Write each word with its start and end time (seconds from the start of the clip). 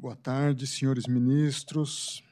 Boa 0.00 0.16
tarde, 0.16 0.66
senhores 0.66 1.06
ministros, 1.06 2.24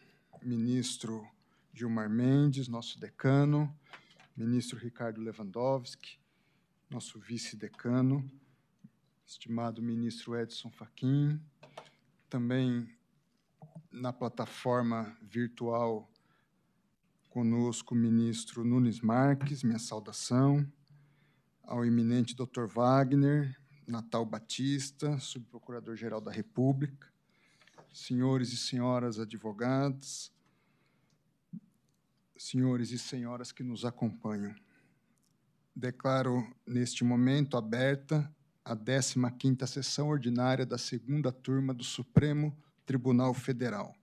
ministro 0.42 1.28
Gilmar 1.70 2.08
Mendes, 2.08 2.66
nosso 2.66 2.98
decano, 2.98 3.78
ministro 4.34 4.78
Ricardo 4.78 5.20
Lewandowski, 5.20 6.18
nosso 6.88 7.20
vice-decano, 7.20 8.26
estimado 9.26 9.82
ministro 9.82 10.34
Edson 10.34 10.70
Fachin, 10.70 11.38
também 12.30 12.88
na 13.92 14.14
plataforma 14.14 15.14
virtual 15.20 16.10
conosco 17.28 17.94
o 17.94 17.98
ministro 17.98 18.64
Nunes 18.64 19.02
Marques, 19.02 19.62
minha 19.62 19.78
saudação, 19.78 20.66
ao 21.62 21.84
eminente 21.84 22.34
Dr. 22.34 22.64
Wagner, 22.66 23.60
Natal 23.86 24.24
Batista, 24.24 25.18
subprocurador-geral 25.18 26.22
da 26.22 26.32
República, 26.32 27.17
senhores 27.92 28.52
e 28.52 28.56
senhoras 28.56 29.18
advogados, 29.18 30.32
senhores 32.36 32.90
e 32.90 32.98
senhoras 32.98 33.52
que 33.52 33.62
nos 33.62 33.84
acompanham. 33.84 34.54
Declaro 35.74 36.44
neste 36.66 37.04
momento 37.04 37.56
aberta 37.56 38.32
a 38.64 38.76
15ª 38.76 39.66
sessão 39.66 40.08
ordinária 40.08 40.66
da 40.66 40.76
segunda 40.76 41.32
turma 41.32 41.72
do 41.72 41.84
Supremo 41.84 42.56
Tribunal 42.84 43.32
Federal. 43.32 43.94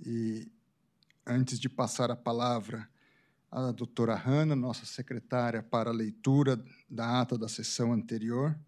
E 0.00 0.50
antes 1.26 1.58
de 1.60 1.68
passar 1.68 2.10
a 2.10 2.16
palavra 2.16 2.88
à 3.50 3.70
doutora 3.72 4.14
Hanna, 4.14 4.54
nossa 4.54 4.84
secretária, 4.84 5.62
para 5.62 5.90
a 5.90 5.92
leitura 5.92 6.62
da 6.88 7.20
ata 7.20 7.38
da 7.38 7.48
sessão 7.48 7.92
anterior, 7.92 8.58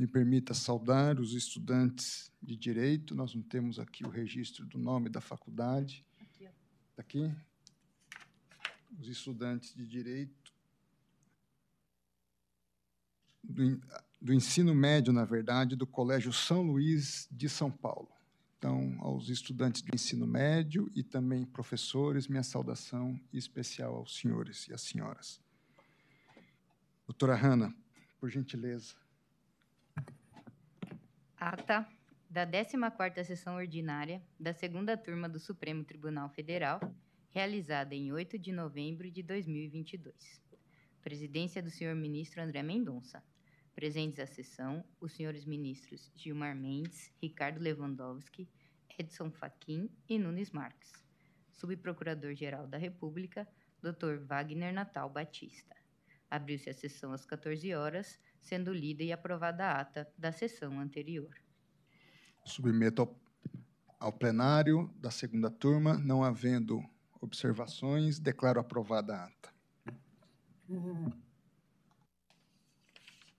me 0.00 0.06
permita 0.06 0.54
saudar 0.54 1.20
os 1.20 1.34
estudantes 1.34 2.32
de 2.42 2.56
Direito. 2.56 3.14
Nós 3.14 3.34
não 3.34 3.42
temos 3.42 3.78
aqui 3.78 4.02
o 4.02 4.08
registro 4.08 4.64
do 4.64 4.78
nome 4.78 5.10
da 5.10 5.20
faculdade. 5.20 6.02
Aqui. 6.18 6.48
Aqui. 6.96 7.34
Os 8.98 9.08
estudantes 9.08 9.74
de 9.74 9.86
Direito 9.86 10.54
do, 13.44 13.78
do 14.18 14.32
ensino 14.32 14.74
médio, 14.74 15.12
na 15.12 15.26
verdade, 15.26 15.76
do 15.76 15.86
Colégio 15.86 16.32
São 16.32 16.62
Luís 16.62 17.28
de 17.30 17.50
São 17.50 17.70
Paulo. 17.70 18.08
Então, 18.56 18.96
aos 19.00 19.28
estudantes 19.28 19.82
do 19.82 19.94
ensino 19.94 20.26
médio 20.26 20.90
e 20.94 21.02
também 21.02 21.44
professores, 21.44 22.26
minha 22.26 22.42
saudação 22.42 23.20
especial 23.34 23.96
aos 23.96 24.16
senhores 24.16 24.66
e 24.66 24.72
às 24.72 24.80
senhoras. 24.80 25.38
Doutora 27.06 27.36
Hanna, 27.36 27.74
por 28.18 28.30
gentileza. 28.30 28.99
Ata 31.40 31.88
da 32.28 32.46
14ª 32.46 33.24
Sessão 33.24 33.56
Ordinária 33.56 34.22
da 34.38 34.52
Segunda 34.52 34.94
Turma 34.94 35.26
do 35.26 35.40
Supremo 35.40 35.82
Tribunal 35.82 36.28
Federal, 36.28 36.78
realizada 37.30 37.94
em 37.94 38.12
8 38.12 38.38
de 38.38 38.52
novembro 38.52 39.10
de 39.10 39.22
2022. 39.22 40.14
Presidência 41.00 41.62
do 41.62 41.70
senhor 41.70 41.94
ministro 41.94 42.42
André 42.42 42.62
Mendonça. 42.62 43.24
Presentes 43.74 44.20
à 44.20 44.26
sessão, 44.26 44.84
os 45.00 45.14
senhores 45.14 45.46
ministros 45.46 46.12
Gilmar 46.14 46.54
Mendes, 46.54 47.10
Ricardo 47.22 47.58
Lewandowski, 47.58 48.46
Edson 48.98 49.30
Fachin 49.30 49.88
e 50.06 50.18
Nunes 50.18 50.50
Marques. 50.50 50.92
Subprocurador-Geral 51.52 52.66
da 52.66 52.76
República, 52.76 53.48
Dr. 53.80 54.18
Wagner 54.26 54.74
Natal 54.74 55.08
Batista. 55.08 55.74
Abriu-se 56.30 56.68
a 56.68 56.74
sessão 56.74 57.14
às 57.14 57.24
14 57.24 57.74
horas, 57.74 58.20
sendo 58.40 58.72
lida 58.72 59.02
e 59.02 59.12
aprovada 59.12 59.66
a 59.66 59.80
ata 59.80 60.08
da 60.16 60.32
sessão 60.32 60.80
anterior. 60.80 61.34
Submeto 62.44 63.02
ao, 63.02 63.20
ao 63.98 64.12
plenário 64.12 64.90
da 64.98 65.10
segunda 65.10 65.50
turma, 65.50 65.98
não 65.98 66.24
havendo 66.24 66.82
observações, 67.20 68.18
declaro 68.18 68.60
aprovada 68.60 69.14
a 69.14 69.24
ata. 69.24 69.50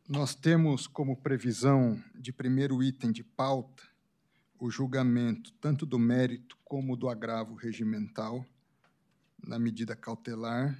Nós 0.07 0.35
temos 0.35 0.87
como 0.87 1.15
previsão 1.15 2.01
de 2.13 2.33
primeiro 2.33 2.83
item 2.83 3.11
de 3.11 3.23
pauta 3.23 3.83
o 4.59 4.69
julgamento 4.69 5.51
tanto 5.53 5.85
do 5.85 5.97
mérito 5.97 6.55
como 6.63 6.95
do 6.95 7.09
agravo 7.09 7.55
regimental 7.55 8.45
na 9.43 9.57
medida 9.57 9.95
cautelar, 9.95 10.77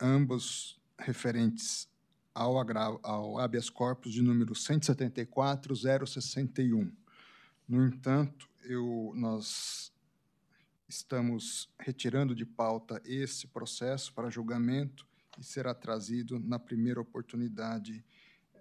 ambos 0.00 0.80
referentes 0.98 1.88
ao, 2.38 2.56
ao 3.02 3.38
habeas 3.38 3.68
corpus 3.68 4.12
de 4.12 4.22
número 4.22 4.54
174.061. 4.54 6.92
No 7.68 7.84
entanto, 7.84 8.48
eu, 8.62 9.12
nós 9.16 9.92
estamos 10.88 11.68
retirando 11.78 12.34
de 12.34 12.46
pauta 12.46 13.02
esse 13.04 13.46
processo 13.48 14.14
para 14.14 14.30
julgamento 14.30 15.06
e 15.38 15.44
será 15.44 15.74
trazido 15.74 16.38
na 16.38 16.58
primeira 16.58 16.98
oportunidade 17.00 18.02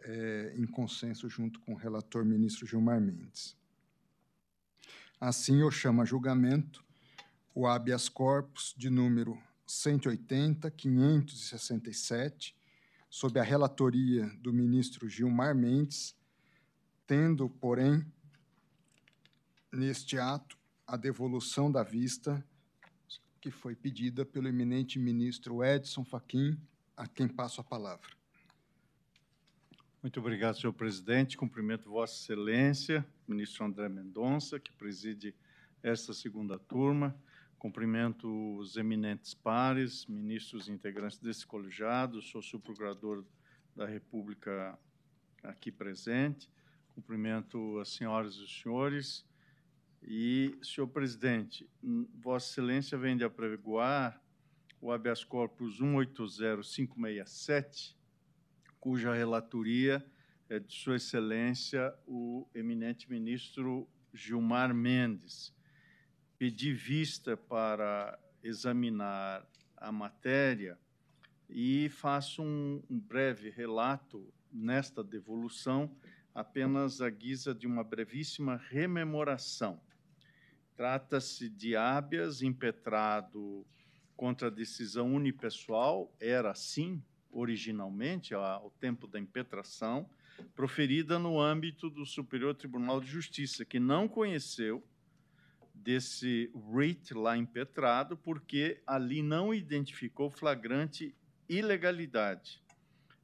é, 0.01 0.53
em 0.57 0.66
consenso 0.66 1.29
junto 1.29 1.59
com 1.59 1.73
o 1.73 1.77
relator 1.77 2.25
ministro 2.25 2.66
Gilmar 2.66 2.99
Mendes. 2.99 3.55
Assim, 5.19 5.61
eu 5.61 5.71
chamo 5.71 6.01
a 6.01 6.05
julgamento 6.05 6.83
o 7.53 7.67
habeas 7.67 8.09
corpus 8.09 8.73
de 8.77 8.89
número 8.89 9.37
180, 9.66 10.69
567, 10.71 12.56
sob 13.09 13.40
a 13.40 13.44
relatoria 13.44 14.28
do 14.40 14.53
ministro 14.53 15.07
Gilmar 15.07 15.56
Mendes, 15.56 16.16
tendo, 17.06 17.50
porém, 17.50 18.06
neste 19.72 20.18
ato, 20.18 20.57
a 20.85 20.95
devolução 20.97 21.72
da 21.72 21.84
vista 21.84 22.46
que 23.40 23.51
foi 23.51 23.75
pedida 23.75 24.25
pelo 24.25 24.47
eminente 24.47 25.00
ministro 25.00 25.63
Edson 25.63 26.03
Fachin, 26.03 26.57
a 26.96 27.07
quem 27.07 27.28
passo 27.28 27.62
a 27.62 27.63
palavra. 27.63 28.09
Muito 30.01 30.19
obrigado, 30.19 30.59
senhor 30.59 30.73
presidente. 30.73 31.38
Cumprimento 31.38 31.90
Vossa 31.90 32.13
Excelência, 32.13 33.06
ministro 33.28 33.66
André 33.66 33.90
Mendonça, 33.90 34.59
que 34.59 34.72
preside 34.72 35.35
esta 35.81 36.13
segunda 36.13 36.57
turma. 36.57 37.16
Cumprimento 37.57 38.56
os 38.57 38.78
eminentes 38.78 39.34
pares, 39.34 40.06
ministros 40.06 40.69
integrantes 40.69 41.18
desse 41.18 41.45
colegiado, 41.45 42.22
sou 42.22 42.40
subprocurador 42.40 43.25
da 43.75 43.88
República 43.88 44.78
aqui 45.41 45.72
presente. 45.72 46.47
Cumprimento 46.94 47.79
as 47.79 47.90
senhoras 47.90 48.35
e 48.35 48.44
os 48.44 48.62
senhores. 48.62 49.25
E, 50.03 50.56
senhor 50.62 50.85
presidente, 50.88 51.67
Vossa 52.13 52.51
Excelência 52.51 52.96
vem 52.96 53.17
de 53.17 53.23
apregoar 53.23 54.22
o 54.79 54.91
habeas 54.91 55.23
corpus 55.23 55.79
180567, 55.79 57.97
cuja 58.79 59.16
relatoria 59.16 60.06
é 60.47 60.59
de 60.59 60.72
Sua 60.72 60.97
Excelência 60.97 61.91
o 62.06 62.47
eminente 62.53 63.09
ministro 63.09 63.90
Gilmar 64.13 64.75
Mendes 64.75 65.56
pedi 66.37 66.73
vista 66.73 67.35
para 67.35 68.17
examinar 68.43 69.47
a 69.75 69.91
matéria 69.91 70.77
e 71.49 71.89
faço 71.89 72.43
um, 72.43 72.83
um 72.89 72.99
breve 72.99 73.49
relato 73.49 74.31
nesta 74.51 75.03
devolução, 75.03 75.95
apenas 76.33 77.01
à 77.01 77.09
guisa 77.09 77.53
de 77.53 77.65
uma 77.65 77.83
brevíssima 77.83 78.57
rememoração. 78.69 79.81
Trata-se 80.75 81.49
de 81.49 81.75
habeas 81.75 82.41
impetrado 82.41 83.65
contra 84.15 84.47
a 84.47 84.51
decisão 84.51 85.13
unipessoal, 85.13 86.13
era 86.19 86.51
assim 86.51 87.03
originalmente, 87.31 88.33
ao 88.33 88.71
tempo 88.79 89.07
da 89.07 89.19
impetração, 89.19 90.09
proferida 90.55 91.17
no 91.19 91.39
âmbito 91.39 91.90
do 91.90 92.05
Superior 92.05 92.55
Tribunal 92.55 92.99
de 92.99 93.07
Justiça, 93.07 93.66
que 93.66 93.79
não 93.79 94.07
conheceu 94.07 94.83
desse 95.87 96.51
writ 96.53 97.13
lá 97.13 97.37
impetrado, 97.37 98.17
porque 98.17 98.81
ali 98.85 99.23
não 99.23 99.53
identificou 99.53 100.29
flagrante 100.29 101.16
ilegalidade. 101.47 102.61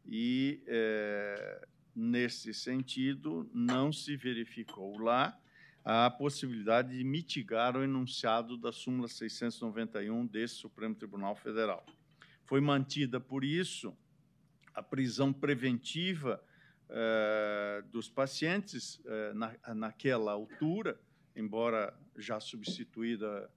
E, 0.05 0.63
é, 0.65 1.67
nesse 1.93 2.53
sentido, 2.53 3.49
não 3.53 3.91
se 3.91 4.15
verificou 4.15 4.97
lá 4.97 5.37
a 5.83 6.09
possibilidade 6.09 6.97
de 6.97 7.03
mitigar 7.03 7.75
o 7.75 7.83
enunciado 7.83 8.55
da 8.55 8.71
súmula 8.71 9.09
691 9.09 10.25
desse 10.25 10.55
Supremo 10.55 10.95
Tribunal 10.95 11.35
Federal. 11.35 11.85
Foi 12.45 12.61
mantida, 12.61 13.19
por 13.19 13.43
isso, 13.43 13.93
a 14.73 14.81
prisão 14.81 15.33
preventiva 15.33 16.41
eh, 16.87 17.83
dos 17.91 18.07
pacientes 18.07 19.01
eh, 19.05 19.33
na, 19.33 19.53
naquela 19.75 20.31
altura, 20.31 20.97
embora 21.35 21.93
já 22.17 22.39
substituída 22.39 23.49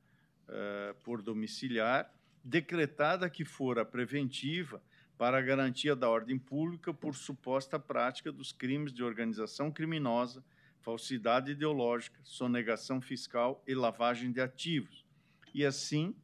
uh, 0.48 0.94
por 1.02 1.22
domiciliar, 1.22 2.12
decretada 2.42 3.28
que 3.28 3.44
fora 3.44 3.84
preventiva 3.84 4.82
para 5.18 5.40
garantia 5.40 5.96
da 5.96 6.08
ordem 6.08 6.38
pública 6.38 6.92
por 6.92 7.14
suposta 7.14 7.78
prática 7.78 8.30
dos 8.30 8.52
crimes 8.52 8.92
de 8.92 9.02
organização 9.02 9.70
criminosa, 9.70 10.44
falsidade 10.80 11.50
ideológica, 11.50 12.20
sonegação 12.22 13.00
fiscal 13.00 13.62
e 13.66 13.74
lavagem 13.74 14.30
de 14.30 14.40
ativos. 14.40 15.04
E 15.52 15.64
assim, 15.64 16.14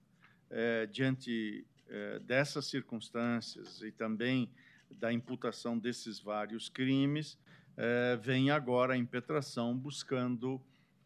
eh, 0.51 0.87
diante 0.87 1.67
eh, 1.89 2.19
dessas 2.21 2.67
circunstâncias 2.67 3.81
e 3.83 3.91
também 3.91 4.51
da 4.91 5.13
imputação 5.13 5.79
desses 5.79 6.21
vários 6.21 6.69
crimes, 6.69 7.39
eh, 7.77 8.17
vem 8.23 8.51
agora 8.51 8.95
a 8.95 8.97
impetração 8.97 9.77
buscando 9.77 10.61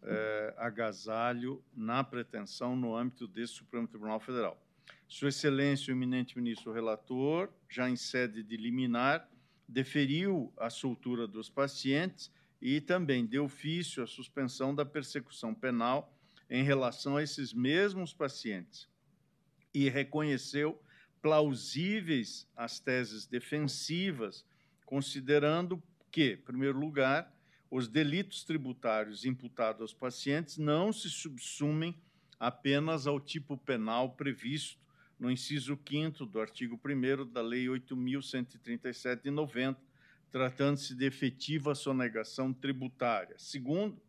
eh, 0.06 0.54
agasalho 0.56 1.62
na 1.74 2.04
pretensão 2.04 2.76
no 2.76 2.96
âmbito 2.96 3.26
desse 3.26 3.54
Supremo 3.54 3.88
Tribunal 3.88 4.20
Federal. 4.20 4.56
Sua 5.08 5.28
Excelência, 5.28 5.92
o 5.92 5.96
eminente 5.96 6.38
ministro 6.38 6.72
relator, 6.72 7.50
já 7.68 7.90
em 7.90 7.96
sede 7.96 8.42
de 8.42 8.56
liminar, 8.56 9.28
deferiu 9.68 10.52
a 10.56 10.70
soltura 10.70 11.26
dos 11.26 11.50
pacientes 11.50 12.30
e 12.62 12.80
também 12.80 13.26
deu 13.26 13.44
ofício 13.44 14.02
a 14.02 14.06
suspensão 14.06 14.74
da 14.74 14.84
persecução 14.84 15.54
penal 15.54 16.16
em 16.48 16.62
relação 16.62 17.16
a 17.16 17.22
esses 17.22 17.52
mesmos 17.52 18.12
pacientes 18.12 18.88
e 19.74 19.88
reconheceu 19.88 20.80
plausíveis 21.20 22.48
as 22.56 22.78
teses 22.78 23.26
defensivas, 23.26 24.46
considerando 24.84 25.82
que, 26.10 26.34
em 26.34 26.36
primeiro 26.36 26.78
lugar, 26.78 27.35
os 27.70 27.88
delitos 27.88 28.44
tributários 28.44 29.24
imputados 29.24 29.82
aos 29.82 29.94
pacientes 29.94 30.56
não 30.56 30.92
se 30.92 31.10
subsumem 31.10 31.96
apenas 32.38 33.06
ao 33.06 33.18
tipo 33.18 33.56
penal 33.56 34.10
previsto 34.10 34.78
no 35.18 35.30
inciso 35.30 35.78
5 35.88 36.26
do 36.26 36.40
artigo 36.40 36.78
1 36.84 37.32
da 37.32 37.40
Lei 37.40 37.66
8.137 37.66 39.22
de 39.22 39.30
90, 39.30 39.80
tratando-se 40.30 40.94
de 40.94 41.06
efetiva 41.06 41.74
sonegação 41.74 42.52
tributária. 42.52 43.34
Segundo, 43.38 44.00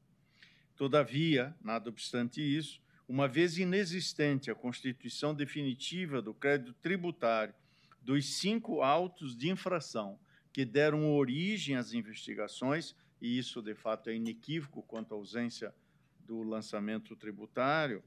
todavia, 0.75 1.55
nada 1.63 1.89
obstante 1.89 2.41
isso, 2.41 2.81
uma 3.07 3.27
vez 3.27 3.57
inexistente 3.57 4.51
a 4.51 4.55
constituição 4.55 5.33
definitiva 5.33 6.21
do 6.21 6.33
crédito 6.33 6.73
tributário 6.81 7.53
dos 8.01 8.37
cinco 8.37 8.81
autos 8.81 9.35
de 9.35 9.49
infração 9.49 10.19
que 10.51 10.65
deram 10.65 11.13
origem 11.13 11.75
às 11.75 11.93
investigações, 11.93 12.95
e 13.21 13.37
isso 13.37 13.61
de 13.61 13.73
fato 13.73 14.09
é 14.09 14.15
inequívoco 14.15 14.83
quanto 14.83 15.13
à 15.13 15.17
ausência 15.17 15.73
do 16.19 16.43
lançamento 16.43 17.15
tributário, 17.15 18.03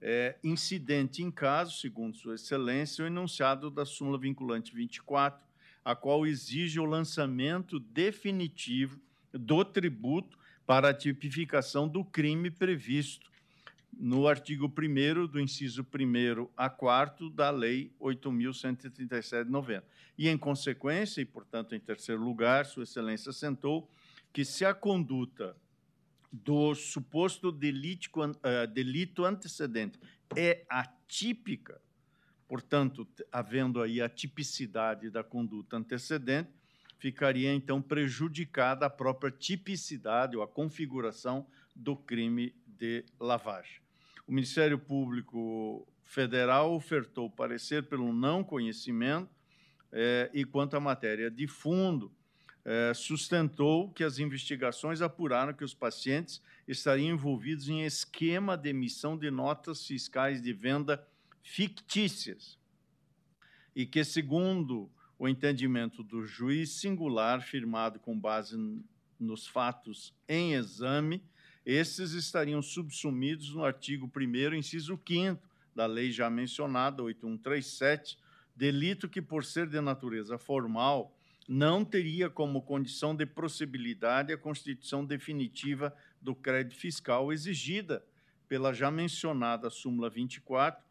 é, 0.00 0.36
incidente 0.42 1.22
em 1.22 1.30
caso, 1.30 1.78
segundo 1.78 2.16
Sua 2.16 2.34
Excelência, 2.34 3.04
o 3.04 3.06
enunciado 3.06 3.70
da 3.70 3.84
súmula 3.84 4.18
vinculante 4.18 4.74
24, 4.74 5.42
a 5.84 5.94
qual 5.94 6.26
exige 6.26 6.80
o 6.80 6.84
lançamento 6.84 7.78
definitivo 7.78 9.00
do 9.32 9.64
tributo 9.64 10.38
para 10.66 10.90
a 10.90 10.94
tipificação 10.94 11.88
do 11.88 12.04
crime 12.04 12.50
previsto 12.50 13.30
no 13.92 14.26
artigo 14.26 14.66
1 14.66 15.26
do 15.26 15.38
inciso 15.38 15.82
1 15.82 16.48
a 16.56 16.70
4 16.70 17.30
da 17.30 17.50
Lei 17.50 17.92
8.137/90. 18.00 19.82
E, 20.16 20.28
em 20.28 20.38
consequência, 20.38 21.20
e, 21.20 21.24
portanto, 21.24 21.74
em 21.74 21.80
terceiro 21.80 22.22
lugar, 22.22 22.64
Sua 22.66 22.84
Excelência 22.84 23.30
assentou 23.30 23.88
que, 24.32 24.44
se 24.44 24.64
a 24.64 24.72
conduta 24.72 25.56
do 26.32 26.74
suposto 26.74 27.48
uh, 27.48 27.52
delito 28.72 29.24
antecedente 29.24 30.00
é 30.34 30.64
atípica, 30.68 31.80
portanto, 32.48 33.06
havendo 33.30 33.82
aí 33.82 34.00
a 34.00 34.08
tipicidade 34.08 35.10
da 35.10 35.22
conduta 35.22 35.76
antecedente, 35.76 36.50
ficaria 36.98 37.52
então 37.52 37.82
prejudicada 37.82 38.86
a 38.86 38.90
própria 38.90 39.30
tipicidade 39.30 40.36
ou 40.36 40.42
a 40.42 40.48
configuração 40.48 41.46
do 41.74 41.96
crime 41.96 42.54
de 42.64 43.04
lavagem. 43.18 43.80
O 44.26 44.32
Ministério 44.32 44.78
Público 44.78 45.86
Federal 46.04 46.72
ofertou 46.72 47.28
parecer 47.28 47.82
pelo 47.88 48.12
não 48.12 48.44
conhecimento 48.44 49.30
eh, 49.90 50.30
e 50.32 50.44
quanto 50.44 50.76
à 50.76 50.80
matéria 50.80 51.30
de 51.30 51.46
fundo, 51.46 52.12
eh, 52.64 52.92
sustentou 52.94 53.90
que 53.90 54.04
as 54.04 54.18
investigações 54.18 55.02
apuraram 55.02 55.52
que 55.52 55.64
os 55.64 55.74
pacientes 55.74 56.40
estariam 56.66 57.14
envolvidos 57.14 57.68
em 57.68 57.82
esquema 57.82 58.56
de 58.56 58.68
emissão 58.68 59.16
de 59.16 59.30
notas 59.30 59.84
fiscais 59.84 60.40
de 60.40 60.52
venda 60.52 61.04
fictícias. 61.42 62.58
E 63.74 63.84
que, 63.84 64.04
segundo 64.04 64.90
o 65.18 65.28
entendimento 65.28 66.02
do 66.02 66.24
juiz 66.24 66.70
singular 66.70 67.42
firmado 67.42 67.98
com 67.98 68.18
base 68.18 68.56
nos 69.18 69.46
fatos 69.46 70.14
em 70.28 70.54
exame, 70.54 71.22
esses 71.64 72.12
estariam 72.12 72.60
subsumidos 72.60 73.54
no 73.54 73.64
artigo 73.64 74.10
1 74.14 74.54
inciso 74.54 75.00
5 75.06 75.40
da 75.74 75.86
lei 75.86 76.10
já 76.10 76.28
mencionada, 76.28 77.02
8137, 77.02 78.18
delito 78.54 79.08
que, 79.08 79.22
por 79.22 79.44
ser 79.44 79.68
de 79.68 79.80
natureza 79.80 80.36
formal, 80.38 81.16
não 81.48 81.84
teria 81.84 82.30
como 82.30 82.62
condição 82.62 83.14
de 83.14 83.26
possibilidade 83.26 84.32
a 84.32 84.38
constituição 84.38 85.04
definitiva 85.04 85.94
do 86.20 86.34
crédito 86.34 86.76
fiscal 86.76 87.32
exigida 87.32 88.04
pela 88.48 88.72
já 88.72 88.90
mencionada 88.90 89.70
súmula 89.70 90.10
24, 90.10 90.84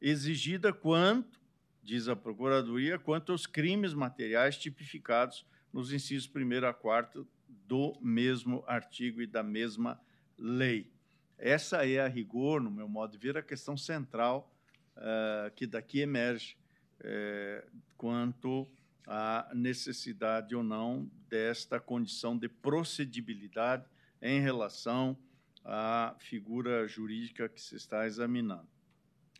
exigida 0.00 0.72
quanto, 0.72 1.40
diz 1.82 2.08
a 2.08 2.16
Procuradoria, 2.16 2.98
quanto 2.98 3.32
aos 3.32 3.46
crimes 3.46 3.94
materiais 3.94 4.56
tipificados 4.56 5.46
nos 5.72 5.92
incisos 5.92 6.28
1 6.28 6.66
a 6.66 6.74
4 6.74 7.26
do 7.48 7.96
mesmo 8.00 8.64
artigo 8.66 9.22
e 9.22 9.26
da 9.26 9.42
mesma 9.42 10.00
lei. 10.36 10.90
Essa 11.38 11.86
é, 11.86 12.00
a 12.00 12.08
rigor, 12.08 12.60
no 12.60 12.70
meu 12.70 12.88
modo 12.88 13.12
de 13.12 13.18
ver, 13.18 13.36
a 13.36 13.42
questão 13.42 13.76
central 13.76 14.52
uh, 14.96 15.50
que 15.54 15.66
daqui 15.66 16.00
emerge 16.00 16.56
uh, 17.00 17.70
quanto 17.96 18.68
a 19.06 19.50
necessidade 19.54 20.54
ou 20.54 20.62
não 20.62 21.10
desta 21.28 21.78
condição 21.78 22.36
de 22.36 22.48
procedibilidade 22.48 23.84
em 24.20 24.40
relação 24.40 25.16
à 25.64 26.14
figura 26.18 26.86
jurídica 26.88 27.48
que 27.48 27.60
se 27.60 27.76
está 27.76 28.06
examinando. 28.06 28.68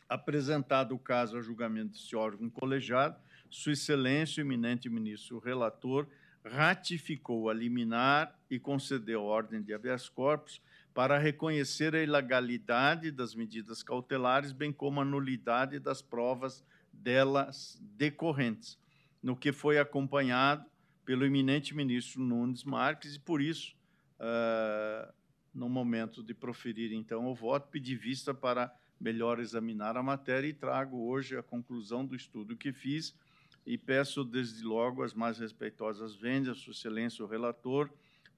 Apresentado 0.08 0.94
o 0.94 0.99
caso 0.99 1.37
a 1.38 1.40
julgamento 1.40 1.93
desse 1.93 2.14
órgão 2.14 2.50
colegiado, 2.50 3.19
Sua 3.49 3.72
Excelência, 3.72 4.43
o 4.43 4.46
eminente 4.46 4.88
ministro 4.88 5.38
relator, 5.38 6.06
ratificou 6.44 7.49
a 7.49 7.55
liminar 7.55 8.38
e 8.50 8.58
concedeu 8.58 9.22
ordem 9.22 9.62
de 9.62 9.72
habeas 9.72 10.11
corpus 10.11 10.61
para 10.92 11.18
reconhecer 11.18 11.94
a 11.94 12.02
ilegalidade 12.02 13.11
das 13.11 13.35
medidas 13.35 13.83
cautelares, 13.83 14.52
bem 14.52 14.71
como 14.71 15.00
a 15.00 15.04
nulidade 15.04 15.78
das 15.78 16.02
provas 16.02 16.62
delas 16.92 17.80
decorrentes 17.97 18.78
no 19.25 19.35
que 19.35 19.52
foi 19.52 19.78
acompanhado 19.78 20.66
pelo 21.02 21.25
eminente 21.25 21.75
ministro 21.75 22.21
Nunes 22.21 22.62
Marques, 22.62 23.14
e 23.14 23.19
por 23.19 23.40
isso, 23.40 23.75
uh, 24.21 25.11
no 25.54 25.66
momento 25.66 26.23
de 26.23 26.35
proferir 26.35 26.93
então 26.93 27.26
o 27.26 27.35
voto, 27.35 27.71
pedi 27.71 27.97
vista 27.97 28.35
para 28.35 28.71
melhor 29.00 29.40
examinar 29.40 29.97
a 29.97 30.02
matéria 30.02 30.47
e 30.47 30.52
trago 30.52 31.09
hoje 31.09 31.38
a 31.38 31.43
conclusão 31.43 32.04
do 32.04 32.14
estudo 32.14 32.54
que 32.54 32.71
fiz 32.71 33.16
e 33.64 33.78
peço 33.78 34.25
desde 34.25 34.62
logo 34.62 35.02
as 35.02 35.14
mais 35.14 35.38
respeitosas 35.38 36.14
vendas, 36.14 36.59
Sua 36.59 36.73
Excelência 36.73 37.25
o 37.25 37.28
relator, 37.28 37.90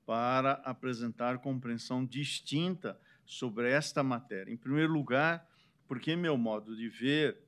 para 0.06 0.52
apresentar 0.64 1.38
compreensão 1.38 2.06
distinta 2.06 2.96
sobre 3.24 3.72
esta 3.72 4.04
matéria. 4.04 4.52
Em 4.52 4.56
primeiro 4.56 4.92
lugar, 4.92 5.44
porque, 5.88 6.14
meu 6.14 6.36
modo 6.36 6.76
de 6.76 6.88
ver, 6.88 7.38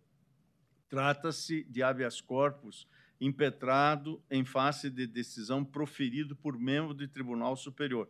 trata-se 0.88 1.62
de 1.70 1.84
habeas 1.84 2.20
corpus 2.20 2.84
impetrado 3.20 4.22
em 4.30 4.44
face 4.44 4.88
de 4.88 5.06
decisão 5.06 5.64
proferido 5.64 6.36
por 6.36 6.58
membro 6.58 6.94
de 6.94 7.08
tribunal 7.08 7.56
superior. 7.56 8.08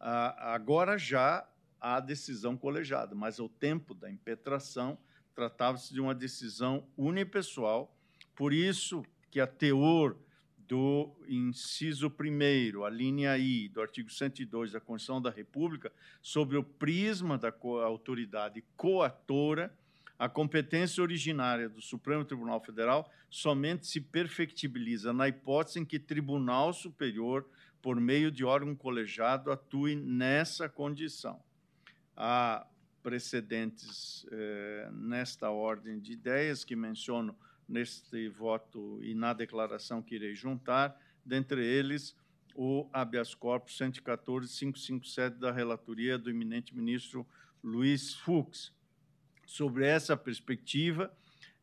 Agora 0.00 0.98
já 0.98 1.48
há 1.80 2.00
decisão 2.00 2.56
colegiada, 2.56 3.14
mas 3.14 3.38
ao 3.38 3.48
tempo 3.48 3.94
da 3.94 4.10
impetração 4.10 4.98
tratava-se 5.34 5.92
de 5.92 6.00
uma 6.00 6.14
decisão 6.14 6.86
unipessoal, 6.96 7.96
por 8.34 8.52
isso 8.52 9.04
que 9.30 9.40
a 9.40 9.46
teor 9.46 10.16
do 10.58 11.14
inciso 11.28 12.08
1 12.08 12.84
a 12.84 12.90
linha 12.90 13.36
I 13.36 13.68
do 13.68 13.80
artigo 13.80 14.10
102 14.10 14.72
da 14.72 14.80
Constituição 14.80 15.20
da 15.20 15.30
República, 15.30 15.92
sobre 16.20 16.56
o 16.56 16.64
prisma 16.64 17.36
da 17.36 17.52
autoridade 17.84 18.64
coatora, 18.76 19.76
a 20.22 20.28
competência 20.28 21.02
originária 21.02 21.68
do 21.68 21.82
Supremo 21.82 22.24
Tribunal 22.24 22.60
Federal 22.60 23.10
somente 23.28 23.88
se 23.88 24.00
perfectibiliza 24.00 25.12
na 25.12 25.26
hipótese 25.26 25.80
em 25.80 25.84
que 25.84 25.98
Tribunal 25.98 26.72
Superior, 26.72 27.44
por 27.82 28.00
meio 28.00 28.30
de 28.30 28.44
órgão 28.44 28.72
colegiado, 28.72 29.50
atue 29.50 29.96
nessa 29.96 30.68
condição. 30.68 31.42
Há 32.16 32.64
precedentes 33.02 34.24
eh, 34.30 34.88
nesta 34.92 35.50
ordem 35.50 35.98
de 35.98 36.12
ideias 36.12 36.62
que 36.62 36.76
menciono 36.76 37.36
neste 37.68 38.28
voto 38.28 39.00
e 39.02 39.16
na 39.16 39.32
declaração 39.32 40.00
que 40.00 40.14
irei 40.14 40.36
juntar, 40.36 40.96
dentre 41.24 41.66
eles 41.66 42.16
o 42.54 42.88
habeas 42.92 43.34
corpus 43.34 43.76
114.557 43.76 45.30
da 45.30 45.50
relatoria 45.50 46.16
do 46.16 46.30
eminente 46.30 46.72
ministro 46.76 47.26
Luiz 47.60 48.14
Fux. 48.14 48.72
Sobre 49.52 49.84
essa 49.84 50.16
perspectiva, 50.16 51.14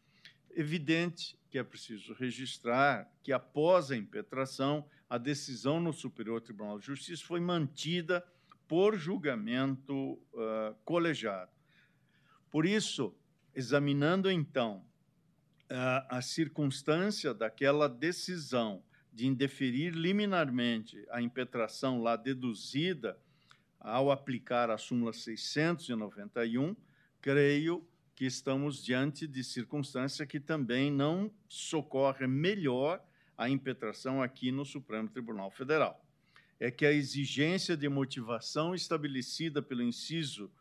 Evidente 0.51 1.37
que 1.49 1.57
é 1.57 1.63
preciso 1.63 2.13
registrar 2.13 3.09
que, 3.21 3.31
após 3.31 3.91
a 3.91 3.95
impetração, 3.95 4.85
a 5.09 5.17
decisão 5.17 5.79
no 5.79 5.93
Superior 5.93 6.41
Tribunal 6.41 6.79
de 6.79 6.85
Justiça 6.85 7.23
foi 7.25 7.39
mantida 7.39 8.25
por 8.67 8.97
julgamento 8.97 10.13
uh, 10.33 10.75
colegiado. 10.83 11.51
Por 12.49 12.65
isso, 12.65 13.15
examinando 13.55 14.31
então 14.31 14.83
uh, 15.69 16.07
a 16.09 16.21
circunstância 16.21 17.33
daquela 17.33 17.87
decisão 17.87 18.83
de 19.13 19.27
indeferir 19.27 19.93
liminarmente 19.93 21.05
a 21.11 21.21
impetração 21.21 22.01
lá 22.01 22.15
deduzida 22.15 23.17
ao 23.79 24.11
aplicar 24.11 24.71
a 24.71 24.77
súmula 24.77 25.13
691, 25.13 26.75
creio 27.21 27.87
que 28.15 28.25
estamos 28.25 28.83
diante 28.83 29.27
de 29.27 29.43
circunstância 29.43 30.25
que 30.25 30.39
também 30.39 30.91
não 30.91 31.31
socorre 31.47 32.25
melhor 32.25 33.03
a 33.37 33.49
impetração 33.49 34.21
aqui 34.21 34.51
no 34.51 34.65
Supremo 34.65 35.09
Tribunal 35.09 35.51
Federal. 35.51 36.03
É 36.59 36.71
que 36.71 36.85
a 36.85 36.91
exigência 36.91 37.75
de 37.75 37.89
motivação 37.89 38.73
estabelecida 38.73 39.61
pelo 39.61 39.83
inciso 39.83 40.51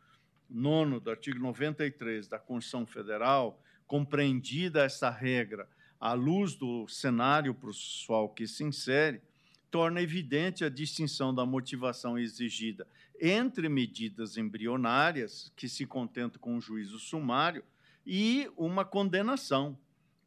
9 0.50 1.00
do 1.00 1.10
artigo 1.10 1.38
93 1.38 2.28
da 2.28 2.38
Constituição 2.38 2.84
Federal, 2.84 3.62
compreendida 3.86 4.82
essa 4.82 5.08
regra 5.08 5.68
à 6.02 6.14
luz 6.14 6.56
do 6.56 6.88
cenário 6.88 7.54
processual 7.54 8.28
que 8.28 8.44
se 8.44 8.64
insere, 8.64 9.22
torna 9.70 10.02
evidente 10.02 10.64
a 10.64 10.68
distinção 10.68 11.32
da 11.32 11.46
motivação 11.46 12.18
exigida 12.18 12.84
entre 13.20 13.68
medidas 13.68 14.36
embrionárias, 14.36 15.52
que 15.54 15.68
se 15.68 15.86
contentam 15.86 16.40
com 16.40 16.56
o 16.56 16.60
juízo 16.60 16.98
sumário, 16.98 17.62
e 18.04 18.50
uma 18.56 18.84
condenação, 18.84 19.78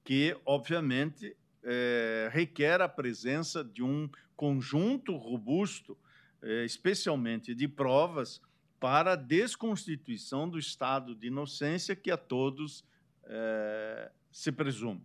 que, 0.01 0.37
obviamente, 0.45 1.35
é, 1.61 2.29
requer 2.31 2.79
a 2.79 2.87
presença 2.87 3.61
de 3.61 3.83
um 3.83 4.09
conjunto 4.33 5.17
robusto, 5.17 5.97
é, 6.41 6.63
especialmente 6.63 7.53
de 7.53 7.67
provas, 7.67 8.41
para 8.79 9.11
a 9.11 9.17
desconstituição 9.17 10.47
do 10.49 10.57
estado 10.57 11.13
de 11.13 11.27
inocência 11.27 11.97
que 11.97 12.11
a 12.11 12.17
todos 12.17 12.85
é, 13.25 14.09
se 14.31 14.53
presume. 14.53 15.01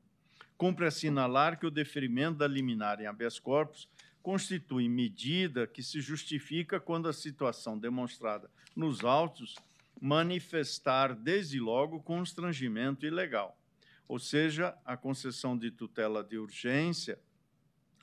Cumpre 0.60 0.84
assinalar 0.84 1.58
que 1.58 1.64
o 1.64 1.70
deferimento 1.70 2.36
da 2.36 2.46
liminar 2.46 3.00
em 3.00 3.06
habeas 3.06 3.38
corpus 3.38 3.88
constitui 4.22 4.90
medida 4.90 5.66
que 5.66 5.82
se 5.82 6.02
justifica 6.02 6.78
quando 6.78 7.08
a 7.08 7.14
situação 7.14 7.78
demonstrada 7.78 8.50
nos 8.76 9.02
autos 9.02 9.54
manifestar 9.98 11.14
desde 11.14 11.58
logo 11.58 12.02
constrangimento 12.02 13.06
ilegal. 13.06 13.58
Ou 14.06 14.18
seja, 14.18 14.76
a 14.84 14.98
concessão 14.98 15.56
de 15.56 15.70
tutela 15.70 16.22
de 16.22 16.36
urgência 16.36 17.18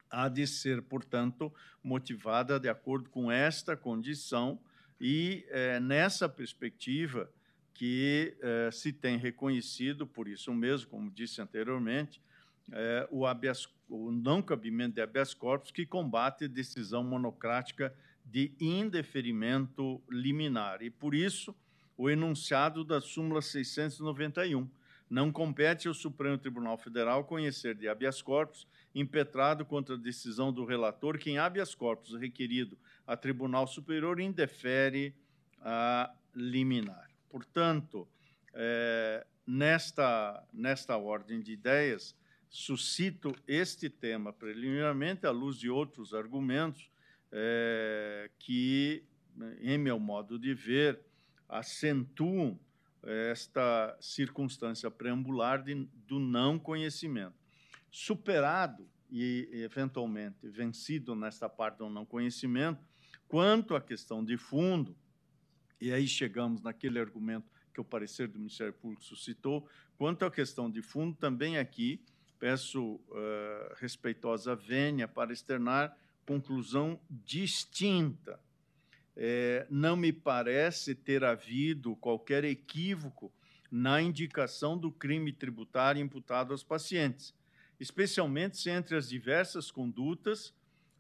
há 0.10 0.28
de 0.28 0.48
ser, 0.48 0.82
portanto, 0.82 1.54
motivada 1.84 2.60
de 2.60 2.68
acordo 2.68 3.08
com 3.12 3.32
esta 3.32 3.78
condição 3.78 4.60
e 5.00 5.46
é, 5.50 5.80
nessa 5.80 6.28
perspectiva 6.28 7.32
que 7.72 8.36
é, 8.42 8.72
se 8.72 8.92
tem 8.92 9.16
reconhecido, 9.16 10.08
por 10.08 10.28
isso 10.28 10.52
mesmo, 10.56 10.90
como 10.90 11.12
disse 11.12 11.40
anteriormente, 11.40 12.20
é, 12.72 13.08
o, 13.12 13.26
habeas, 13.26 13.68
o 13.90 14.12
não 14.12 14.42
cabimento 14.42 14.96
de 14.96 15.02
habeas 15.02 15.34
corpus 15.34 15.72
que 15.72 15.86
combate 15.86 16.46
a 16.46 16.48
decisão 16.48 17.04
monocrática 17.04 17.94
de 18.26 18.54
indeferimento 18.60 20.02
liminar. 20.10 20.82
E, 20.82 20.90
por 20.90 21.16
isso, 21.16 21.56
o 21.98 22.10
enunciado 22.10 22.84
da 22.84 23.00
súmula 23.00 23.42
691 23.42 24.70
não 25.10 25.32
compete 25.32 25.88
ao 25.88 25.94
Supremo 25.94 26.38
Tribunal 26.38 26.78
Federal 26.78 27.24
conhecer 27.24 27.76
de 27.76 27.88
habeas 27.88 28.22
corpus 28.22 28.68
impetrado 28.94 29.66
contra 29.66 29.96
a 29.96 29.98
decisão 29.98 30.52
do 30.52 30.66
relator 30.66 31.18
que 31.18 31.30
em 31.30 31.38
habeas 31.38 31.74
corpus 31.74 32.14
requerido 32.20 32.78
a 33.06 33.16
Tribunal 33.16 33.68
Superior 33.68 34.20
indefere 34.20 35.16
a 35.62 36.14
liminar. 36.36 37.10
Portanto, 37.30 38.08
é, 38.54 39.26
nesta, 39.46 40.44
nesta 40.52 40.98
ordem 40.98 41.42
de 41.42 41.54
ideias, 41.54 42.16
suscito 42.50 43.36
este 43.48 43.90
tema 43.90 44.32
preliminarmente 44.32 45.26
à 45.26 45.32
luz 45.32 45.58
de 45.58 45.70
outros 45.70 46.14
argumentos 46.14 46.90
é, 47.32 48.30
que, 48.40 49.04
em 49.60 49.78
meu 49.78 50.00
modo 50.00 50.40
de 50.40 50.54
ver, 50.54 51.00
acentuam 51.48 52.60
esta 53.04 53.96
circunstância 54.02 54.90
preambular 54.92 55.64
de, 55.64 55.76
do 56.08 56.20
não 56.20 56.60
conhecimento. 56.60 57.36
Superado 57.90 58.90
e, 59.10 59.50
eventualmente, 59.54 60.48
vencido 60.50 61.16
nesta 61.16 61.48
parte 61.48 61.78
do 61.78 61.90
não 61.90 62.06
conhecimento, 62.06 62.86
quanto 63.28 63.76
à 63.76 63.82
questão 63.82 64.24
de 64.24 64.38
fundo, 64.38 64.96
e 65.80 65.92
aí 65.92 66.08
chegamos 66.08 66.62
naquele 66.62 67.00
argumento 67.00 67.50
que 67.74 67.80
o 67.80 67.86
parecer 67.86 68.28
do 68.28 68.40
Ministério 68.40 68.74
Público 68.74 69.04
suscitou, 69.04 69.68
quanto 69.98 70.26
à 70.26 70.32
questão 70.32 70.70
de 70.70 70.82
fundo, 70.82 71.16
também 71.16 71.58
aqui 71.58 72.04
peço 72.40 72.96
uh, 72.96 73.76
respeitosa 73.76 74.56
vênia 74.56 75.08
para 75.08 75.34
externar 75.34 75.96
conclusão 76.26 77.00
distinta. 77.10 78.40
É, 79.16 79.66
não 79.70 79.96
me 79.96 80.14
parece 80.14 80.94
ter 80.94 81.24
havido 81.24 81.96
qualquer 81.96 82.44
equívoco 82.44 83.34
na 83.72 84.02
indicação 84.02 84.78
do 84.78 84.92
crime 84.92 85.34
tributário 85.34 86.02
imputado 86.02 86.52
aos 86.52 86.64
pacientes, 86.64 87.34
especialmente 87.80 88.58
se 88.58 88.70
entre 88.70 88.96
as 88.96 89.10
diversas 89.10 89.72
condutas 89.72 90.54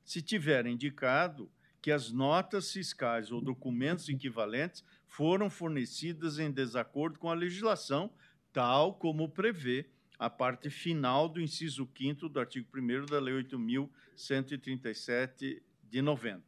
se 0.03 0.21
tiver 0.21 0.65
indicado 0.65 1.51
que 1.81 1.91
as 1.91 2.11
notas 2.11 2.71
fiscais 2.71 3.31
ou 3.31 3.39
documentos 3.39 4.09
equivalentes 4.09 4.83
foram 5.05 5.49
fornecidas 5.49 6.39
em 6.39 6.51
desacordo 6.51 7.19
com 7.19 7.29
a 7.29 7.35
legislação, 7.35 8.11
tal 8.51 8.95
como 8.95 9.29
prevê 9.29 9.89
a 10.19 10.29
parte 10.29 10.69
final 10.69 11.29
do 11.29 11.39
inciso 11.39 11.87
5 11.95 12.27
do 12.29 12.39
artigo 12.39 12.67
1 12.75 13.05
da 13.05 13.19
Lei 13.19 13.35
8.137 13.43 15.61
de 15.89 16.01
90. 16.01 16.43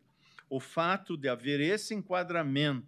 O 0.49 0.59
fato 0.59 1.15
de 1.15 1.29
haver 1.29 1.59
esse 1.59 1.93
enquadramento, 1.93 2.88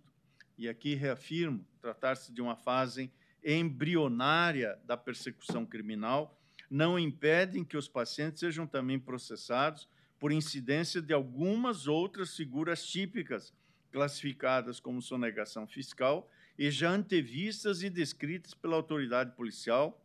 e 0.57 0.67
aqui 0.67 0.95
reafirmo, 0.95 1.63
tratar-se 1.79 2.33
de 2.33 2.41
uma 2.41 2.55
fase 2.55 3.11
embrionária 3.43 4.79
da 4.85 4.97
persecução 4.97 5.63
criminal, 5.65 6.35
não 6.69 6.97
impedem 6.97 7.63
que 7.63 7.77
os 7.77 7.87
pacientes 7.87 8.39
sejam 8.39 8.65
também 8.65 8.99
processados 8.99 9.87
por 10.19 10.31
incidência 10.31 11.01
de 11.01 11.13
algumas 11.13 11.87
outras 11.87 12.35
figuras 12.35 12.85
típicas, 12.85 13.53
classificadas 13.91 14.79
como 14.79 15.01
sonegação 15.01 15.67
fiscal 15.67 16.29
e 16.57 16.71
já 16.71 16.91
antevistas 16.91 17.83
e 17.83 17.89
descritas 17.89 18.53
pela 18.53 18.75
autoridade 18.75 19.35
policial 19.35 20.00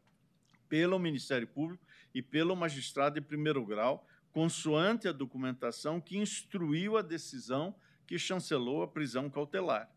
pelo 0.69 0.99
Ministério 0.99 1.47
Público 1.47 1.85
e 2.15 2.23
pelo 2.23 2.57
magistrado 2.57 3.21
de 3.21 3.27
primeiro 3.27 3.65
grau, 3.65 4.07
consoante 4.33 5.09
a 5.09 5.13
documentação 5.13 6.01
que 6.01 6.19
instruiu 6.19 6.97
a 6.97 7.03
decisão 7.03 7.75
que 8.07 8.19
chancelou 8.19 8.83
a 8.83 8.89
prisão 8.89 9.29
cautelar. 9.29 9.91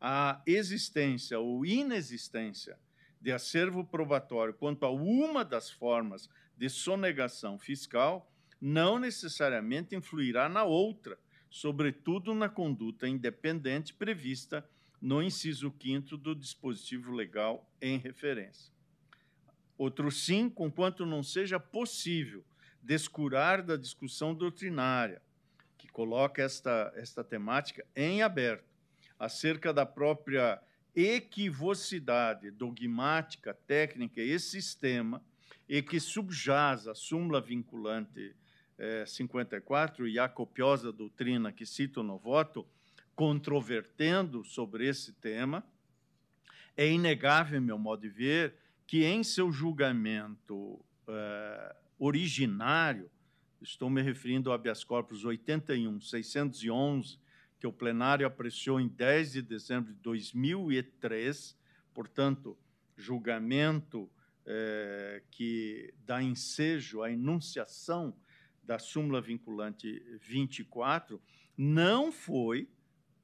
A 0.00 0.42
existência 0.46 1.38
ou 1.38 1.64
inexistência 1.64 2.78
de 3.20 3.30
acervo 3.30 3.84
probatório 3.84 4.54
quanto 4.54 4.84
a 4.84 4.90
uma 4.90 5.44
das 5.44 5.70
formas 5.70 6.28
de 6.56 6.68
sonegação 6.68 7.58
fiscal 7.58 8.32
não 8.60 8.98
necessariamente 8.98 9.94
influirá 9.94 10.48
na 10.48 10.64
outra, 10.64 11.18
sobretudo 11.50 12.34
na 12.34 12.48
conduta 12.48 13.08
independente 13.08 13.92
prevista 13.92 14.68
no 15.00 15.20
inciso 15.20 15.74
5 15.82 16.16
do 16.16 16.34
dispositivo 16.34 17.12
legal 17.12 17.68
em 17.80 17.98
referência. 17.98 18.71
Outro 19.76 20.10
sim, 20.10 20.48
conquanto 20.48 21.06
não 21.06 21.22
seja 21.22 21.58
possível 21.58 22.44
descurar 22.82 23.62
da 23.62 23.76
discussão 23.76 24.34
doutrinária, 24.34 25.22
que 25.78 25.88
coloca 25.88 26.42
esta, 26.42 26.92
esta 26.96 27.22
temática 27.22 27.86
em 27.94 28.22
aberto, 28.22 28.64
acerca 29.18 29.72
da 29.72 29.86
própria 29.86 30.60
equivocidade 30.94 32.50
dogmática, 32.50 33.54
técnica 33.66 34.20
e 34.20 34.38
sistema, 34.38 35.22
e 35.68 35.80
que 35.80 35.98
subjaz 36.00 36.86
a 36.86 36.94
súmula 36.94 37.40
vinculante 37.40 38.34
eh, 38.78 39.04
54 39.06 40.06
e 40.08 40.18
a 40.18 40.28
copiosa 40.28 40.92
doutrina 40.92 41.52
que 41.52 41.64
cito 41.64 42.02
no 42.02 42.18
voto, 42.18 42.66
controvertendo 43.14 44.44
sobre 44.44 44.86
esse 44.86 45.12
tema, 45.12 45.64
é 46.76 46.88
inegável, 46.88 47.60
meu 47.60 47.78
modo 47.78 48.02
de 48.02 48.08
ver, 48.08 48.54
que 48.92 49.04
em 49.04 49.24
seu 49.24 49.50
julgamento 49.50 50.78
eh, 51.08 51.76
originário, 51.98 53.10
estou 53.58 53.88
me 53.88 54.02
referindo 54.02 54.50
ao 54.50 54.54
habeas 54.54 54.84
corpus 54.84 55.24
81, 55.24 55.98
611, 55.98 57.18
que 57.58 57.66
o 57.66 57.72
plenário 57.72 58.26
apreciou 58.26 58.78
em 58.78 58.86
10 58.86 59.32
de 59.32 59.40
dezembro 59.40 59.94
de 59.94 59.98
2003, 60.00 61.56
portanto, 61.94 62.54
julgamento 62.94 64.10
eh, 64.44 65.22
que 65.30 65.94
dá 66.04 66.22
ensejo 66.22 67.00
à 67.00 67.10
enunciação 67.10 68.14
da 68.62 68.78
súmula 68.78 69.22
vinculante 69.22 70.02
24, 70.20 71.18
não 71.56 72.12
foi 72.12 72.68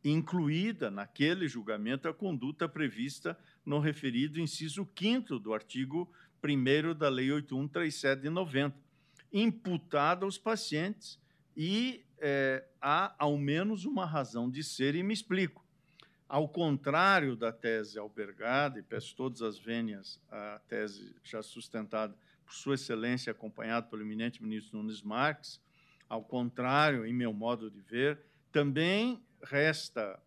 incluída 0.03 0.91
naquele 0.91 1.47
julgamento 1.47 2.09
a 2.09 2.15
conduta 2.15 2.67
prevista 2.67 3.39
no 3.69 3.79
referido 3.79 4.41
inciso 4.41 4.89
5 4.99 5.39
do 5.39 5.53
artigo 5.53 6.11
1 6.43 6.95
da 6.95 7.11
Lei 7.11 7.31
8137 7.31 8.23
de 8.23 8.31
90, 8.31 8.75
imputada 9.31 10.25
aos 10.25 10.39
pacientes 10.39 11.21
e 11.55 12.03
é, 12.19 12.65
há 12.81 13.15
ao 13.19 13.37
menos 13.37 13.85
uma 13.85 14.07
razão 14.07 14.51
de 14.51 14.65
ser, 14.65 14.95
e 14.95 15.03
me 15.03 15.13
explico. 15.13 15.63
Ao 16.27 16.49
contrário 16.49 17.37
da 17.37 17.53
tese 17.53 17.99
albergada, 17.99 18.79
e 18.79 18.83
peço 18.83 19.15
todas 19.15 19.43
as 19.43 19.59
vênias 19.59 20.19
à 20.31 20.61
tese 20.67 21.15
já 21.23 21.43
sustentada 21.43 22.17
por 22.47 22.55
Sua 22.55 22.75
Excelência, 22.75 23.33
acompanhado 23.33 23.91
pelo 23.91 24.01
eminente 24.01 24.43
ministro 24.43 24.79
Nunes 24.79 25.03
Marques, 25.03 25.61
ao 26.09 26.25
contrário, 26.25 27.05
em 27.05 27.13
meu 27.13 27.35
modo 27.35 27.71
de 27.71 27.83
ver, 27.83 28.19
também 28.51 29.23
resta, 29.43 30.19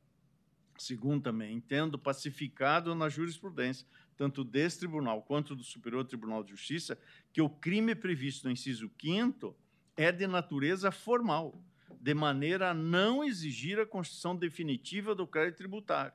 segundo 0.82 1.24
também 1.24 1.56
entendo, 1.56 1.98
pacificado 1.98 2.94
na 2.96 3.10
jurisprudência, 3.10 3.88
tanto 4.18 4.44
desse 4.44 4.80
tribunal 4.80 5.22
quanto 5.24 5.56
do 5.56 5.64
Superior 5.64 6.06
Tribunal 6.06 6.44
de 6.44 6.52
Justiça, 6.52 6.98
que 7.32 7.42
o 7.42 7.50
crime 7.50 7.96
previsto 7.96 8.46
no 8.46 8.52
inciso 8.52 8.92
5 9.02 9.56
é 9.96 10.12
de 10.12 10.28
natureza 10.28 10.92
formal, 10.92 11.64
de 12.00 12.14
maneira 12.14 12.72
a 12.72 12.74
não 12.74 13.24
exigir 13.24 13.80
a 13.80 13.86
constituição 13.86 14.36
definitiva 14.36 15.16
do 15.16 15.28
crédito 15.28 15.58
tributário. 15.58 16.14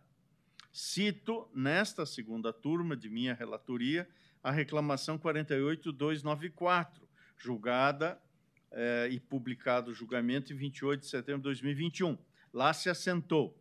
Cito, 0.72 1.48
nesta 1.54 2.04
segunda 2.04 2.52
turma 2.52 2.96
de 2.96 3.08
minha 3.08 3.34
relatoria, 3.34 4.08
a 4.42 4.50
reclamação 4.50 5.16
48294, 5.18 7.08
julgada 7.36 8.20
eh, 8.70 9.08
e 9.12 9.20
publicado 9.20 9.90
o 9.90 9.94
julgamento 9.94 10.52
em 10.52 10.56
28 10.56 11.00
de 11.00 11.06
setembro 11.06 11.40
de 11.40 11.44
2021 11.44 12.18
lá 12.52 12.72
se 12.72 12.88
assentou. 12.88 13.54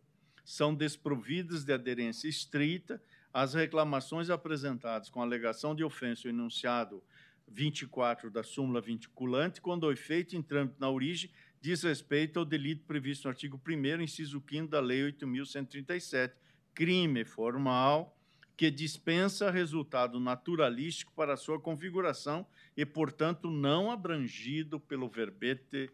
São 0.46 0.72
desprovidas 0.72 1.64
de 1.64 1.72
aderência 1.72 2.28
estrita 2.28 3.02
as 3.32 3.52
reclamações 3.52 4.30
apresentadas 4.30 5.10
com 5.10 5.20
alegação 5.20 5.74
de 5.74 5.82
ofensa 5.82 6.28
enunciado 6.28 7.02
24 7.48 8.30
da 8.30 8.44
súmula 8.44 8.80
vinculante, 8.80 9.60
quando 9.60 9.84
o 9.84 9.92
efeito 9.92 10.36
em 10.36 10.42
trâmite 10.42 10.76
na 10.78 10.88
origem 10.88 11.30
diz 11.60 11.82
respeito 11.82 12.38
ao 12.38 12.44
delito 12.44 12.84
previsto 12.84 13.24
no 13.24 13.30
artigo 13.30 13.60
1 13.66 14.02
inciso 14.02 14.40
5 14.48 14.68
da 14.68 14.78
Lei 14.78 15.02
8.137, 15.12 16.32
crime 16.72 17.24
formal 17.24 18.16
que 18.56 18.70
dispensa 18.70 19.50
resultado 19.50 20.20
naturalístico 20.20 21.12
para 21.12 21.36
sua 21.36 21.60
configuração 21.60 22.46
e, 22.76 22.86
portanto, 22.86 23.50
não 23.50 23.90
abrangido 23.90 24.78
pelo 24.78 25.08
verbete 25.08 25.90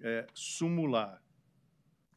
é, 0.00 0.26
sumular. 0.32 1.20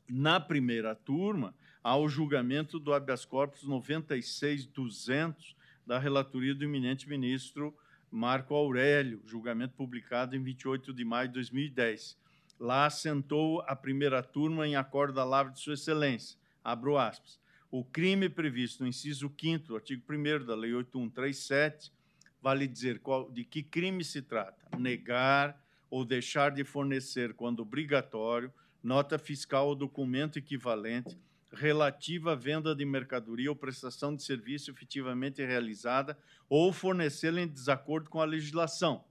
Na 0.07 0.39
primeira 0.39 0.93
turma, 0.93 1.53
ao 1.83 2.09
julgamento 2.09 2.79
do 2.79 2.93
habeas 2.93 3.25
corpus 3.25 3.67
96.200 3.67 5.55
da 5.85 5.97
relatoria 5.97 6.53
do 6.53 6.63
eminente 6.63 7.07
ministro 7.07 7.75
Marco 8.11 8.53
Aurélio, 8.53 9.21
julgamento 9.25 9.75
publicado 9.75 10.35
em 10.35 10.43
28 10.43 10.93
de 10.93 11.05
maio 11.05 11.27
de 11.27 11.35
2010. 11.35 12.17
Lá 12.59 12.85
assentou 12.85 13.61
a 13.61 13.75
primeira 13.75 14.21
turma 14.21 14.67
em 14.67 14.75
acordo 14.75 15.13
da 15.13 15.23
lavra 15.23 15.53
de 15.53 15.59
Sua 15.59 15.75
Excelência. 15.75 16.37
Abro 16.63 16.97
aspas. 16.97 17.39
O 17.71 17.83
crime 17.83 18.27
previsto 18.27 18.83
no 18.83 18.89
inciso 18.89 19.31
5 19.39 19.75
artigo 19.75 20.03
1 20.09 20.45
da 20.45 20.55
Lei 20.55 20.73
8137, 20.73 21.93
vale 22.41 22.67
dizer 22.67 22.99
qual, 22.99 23.31
de 23.31 23.43
que 23.43 23.61
crime 23.61 24.03
se 24.03 24.21
trata: 24.21 24.77
negar 24.77 25.59
ou 25.89 26.03
deixar 26.03 26.51
de 26.51 26.63
fornecer, 26.63 27.33
quando 27.35 27.61
obrigatório, 27.61 28.51
nota 28.83 29.19
fiscal 29.19 29.67
ou 29.67 29.75
documento 29.75 30.39
equivalente 30.39 31.17
relativa 31.51 32.33
à 32.33 32.35
venda 32.35 32.75
de 32.75 32.85
mercadoria 32.85 33.49
ou 33.49 33.55
prestação 33.55 34.15
de 34.15 34.23
serviço 34.23 34.69
efetivamente 34.71 35.43
realizada 35.43 36.17
ou 36.47 36.71
fornecê-la 36.71 37.41
em 37.41 37.47
desacordo 37.47 38.09
com 38.09 38.21
a 38.21 38.25
legislação. 38.25 39.03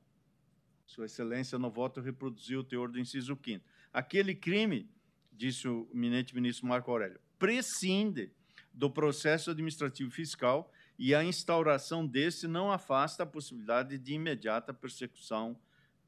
Sua 0.87 1.07
Excelência, 1.07 1.59
no 1.59 1.71
voto, 1.71 2.01
reproduziu 2.01 2.61
o 2.61 2.65
teor 2.65 2.91
do 2.91 2.99
inciso 2.99 3.39
5 3.45 3.63
Aquele 3.93 4.35
crime, 4.35 4.89
disse 5.33 5.69
o 5.69 5.89
eminente 5.93 6.35
ministro 6.35 6.67
Marco 6.67 6.91
Aurélio, 6.91 7.21
prescinde 7.39 8.33
do 8.73 8.91
processo 8.91 9.51
administrativo 9.51 10.11
fiscal 10.11 10.71
e 10.99 11.15
a 11.15 11.25
instauração 11.25 12.07
desse 12.07 12.47
não 12.47 12.71
afasta 12.71 13.23
a 13.23 13.27
possibilidade 13.27 13.99
de 13.99 14.15
imediata 14.15 14.73
persecução 14.73 15.59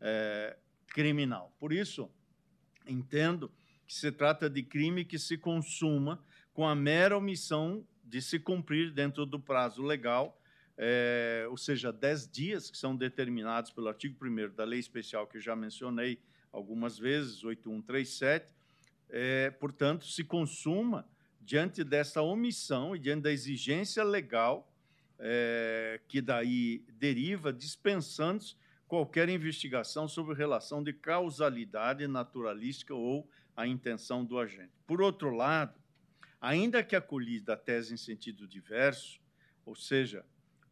é, 0.01 0.57
criminal. 0.89 1.55
Por 1.59 1.73
isso, 1.73 2.11
entendo 2.87 3.51
que 3.91 3.97
se 3.97 4.13
trata 4.13 4.49
de 4.49 4.63
crime 4.63 5.05
que 5.05 5.19
se 5.19 5.37
consuma 5.37 6.23
com 6.55 6.65
a 6.65 6.77
mera 6.77 7.19
omissão 7.19 7.85
de 8.05 8.23
se 8.23 8.39
cumprir 8.39 8.93
dentro 8.93 9.27
do 9.27 9.41
prazo 9.41 9.83
legal, 9.83 10.41
é, 10.79 11.45
ou 11.51 11.57
seja, 11.57 11.93
10 11.93 12.31
dias 12.31 12.71
que 12.71 12.79
são 12.79 12.95
determinados 12.95 13.73
pelo 13.73 13.89
artigo 13.89 14.17
1 14.25 14.55
da 14.55 14.63
lei 14.63 14.79
especial 14.79 15.27
que 15.27 15.39
eu 15.39 15.41
já 15.41 15.57
mencionei 15.57 16.21
algumas 16.53 17.01
vezes, 17.01 17.43
8137, 17.43 18.55
é, 19.09 19.51
portanto, 19.51 20.07
se 20.07 20.23
consuma 20.23 21.05
diante 21.41 21.83
dessa 21.83 22.23
omissão 22.23 22.95
e 22.95 22.99
diante 23.01 23.23
da 23.23 23.33
exigência 23.33 24.05
legal 24.05 24.73
é, 25.19 26.01
que 26.07 26.21
daí 26.21 26.85
deriva, 26.93 27.53
dispensando 27.53 28.45
qualquer 28.87 29.29
investigação 29.29 30.07
sobre 30.07 30.37
relação 30.37 30.81
de 30.81 30.93
causalidade 30.93 32.07
naturalística 32.07 32.95
ou 32.95 33.29
a 33.61 33.67
intenção 33.67 34.25
do 34.25 34.39
agente. 34.39 34.73
Por 34.87 35.03
outro 35.03 35.31
lado, 35.31 35.79
ainda 36.41 36.83
que 36.83 36.97
acolhida 36.97 37.53
a 37.53 37.57
tese 37.57 37.93
em 37.93 37.97
sentido 37.97 38.47
diverso, 38.47 39.21
ou 39.65 39.75
seja, 39.75 40.25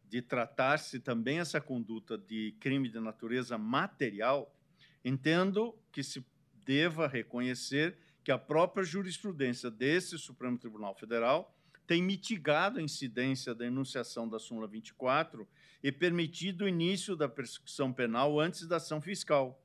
de 0.09 0.21
tratar-se 0.21 0.99
também 0.99 1.39
essa 1.39 1.61
conduta 1.61 2.17
de 2.17 2.55
crime 2.59 2.89
de 2.89 2.99
natureza 2.99 3.57
material, 3.57 4.55
entendo 5.05 5.77
que 5.91 6.01
se 6.01 6.25
deva 6.65 7.07
reconhecer 7.07 7.97
que 8.23 8.31
a 8.31 8.37
própria 8.37 8.83
jurisprudência 8.83 9.69
desse 9.69 10.17
Supremo 10.17 10.57
Tribunal 10.57 10.95
Federal 10.95 11.55
tem 11.85 12.01
mitigado 12.01 12.79
a 12.79 12.83
incidência 12.83 13.53
da 13.53 13.65
enunciação 13.65 14.27
da 14.27 14.39
súmula 14.39 14.67
24 14.67 15.47
e 15.83 15.91
permitido 15.91 16.65
o 16.65 16.67
início 16.67 17.15
da 17.15 17.29
persecução 17.29 17.93
penal 17.93 18.39
antes 18.39 18.67
da 18.67 18.77
ação 18.77 18.99
fiscal, 18.99 19.63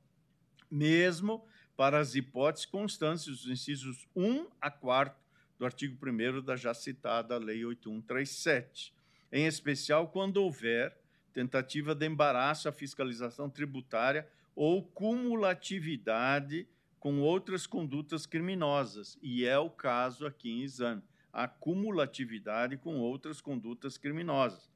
mesmo 0.69 1.45
para 1.75 1.99
as 1.99 2.15
hipóteses 2.15 2.65
constantes 2.65 3.25
dos 3.25 3.47
incisos 3.47 4.07
1 4.15 4.47
a 4.61 4.71
4 4.71 5.15
do 5.57 5.65
artigo 5.65 5.97
1 6.05 6.41
da 6.41 6.55
já 6.55 6.73
citada 6.73 7.37
Lei 7.37 7.65
8137, 7.65 8.93
em 9.31 9.45
especial 9.45 10.07
quando 10.07 10.37
houver 10.37 10.97
tentativa 11.33 11.93
de 11.93 12.05
embaraço 12.05 12.69
à 12.69 12.71
fiscalização 12.71 13.49
tributária 13.49 14.27
ou 14.55 14.81
cumulatividade 14.81 16.67
com 16.97 17.19
outras 17.19 17.67
condutas 17.67 18.25
criminosas, 18.25 19.17
e 19.21 19.45
é 19.45 19.59
o 19.59 19.69
caso 19.69 20.25
aqui 20.25 20.49
em 20.49 20.63
exame, 20.63 21.03
a 21.31 21.47
cumulatividade 21.47 22.77
com 22.77 22.97
outras 22.99 23.41
condutas 23.41 23.97
criminosas, 23.97 24.71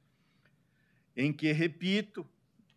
em 1.16 1.32
que, 1.32 1.50
repito, 1.50 2.24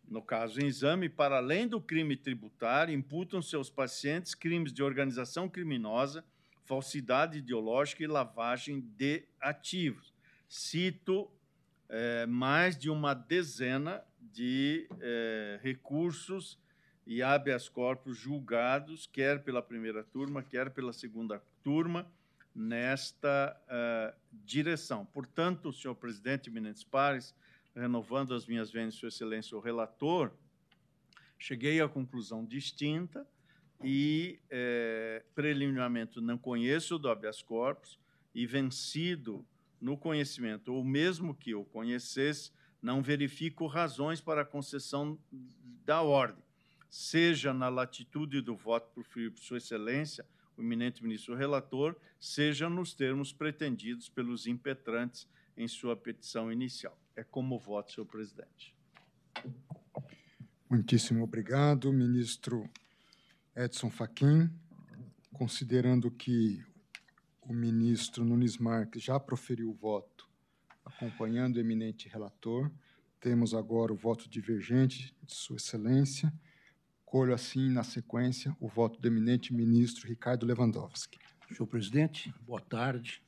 no 0.08 0.22
caso 0.22 0.60
em 0.60 0.66
exame, 0.66 1.08
para 1.08 1.38
além 1.38 1.66
do 1.66 1.80
crime 1.80 2.16
tributário, 2.16 2.94
imputam 2.94 3.40
seus 3.40 3.70
pacientes 3.70 4.34
crimes 4.34 4.72
de 4.72 4.82
organização 4.82 5.48
criminosa, 5.48 6.24
falsidade 6.64 7.38
ideológica 7.38 8.02
e 8.02 8.06
lavagem 8.06 8.80
de 8.96 9.24
ativos. 9.40 10.12
Cito 10.48 11.30
é, 11.88 12.26
mais 12.26 12.76
de 12.76 12.90
uma 12.90 13.14
dezena 13.14 14.02
de 14.32 14.88
eh, 15.00 15.60
recursos 15.62 16.58
e 17.06 17.22
habeas 17.22 17.68
corpus 17.68 18.16
julgados, 18.16 19.06
quer 19.06 19.42
pela 19.44 19.62
primeira 19.62 20.02
turma, 20.02 20.42
quer 20.42 20.70
pela 20.70 20.92
segunda 20.92 21.42
turma, 21.62 22.10
nesta 22.54 23.56
uh, 23.66 24.16
direção. 24.44 25.04
Portanto, 25.06 25.72
senhor 25.72 25.94
presidente 25.96 26.48
Eminentes 26.48 26.84
Pares, 26.84 27.34
renovando 27.74 28.34
as 28.34 28.46
minhas 28.46 28.70
vendas, 28.70 28.94
Sua 28.94 29.08
Excelência, 29.08 29.56
o 29.56 29.60
relator, 29.60 30.30
cheguei 31.38 31.80
à 31.80 31.88
conclusão 31.88 32.44
distinta 32.44 33.26
e, 33.82 34.38
eh, 34.50 35.22
preliminarmente, 35.34 36.20
não 36.20 36.38
conheço 36.38 36.98
do 36.98 37.08
habeas 37.08 37.42
corpus 37.42 37.98
e, 38.34 38.46
vencido 38.46 39.44
no 39.80 39.96
conhecimento, 39.98 40.72
ou 40.72 40.84
mesmo 40.84 41.34
que 41.34 41.50
eu 41.50 41.64
conhecesse, 41.64 42.52
não 42.80 43.02
verifico 43.02 43.66
razões 43.66 44.20
para 44.20 44.42
a 44.42 44.44
concessão 44.44 45.18
da 45.84 46.00
ordem, 46.02 46.42
seja 46.88 47.52
na 47.52 47.68
latitude 47.68 48.40
do 48.40 48.54
voto 48.56 48.88
por 48.94 49.06
Sua 49.36 49.58
Excelência, 49.58 50.24
o 50.56 50.62
eminente 50.62 51.02
ministro 51.02 51.34
relator, 51.34 51.96
seja 52.20 52.68
nos 52.68 52.94
termos 52.94 53.32
pretendidos 53.32 54.08
pelos 54.08 54.46
impetrantes 54.46 55.28
em 55.56 55.66
sua 55.66 55.96
petição 55.96 56.50
inicial. 56.50 56.96
É 57.16 57.22
como 57.22 57.58
voto, 57.58 57.92
senhor 57.92 58.06
presidente. 58.06 58.74
Muitíssimo 60.68 61.22
obrigado, 61.22 61.92
ministro 61.92 62.68
Edson 63.54 63.88
Fachin. 63.88 64.50
Considerando 65.32 66.10
que 66.10 66.60
o 67.40 67.52
ministro 67.52 68.24
Nunes 68.24 68.58
Marques 68.58 69.02
já 69.02 69.20
proferiu 69.20 69.70
o 69.70 69.74
voto, 69.74 70.28
acompanhando 70.84 71.56
o 71.56 71.60
eminente 71.60 72.08
relator, 72.08 72.70
temos 73.20 73.54
agora 73.54 73.92
o 73.92 73.96
voto 73.96 74.28
divergente 74.28 75.14
de 75.22 75.34
Sua 75.34 75.56
Excelência. 75.56 76.32
Colho 77.04 77.32
assim, 77.32 77.70
na 77.70 77.84
sequência, 77.84 78.56
o 78.58 78.66
voto 78.66 79.00
do 79.00 79.06
eminente 79.06 79.54
ministro 79.54 80.08
Ricardo 80.08 80.44
Lewandowski. 80.44 81.18
Senhor 81.48 81.66
presidente, 81.66 82.34
boa 82.40 82.60
tarde. 82.60 83.22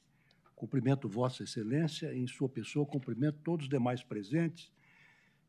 Cumprimento 0.57 1.07
Vossa 1.07 1.45
Excelência, 1.45 2.13
em 2.15 2.27
sua 2.27 2.49
pessoa, 2.49 2.87
cumprimento 2.87 3.39
todos 3.45 3.67
os 3.67 3.71
demais 3.71 4.03
presentes 4.03 4.73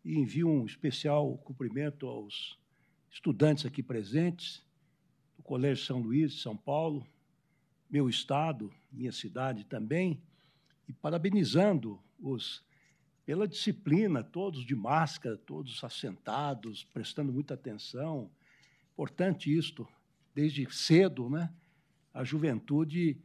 e 0.03 0.17
envio 0.17 0.49
um 0.49 0.65
especial 0.65 1.37
cumprimento 1.39 2.05
aos 2.05 2.59
estudantes 3.09 3.65
aqui 3.65 3.81
presentes 3.81 4.63
do 5.37 5.43
Colégio 5.43 5.85
São 5.85 5.99
Luís 5.99 6.33
de 6.33 6.41
São 6.41 6.57
Paulo, 6.57 7.07
meu 7.89 8.09
estado, 8.09 8.71
minha 8.91 9.13
cidade 9.13 9.63
também, 9.63 10.21
e 10.89 10.93
parabenizando 10.93 11.99
os 12.19 12.65
pela 13.25 13.45
disciplina, 13.45 14.23
todos 14.23 14.65
de 14.65 14.73
máscara, 14.73 15.37
todos 15.37 15.83
assentados, 15.83 16.85
prestando 16.85 17.31
muita 17.33 17.55
atenção. 17.55 18.31
Importante 18.93 19.53
isto, 19.53 19.85
desde 20.33 20.65
cedo, 20.73 21.29
né? 21.29 21.53
A 22.13 22.23
juventude 22.23 23.21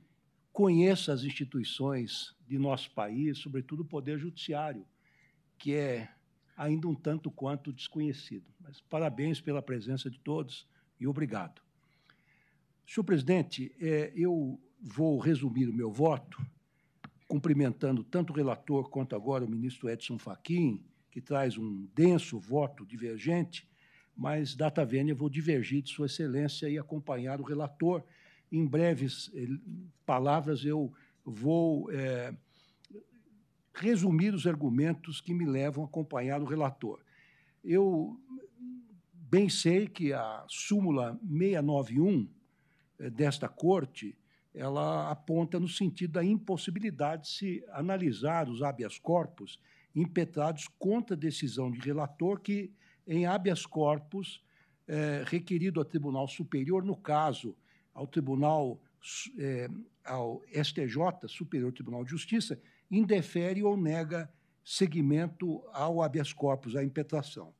conheça 0.53 1.13
as 1.13 1.25
instituições 1.25 2.35
de 2.47 2.59
nosso 2.59 2.91
país, 2.91 3.39
sobretudo 3.39 3.81
o 3.81 3.87
poder 3.87 4.19
judiciário, 4.19 4.87
que 5.59 5.75
é 5.75 6.11
ainda 6.57 6.87
um 6.87 6.95
tanto 6.95 7.31
quanto 7.31 7.73
desconhecido. 7.73 8.47
Mas 8.61 8.81
parabéns 8.81 9.41
pela 9.41 9.63
presença 9.63 10.11
de 10.11 10.19
todos 10.19 10.67
e 11.01 11.07
obrigado. 11.07 11.63
Senhor 12.87 13.05
presidente, 13.05 13.75
é, 13.81 14.13
eu 14.15 14.61
vou 14.81 15.19
resumir 15.19 15.69
o 15.69 15.73
meu 15.73 15.91
voto 15.91 16.45
cumprimentando 17.27 18.05
tanto 18.05 18.31
o 18.31 18.37
relator 18.37 18.91
quanto 18.91 19.17
agora 19.17 19.43
o 19.43 19.49
ministro 19.49 19.89
Edson 19.89 20.19
Fachin, 20.19 20.85
que 21.11 21.19
traz 21.19 21.57
um 21.57 21.89
denso 21.95 22.39
voto 22.39 22.85
divergente, 22.85 23.67
mas, 24.15 24.55
data 24.55 24.85
vênia, 24.85 25.15
vou 25.15 25.31
divergir 25.31 25.81
de 25.81 25.91
Sua 25.91 26.05
Excelência 26.05 26.69
e 26.69 26.79
acompanhar 26.79 27.41
o 27.41 27.45
relator. 27.45 28.05
Em 28.53 28.67
breves 28.67 29.31
eh, 29.35 29.49
palavras, 30.05 30.63
eu 30.63 30.93
vou 31.25 31.91
é, 31.91 32.35
resumir 33.73 34.35
os 34.35 34.47
argumentos 34.47 35.23
que 35.23 35.33
me 35.33 35.47
levam 35.47 35.85
a 35.85 35.87
acompanhar 35.87 36.43
o 36.43 36.45
relator. 36.45 37.01
Eu 37.65 38.21
bem 39.15 39.49
sei 39.49 39.89
que 39.89 40.13
a 40.13 40.45
súmula 40.49 41.19
691 41.27 42.29
eh, 42.99 43.09
desta 43.09 43.49
Corte 43.49 44.15
ela 44.55 45.11
aponta 45.11 45.59
no 45.59 45.67
sentido 45.67 46.13
da 46.13 46.25
impossibilidade 46.25 47.23
de 47.23 47.29
se 47.29 47.65
analisar 47.71 48.51
os 48.51 48.63
habeas 48.63 48.99
corpus 48.99 49.59
impetrados 49.95 50.69
contra 50.79 51.17
a 51.17 51.19
decisão 51.19 51.71
de 51.71 51.81
relator 51.81 52.39
que, 52.39 52.71
em 53.07 53.25
habeas 53.25 53.65
corpus 53.65 54.43
é, 54.87 55.25
requerido 55.27 55.81
ao 55.81 55.87
Tribunal 55.87 56.29
Superior, 56.29 56.85
no 56.85 56.97
caso, 56.97 57.57
ao 57.95 58.07
Tribunal, 58.07 58.81
é, 59.39 59.69
ao 60.05 60.43
STJ, 60.47 61.29
Superior 61.29 61.73
Tribunal 61.73 62.05
de 62.05 62.11
Justiça, 62.11 62.61
indefere 62.91 63.63
ou 63.63 63.77
nega 63.77 64.31
seguimento 64.65 65.63
ao 65.73 66.03
habeas 66.03 66.33
corpus, 66.33 66.77
à 66.77 66.85
impetração. 66.85 67.55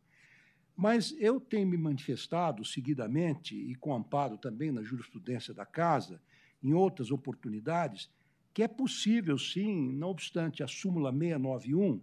Mas 0.77 1.15
eu 1.19 1.41
tenho 1.41 1.67
me 1.67 1.77
manifestado 1.77 2.65
seguidamente, 2.65 3.55
e 3.55 3.75
com 3.75 3.95
amparo 3.95 4.39
também 4.39 4.73
na 4.73 4.83
jurisprudência 4.83 5.53
da 5.53 5.67
Casa, 5.67 6.21
em 6.63 6.73
outras 6.73 7.11
oportunidades, 7.11 8.11
que 8.55 8.63
é 8.63 8.69
possível, 8.69 9.39
sim, 9.39 9.93
não 9.93 10.09
obstante 10.09 10.63
a 10.63 10.67
súmula 10.67 11.11
691, 11.11 12.01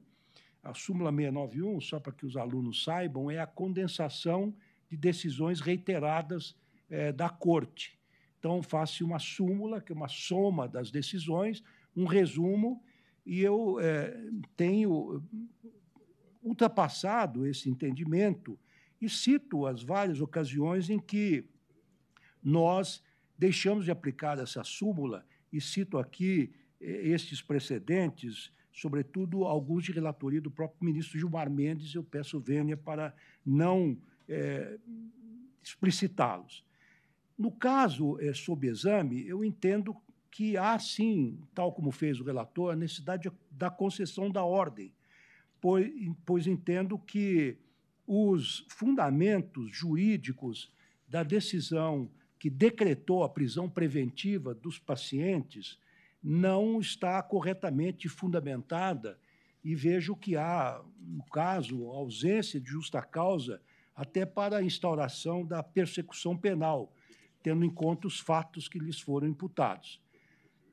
a 0.64 0.74
súmula 0.74 1.12
691, 1.12 1.82
só 1.82 2.00
para 2.00 2.12
que 2.12 2.26
os 2.26 2.36
alunos 2.36 2.84
saibam, 2.84 3.30
é 3.30 3.40
a 3.40 3.48
condensação 3.48 4.54
de 4.90 4.98
decisões 4.98 5.62
reiteradas 5.62 6.56
é, 6.90 7.12
da 7.12 7.30
Corte. 7.30 7.99
Então, 8.40 8.64
faço 8.64 9.06
uma 9.06 9.20
súmula, 9.20 9.82
que 9.82 9.92
é 9.92 9.96
uma 9.96 10.08
soma 10.08 10.68
das 10.68 10.90
decisões, 10.90 11.62
um 11.96 12.06
resumo, 12.06 12.82
e 13.26 13.42
eu 13.42 13.80
é, 13.80 14.18
tenho 14.56 15.22
ultrapassado 16.42 17.46
esse 17.46 17.70
entendimento 17.70 18.58
e 19.02 19.10
cito 19.10 19.66
as 19.66 19.84
várias 19.84 20.22
ocasiões 20.22 20.90
em 20.90 21.00
que 21.00 21.46
nós 22.42 23.04
deixamos 23.38 23.86
de 23.86 23.92
aplicar 23.92 24.40
essa 24.40 24.64
súmula 24.64 25.26
e 25.52 25.60
cito 25.62 25.98
aqui 25.98 26.52
eh, 26.80 27.10
estes 27.10 27.42
precedentes, 27.42 28.52
sobretudo 28.72 29.46
alguns 29.46 29.84
de 29.84 29.92
relatoria 29.92 30.42
do 30.42 30.52
próprio 30.52 30.86
ministro 30.86 31.18
Gilmar 31.18 31.50
Mendes, 31.50 31.94
eu 31.94 32.04
peço 32.04 32.40
vênia 32.40 32.78
para 32.78 33.14
não 33.46 33.98
é, 34.28 34.78
explicitá-los. 35.62 36.64
No 37.40 37.50
caso 37.50 38.20
é, 38.20 38.34
sob 38.34 38.68
exame, 38.68 39.26
eu 39.26 39.46
entendo 39.46 39.96
que 40.30 40.58
há, 40.58 40.78
sim, 40.78 41.40
tal 41.56 41.72
como 41.72 41.90
fez 41.90 42.20
o 42.20 42.24
relator, 42.26 42.74
a 42.74 42.76
necessidade 42.76 43.32
da 43.50 43.70
concessão 43.70 44.30
da 44.30 44.44
ordem, 44.44 44.94
pois, 45.62 45.90
pois 46.26 46.48
entendo 46.48 47.00
que 47.00 47.58
os 48.06 48.66
fundamentos 48.68 49.72
jurídicos 49.72 50.70
da 51.08 51.24
decisão 51.24 52.12
que 52.38 52.50
decretou 52.50 53.24
a 53.24 53.30
prisão 53.30 53.70
preventiva 53.70 54.54
dos 54.54 54.78
pacientes 54.78 55.80
não 56.22 56.82
está 56.82 57.24
corretamente 57.24 58.10
fundamentada 58.10 59.18
e 59.64 59.76
vejo 59.76 60.14
que 60.14 60.36
há, 60.36 60.84
no 61.00 61.24
caso, 61.24 61.88
ausência 61.88 62.60
de 62.60 62.70
justa 62.70 63.02
causa 63.02 63.62
até 63.96 64.26
para 64.26 64.58
a 64.58 64.64
instauração 64.64 65.46
da 65.46 65.64
persecução 65.64 66.36
penal, 66.38 66.94
tendo 67.42 67.64
em 67.64 67.70
conta 67.70 68.08
os 68.08 68.20
fatos 68.20 68.68
que 68.68 68.80
lhes 68.80 69.00
foram 69.00 69.28
imputados. 69.28 70.02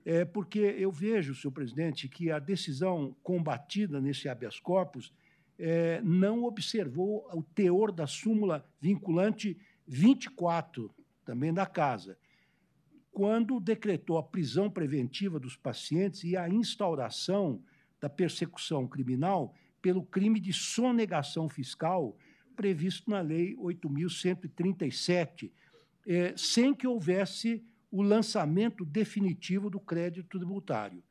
É 0.05 0.25
porque 0.25 0.59
eu 0.59 0.91
vejo, 0.91 1.35
senhor 1.35 1.53
presidente, 1.53 2.09
que 2.09 2.31
a 2.31 2.39
decisão 2.39 3.17
combatida 3.23 4.01
nesse 4.01 4.29
habeas 4.29 4.61
corpus 4.61 5.13
é, 5.59 6.01
não 6.03 6.45
observou 6.45 7.27
o 7.33 7.43
teor 7.43 7.91
da 7.91 8.07
súmula 8.07 8.65
vinculante 8.81 9.57
24, 9.87 10.95
também 11.25 11.53
da 11.53 11.67
Casa, 11.67 12.19
quando 13.11 13.59
decretou 13.59 14.19
a 14.19 14.23
prisão 14.23 14.71
preventiva 14.71 15.41
dos 15.41 15.57
pacientes 15.57 16.23
e 16.23 16.37
a 16.37 16.49
instauração 16.49 17.63
da 18.01 18.11
persecução 18.11 18.87
criminal 18.87 19.55
pelo 19.81 20.05
crime 20.05 20.39
de 20.39 20.53
sonegação 20.53 21.49
fiscal 21.49 22.17
previsto 22.55 23.11
na 23.11 23.21
Lei 23.21 23.57
8.137, 23.57 25.51
é, 26.07 26.35
sem 26.37 26.73
que 26.73 26.87
houvesse 26.87 27.65
o 27.91 28.03
lançamento 28.03 28.85
definitivo 28.85 29.69
do 29.69 29.81
crédito 29.81 30.39
tributário. 30.39 31.03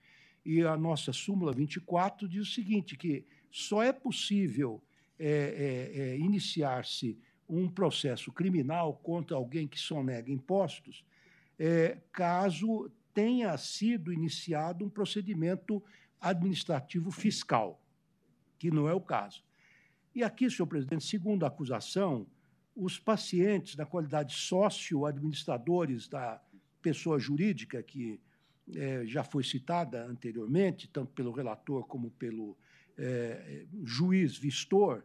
E 0.45 0.61
a 0.61 0.77
nossa 0.77 1.11
súmula 1.11 1.51
24 1.51 2.27
diz 2.27 2.47
o 2.47 2.53
seguinte, 2.53 2.95
que 2.95 3.25
só 3.51 3.83
é 3.83 3.91
possível 3.91 4.81
é, 5.17 5.91
é, 5.93 6.17
iniciar-se 6.17 7.17
um 7.47 7.69
processo 7.69 8.31
criminal 8.31 8.95
contra 8.95 9.35
alguém 9.35 9.67
que 9.67 9.79
sonega 9.79 10.31
impostos, 10.31 11.05
caso 12.11 12.91
tenha 13.13 13.55
sido 13.55 14.11
iniciado 14.11 14.83
um 14.83 14.89
procedimento 14.89 15.81
administrativo 16.19 17.11
fiscal, 17.11 17.79
que 18.57 18.71
não 18.71 18.89
é 18.89 18.93
o 18.93 18.99
caso. 18.99 19.43
E 20.13 20.23
aqui, 20.23 20.49
senhor 20.49 20.67
presidente, 20.67 21.05
segundo 21.05 21.43
a 21.43 21.47
acusação, 21.47 22.25
os 22.75 22.99
pacientes, 22.99 23.75
na 23.75 23.85
qualidade 23.85 24.33
sócio-administradores 24.33 26.07
da 26.07 26.41
pessoa 26.81 27.17
jurídica, 27.17 27.81
que 27.81 28.19
é, 28.75 29.05
já 29.05 29.23
foi 29.23 29.43
citada 29.43 30.05
anteriormente, 30.05 30.87
tanto 30.87 31.13
pelo 31.13 31.31
relator 31.31 31.85
como 31.87 32.11
pelo 32.11 32.57
é, 32.97 33.65
juiz 33.83 34.37
vistor, 34.37 35.03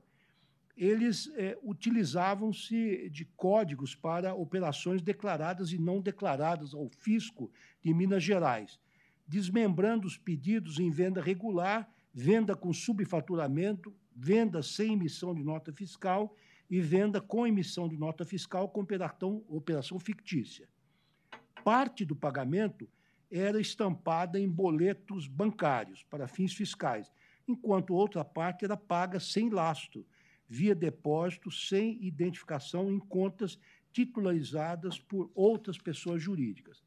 eles 0.76 1.30
é, 1.36 1.58
utilizavam-se 1.62 3.08
de 3.10 3.24
códigos 3.36 3.94
para 3.94 4.34
operações 4.34 5.02
declaradas 5.02 5.72
e 5.72 5.78
não 5.78 6.00
declaradas 6.00 6.72
ao 6.74 6.88
fisco 6.88 7.50
de 7.82 7.92
Minas 7.92 8.24
Gerais, 8.24 8.80
desmembrando 9.28 10.06
os 10.06 10.16
pedidos 10.16 10.78
em 10.78 10.90
venda 10.90 11.20
regular, 11.20 11.88
venda 12.12 12.56
com 12.56 12.72
subfaturamento, 12.72 13.94
venda 14.16 14.62
sem 14.62 14.94
emissão 14.94 15.34
de 15.34 15.44
nota 15.44 15.72
fiscal 15.72 16.34
e 16.70 16.80
venda 16.80 17.20
com 17.20 17.46
emissão 17.46 17.88
de 17.88 17.96
nota 17.96 18.24
fiscal 18.24 18.68
com 18.68 18.82
operação, 18.82 19.44
operação 19.48 19.98
fictícia. 19.98 20.68
Parte 21.64 22.04
do 22.04 22.14
pagamento 22.14 22.88
era 23.30 23.60
estampada 23.60 24.38
em 24.38 24.48
boletos 24.48 25.26
bancários 25.26 26.04
para 26.04 26.28
fins 26.28 26.54
fiscais, 26.54 27.12
enquanto 27.46 27.94
outra 27.94 28.24
parte 28.24 28.64
era 28.64 28.76
paga 28.76 29.18
sem 29.18 29.50
lastro, 29.50 30.06
via 30.48 30.74
depósito 30.74 31.50
sem 31.50 31.98
identificação 32.04 32.90
em 32.90 32.98
contas 32.98 33.58
titularizadas 33.92 34.98
por 34.98 35.30
outras 35.34 35.76
pessoas 35.76 36.22
jurídicas. 36.22 36.82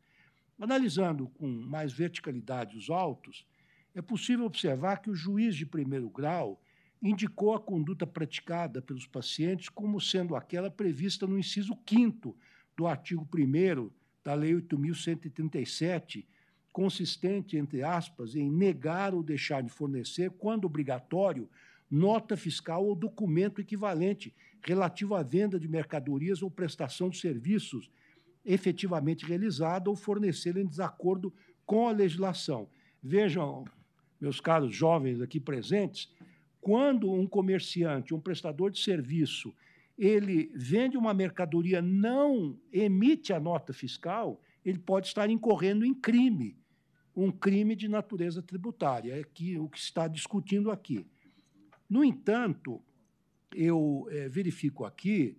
Analisando 0.60 1.28
com 1.28 1.48
mais 1.48 1.92
verticalidade 1.92 2.78
os 2.78 2.90
autos, 2.90 3.46
é 3.94 4.02
possível 4.02 4.46
observar 4.46 5.02
que 5.02 5.10
o 5.10 5.16
juiz 5.16 5.56
de 5.56 5.66
primeiro 5.66 6.10
grau 6.10 6.62
indicou 7.04 7.54
a 7.54 7.60
conduta 7.60 8.08
praticada 8.08 8.82
pelos 8.82 9.06
pacientes 9.06 9.68
como 9.68 10.00
sendo 10.00 10.38
aquela 10.38 10.72
prevista 10.72 11.28
no 11.28 11.38
inciso 11.38 11.78
5 11.86 12.34
do 12.78 12.88
artigo 12.88 13.28
1 13.36 13.92
da 14.24 14.34
Lei 14.34 14.54
8.137, 14.54 16.26
consistente, 16.72 17.58
entre 17.58 17.84
aspas, 17.84 18.36
em 18.36 18.50
negar 18.50 19.14
ou 19.14 19.22
deixar 19.22 19.62
de 19.62 19.70
fornecer, 19.70 20.32
quando 20.32 20.64
obrigatório, 20.64 21.50
nota 21.92 22.38
fiscal 22.38 22.86
ou 22.86 22.96
documento 22.96 23.60
equivalente 23.60 24.34
relativo 24.64 25.14
à 25.14 25.22
venda 25.22 25.60
de 25.60 25.68
mercadorias 25.68 26.42
ou 26.42 26.50
prestação 26.50 27.10
de 27.10 27.18
serviços 27.18 27.92
efetivamente 28.46 29.26
realizada 29.26 29.90
ou 29.90 29.96
fornecê-la 29.96 30.62
em 30.62 30.66
desacordo 30.66 31.34
com 31.66 31.88
a 31.88 31.92
legislação. 31.92 32.70
Vejam, 33.02 33.66
meus 34.20 34.40
caros 34.40 34.74
jovens 34.74 35.22
aqui 35.22 35.40
presentes, 35.40 36.10
quando 36.64 37.12
um 37.12 37.28
comerciante, 37.28 38.14
um 38.14 38.22
prestador 38.22 38.72
de 38.72 38.80
serviço, 38.80 39.54
ele 39.98 40.50
vende 40.56 40.98
uma 40.98 41.14
mercadoria, 41.14 41.82
não 41.82 42.58
emite 42.72 43.34
a 43.34 43.40
nota 43.40 43.74
fiscal, 43.74 44.42
ele 44.64 44.80
pode 44.80 45.08
estar 45.08 45.30
incorrendo 45.30 45.86
em 45.86 45.94
crime, 45.94 46.58
um 47.14 47.30
crime 47.30 47.76
de 47.76 47.90
natureza 47.90 48.42
tributária, 48.42 49.14
é 49.14 49.24
que, 49.26 49.60
o 49.60 49.68
que 49.68 49.78
está 49.78 50.08
discutindo 50.08 50.72
aqui. 50.72 51.06
No 51.90 52.02
entanto, 52.02 52.82
eu 53.54 54.08
é, 54.10 54.30
verifico 54.30 54.86
aqui 54.86 55.38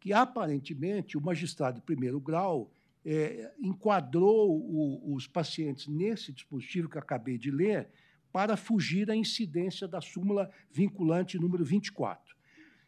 que, 0.00 0.10
aparentemente, 0.14 1.18
o 1.18 1.20
magistrado 1.20 1.80
de 1.80 1.84
primeiro 1.84 2.18
grau 2.18 2.72
é, 3.04 3.52
enquadrou 3.60 4.50
o, 4.50 5.14
os 5.14 5.26
pacientes 5.26 5.86
nesse 5.86 6.32
dispositivo 6.32 6.88
que 6.88 6.98
acabei 6.98 7.36
de 7.36 7.50
ler 7.50 7.90
para 8.32 8.56
fugir 8.56 9.06
da 9.06 9.14
incidência 9.14 9.86
da 9.86 10.00
súmula 10.00 10.50
vinculante 10.70 11.38
número 11.38 11.64
24. 11.64 12.34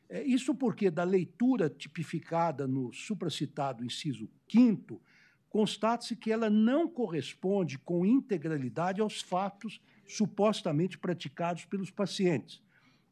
É, 0.08 0.22
isso 0.22 0.54
porque, 0.54 0.90
da 0.90 1.04
leitura 1.04 1.68
tipificada 1.68 2.66
no 2.66 2.92
supracitado 2.92 3.84
inciso 3.84 4.28
5, 4.48 5.00
constata-se 5.48 6.16
que 6.16 6.32
ela 6.32 6.48
não 6.48 6.88
corresponde 6.88 7.78
com 7.78 8.04
integralidade 8.04 9.00
aos 9.00 9.20
fatos 9.20 9.80
supostamente 10.06 10.98
praticados 10.98 11.64
pelos 11.64 11.90
pacientes. 11.90 12.62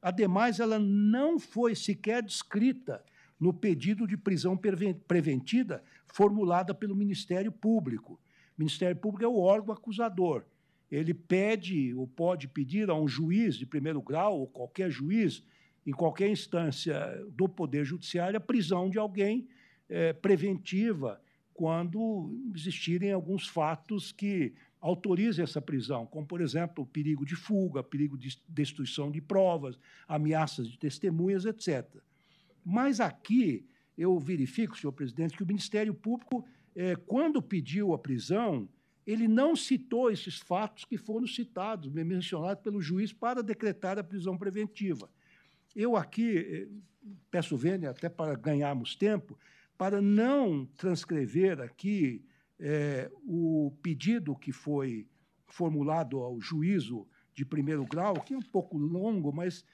Ademais, 0.00 0.58
ela 0.58 0.78
não 0.78 1.38
foi 1.38 1.74
sequer 1.74 2.22
descrita 2.22 3.04
no 3.38 3.52
pedido 3.52 4.06
de 4.06 4.16
prisão 4.16 4.56
preventiva 4.56 5.82
formulada 6.06 6.74
pelo 6.74 6.94
Ministério 6.94 7.50
Público. 7.50 8.14
O 8.14 8.18
Ministério 8.58 8.96
Público 8.96 9.24
é 9.24 9.28
o 9.28 9.38
órgão 9.38 9.74
acusador. 9.74 10.44
Ele 10.92 11.14
pede 11.14 11.94
ou 11.94 12.06
pode 12.06 12.46
pedir 12.46 12.90
a 12.90 12.94
um 12.94 13.08
juiz 13.08 13.56
de 13.56 13.64
primeiro 13.64 14.02
grau, 14.02 14.40
ou 14.40 14.46
qualquer 14.46 14.90
juiz, 14.90 15.42
em 15.86 15.90
qualquer 15.90 16.28
instância 16.28 16.94
do 17.30 17.48
Poder 17.48 17.82
Judiciário, 17.82 18.36
a 18.36 18.40
prisão 18.40 18.90
de 18.90 18.98
alguém 18.98 19.48
é, 19.88 20.12
preventiva 20.12 21.18
quando 21.54 22.38
existirem 22.54 23.10
alguns 23.10 23.48
fatos 23.48 24.12
que 24.12 24.52
autorize 24.82 25.40
essa 25.40 25.62
prisão, 25.62 26.04
como, 26.04 26.26
por 26.26 26.42
exemplo, 26.42 26.84
o 26.84 26.86
perigo 26.86 27.24
de 27.24 27.36
fuga, 27.36 27.82
perigo 27.82 28.18
de 28.18 28.38
destruição 28.46 29.10
de 29.10 29.20
provas, 29.20 29.78
ameaças 30.06 30.68
de 30.68 30.78
testemunhas, 30.78 31.46
etc. 31.46 31.86
Mas 32.62 33.00
aqui 33.00 33.66
eu 33.96 34.18
verifico, 34.18 34.76
senhor 34.76 34.92
presidente, 34.92 35.36
que 35.36 35.42
o 35.42 35.46
Ministério 35.46 35.94
Público, 35.94 36.44
eh, 36.74 36.96
quando 37.06 37.40
pediu 37.40 37.94
a 37.94 37.98
prisão, 37.98 38.68
ele 39.06 39.26
não 39.26 39.56
citou 39.56 40.10
esses 40.10 40.38
fatos 40.38 40.84
que 40.84 40.96
foram 40.96 41.26
citados, 41.26 41.90
mencionados 41.92 42.62
pelo 42.62 42.80
juiz 42.80 43.12
para 43.12 43.42
decretar 43.42 43.98
a 43.98 44.04
prisão 44.04 44.36
preventiva. 44.36 45.10
Eu 45.74 45.96
aqui 45.96 46.38
eh, 46.38 46.68
peço 47.30 47.56
vênia, 47.56 47.90
até 47.90 48.08
para 48.08 48.34
ganharmos 48.34 48.94
tempo, 48.94 49.38
para 49.76 50.00
não 50.00 50.66
transcrever 50.76 51.60
aqui 51.60 52.24
é, 52.60 53.10
o 53.24 53.72
pedido 53.82 54.36
que 54.36 54.52
foi 54.52 55.08
formulado 55.48 56.18
ao 56.20 56.40
juízo 56.40 57.06
de 57.34 57.44
primeiro 57.44 57.84
grau, 57.84 58.14
que 58.20 58.34
é 58.34 58.36
um 58.36 58.42
pouco 58.42 58.78
longo, 58.78 59.32
mas 59.32 59.64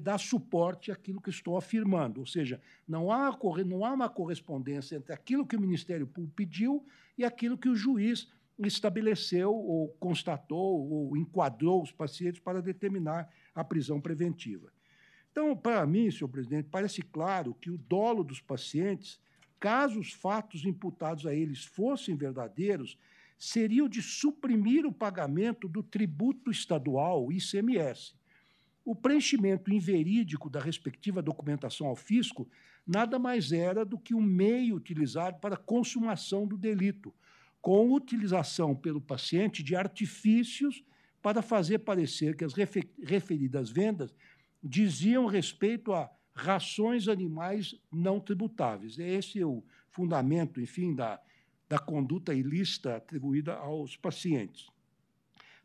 dá 0.00 0.18
suporte 0.18 0.90
àquilo 0.90 1.20
que 1.20 1.30
estou 1.30 1.56
afirmando. 1.56 2.20
Ou 2.20 2.26
seja, 2.26 2.60
não 2.86 3.10
há, 3.10 3.36
não 3.64 3.84
há 3.84 3.92
uma 3.92 4.08
correspondência 4.08 4.96
entre 4.96 5.12
aquilo 5.12 5.46
que 5.46 5.56
o 5.56 5.60
Ministério 5.60 6.06
Público 6.06 6.34
pediu 6.34 6.84
e 7.16 7.24
aquilo 7.24 7.56
que 7.56 7.68
o 7.68 7.76
juiz 7.76 8.28
estabeleceu 8.58 9.52
ou 9.52 9.88
constatou 9.98 10.88
ou 10.90 11.16
enquadrou 11.16 11.82
os 11.82 11.90
pacientes 11.92 12.40
para 12.40 12.62
determinar 12.62 13.28
a 13.54 13.64
prisão 13.64 14.00
preventiva. 14.00 14.72
Então, 15.32 15.56
para 15.56 15.84
mim, 15.84 16.10
senhor 16.10 16.28
presidente, 16.28 16.68
parece 16.70 17.02
claro 17.02 17.54
que 17.54 17.70
o 17.70 17.78
dolo 17.78 18.22
dos 18.22 18.40
pacientes 18.40 19.18
caso 19.64 19.98
os 19.98 20.12
fatos 20.12 20.66
imputados 20.66 21.24
a 21.24 21.34
eles 21.34 21.64
fossem 21.64 22.14
verdadeiros, 22.14 22.98
seria 23.38 23.82
o 23.82 23.88
de 23.88 24.02
suprimir 24.02 24.84
o 24.84 24.92
pagamento 24.92 25.66
do 25.66 25.82
tributo 25.82 26.50
estadual, 26.50 27.32
ICMS. 27.32 28.12
O 28.84 28.94
preenchimento 28.94 29.72
inverídico 29.72 30.50
da 30.50 30.60
respectiva 30.60 31.22
documentação 31.22 31.86
ao 31.86 31.96
fisco 31.96 32.46
nada 32.86 33.18
mais 33.18 33.52
era 33.52 33.86
do 33.86 33.98
que 33.98 34.14
um 34.14 34.20
meio 34.20 34.76
utilizado 34.76 35.38
para 35.40 35.54
a 35.54 35.58
consumação 35.58 36.46
do 36.46 36.58
delito, 36.58 37.14
com 37.64 37.94
utilização 37.94 38.76
pelo 38.76 39.00
paciente 39.00 39.62
de 39.62 39.74
artifícios 39.74 40.84
para 41.22 41.40
fazer 41.40 41.78
parecer 41.78 42.36
que 42.36 42.44
as 42.44 42.52
referidas 42.52 43.70
vendas 43.70 44.14
diziam 44.62 45.24
respeito 45.24 45.90
a 45.94 46.10
rações 46.34 47.08
animais 47.08 47.74
não 47.90 48.20
tributáveis. 48.20 48.98
Esse 48.98 49.40
é 49.40 49.46
o 49.46 49.64
fundamento, 49.88 50.60
enfim, 50.60 50.94
da, 50.94 51.18
da 51.66 51.78
conduta 51.78 52.34
ilícita 52.34 52.96
atribuída 52.96 53.54
aos 53.54 53.96
pacientes. 53.96 54.68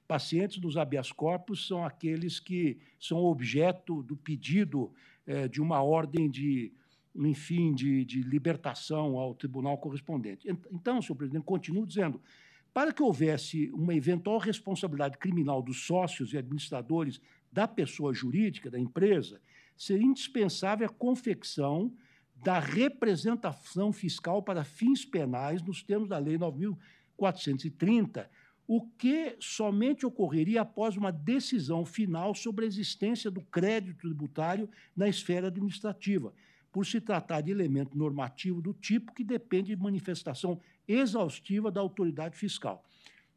Pacientes 0.08 0.58
dos 0.58 0.78
habeas 0.78 1.12
corpus 1.12 1.68
são 1.68 1.84
aqueles 1.84 2.40
que 2.40 2.80
são 2.98 3.18
objeto 3.26 4.02
do 4.04 4.16
pedido 4.16 4.94
é, 5.28 5.50
de 5.50 5.62
uma 5.62 5.84
ordem 5.84 6.30
de, 6.30 6.72
enfim, 7.28 7.74
de, 7.74 8.06
de 8.06 8.22
libertação 8.22 9.18
ao 9.18 9.34
tribunal 9.36 9.78
correspondente. 9.78 10.48
Então, 10.72 11.02
senhor 11.02 11.16
presidente, 11.16 11.44
continuo 11.44 11.86
dizendo, 11.86 12.22
para 12.74 12.94
que 12.94 13.04
houvesse 13.04 13.70
uma 13.72 13.94
eventual 13.94 14.38
responsabilidade 14.38 15.18
criminal 15.18 15.62
dos 15.62 15.86
sócios 15.86 16.34
e 16.34 16.38
administradores 16.38 17.20
da 17.52 17.68
pessoa 17.68 18.14
jurídica, 18.14 18.70
da 18.70 18.80
empresa, 18.80 19.42
seria 19.76 20.06
indispensável 20.06 20.88
a 20.88 20.90
confecção 20.90 21.92
da 22.36 22.60
representação 22.60 23.92
fiscal 23.92 24.42
para 24.42 24.64
fins 24.64 25.04
penais 25.04 25.62
nos 25.62 25.84
termos 25.84 26.08
da 26.08 26.18
Lei 26.18 26.38
9.430, 26.38 28.28
o 28.68 28.82
que 28.82 29.36
somente 29.40 30.06
ocorreria 30.06 30.62
após 30.62 30.96
uma 30.96 31.12
decisão 31.12 31.84
final 31.84 32.36
sobre 32.36 32.66
a 32.66 32.68
existência 32.68 33.32
do 33.32 33.42
crédito 33.42 33.98
tributário 33.98 34.70
na 34.96 35.10
esfera 35.10 35.48
administrativa, 35.48 36.34
por 36.72 36.86
se 36.86 37.02
tratar 37.02 37.42
de 37.42 37.52
elemento 37.52 37.98
normativo 37.98 38.62
do 38.62 38.74
tipo 38.74 39.14
que 39.14 39.24
depende 39.24 39.76
de 39.76 39.82
manifestação 39.82 40.60
exaustiva 40.88 41.72
da 41.72 41.82
autoridade 41.82 42.38
fiscal. 42.38 42.86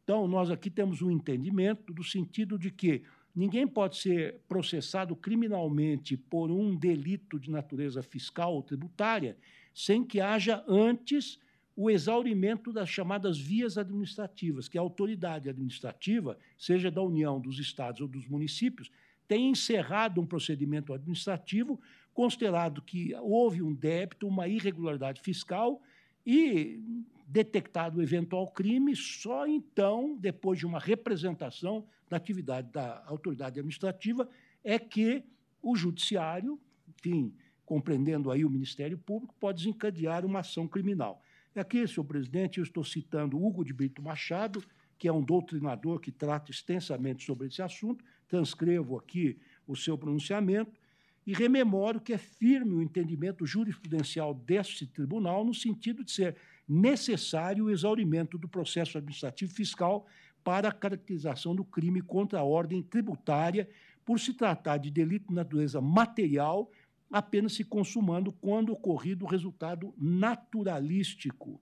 Então, 0.04 0.26
nós 0.26 0.50
aqui 0.50 0.70
temos 0.70 1.00
um 1.00 1.10
entendimento 1.10 1.92
do 1.92 2.02
sentido 2.02 2.58
de 2.58 2.70
que 2.70 3.02
ninguém 3.34 3.66
pode 3.66 3.96
ser 3.96 4.40
processado 4.48 5.14
criminalmente 5.16 6.16
por 6.16 6.50
um 6.50 6.76
delito 6.76 7.38
de 7.38 7.50
natureza 7.50 8.02
fiscal 8.02 8.54
ou 8.54 8.62
tributária 8.62 9.36
sem 9.74 10.04
que 10.04 10.20
haja 10.20 10.62
antes 10.68 11.38
o 11.74 11.90
exaurimento 11.90 12.72
das 12.72 12.88
chamadas 12.88 13.38
vias 13.38 13.78
administrativas, 13.78 14.68
que 14.68 14.76
a 14.76 14.80
autoridade 14.82 15.48
administrativa, 15.48 16.38
seja 16.58 16.90
da 16.90 17.00
União, 17.00 17.40
dos 17.40 17.58
estados 17.58 18.00
ou 18.02 18.08
dos 18.08 18.26
municípios, 18.26 18.90
tem 19.26 19.48
encerrado 19.48 20.20
um 20.20 20.26
procedimento 20.26 20.92
administrativo 20.92 21.80
considerado 22.14 22.82
que 22.82 23.14
houve 23.16 23.62
um 23.62 23.72
débito, 23.72 24.26
uma 24.26 24.48
irregularidade 24.48 25.20
fiscal 25.20 25.80
e 26.26 26.80
detectado 27.26 27.98
o 27.98 28.02
eventual 28.02 28.46
crime, 28.48 28.94
só 28.94 29.46
então, 29.46 30.16
depois 30.18 30.58
de 30.58 30.66
uma 30.66 30.78
representação 30.78 31.86
da 32.08 32.16
atividade 32.16 32.70
da 32.70 33.02
autoridade 33.06 33.58
administrativa, 33.58 34.28
é 34.62 34.78
que 34.78 35.24
o 35.62 35.74
judiciário, 35.74 36.60
enfim, 36.88 37.34
compreendendo 37.64 38.30
aí 38.30 38.44
o 38.44 38.50
Ministério 38.50 38.98
Público, 38.98 39.34
pode 39.40 39.62
desencadear 39.64 40.26
uma 40.26 40.40
ação 40.40 40.68
criminal. 40.68 41.22
E 41.54 41.60
aqui, 41.60 41.86
senhor 41.86 42.04
presidente, 42.04 42.58
eu 42.58 42.64
estou 42.64 42.84
citando 42.84 43.42
Hugo 43.42 43.64
de 43.64 43.72
Brito 43.72 44.02
Machado, 44.02 44.62
que 44.98 45.08
é 45.08 45.12
um 45.12 45.22
doutrinador 45.22 46.00
que 46.00 46.12
trata 46.12 46.50
extensamente 46.50 47.24
sobre 47.24 47.48
esse 47.48 47.62
assunto, 47.62 48.04
transcrevo 48.28 48.96
aqui 48.96 49.38
o 49.66 49.74
seu 49.74 49.96
pronunciamento, 49.96 50.78
e 51.26 51.32
rememoro 51.32 52.00
que 52.00 52.12
é 52.12 52.18
firme 52.18 52.74
o 52.74 52.82
entendimento 52.82 53.46
jurisprudencial 53.46 54.34
deste 54.34 54.86
tribunal 54.86 55.44
no 55.44 55.54
sentido 55.54 56.02
de 56.02 56.10
ser 56.10 56.36
necessário 56.68 57.66
o 57.66 57.70
exaurimento 57.70 58.36
do 58.38 58.48
processo 58.48 58.98
administrativo 58.98 59.52
fiscal 59.52 60.04
para 60.42 60.68
a 60.68 60.72
caracterização 60.72 61.54
do 61.54 61.64
crime 61.64 62.00
contra 62.00 62.40
a 62.40 62.44
ordem 62.44 62.82
tributária, 62.82 63.68
por 64.04 64.18
se 64.18 64.34
tratar 64.34 64.78
de 64.78 64.90
delito 64.90 65.28
de 65.28 65.34
natureza 65.34 65.80
material, 65.80 66.68
apenas 67.10 67.52
se 67.52 67.62
consumando 67.62 68.32
quando 68.32 68.72
ocorrido 68.72 69.24
o 69.24 69.28
resultado 69.28 69.94
naturalístico. 69.96 71.60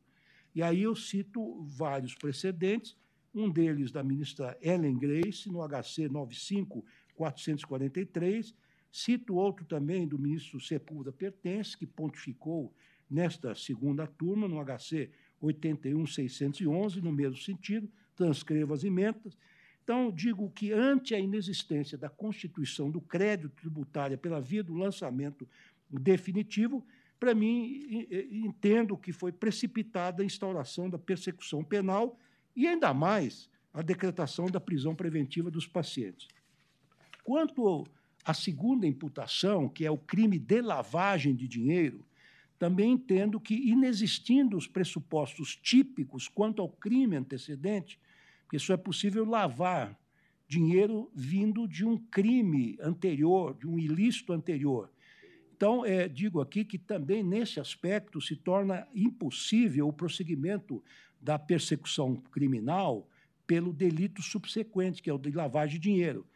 E 0.54 0.62
aí 0.62 0.80
eu 0.82 0.96
cito 0.96 1.62
vários 1.62 2.14
precedentes, 2.14 2.96
um 3.34 3.50
deles 3.50 3.92
da 3.92 4.02
ministra 4.02 4.56
Ellen 4.62 4.98
Grace, 4.98 5.50
no 5.50 5.60
HC 5.62 6.08
95443, 6.08 8.54
Cito 8.92 9.34
outro 9.34 9.64
também 9.64 10.06
do 10.06 10.18
ministro 10.18 10.60
Sepúlveda 10.60 11.12
Pertence, 11.12 11.76
que 11.76 11.86
pontificou 11.86 12.74
nesta 13.08 13.54
segunda 13.54 14.06
turma, 14.06 14.48
no 14.48 14.62
HC 14.64 15.10
81611, 15.40 17.00
no 17.00 17.12
mesmo 17.12 17.38
sentido, 17.38 17.90
transcrevo 18.14 18.74
as 18.74 18.84
emendas. 18.84 19.36
Então, 19.82 20.12
digo 20.12 20.50
que, 20.50 20.72
ante 20.72 21.14
a 21.14 21.18
inexistência 21.18 21.96
da 21.98 22.08
constituição 22.08 22.90
do 22.90 23.00
crédito 23.00 23.50
tributário 23.56 24.16
pela 24.18 24.40
via 24.40 24.62
do 24.62 24.74
lançamento 24.74 25.48
definitivo, 25.88 26.86
para 27.18 27.34
mim, 27.34 28.06
entendo 28.30 28.96
que 28.96 29.12
foi 29.12 29.32
precipitada 29.32 30.22
a 30.22 30.26
instauração 30.26 30.88
da 30.88 30.98
persecução 30.98 31.64
penal 31.64 32.18
e, 32.54 32.66
ainda 32.66 32.94
mais, 32.94 33.48
a 33.72 33.82
decretação 33.82 34.46
da 34.46 34.60
prisão 34.60 34.94
preventiva 34.94 35.50
dos 35.50 35.66
pacientes. 35.66 36.28
Quanto 37.24 37.86
a 38.24 38.34
segunda 38.34 38.86
imputação, 38.86 39.68
que 39.68 39.84
é 39.84 39.90
o 39.90 39.96
crime 39.96 40.38
de 40.38 40.60
lavagem 40.60 41.34
de 41.34 41.48
dinheiro, 41.48 42.04
também 42.58 42.92
entendo 42.92 43.40
que, 43.40 43.54
inexistindo 43.54 44.56
os 44.56 44.66
pressupostos 44.66 45.56
típicos 45.56 46.28
quanto 46.28 46.60
ao 46.60 46.68
crime 46.68 47.16
antecedente, 47.16 47.98
porque 48.42 48.58
só 48.58 48.74
é 48.74 48.76
possível 48.76 49.24
lavar 49.24 49.98
dinheiro 50.46 51.10
vindo 51.14 51.66
de 51.66 51.84
um 51.84 51.96
crime 51.96 52.76
anterior, 52.82 53.54
de 53.54 53.66
um 53.66 53.78
ilícito 53.78 54.32
anterior. 54.32 54.90
Então, 55.56 55.86
é, 55.86 56.08
digo 56.08 56.40
aqui 56.40 56.64
que 56.64 56.76
também, 56.76 57.22
nesse 57.22 57.60
aspecto, 57.60 58.20
se 58.20 58.36
torna 58.36 58.86
impossível 58.94 59.88
o 59.88 59.92
prosseguimento 59.92 60.82
da 61.20 61.38
persecução 61.38 62.16
criminal 62.16 63.08
pelo 63.46 63.72
delito 63.72 64.22
subsequente, 64.22 65.02
que 65.02 65.08
é 65.08 65.12
o 65.12 65.18
de 65.18 65.30
lavagem 65.30 65.78
de 65.78 65.88
dinheiro 65.88 66.26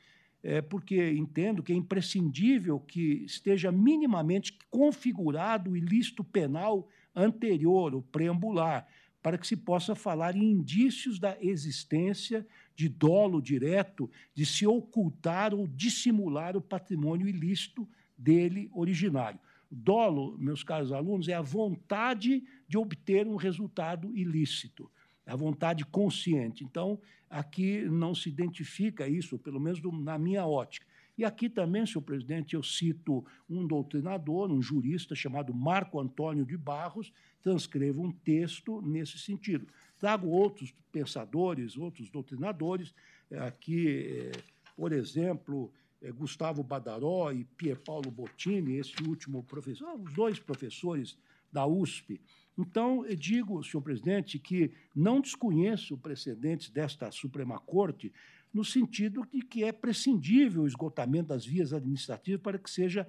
é, 0.45 0.61
porque 0.61 1.11
entendo 1.13 1.63
que 1.63 1.73
é 1.73 1.75
imprescindível 1.75 2.79
que 2.79 3.25
esteja 3.25 3.73
minimamente 3.73 4.59
configurado 4.71 5.71
o 5.71 5.77
ilícito 5.77 6.23
penal 6.23 6.87
anterior, 7.17 7.95
o 7.95 8.03
preambular, 8.03 8.87
para 9.23 9.39
que 9.39 9.47
se 9.47 9.57
possa 9.57 9.95
falar 9.95 10.37
em 10.37 10.51
indícios 10.51 11.19
da 11.19 11.35
existência 11.41 12.47
de 12.77 12.91
dolo 12.91 13.41
direto, 13.41 14.11
de 14.35 14.45
se 14.45 14.67
ocultar 14.67 15.55
ou 15.55 15.67
dissimular 15.67 16.59
o 16.59 16.61
patrimônio 16.61 17.27
ilícito 17.27 17.89
dele 18.19 18.69
originário. 18.75 19.41
Dolo, 19.71 20.37
meus 20.39 20.63
caros 20.63 20.93
alunos, 20.93 21.27
é 21.27 21.33
a 21.33 21.41
vontade 21.41 22.45
de 22.69 22.77
obter 22.77 23.27
um 23.27 23.37
resultado 23.37 24.15
ilícito 24.15 24.91
a 25.27 25.37
vontade 25.37 25.85
consciente. 25.85 26.65
Então, 26.65 27.01
aqui 27.29 27.83
não 27.83 28.15
se 28.15 28.29
identifica 28.29 29.09
isso, 29.09 29.39
pelo 29.39 29.61
menos 29.61 29.81
na 29.83 30.19
minha 30.19 30.47
ótica. 30.47 30.87
E 31.17 31.25
aqui 31.25 31.49
também, 31.49 31.87
senhor 31.87 32.03
presidente, 32.03 32.55
eu 32.55 32.63
cito 32.63 33.25
um 33.49 33.67
doutrinador, 33.67 34.51
um 34.51 34.61
jurista 34.61 35.15
chamado 35.15 35.55
Marco 35.55 36.01
Antônio 36.01 36.45
de 36.45 36.57
Barros, 36.57 37.13
transcrevo 37.41 38.03
um 38.03 38.11
texto 38.11 38.83
nesse 38.83 39.19
sentido. 39.19 39.67
Trago 39.99 40.29
outros 40.29 40.75
pensadores, 40.91 41.77
outros 41.77 42.11
doutrinadores, 42.11 42.93
eh, 43.31 43.39
aqui, 43.39 43.89
eh, 43.89 44.33
por 44.77 44.93
exemplo, 44.93 45.73
eh, 46.03 46.11
Gustavo 46.11 46.65
Badaró 46.65 47.31
e 47.31 47.45
Pier 47.45 47.79
Paulo 47.79 48.11
Bottini, 48.11 48.77
esse 48.77 49.01
último 49.07 49.45
professor, 49.45 49.95
os 49.95 50.13
dois 50.13 50.41
professores 50.41 51.17
da 51.53 51.65
USP, 51.65 52.21
então, 52.57 53.05
eu 53.05 53.17
digo, 53.17 53.63
senhor 53.65 53.83
presidente, 53.83 54.39
que 54.39 54.71
não 54.95 55.21
desconheço 55.21 55.99
precedentes 55.99 56.71
desta 56.71 57.11
Suprema 57.11 57.59
Corte 57.59 58.13
no 58.53 58.65
sentido 58.65 59.27
de 59.33 59.43
que 59.43 59.65
é 59.65 59.73
prescindível 59.73 60.63
o 60.63 60.67
esgotamento 60.67 61.29
das 61.29 61.45
vias 61.45 61.73
administrativas 61.73 62.41
para 62.41 62.57
que 62.59 62.71
seja 62.71 63.09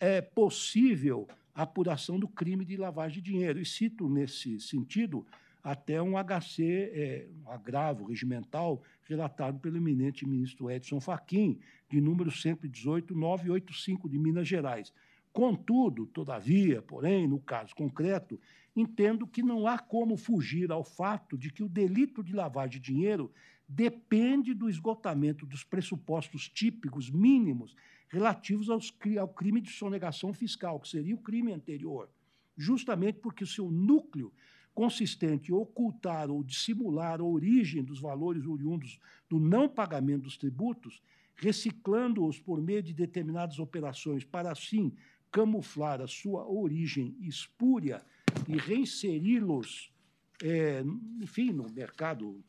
é, 0.00 0.22
possível 0.22 1.28
a 1.54 1.62
apuração 1.62 2.18
do 2.18 2.26
crime 2.26 2.64
de 2.64 2.76
lavagem 2.78 3.22
de 3.22 3.30
dinheiro. 3.30 3.60
E 3.60 3.66
cito, 3.66 4.08
nesse 4.08 4.58
sentido, 4.58 5.26
até 5.62 6.00
um 6.00 6.14
HC, 6.16 6.62
é, 6.62 7.28
um 7.44 7.50
agravo 7.50 8.06
regimental, 8.06 8.82
relatado 9.02 9.58
pelo 9.60 9.76
eminente 9.76 10.26
ministro 10.26 10.70
Edson 10.70 10.98
Fachin, 11.00 11.58
de 11.90 12.00
número 12.00 12.30
118.985 12.30 14.08
de 14.08 14.18
Minas 14.18 14.48
Gerais 14.48 14.90
Contudo, 15.34 16.06
todavia, 16.06 16.80
porém, 16.80 17.26
no 17.26 17.40
caso 17.40 17.74
concreto, 17.74 18.40
entendo 18.76 19.26
que 19.26 19.42
não 19.42 19.66
há 19.66 19.76
como 19.76 20.16
fugir 20.16 20.70
ao 20.70 20.84
fato 20.84 21.36
de 21.36 21.50
que 21.50 21.64
o 21.64 21.68
delito 21.68 22.22
de 22.22 22.32
lavagem 22.32 22.80
de 22.80 22.92
dinheiro 22.92 23.32
depende 23.68 24.54
do 24.54 24.70
esgotamento 24.70 25.44
dos 25.44 25.64
pressupostos 25.64 26.48
típicos 26.48 27.10
mínimos 27.10 27.74
relativos 28.06 28.70
aos, 28.70 28.96
ao 29.18 29.26
crime 29.26 29.60
de 29.60 29.70
sonegação 29.70 30.32
fiscal, 30.32 30.78
que 30.78 30.88
seria 30.88 31.16
o 31.16 31.20
crime 31.20 31.52
anterior, 31.52 32.08
justamente 32.56 33.18
porque 33.18 33.42
o 33.42 33.48
seu 33.48 33.68
núcleo 33.72 34.32
consistente 34.72 35.50
em 35.50 35.54
ocultar 35.54 36.30
ou 36.30 36.44
dissimular 36.44 37.20
a 37.20 37.24
origem 37.24 37.82
dos 37.82 38.00
valores 38.00 38.46
oriundos 38.46 39.00
do 39.28 39.40
não 39.40 39.68
pagamento 39.68 40.22
dos 40.22 40.36
tributos, 40.36 41.02
reciclando-os 41.34 42.38
por 42.38 42.62
meio 42.62 42.84
de 42.84 42.94
determinadas 42.94 43.58
operações 43.58 44.22
para 44.22 44.52
assim 44.52 44.92
camuflar 45.34 46.00
a 46.00 46.06
sua 46.06 46.48
origem 46.48 47.16
espúria 47.20 48.00
e 48.46 48.56
reinseri-los, 48.56 49.92
é, 50.40 50.84
enfim, 51.20 51.50
no 51.50 51.68
mercado 51.68 52.40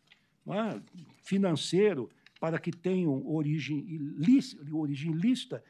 é, 0.47 0.79
financeiro 1.23 2.11
para 2.39 2.59
que 2.59 2.71
tenham 2.71 3.25
origem 3.25 3.79
ilícita, 3.79 4.63
origem 4.71 5.13
lícita, 5.13 5.63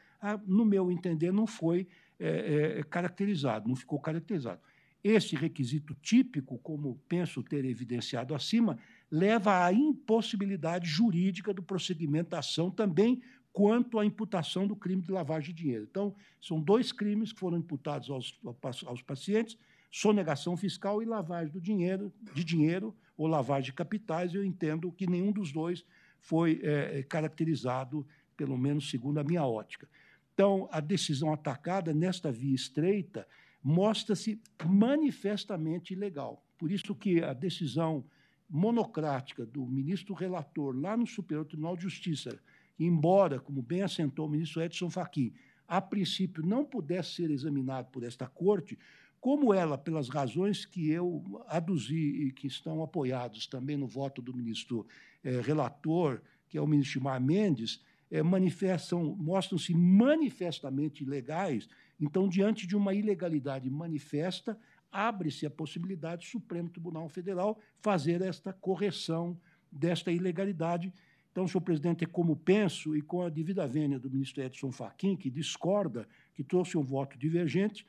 no 0.45 0.65
meu 0.65 0.91
entender, 0.91 1.31
não 1.31 1.47
foi 1.47 1.87
é, 2.19 2.79
é, 2.79 2.83
caracterizado, 2.83 3.69
não 3.69 3.77
ficou 3.77 3.97
caracterizado. 3.97 4.59
Esse 5.01 5.37
requisito 5.37 5.95
típico, 6.01 6.57
como 6.57 6.99
penso 7.07 7.41
ter 7.41 7.63
evidenciado 7.63 8.35
acima, 8.35 8.77
leva 9.09 9.63
à 9.63 9.71
impossibilidade 9.71 10.89
jurídica 10.89 11.53
do 11.53 11.63
prosseguimento 11.63 12.31
da 12.31 12.39
ação 12.39 12.69
também 12.69 13.21
quanto 13.55 13.97
à 13.97 14.05
imputação 14.05 14.67
do 14.67 14.75
crime 14.75 15.01
de 15.01 15.09
lavagem 15.09 15.55
de 15.55 15.63
dinheiro. 15.63 15.87
Então, 15.89 16.13
são 16.41 16.59
dois 16.59 16.91
crimes 16.91 17.31
que 17.31 17.39
foram 17.39 17.57
imputados 17.57 18.09
aos, 18.09 18.37
aos 18.85 19.01
pacientes, 19.01 19.57
sonegação 19.89 20.57
fiscal 20.57 21.01
e 21.01 21.05
lavagem 21.05 21.53
do 21.53 21.61
dinheiro, 21.61 22.11
de 22.33 22.43
dinheiro 22.43 22.93
ou 23.17 23.27
lavagem 23.27 23.67
de 23.67 23.73
capitais. 23.73 24.35
Eu 24.35 24.43
entendo 24.43 24.91
que 24.91 25.07
nenhum 25.07 25.31
dos 25.31 25.53
dois 25.53 25.85
foi 26.19 26.59
é, 26.63 27.01
caracterizado, 27.03 28.05
pelo 28.35 28.57
menos 28.57 28.89
segundo 28.89 29.19
a 29.19 29.23
minha 29.23 29.45
ótica. 29.45 29.87
Então, 30.33 30.67
a 30.69 30.81
decisão 30.81 31.31
atacada 31.31 31.93
nesta 31.93 32.29
via 32.33 32.53
estreita 32.53 33.25
mostra-se 33.63 34.37
manifestamente 34.65 35.93
ilegal. 35.93 36.45
Por 36.57 36.69
isso 36.69 36.93
que 36.93 37.23
a 37.23 37.31
decisão 37.31 38.03
monocrática 38.49 39.45
do 39.45 39.65
ministro 39.65 40.13
relator 40.13 40.75
lá 40.77 40.97
no 40.97 41.07
Superior 41.07 41.45
Tribunal 41.45 41.77
de 41.77 41.83
Justiça, 41.83 42.37
embora, 42.79 43.39
como 43.39 43.61
bem 43.61 43.81
assentou 43.81 44.27
o 44.27 44.29
ministro 44.29 44.61
Edson 44.61 44.89
Fachin, 44.89 45.33
a 45.67 45.81
princípio 45.81 46.45
não 46.45 46.63
pudesse 46.63 47.15
ser 47.15 47.31
examinado 47.31 47.89
por 47.89 48.03
esta 48.03 48.27
corte, 48.27 48.77
como 49.19 49.53
ela, 49.53 49.77
pelas 49.77 50.07
razões 50.07 50.65
que 50.65 50.91
eu 50.91 51.43
aduzi 51.47 52.27
e 52.27 52.31
que 52.31 52.45
estão 52.45 52.83
apoiados 52.83 53.47
também 53.47 53.75
no 53.75 53.87
voto 53.87 54.21
do 54.21 54.35
ministro 54.35 54.85
eh, 55.23 55.41
relator, 55.41 56.21
que 56.47 56.57
é 56.57 56.61
o 56.61 56.67
ministro 56.67 57.01
Mar 57.01 57.19
Mendes, 57.19 57.81
eh, 58.11 58.21
manifestam, 58.21 59.15
mostram-se 59.17 59.73
manifestamente 59.73 61.03
ilegais. 61.03 61.67
Então, 61.99 62.29
diante 62.29 62.67
de 62.67 62.75
uma 62.75 62.93
ilegalidade 62.93 63.67
manifesta, 63.67 64.57
abre-se 64.91 65.45
a 65.45 65.49
possibilidade 65.49 66.25
do 66.25 66.29
Supremo 66.29 66.69
Tribunal 66.69 67.09
Federal 67.09 67.59
fazer 67.81 68.21
esta 68.21 68.53
correção 68.53 69.37
desta 69.71 70.11
ilegalidade. 70.11 70.93
Então, 71.35 71.45
senhor 71.49 71.59
presidente, 71.59 72.05
é 72.05 72.07
como 72.07 72.33
penso, 72.33 72.95
e 72.95 73.01
com 73.01 73.21
a 73.21 73.29
devida 73.29 73.67
vênia 73.67 73.99
do 73.99 74.09
ministro 74.09 74.41
Edson 74.41 74.71
Fachin, 74.71 75.17
que 75.17 75.29
discorda, 75.29 76.07
que 76.33 76.41
trouxe 76.45 76.77
um 76.77 76.81
voto 76.81 77.17
divergente, 77.17 77.85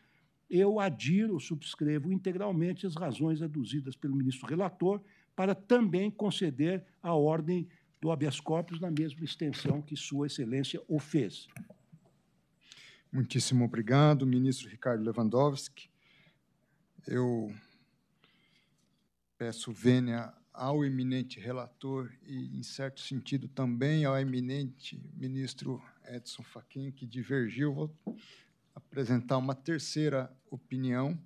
eu 0.51 0.81
adiro, 0.81 1.39
subscrevo 1.39 2.11
integralmente 2.11 2.89
as 2.89 2.97
razões 2.97 3.41
aduzidas 3.41 3.95
pelo 3.95 4.17
ministro 4.17 4.49
relator 4.49 5.01
para 5.37 5.55
também 5.55 6.11
conceder 6.11 6.85
a 7.01 7.15
ordem 7.15 7.69
do 8.01 8.11
habeas 8.11 8.41
corpus 8.41 8.81
na 8.81 8.91
mesma 8.91 9.25
extensão 9.25 9.81
que 9.81 9.97
Sua 9.97 10.27
Excelência 10.27 10.83
o 10.89 10.99
fez. 10.99 11.47
Muitíssimo 13.13 13.65
obrigado, 13.65 14.27
ministro 14.27 14.69
Ricardo 14.69 15.05
Lewandowski. 15.05 15.89
Eu 17.07 17.55
peço 19.39 19.71
vênia 19.71 20.35
ao 20.57 20.83
eminente 20.83 21.39
relator 21.39 22.11
e, 22.23 22.59
em 22.59 22.63
certo 22.63 23.01
sentido, 23.03 23.47
também 23.47 24.07
ao 24.07 24.19
eminente 24.19 24.99
ministro 25.15 25.83
Edson 26.09 26.43
Fachin, 26.43 26.91
que 26.91 27.07
divergiu. 27.07 27.75
Vou 27.75 27.95
apresentar 28.75 29.37
uma 29.37 29.55
terceira 29.55 30.35
opinião, 30.51 31.19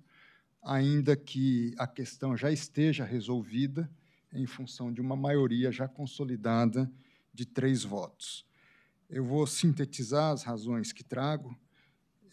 ainda 0.61 1.15
que 1.15 1.73
a 1.77 1.87
questão 1.87 2.35
já 2.35 2.51
esteja 2.51 3.05
resolvida 3.05 3.89
em 4.33 4.45
função 4.45 4.91
de 4.91 4.99
uma 4.99 5.15
maioria 5.15 5.71
já 5.71 5.87
consolidada 5.87 6.91
de 7.33 7.45
três 7.45 7.83
votos. 7.83 8.45
Eu 9.09 9.23
vou 9.23 9.47
sintetizar 9.47 10.31
as 10.33 10.43
razões 10.43 10.91
que 10.91 11.03
trago. 11.03 11.57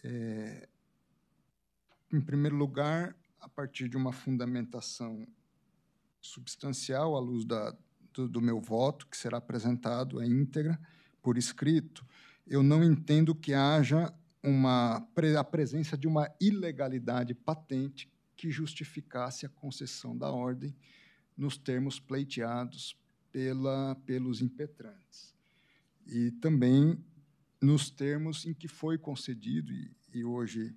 É, 0.03 0.69
em 2.13 2.21
primeiro 2.21 2.57
lugar, 2.57 3.17
a 3.41 3.49
partir 3.49 3.89
de 3.89 3.97
uma 3.97 4.13
fundamentação 4.13 5.27
substancial 6.21 7.17
à 7.17 7.21
luz 7.21 7.45
da, 7.45 7.77
do, 8.13 8.29
do 8.29 8.41
meu 8.41 8.61
voto, 8.61 9.07
que 9.07 9.17
será 9.17 9.39
apresentado 9.39 10.23
em 10.23 10.31
íntegra, 10.31 10.79
por 11.23 11.37
escrito, 11.37 12.07
eu 12.47 12.63
não 12.63 12.83
entendo 12.83 13.35
que 13.35 13.53
haja 13.53 14.13
uma, 14.43 15.07
a 15.39 15.45
presença 15.45 15.97
de 15.97 16.07
uma 16.07 16.31
ilegalidade 16.41 17.35
patente 17.35 18.11
que 18.37 18.51
justificasse 18.51 19.45
a 19.45 19.49
concessão 19.49 20.17
da 20.17 20.31
ordem 20.31 20.75
nos 21.37 21.57
termos 21.59 22.01
pleiteados 22.01 22.97
pela, 23.31 23.95
pelos 24.07 24.41
impetrantes. 24.41 25.35
E 26.07 26.31
também 26.33 26.99
nos 27.61 27.91
termos 27.91 28.47
em 28.47 28.55
que 28.55 28.69
foi 28.69 28.97
concedido 28.97 29.73
e, 29.73 29.91
e 30.15 30.25
hoje 30.25 30.75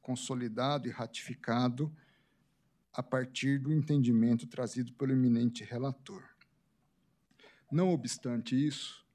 consolidado 0.00 0.88
e 0.88 0.90
ratificado 0.90 1.94
a 2.92 3.02
partir 3.02 3.58
do 3.58 3.72
entendimento 3.72 4.46
trazido 4.46 4.92
pelo 4.94 5.12
eminente 5.12 5.64
relator. 5.64 6.24
Não 7.70 7.90
obstante 7.90 8.54
isso, 8.54 9.06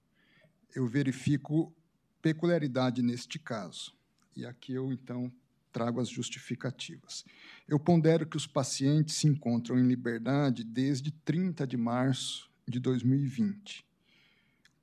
eu 0.73 0.88
verifico 0.88 1.76
peculiaridade 2.21 3.01
neste 3.01 3.38
caso, 3.38 3.93
e 4.36 4.45
aqui 4.45 4.73
eu, 4.73 4.91
então, 4.91 5.32
trago 5.71 5.99
as 5.99 6.07
justificativas. 6.07 7.26
Eu 7.67 7.78
pondero 7.78 8.26
que 8.26 8.38
os 8.38 8.47
pacientes 8.47 9.15
se 9.15 9.28
encontram 9.28 9.78
em 9.78 9.86
liberdade 9.86 10.63
desde 10.63 11.11
30 11.11 11.67
de 11.67 11.76
março 11.76 12.49
de 12.65 12.80
2020, 12.80 13.86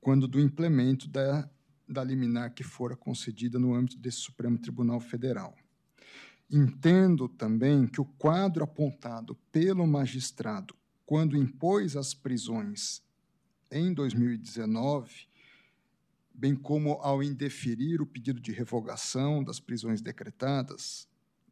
quando 0.03 0.29
do 0.29 0.39
implemento 0.39 1.09
da, 1.09 1.49
da 1.89 2.05
liminar 2.05 2.53
que 2.53 2.63
fora 2.63 2.95
concedida 2.95 3.59
no 3.59 3.75
âmbito 3.75 3.99
desse 3.99 4.19
Supremo 4.19 4.59
Tribunal 4.59 5.01
Federal. 5.01 5.57
Entendo 6.53 7.29
também 7.29 7.87
que 7.87 8.01
o 8.01 8.05
quadro 8.05 8.63
apontado 8.63 9.35
pelo 9.51 9.87
magistrado 9.87 10.75
quando 11.07 11.37
impôs 11.37 11.97
as 11.97 12.13
prisões 12.13 13.03
em 13.71 13.93
2019 13.95 15.33
bem 16.35 16.55
como 16.55 16.95
ao 16.95 17.23
indeferir 17.23 18.01
o 18.01 18.07
pedido 18.07 18.41
de 18.41 18.53
revogação 18.53 19.45
das 19.45 19.61
prisões 19.61 20.01
decretadas, 20.01 21.07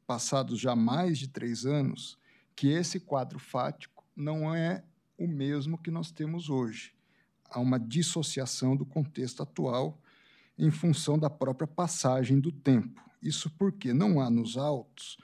passados 0.06 0.58
já 0.58 0.74
mais 0.74 1.18
de 1.18 1.28
três 1.28 1.66
anos, 1.66 2.18
que 2.56 2.68
esse 2.68 2.98
quadro 2.98 3.38
fático 3.38 4.04
não 4.16 4.54
é 4.54 4.82
o 5.16 5.26
mesmo 5.26 5.78
que 5.78 5.90
nós 5.90 6.10
temos 6.10 6.48
hoje. 6.48 6.94
Há 7.48 7.60
uma 7.60 7.78
dissociação 7.78 8.76
do 8.76 8.84
contexto 8.84 9.42
atual 9.42 10.00
em 10.58 10.70
função 10.70 11.18
da 11.18 11.30
própria 11.30 11.66
passagem 11.66 12.40
do 12.40 12.50
tempo. 12.50 13.09
Isso 13.22 13.50
porque 13.50 13.92
não 13.92 14.20
há 14.20 14.30
nos 14.30 14.56
autos 14.56 15.18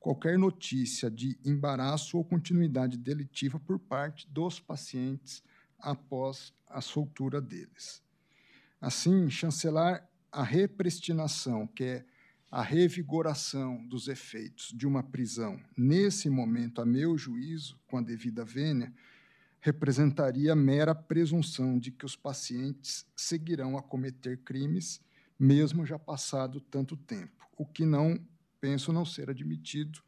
qualquer 0.00 0.36
notícia 0.36 1.10
de 1.10 1.38
embaraço 1.44 2.18
ou 2.18 2.24
continuidade 2.24 2.98
delitiva 2.98 3.60
por 3.60 3.78
parte 3.78 4.28
dos 4.28 4.58
pacientes 4.58 5.42
após 5.78 6.52
a 6.66 6.80
soltura 6.80 7.40
deles. 7.40 8.02
Assim, 8.80 9.30
chancelar 9.30 10.08
a 10.30 10.42
repristinação, 10.42 11.66
que 11.68 11.84
é 11.84 12.04
a 12.50 12.62
revigoração 12.62 13.86
dos 13.86 14.08
efeitos 14.08 14.72
de 14.74 14.86
uma 14.86 15.02
prisão, 15.02 15.58
nesse 15.76 16.28
momento, 16.28 16.80
a 16.80 16.86
meu 16.86 17.16
juízo, 17.16 17.78
com 17.86 17.96
a 17.96 18.02
devida 18.02 18.44
vênia, 18.44 18.92
representaria 19.60 20.54
mera 20.56 20.94
presunção 20.94 21.78
de 21.78 21.92
que 21.92 22.04
os 22.04 22.16
pacientes 22.16 23.06
seguirão 23.14 23.78
a 23.78 23.82
cometer 23.82 24.38
crimes, 24.38 25.00
mesmo 25.38 25.86
já 25.86 25.98
passado 25.98 26.60
tanto 26.60 26.96
tempo, 26.96 27.41
o 27.56 27.66
que 27.66 27.84
não 27.84 28.18
penso 28.60 28.92
não 28.92 29.04
ser 29.04 29.28
admitido, 29.28 30.02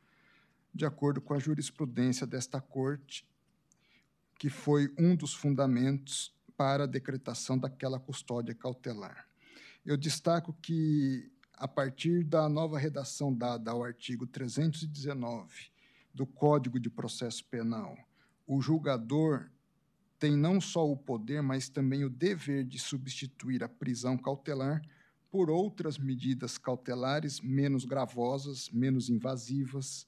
de 0.73 0.85
acordo 0.85 1.21
com 1.21 1.35
a 1.35 1.39
jurisprudência 1.39 2.27
desta 2.27 2.61
Corte, 2.61 3.27
que 4.39 4.51
foi 4.51 4.93
um 4.99 5.15
dos 5.15 5.33
fundamentos 5.33 6.35
para 6.57 6.85
a 6.85 6.89
decretação 6.89 7.59
daquela 7.59 7.99
custódia 7.99 8.55
cautelar. 8.55 9.29
Eu 9.85 9.97
destaco 9.97 10.53
que, 10.63 11.31
a 11.55 11.69
partir 11.69 12.25
da 12.25 12.49
nova 12.49 12.79
redação 12.79 13.33
dada 13.33 13.71
ao 13.71 13.85
artigo 13.85 14.27
319 14.27 15.71
do 16.13 16.27
Código 16.27 16.79
de 16.79 16.89
Processo 16.89 17.45
Penal, 17.45 17.97
o 18.47 18.61
julgador 18.61 19.51
tem 20.19 20.37
não 20.37 20.61
só 20.61 20.89
o 20.89 20.97
poder, 20.97 21.43
mas 21.43 21.69
também 21.69 22.05
o 22.05 22.11
dever 22.11 22.65
de 22.65 22.79
substituir 22.79 23.63
a 23.63 23.69
prisão 23.69 24.17
cautelar 24.17 24.81
por 25.35 25.51
outras 25.51 25.99
medidas 25.99 26.57
cautelares 26.57 27.41
menos 27.41 27.85
gravosas, 27.85 28.71
menos 28.71 29.09
invasivas, 29.09 30.07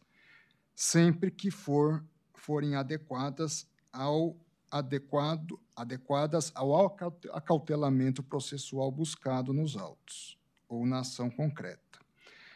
sempre 0.73 1.33
que 1.33 1.51
for, 1.51 2.05
forem 2.33 2.77
adequadas 2.77 3.69
ao 3.93 4.37
adequado, 4.71 5.59
adequadas 5.75 6.53
ao 6.55 6.97
acautelamento 7.33 8.23
processual 8.23 8.89
buscado 8.93 9.53
nos 9.53 9.77
autos 9.77 10.39
ou 10.69 10.87
na 10.87 11.01
ação 11.01 11.29
concreta. 11.29 11.99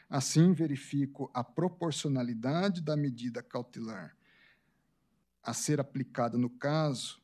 Assim, 0.09 0.53
verifico 0.53 1.29
a 1.35 1.43
proporcionalidade 1.43 2.81
da 2.81 2.97
medida 2.97 3.43
cautelar 3.43 4.17
a 5.43 5.53
ser 5.53 5.81
aplicada 5.81 6.39
no 6.39 6.49
caso 6.49 7.21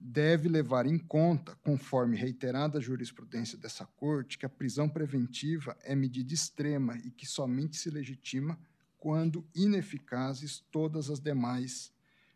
deve 0.00 0.48
levar 0.48 0.86
em 0.86 0.98
conta, 0.98 1.56
conforme 1.56 2.16
reiterada 2.16 2.80
jurisprudência 2.80 3.56
dessa 3.56 3.84
Corte, 3.84 4.38
que 4.38 4.46
a 4.46 4.48
prisão 4.48 4.88
preventiva 4.88 5.76
é 5.82 5.94
medida 5.94 6.32
extrema 6.32 6.96
e 6.98 7.10
que 7.10 7.26
somente 7.26 7.76
se 7.76 7.90
legitima 7.90 8.58
quando 8.98 9.46
ineficazes 9.54 10.64
todas 10.70 11.10
as 11.10 11.20
demais 11.20 11.92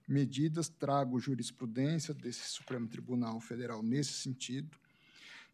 medidas, 0.06 0.68
trago 0.68 1.20
jurisprudência 1.20 2.12
desse 2.12 2.48
Supremo 2.48 2.88
Tribunal 2.88 3.40
Federal 3.40 3.82
nesse 3.82 4.12
sentido. 4.14 4.76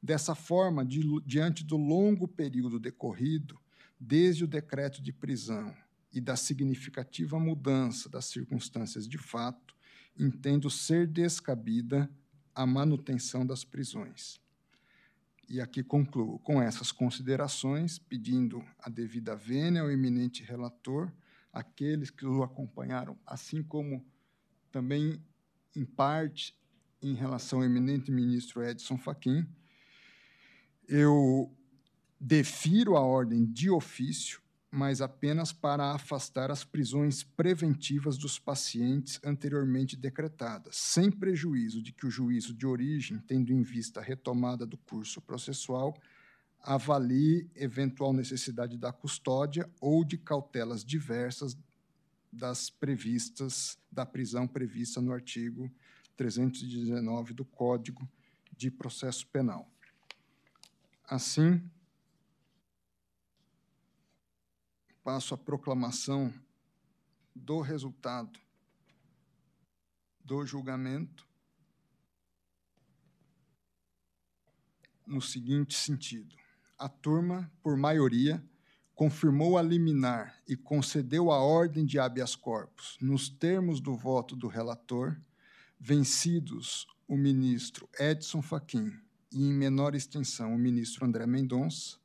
Dessa 0.03 0.35
forma, 0.35 0.85
de, 0.85 1.03
diante 1.25 1.65
do 1.65 1.77
longo 1.77 2.27
período 2.27 2.79
decorrido, 2.79 3.61
desde 3.99 4.45
o 4.45 4.47
decreto 4.47 5.03
de 5.03 5.13
prisão 5.13 5.75
e 6.13 6.21
da 6.21 6.37
significativa 6.37 7.39
mudança 7.39 8.09
das 8.09 8.27
circunstâncias 8.27 9.09
de 9.09 9.19
fato, 9.19 9.66
entendo 10.19 10.71
ser 10.71 11.07
descabida 11.07 12.11
a 12.55 12.67
manutenção 12.67 13.47
das 13.47 13.65
prisões. 13.65 14.41
E 15.49 15.61
aqui 15.61 15.83
concluo 15.83 16.39
com 16.41 16.61
essas 16.61 16.91
considerações, 16.91 17.99
pedindo 17.99 18.65
a 18.79 18.89
devida 18.89 19.37
vênia 19.37 19.83
ao 19.83 19.91
eminente 19.91 20.43
relator, 20.43 21.13
aqueles 21.53 22.11
que 22.11 22.27
o 22.27 22.43
acompanharam, 22.43 23.17
assim 23.25 23.63
como 23.63 24.05
também, 24.73 25.23
em 25.75 25.85
parte, 25.85 26.55
em 27.01 27.15
relação 27.15 27.61
ao 27.61 27.65
eminente 27.65 28.11
ministro 28.11 28.65
Edson 28.65 28.99
Fachin. 28.99 29.47
Eu 30.89 31.55
defiro 32.21 32.97
a 32.97 33.01
ordem 33.01 33.45
de 33.45 33.71
ofício, 33.71 34.41
mas 34.77 35.01
apenas 35.01 35.55
para 35.55 35.93
afastar 35.93 36.51
as 36.51 36.63
prisões 36.63 37.23
preventivas 37.23 38.19
dos 38.19 38.39
pacientes 38.39 39.19
anteriormente 39.25 39.97
decretadas, 39.97 40.77
sem 40.77 41.11
prejuízo 41.11 41.81
de 41.81 41.95
que 41.95 42.05
o 42.05 42.11
juízo 42.11 42.53
de 42.53 42.67
origem, 42.67 43.19
tendo 43.27 43.55
em 43.55 43.63
vista 43.63 44.01
a 44.01 44.03
retomada 44.03 44.67
do 44.67 44.77
curso 44.77 45.19
processual, 45.23 45.97
avalie 46.61 47.51
eventual 47.57 48.13
necessidade 48.13 48.77
da 48.77 48.93
custódia 48.93 49.67
ou 49.81 50.05
de 50.05 50.19
cautelas 50.19 50.85
diversas 50.85 51.57
das 52.31 52.69
previstas 52.69 53.79
da 53.91 54.05
prisão 54.05 54.47
prevista 54.47 55.01
no 55.01 55.11
artigo 55.11 55.73
319 56.19 57.33
do 57.33 57.47
Código 57.47 58.07
de 58.55 58.71
Processo 58.71 59.27
Penal. 59.29 59.67
Assim, 61.09 61.63
passo 65.07 65.35
a 65.35 65.39
proclamação 65.39 66.35
do 67.33 67.61
resultado 67.61 68.41
do 70.25 70.45
julgamento 70.45 71.25
no 75.07 75.23
seguinte 75.23 75.75
sentido: 75.75 76.35
a 76.77 76.89
turma, 76.89 77.49
por 77.63 77.77
maioria, 77.77 78.45
confirmou 78.97 79.57
a 79.57 79.63
liminar 79.63 80.43
e 80.45 80.57
concedeu 80.57 81.31
a 81.31 81.39
ordem 81.39 81.87
de 81.87 82.01
habeas 82.01 82.35
corpus. 82.35 82.99
Nos 83.01 83.29
termos 83.29 83.81
do 83.81 83.95
voto 83.95 84.35
do 84.35 84.49
relator, 84.49 85.17
vencidos 85.79 86.85
o 87.07 87.17
ministro 87.17 87.89
Edson 87.97 88.43
Fachin 88.43 88.93
e, 89.31 89.41
em 89.41 89.55
menor 89.55 89.95
extensão, 89.95 90.53
o 90.53 90.59
ministro 90.59 91.07
André 91.07 91.29
Mendonça, 91.29 91.97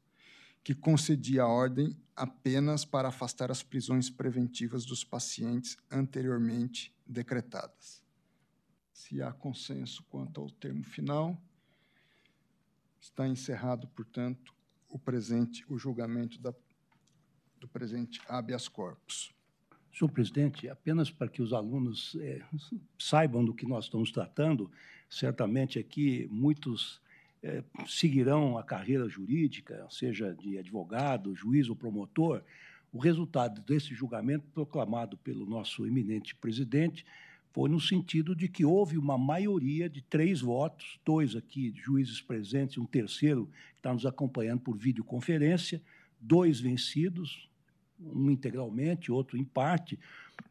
que 0.64 0.76
concedia 0.76 1.44
a 1.44 1.48
ordem 1.48 1.98
apenas 2.16 2.86
para 2.86 3.08
afastar 3.08 3.50
as 3.50 3.64
prisões 3.64 4.10
preventivas 4.10 4.86
dos 4.86 5.04
pacientes 5.04 5.78
anteriormente 5.90 6.94
decretadas. 7.06 8.04
Se 8.94 9.22
há 9.22 9.32
consenso 9.32 10.04
quanto 10.04 10.40
ao 10.40 10.50
termo 10.50 10.84
final, 10.84 11.42
está 13.00 13.28
encerrado, 13.28 13.88
portanto, 13.88 14.54
o 14.88 15.00
presente, 15.00 15.66
o 15.68 15.78
julgamento 15.78 16.40
da, 16.40 16.54
do 17.60 17.68
presente 17.68 18.22
habeas 18.28 18.68
corpus. 18.68 19.34
Senhor 19.92 20.10
presidente, 20.12 20.70
apenas 20.70 21.12
para 21.12 21.28
que 21.28 21.42
os 21.42 21.52
alunos 21.52 22.16
é, 22.22 22.42
saibam 22.98 23.44
do 23.44 23.54
que 23.54 23.66
nós 23.66 23.86
estamos 23.86 24.12
tratando, 24.12 24.72
certamente 25.10 25.80
aqui 25.80 26.28
muitos 26.32 27.02
é, 27.44 27.64
seguirão 27.88 28.58
a 28.58 28.64
carreira 28.64 29.08
jurídica, 29.10 29.86
seja 29.90 30.34
de 30.34 30.58
advogado, 30.58 31.36
juiz 31.36 31.70
ou 31.70 31.76
promotor, 31.76 32.44
o 32.94 33.00
resultado 33.00 33.62
desse 33.62 33.96
julgamento 33.96 34.46
proclamado 34.54 35.18
pelo 35.18 35.46
nosso 35.46 35.86
eminente 35.86 36.36
presidente 36.36 37.06
foi 37.54 37.70
no 37.70 37.80
sentido 37.80 38.36
de 38.36 38.48
que 38.48 38.64
houve 38.64 38.98
uma 38.98 39.18
maioria 39.18 39.90
de 39.90 40.02
três 40.02 40.40
votos, 40.42 41.00
dois 41.06 41.36
aqui 41.36 41.74
juízes 41.76 42.22
presentes, 42.22 42.78
um 42.78 42.86
terceiro 42.86 43.48
que 43.74 43.80
está 43.80 43.94
nos 43.94 44.06
acompanhando 44.06 44.62
por 44.62 44.78
videoconferência, 44.78 45.82
dois 46.20 46.60
vencidos, 46.60 47.50
um 48.00 48.32
integralmente, 48.32 49.12
outro 49.12 49.38
em 49.38 49.44
parte, 49.44 50.00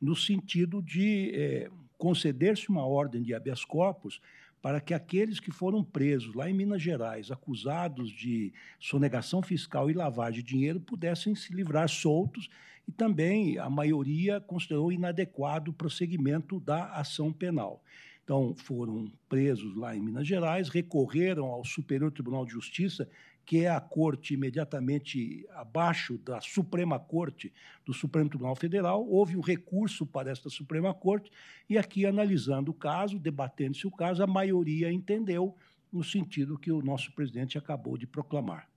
no 0.01 0.15
sentido 0.15 0.83
de 0.83 1.31
é, 1.35 1.71
conceder-se 1.97 2.69
uma 2.69 2.85
ordem 2.85 3.23
de 3.23 3.35
habeas 3.35 3.65
corpus 3.65 4.21
para 4.63 4.81
que 4.81 4.93
aqueles 4.93 5.41
que 5.41 5.51
foram 5.51 5.83
presos 5.83 6.35
lá 6.35 6.49
em 6.49 6.55
Minas 6.55 6.83
Gerais, 6.83 7.31
acusados 7.31 8.11
de 8.11 8.53
sonegação 8.79 9.43
fiscal 9.43 9.91
e 9.91 9.95
lavagem 9.95 10.43
de 10.43 10.51
dinheiro, 10.51 10.81
pudessem 10.81 11.35
se 11.35 11.53
livrar 11.53 11.89
soltos 11.89 12.49
e 12.87 12.93
também 12.93 13.59
a 13.59 13.71
maioria 13.71 14.41
considerou 14.41 14.93
inadequado 14.93 15.71
o 15.71 15.75
prosseguimento 15.75 16.61
da 16.61 16.93
ação 16.93 17.33
penal. 17.33 17.83
Então, 18.23 18.55
foram 18.57 19.11
presos 19.29 19.75
lá 19.77 19.97
em 19.97 20.01
Minas 20.01 20.27
Gerais, 20.27 20.69
recorreram 20.69 21.47
ao 21.47 21.65
Superior 21.65 22.13
Tribunal 22.13 22.45
de 22.45 22.53
Justiça 22.53 23.09
que 23.51 23.65
é 23.65 23.69
a 23.69 23.81
corte 23.81 24.35
imediatamente 24.35 25.45
abaixo 25.51 26.17
da 26.19 26.41
Suprema 26.41 27.01
Corte 27.01 27.53
do 27.85 27.93
Supremo 27.93 28.29
Tribunal 28.29 28.55
Federal. 28.55 29.05
Houve 29.05 29.37
um 29.37 29.41
recurso 29.41 30.07
para 30.07 30.31
esta 30.31 30.49
Suprema 30.49 30.95
Corte 30.95 31.33
e 31.69 31.77
aqui, 31.77 32.07
analisando 32.07 32.71
o 32.71 32.75
caso, 32.75 33.19
debatendo-se 33.19 33.89
o 33.89 33.91
caso, 33.91 34.23
a 34.23 34.27
maioria 34.29 34.93
entendeu 34.93 35.57
no 35.93 36.05
sentido 36.05 36.57
que 36.57 36.71
o 36.71 36.81
nosso 36.81 37.13
presidente 37.13 37.59
acabou 37.59 37.99
de 37.99 38.07
proclamar. 38.07 38.71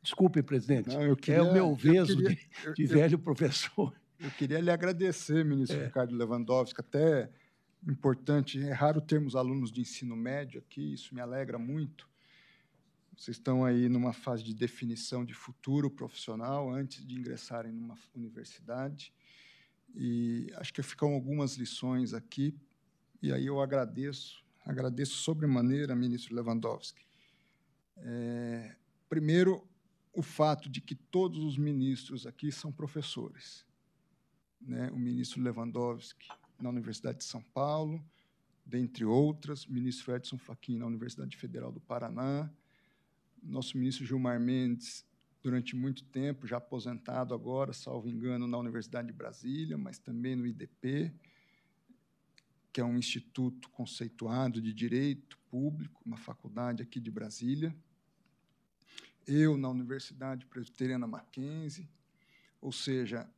Desculpe, 0.00 0.40
presidente. 0.40 0.90
Não, 0.90 1.16
queria, 1.16 1.40
é 1.40 1.42
o 1.42 1.52
meu 1.52 1.74
veso 1.74 2.16
queria, 2.16 2.36
de, 2.36 2.74
de 2.74 2.82
eu, 2.84 2.88
velho 2.90 3.18
professor. 3.18 3.92
Eu 4.20 4.30
queria 4.30 4.60
lhe 4.60 4.70
agradecer, 4.70 5.44
ministro 5.44 5.80
é. 5.80 5.86
Ricardo 5.86 6.14
Lewandowski, 6.14 6.80
até 6.80 7.28
importante, 7.88 8.62
é 8.62 8.72
raro 8.72 9.00
termos 9.00 9.34
alunos 9.34 9.72
de 9.72 9.80
ensino 9.80 10.14
médio 10.14 10.60
aqui, 10.60 10.94
isso 10.94 11.12
me 11.12 11.20
alegra 11.20 11.58
muito. 11.58 12.08
Vocês 13.16 13.38
estão 13.38 13.64
aí 13.64 13.88
numa 13.88 14.12
fase 14.12 14.44
de 14.44 14.54
definição 14.54 15.24
de 15.24 15.32
futuro 15.32 15.90
profissional 15.90 16.70
antes 16.70 17.04
de 17.04 17.14
ingressarem 17.14 17.72
numa 17.72 17.96
universidade. 18.14 19.12
E 19.94 20.52
acho 20.56 20.72
que 20.74 20.82
ficam 20.82 21.14
algumas 21.14 21.54
lições 21.54 22.12
aqui, 22.12 22.54
e 23.22 23.32
aí 23.32 23.46
eu 23.46 23.60
agradeço, 23.60 24.44
agradeço 24.64 25.14
sobremaneira, 25.14 25.96
ministro 25.96 26.34
Lewandowski. 26.34 27.06
É, 27.96 28.76
primeiro, 29.08 29.66
o 30.12 30.22
fato 30.22 30.68
de 30.68 30.82
que 30.82 30.94
todos 30.94 31.42
os 31.42 31.56
ministros 31.56 32.26
aqui 32.26 32.52
são 32.52 32.70
professores. 32.70 33.64
Né? 34.60 34.90
O 34.90 34.98
ministro 34.98 35.40
Lewandowski, 35.42 36.28
na 36.60 36.68
Universidade 36.68 37.18
de 37.18 37.24
São 37.24 37.42
Paulo, 37.42 38.04
dentre 38.64 39.04
outras, 39.04 39.64
ministro 39.64 40.14
Edson 40.14 40.36
Fachin, 40.36 40.76
na 40.78 40.86
Universidade 40.86 41.36
Federal 41.36 41.72
do 41.72 41.80
Paraná, 41.80 42.50
nosso 43.42 43.76
ministro 43.76 44.04
Gilmar 44.04 44.40
Mendes, 44.40 45.04
durante 45.42 45.76
muito 45.76 46.02
tempo, 46.04 46.46
já 46.46 46.56
aposentado 46.56 47.32
agora, 47.32 47.72
salvo 47.72 48.08
engano, 48.08 48.48
na 48.48 48.58
Universidade 48.58 49.06
de 49.06 49.12
Brasília, 49.12 49.78
mas 49.78 49.98
também 49.98 50.34
no 50.34 50.46
IDP, 50.46 51.14
que 52.72 52.80
é 52.80 52.84
um 52.84 52.98
instituto 52.98 53.70
conceituado 53.70 54.60
de 54.60 54.72
direito 54.72 55.38
público, 55.48 56.02
uma 56.04 56.16
faculdade 56.16 56.82
aqui 56.82 56.98
de 56.98 57.10
Brasília. 57.10 57.74
Eu, 59.26 59.56
na 59.56 59.68
Universidade 59.68 60.44
Presbiteriana 60.46 61.06
Mackenzie, 61.06 61.88
ou 62.60 62.72
seja, 62.72 63.30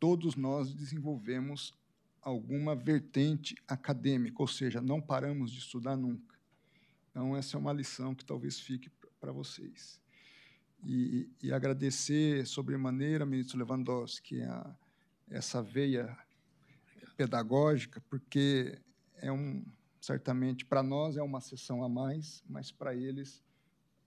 todos 0.00 0.34
nós 0.34 0.74
desenvolvemos 0.74 1.72
alguma 2.20 2.74
vertente 2.74 3.54
acadêmica, 3.68 4.42
ou 4.42 4.48
seja, 4.48 4.80
não 4.80 5.00
paramos 5.00 5.52
de 5.52 5.58
estudar 5.58 5.96
nunca. 5.96 6.34
Então, 7.10 7.36
essa 7.36 7.56
é 7.56 7.60
uma 7.60 7.72
lição 7.72 8.14
que 8.14 8.24
talvez 8.24 8.58
fique 8.58 8.90
para 9.20 9.32
vocês. 9.32 10.00
E, 10.84 11.28
e, 11.42 11.52
agradecer 11.52 12.46
sobremaneira, 12.46 13.26
ministro 13.26 13.58
Lewandowski, 13.58 14.42
a, 14.42 14.76
essa 15.28 15.62
veia 15.62 16.16
pedagógica, 17.16 18.00
porque 18.08 18.78
é 19.16 19.32
um 19.32 19.64
certamente 20.00 20.64
para 20.64 20.84
nós 20.84 21.16
é 21.16 21.22
uma 21.22 21.40
sessão 21.40 21.82
a 21.82 21.88
mais, 21.88 22.44
mas 22.48 22.70
para 22.70 22.94
eles 22.94 23.42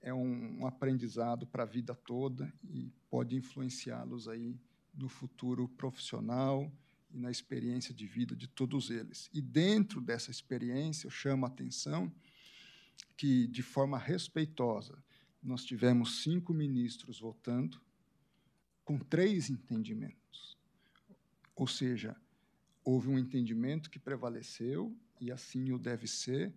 é 0.00 0.14
um, 0.14 0.60
um 0.60 0.66
aprendizado 0.66 1.46
para 1.46 1.64
a 1.64 1.66
vida 1.66 1.94
toda 1.94 2.50
e 2.64 2.90
pode 3.10 3.36
influenciá-los 3.36 4.26
aí 4.26 4.58
no 4.94 5.10
futuro 5.10 5.68
profissional 5.68 6.72
e 7.10 7.18
na 7.18 7.30
experiência 7.30 7.92
de 7.92 8.06
vida 8.06 8.34
de 8.34 8.48
todos 8.48 8.88
eles. 8.88 9.28
E 9.32 9.42
dentro 9.42 10.00
dessa 10.00 10.30
experiência, 10.30 11.06
eu 11.06 11.10
chamo 11.10 11.44
a 11.44 11.48
atenção 11.48 12.10
que, 13.20 13.46
de 13.48 13.62
forma 13.62 13.98
respeitosa, 13.98 14.96
nós 15.42 15.62
tivemos 15.62 16.22
cinco 16.22 16.54
ministros 16.54 17.20
votando 17.20 17.78
com 18.82 18.98
três 18.98 19.50
entendimentos. 19.50 20.56
Ou 21.54 21.66
seja, 21.66 22.16
houve 22.82 23.10
um 23.10 23.18
entendimento 23.18 23.90
que 23.90 23.98
prevaleceu, 23.98 24.96
e 25.20 25.30
assim 25.30 25.70
o 25.70 25.78
deve 25.78 26.06
ser, 26.06 26.50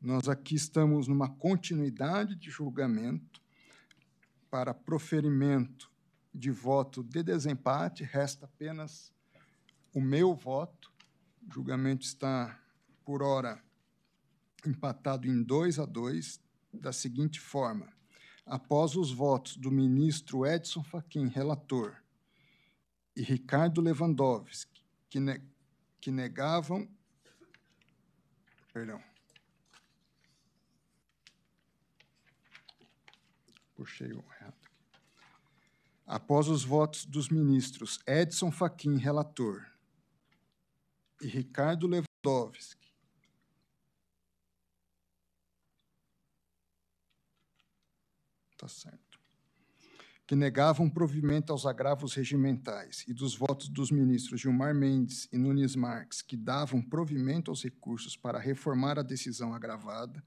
Nós 0.00 0.28
aqui 0.28 0.54
estamos 0.54 1.08
numa 1.08 1.28
continuidade 1.28 2.36
de 2.36 2.50
julgamento 2.50 3.42
para 4.48 4.72
proferimento 4.72 5.89
de 6.32 6.50
voto 6.50 7.02
de 7.02 7.22
desempate, 7.22 8.04
resta 8.04 8.46
apenas 8.46 9.12
o 9.92 10.00
meu 10.00 10.34
voto. 10.34 10.92
O 11.42 11.52
julgamento 11.52 12.04
está, 12.04 12.58
por 13.04 13.22
hora, 13.22 13.62
empatado 14.66 15.26
em 15.26 15.42
2 15.42 15.78
a 15.78 15.84
2, 15.84 16.40
da 16.72 16.92
seguinte 16.92 17.40
forma: 17.40 17.92
após 18.46 18.94
os 18.96 19.10
votos 19.12 19.56
do 19.56 19.70
ministro 19.70 20.46
Edson 20.46 20.82
Fachin, 20.82 21.26
relator, 21.26 21.96
e 23.16 23.22
Ricardo 23.22 23.80
Lewandowski, 23.80 24.84
que, 25.08 25.18
ne 25.18 25.40
que 26.00 26.10
negavam. 26.10 26.88
Perdão. 28.72 29.02
Puxei 33.74 34.12
o 34.12 34.24
errado. 34.32 34.59
Após 36.12 36.48
os 36.48 36.64
votos 36.64 37.04
dos 37.04 37.28
ministros 37.28 38.00
Edson 38.04 38.50
Fachin, 38.50 38.96
relator, 38.96 39.64
e 41.22 41.28
Ricardo 41.28 41.86
Lewandowski, 41.86 42.92
tá 48.58 48.66
certo. 48.66 49.20
Que 50.26 50.34
negavam 50.34 50.90
provimento 50.90 51.52
aos 51.52 51.64
agravos 51.64 52.14
regimentais, 52.14 53.04
e 53.06 53.14
dos 53.14 53.36
votos 53.36 53.68
dos 53.68 53.92
ministros 53.92 54.40
Gilmar 54.40 54.74
Mendes 54.74 55.28
e 55.32 55.38
Nunes 55.38 55.76
Marques, 55.76 56.22
que 56.22 56.36
davam 56.36 56.82
provimento 56.82 57.52
aos 57.52 57.62
recursos 57.62 58.16
para 58.16 58.40
reformar 58.40 58.98
a 58.98 59.04
decisão 59.04 59.54
agravada, 59.54 60.20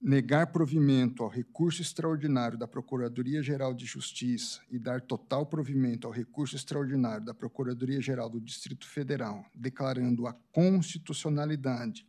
negar 0.00 0.46
provimento 0.46 1.22
ao 1.22 1.28
recurso 1.28 1.82
extraordinário 1.82 2.56
da 2.56 2.66
Procuradoria-Geral 2.66 3.74
de 3.74 3.84
Justiça 3.84 4.62
e 4.70 4.78
dar 4.78 5.02
total 5.02 5.44
provimento 5.44 6.06
ao 6.06 6.12
recurso 6.12 6.56
extraordinário 6.56 7.24
da 7.24 7.34
Procuradoria-Geral 7.34 8.30
do 8.30 8.40
Distrito 8.40 8.86
Federal, 8.88 9.44
declarando 9.54 10.26
a 10.26 10.32
constitucionalidade 10.52 12.06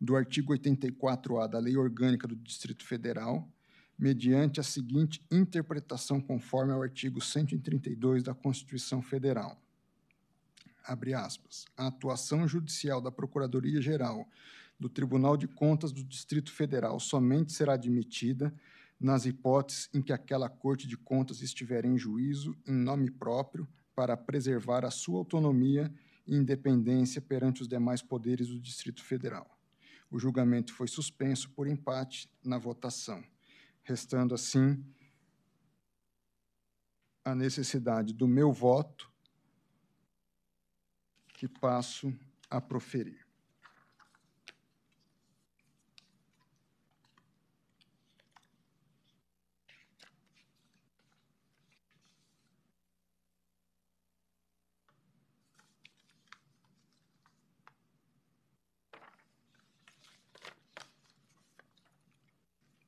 do 0.00 0.16
artigo 0.16 0.54
84-A 0.54 1.46
da 1.46 1.58
Lei 1.58 1.76
Orgânica 1.76 2.26
do 2.26 2.36
Distrito 2.36 2.86
Federal, 2.86 3.46
mediante 3.98 4.58
a 4.58 4.62
seguinte 4.62 5.22
interpretação 5.30 6.20
conforme 6.20 6.72
ao 6.72 6.82
artigo 6.82 7.20
132 7.20 8.22
da 8.22 8.34
Constituição 8.34 9.02
Federal. 9.02 9.60
Abre 10.86 11.14
aspas. 11.14 11.66
A 11.76 11.86
atuação 11.86 12.48
judicial 12.48 13.00
da 13.00 13.10
Procuradoria-Geral 13.10 14.26
do 14.84 14.88
Tribunal 14.90 15.34
de 15.34 15.48
Contas 15.48 15.92
do 15.92 16.04
Distrito 16.04 16.52
Federal 16.52 17.00
somente 17.00 17.54
será 17.54 17.72
admitida 17.72 18.54
nas 19.00 19.24
hipóteses 19.24 19.88
em 19.94 20.02
que 20.02 20.12
aquela 20.12 20.46
Corte 20.46 20.86
de 20.86 20.94
Contas 20.94 21.40
estiver 21.40 21.86
em 21.86 21.96
juízo 21.96 22.54
em 22.66 22.74
nome 22.74 23.10
próprio 23.10 23.66
para 23.94 24.14
preservar 24.14 24.84
a 24.84 24.90
sua 24.90 25.20
autonomia 25.20 25.90
e 26.26 26.36
independência 26.36 27.18
perante 27.22 27.62
os 27.62 27.68
demais 27.68 28.02
poderes 28.02 28.48
do 28.48 28.60
Distrito 28.60 29.02
Federal. 29.02 29.58
O 30.10 30.18
julgamento 30.18 30.74
foi 30.74 30.86
suspenso 30.86 31.48
por 31.52 31.66
empate 31.66 32.28
na 32.44 32.58
votação 32.58 33.24
restando 33.84 34.34
assim 34.34 34.84
a 37.24 37.34
necessidade 37.34 38.12
do 38.12 38.28
meu 38.28 38.52
voto, 38.52 39.10
que 41.28 41.48
passo 41.48 42.12
a 42.50 42.60
proferir. 42.60 43.23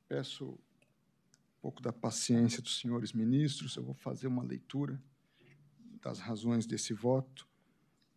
Peço 0.07 0.57
pouco 1.61 1.81
da 1.81 1.91
paciência 1.91 2.61
dos 2.61 2.79
senhores 2.79 3.11
ministros, 3.11 3.75
eu 3.75 3.83
vou 3.83 3.93
fazer 3.93 4.27
uma 4.27 4.43
leitura 4.43 5.01
das 6.01 6.19
razões 6.19 6.65
desse 6.65 6.93
voto, 6.93 7.47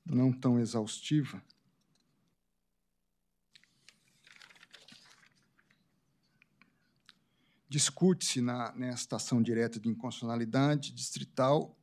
não 0.04 0.32
tão 0.32 0.60
exaustiva. 0.60 1.42
Discute-se 7.68 8.40
nesta 8.40 9.16
ação 9.16 9.42
direta 9.42 9.80
de 9.80 9.88
inconstitucionalidade 9.88 10.92
distrital 10.92 11.76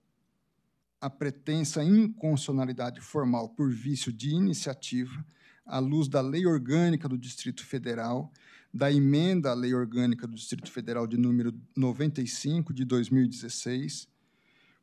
a 0.99 1.10
pretensa 1.10 1.84
inconstitucionalidade 1.84 3.01
formal 3.01 3.49
por 3.49 3.72
vício 3.72 4.12
de 4.12 4.30
iniciativa 4.30 5.26
à 5.66 5.80
luz 5.80 6.08
da 6.08 6.22
lei 6.22 6.45
orgânica 6.45 7.08
do 7.08 7.18
Distrito 7.18 7.66
Federal 7.66 8.32
da 8.78 8.91
emenda 8.91 9.49
à 9.49 9.53
Lei 9.55 9.73
Orgânica 9.73 10.28
do 10.28 10.36
Distrito 10.36 10.71
Federal 10.71 11.07
de 11.07 11.17
número 11.17 11.51
95 11.75 12.71
de 12.71 12.86
2016, 12.86 14.07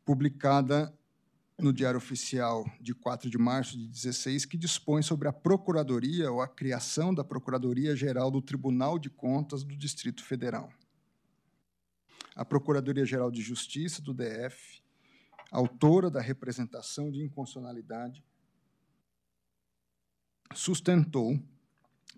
publicada 0.04 0.92
no 1.56 1.72
Diário 1.72 1.98
Oficial 1.98 2.68
de 2.80 2.92
4 2.92 3.30
de 3.30 3.38
março 3.38 3.78
de 3.78 3.86
16, 3.86 4.46
que 4.46 4.58
dispõe 4.58 5.00
sobre 5.00 5.28
a 5.28 5.32
procuradoria 5.32 6.28
ou 6.32 6.42
a 6.42 6.48
criação 6.48 7.14
da 7.14 7.22
Procuradoria-Geral 7.22 8.32
do 8.32 8.42
Tribunal 8.42 8.98
de 8.98 9.08
Contas 9.08 9.62
do 9.62 9.76
Distrito 9.76 10.24
Federal. 10.24 10.72
A 12.34 12.44
Procuradoria-Geral 12.44 13.30
de 13.30 13.42
Justiça 13.42 14.02
do 14.02 14.12
DF, 14.12 14.82
autora 15.52 16.10
da 16.10 16.20
representação 16.20 17.12
de 17.12 17.22
inconstitucionalidade, 17.22 18.24
sustentou 20.52 21.40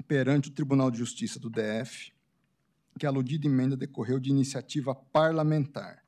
perante 0.07 0.49
o 0.49 0.53
Tribunal 0.53 0.91
de 0.91 0.99
Justiça 0.99 1.39
do 1.39 1.51
DF 1.51 2.13
que 2.99 3.07
a 3.07 3.09
aludida 3.09 3.47
emenda 3.47 3.77
decorreu 3.77 4.19
de 4.19 4.31
iniciativa 4.31 4.95
parlamentar, 4.95 6.03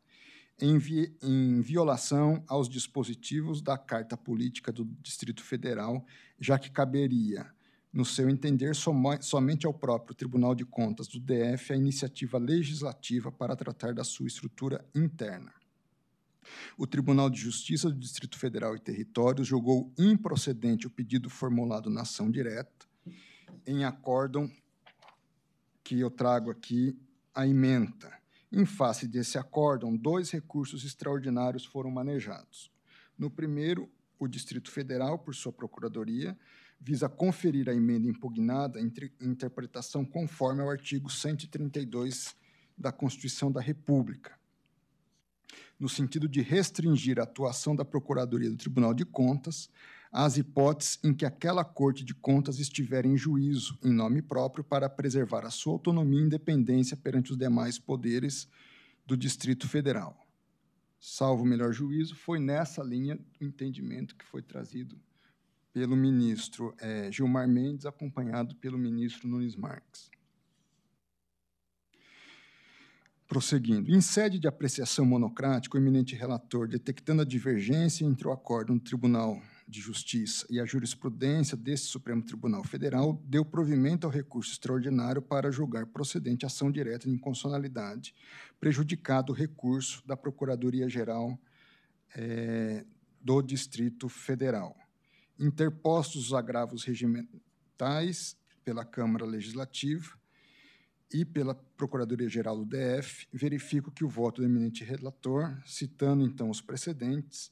em, 0.60 0.78
vi 0.78 1.14
em 1.22 1.60
violação 1.60 2.42
aos 2.48 2.68
dispositivos 2.68 3.60
da 3.60 3.76
Carta 3.76 4.16
Política 4.16 4.72
do 4.72 4.84
Distrito 5.02 5.42
Federal, 5.42 6.04
já 6.40 6.58
que 6.58 6.70
caberia, 6.70 7.46
no 7.92 8.04
seu 8.04 8.28
entender, 8.28 8.74
somente 9.20 9.66
ao 9.66 9.74
próprio 9.74 10.14
Tribunal 10.14 10.54
de 10.54 10.64
Contas 10.64 11.08
do 11.08 11.20
DF 11.20 11.72
a 11.72 11.76
iniciativa 11.76 12.38
legislativa 12.38 13.30
para 13.30 13.56
tratar 13.56 13.94
da 13.94 14.04
sua 14.04 14.26
estrutura 14.26 14.84
interna. 14.94 15.52
O 16.76 16.86
Tribunal 16.86 17.28
de 17.28 17.38
Justiça 17.38 17.90
do 17.90 17.98
Distrito 17.98 18.38
Federal 18.38 18.74
e 18.74 18.80
Territórios 18.80 19.46
julgou 19.46 19.92
improcedente 19.98 20.86
o 20.86 20.90
pedido 20.90 21.28
formulado 21.28 21.90
na 21.90 22.02
ação 22.02 22.30
direta, 22.30 22.87
em 23.66 23.84
acórdão 23.84 24.50
que 25.82 25.98
eu 25.98 26.10
trago 26.10 26.50
aqui 26.50 26.98
a 27.34 27.46
emenda. 27.46 28.16
Em 28.50 28.64
face 28.64 29.06
desse 29.06 29.38
acórdão, 29.38 29.96
dois 29.96 30.30
recursos 30.30 30.84
extraordinários 30.84 31.64
foram 31.64 31.90
manejados. 31.90 32.70
No 33.18 33.30
primeiro, 33.30 33.90
o 34.18 34.26
Distrito 34.26 34.70
Federal, 34.70 35.18
por 35.18 35.34
sua 35.34 35.52
procuradoria, 35.52 36.36
visa 36.80 37.08
conferir 37.08 37.68
à 37.68 37.74
emenda 37.74 38.08
impugnada 38.08 38.80
entre 38.80 39.12
interpretação 39.20 40.04
conforme 40.04 40.62
ao 40.62 40.70
artigo 40.70 41.10
132 41.10 42.34
da 42.76 42.92
Constituição 42.92 43.50
da 43.50 43.60
República, 43.60 44.38
no 45.78 45.88
sentido 45.88 46.28
de 46.28 46.40
restringir 46.40 47.18
a 47.18 47.24
atuação 47.24 47.74
da 47.74 47.84
Procuradoria 47.84 48.50
do 48.50 48.56
Tribunal 48.56 48.94
de 48.94 49.04
Contas 49.04 49.68
às 50.12 50.36
hipóteses 50.36 50.98
em 51.02 51.12
que 51.12 51.26
aquela 51.26 51.64
Corte 51.64 52.04
de 52.04 52.14
Contas 52.14 52.58
estiver 52.58 53.04
em 53.04 53.16
juízo 53.16 53.78
em 53.82 53.92
nome 53.92 54.22
próprio 54.22 54.64
para 54.64 54.88
preservar 54.88 55.44
a 55.44 55.50
sua 55.50 55.74
autonomia 55.74 56.20
e 56.20 56.24
independência 56.24 56.96
perante 56.96 57.30
os 57.30 57.36
demais 57.36 57.78
poderes 57.78 58.48
do 59.06 59.16
Distrito 59.16 59.68
Federal. 59.68 60.26
Salvo 61.00 61.44
o 61.44 61.46
melhor 61.46 61.72
juízo, 61.72 62.16
foi 62.16 62.40
nessa 62.40 62.82
linha 62.82 63.16
do 63.16 63.46
entendimento 63.46 64.16
que 64.16 64.24
foi 64.24 64.42
trazido 64.42 65.00
pelo 65.72 65.94
ministro 65.94 66.74
é, 66.80 67.10
Gilmar 67.12 67.46
Mendes, 67.46 67.86
acompanhado 67.86 68.56
pelo 68.56 68.76
ministro 68.76 69.28
Nunes 69.28 69.54
Marques. 69.54 70.10
Prosseguindo, 73.28 73.94
em 73.94 74.00
sede 74.00 74.38
de 74.38 74.48
apreciação 74.48 75.04
monocrática, 75.04 75.76
o 75.76 75.80
eminente 75.80 76.16
relator, 76.16 76.66
detectando 76.66 77.22
a 77.22 77.26
divergência 77.26 78.04
entre 78.04 78.26
o 78.26 78.32
acordo 78.32 78.74
do 78.74 78.80
Tribunal 78.80 79.40
de 79.68 79.80
Justiça 79.80 80.46
e 80.48 80.58
a 80.58 80.64
jurisprudência 80.64 81.56
desse 81.56 81.84
Supremo 81.84 82.22
Tribunal 82.22 82.64
Federal, 82.64 83.22
deu 83.24 83.44
provimento 83.44 84.06
ao 84.06 84.12
recurso 84.12 84.52
extraordinário 84.52 85.20
para 85.20 85.50
julgar 85.50 85.86
procedente 85.86 86.46
ação 86.46 86.70
direta 86.70 87.08
de 87.08 87.14
inconstitucionalidade, 87.14 88.14
prejudicado 88.58 89.32
o 89.32 89.36
recurso 89.36 90.02
da 90.06 90.16
Procuradoria-Geral 90.16 91.38
é, 92.16 92.84
do 93.20 93.42
Distrito 93.42 94.08
Federal. 94.08 94.76
Interpostos 95.38 96.28
os 96.28 96.32
agravos 96.32 96.84
regimentais 96.84 98.36
pela 98.64 98.84
Câmara 98.84 99.26
Legislativa, 99.26 100.18
e 101.12 101.24
pela 101.24 101.54
Procuradoria-Geral 101.54 102.56
do 102.56 102.66
DF, 102.66 103.26
verifico 103.32 103.90
que 103.90 104.04
o 104.04 104.08
voto 104.08 104.40
do 104.40 104.46
eminente 104.46 104.84
relator, 104.84 105.56
citando 105.64 106.22
então 106.24 106.50
os 106.50 106.60
precedentes, 106.60 107.50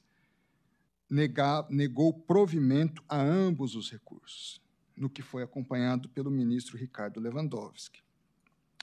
negar, 1.09 1.67
negou 1.71 2.13
provimento 2.13 3.03
a 3.09 3.21
ambos 3.21 3.75
os 3.75 3.91
recursos, 3.91 4.61
no 4.97 5.09
que 5.09 5.23
foi 5.23 5.43
acompanhado 5.43 6.09
pelo 6.09 6.31
ministro 6.31 6.77
Ricardo 6.77 7.21
Lewandowski. 7.21 8.03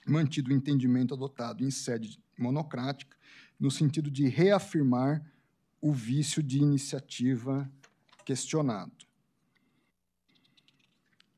Mantido 0.07 0.51
o 0.51 0.53
entendimento 0.53 1.13
adotado 1.13 1.63
em 1.63 1.71
sede 1.71 2.19
monocrática, 2.37 3.15
no 3.59 3.71
sentido 3.71 4.11
de 4.11 4.27
reafirmar 4.27 5.23
o 5.81 5.93
vício 5.93 6.41
de 6.41 6.59
iniciativa 6.59 7.69
questionado. 8.25 9.05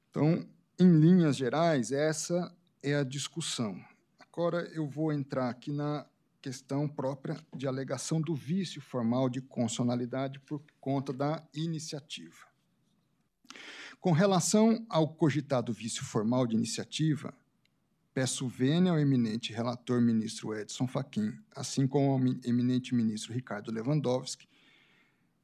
Então, 0.09 0.47
em 0.79 0.99
linhas 0.99 1.35
gerais, 1.35 1.91
essa 1.91 2.55
é 2.81 2.95
a 2.95 3.03
discussão. 3.03 3.83
Agora 4.19 4.61
eu 4.73 4.87
vou 4.87 5.11
entrar 5.11 5.49
aqui 5.49 5.71
na 5.71 6.05
questão 6.45 6.87
própria 6.87 7.43
de 7.55 7.67
alegação 7.67 8.21
do 8.21 8.35
vício 8.35 8.79
formal 8.79 9.27
de 9.27 9.41
constitucionalidade 9.41 10.39
por 10.41 10.61
conta 10.79 11.11
da 11.11 11.43
iniciativa. 11.55 12.45
Com 13.99 14.11
relação 14.11 14.85
ao 14.87 15.07
cogitado 15.07 15.73
vício 15.73 16.05
formal 16.05 16.45
de 16.45 16.55
iniciativa, 16.55 17.33
peço 18.13 18.47
vênia 18.47 18.91
ao 18.91 18.99
eminente 18.99 19.51
relator 19.51 19.99
ministro 19.99 20.53
Edson 20.53 20.85
Fachin, 20.87 21.33
assim 21.55 21.87
como 21.87 22.11
ao 22.11 22.19
eminente 22.47 22.93
ministro 22.93 23.33
Ricardo 23.33 23.71
Lewandowski, 23.71 24.47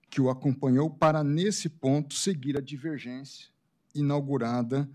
que 0.07 0.21
o 0.21 0.29
acompanhou 0.29 0.87
para, 0.87 1.23
nesse 1.23 1.67
ponto, 1.67 2.13
seguir 2.13 2.55
a 2.55 2.61
divergência 2.61 3.49
inaugurada 3.95 4.87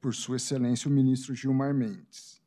por 0.00 0.12
Sua 0.16 0.34
Excelência 0.34 0.88
o 0.88 0.92
ministro 0.92 1.32
Gilmar 1.32 1.72
Mendes. 1.72 2.39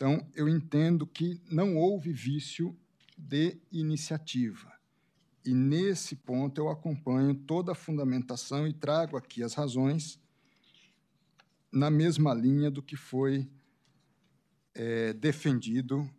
Então, 0.00 0.26
eu 0.34 0.48
entendo 0.48 1.06
que 1.06 1.38
não 1.50 1.76
houve 1.76 2.10
vício 2.10 2.74
de 3.18 3.60
iniciativa. 3.70 4.72
E, 5.44 5.52
nesse 5.52 6.16
ponto, 6.16 6.58
eu 6.58 6.70
acompanho 6.70 7.34
toda 7.34 7.72
a 7.72 7.74
fundamentação 7.74 8.66
e 8.66 8.72
trago 8.72 9.18
aqui 9.18 9.42
as 9.42 9.52
razões 9.52 10.18
na 11.70 11.90
mesma 11.90 12.32
linha 12.32 12.70
do 12.70 12.82
que 12.82 12.96
foi 12.96 13.46
é, 14.74 15.12
defendido 15.12 16.10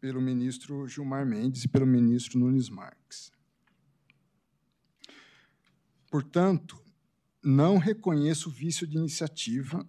pelo 0.00 0.20
ministro 0.20 0.86
Gilmar 0.86 1.26
Mendes 1.26 1.64
e 1.64 1.68
pelo 1.68 1.88
ministro 1.88 2.38
Nunes 2.38 2.68
Marques. 2.68 3.32
Portanto, 6.08 6.80
não 7.42 7.78
reconheço 7.78 8.48
vício 8.48 8.86
de 8.86 8.96
iniciativa 8.96 9.84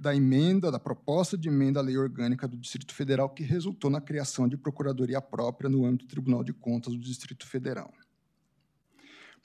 da 0.00 0.16
emenda, 0.16 0.72
da 0.72 0.80
proposta 0.80 1.36
de 1.36 1.50
emenda 1.50 1.78
à 1.78 1.82
lei 1.82 1.98
orgânica 1.98 2.48
do 2.48 2.56
Distrito 2.56 2.94
Federal 2.94 3.28
que 3.28 3.42
resultou 3.42 3.90
na 3.90 4.00
criação 4.00 4.48
de 4.48 4.56
procuradoria 4.56 5.20
própria 5.20 5.68
no 5.68 5.84
âmbito 5.84 6.06
do 6.06 6.08
Tribunal 6.08 6.42
de 6.42 6.54
Contas 6.54 6.94
do 6.94 6.98
Distrito 6.98 7.46
Federal. 7.46 7.92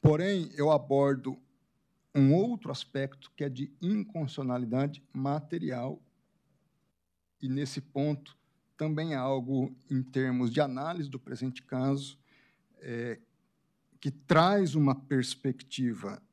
Porém, 0.01 0.49
eu 0.56 0.72
abordo 0.72 1.38
um 2.16 2.34
outro 2.34 2.72
aspecto 2.72 3.30
que 3.36 3.43
é 3.43 3.49
de 3.49 3.70
inconstitucionalidade 3.82 5.03
material 5.12 6.01
e 7.41 7.49
nesse 7.49 7.82
ponto 7.82 8.38
também 8.78 9.12
é 9.12 9.18
algo 9.18 9.76
em 9.91 10.01
termos 10.01 10.49
de 10.49 10.62
análise 10.62 11.10
do 11.10 11.20
presente 11.20 11.64
caso 11.64 12.18
é, 12.80 13.20
que 13.99 14.10
traz 14.10 14.74
uma 14.74 14.95
perspectiva 14.95 16.24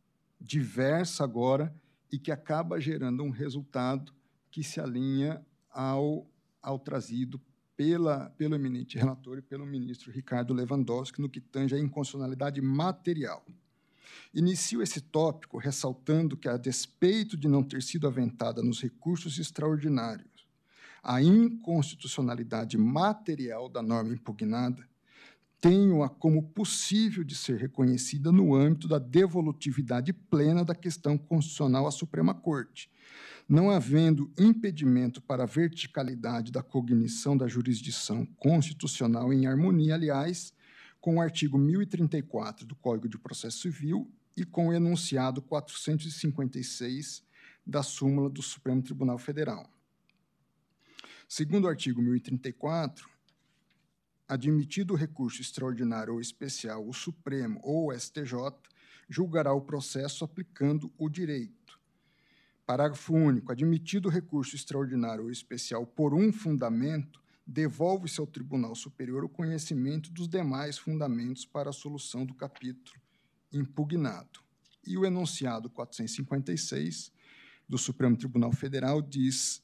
diversa 0.41 1.25
agora 1.25 1.75
e 2.13 2.19
que 2.19 2.31
acaba 2.31 2.79
gerando 2.79 3.25
um 3.25 3.31
resultado 3.31 4.13
que 4.51 4.63
se 4.63 4.79
alinha 4.79 5.45
ao, 5.71 6.31
ao 6.63 6.79
trazido 6.79 7.41
pela, 7.75 8.29
pelo 8.37 8.55
eminente 8.55 8.99
relator 8.99 9.39
e 9.39 9.43
pelo 9.43 9.67
ministro 9.67 10.13
Ricardo 10.13 10.53
Lewandowski 10.53 11.21
no 11.21 11.29
que 11.29 11.41
tange 11.41 11.75
à 11.75 11.79
inconstitucionalidade 11.79 12.61
material. 12.61 13.45
Inicio 14.35 14.83
esse 14.83 15.01
tópico 15.01 15.57
ressaltando 15.57 16.37
que, 16.37 16.49
a 16.49 16.59
despeito 16.59 17.37
de 17.37 17.49
não 17.49 17.63
ter 17.63 17.83
sido 17.83 18.07
aventada 18.07 18.63
nos 18.63 18.81
recursos 18.81 19.39
extraordinários 19.39 20.33
a 21.03 21.21
inconstitucionalidade 21.21 22.79
material 22.79 23.69
da 23.69 23.83
norma 23.83 24.13
impugnada, 24.13 24.89
tenho-a 25.63 26.09
como 26.09 26.43
possível 26.43 27.23
de 27.23 27.37
ser 27.37 27.57
reconhecida 27.57 28.33
no 28.33 28.53
âmbito 28.53 28.89
da 28.89 28.99
devolutividade 28.99 30.13
plena 30.13 30.65
da 30.65 30.75
questão 30.75 31.17
constitucional 31.17 31.87
à 31.87 31.93
Suprema 31.93 32.35
Corte, 32.35 32.91
não 33.49 33.71
havendo 33.71 34.29
impedimento 34.37 35.23
para 35.23 35.45
a 35.45 35.47
verticalidade 35.47 36.51
da 36.51 36.65
cognição 36.65 37.37
da 37.37 37.47
jurisdição 37.47 38.27
constitucional 38.37 39.33
em 39.33 39.47
harmonia, 39.47 39.95
aliás, 39.95 40.53
com 41.01 41.19
o 41.19 41.21
artigo 41.21 41.57
1034 41.57 42.67
do 42.67 42.75
Código 42.75 43.09
de 43.09 43.17
Processo 43.17 43.61
Civil 43.61 44.11
e 44.37 44.45
com 44.45 44.69
o 44.69 44.73
enunciado 44.73 45.41
456 45.41 47.23
da 47.65 47.85
súmula 47.85 48.29
do 48.29 48.43
Supremo 48.43 48.83
Tribunal 48.83 49.17
Federal. 49.17 49.71
Segundo 51.29 51.67
o 51.67 51.69
artigo 51.69 52.03
1034, 52.03 53.12
admitido 54.29 54.95
recurso 54.95 55.41
extraordinário 55.41 56.15
ou 56.15 56.21
especial, 56.21 56.87
o 56.87 56.93
Supremo 56.93 57.61
ou 57.63 57.89
o 57.89 57.99
STJ 57.99 58.35
julgará 59.09 59.53
o 59.53 59.61
processo 59.61 60.25
aplicando 60.25 60.93
o 60.97 61.09
direito. 61.09 61.79
Parágrafo 62.65 63.13
único. 63.13 63.53
Admitido 63.53 64.09
recurso 64.09 64.57
extraordinário 64.57 65.25
ou 65.25 65.31
especial 65.31 65.87
por 65.87 66.15
um 66.15 66.33
fundamento, 66.33 67.21
devolve-se 67.47 68.21
ao 68.21 68.27
Tribunal 68.27 68.75
Superior 68.75 69.25
o 69.25 69.29
conhecimento 69.29 70.11
dos 70.11 70.29
demais 70.29 70.79
fundamentos 70.79 71.45
para 71.45 71.71
a 71.71 71.73
solução 71.73 72.25
do 72.25 72.35
capítulo 72.35 73.01
impugnado. 73.53 74.41
E 74.87 74.97
o 74.97 75.05
enunciado 75.05 75.69
456 75.69 77.13
do 77.69 77.77
Supremo 77.77 78.17
Tribunal 78.17 78.53
Federal 78.53 79.03
diz 79.03 79.63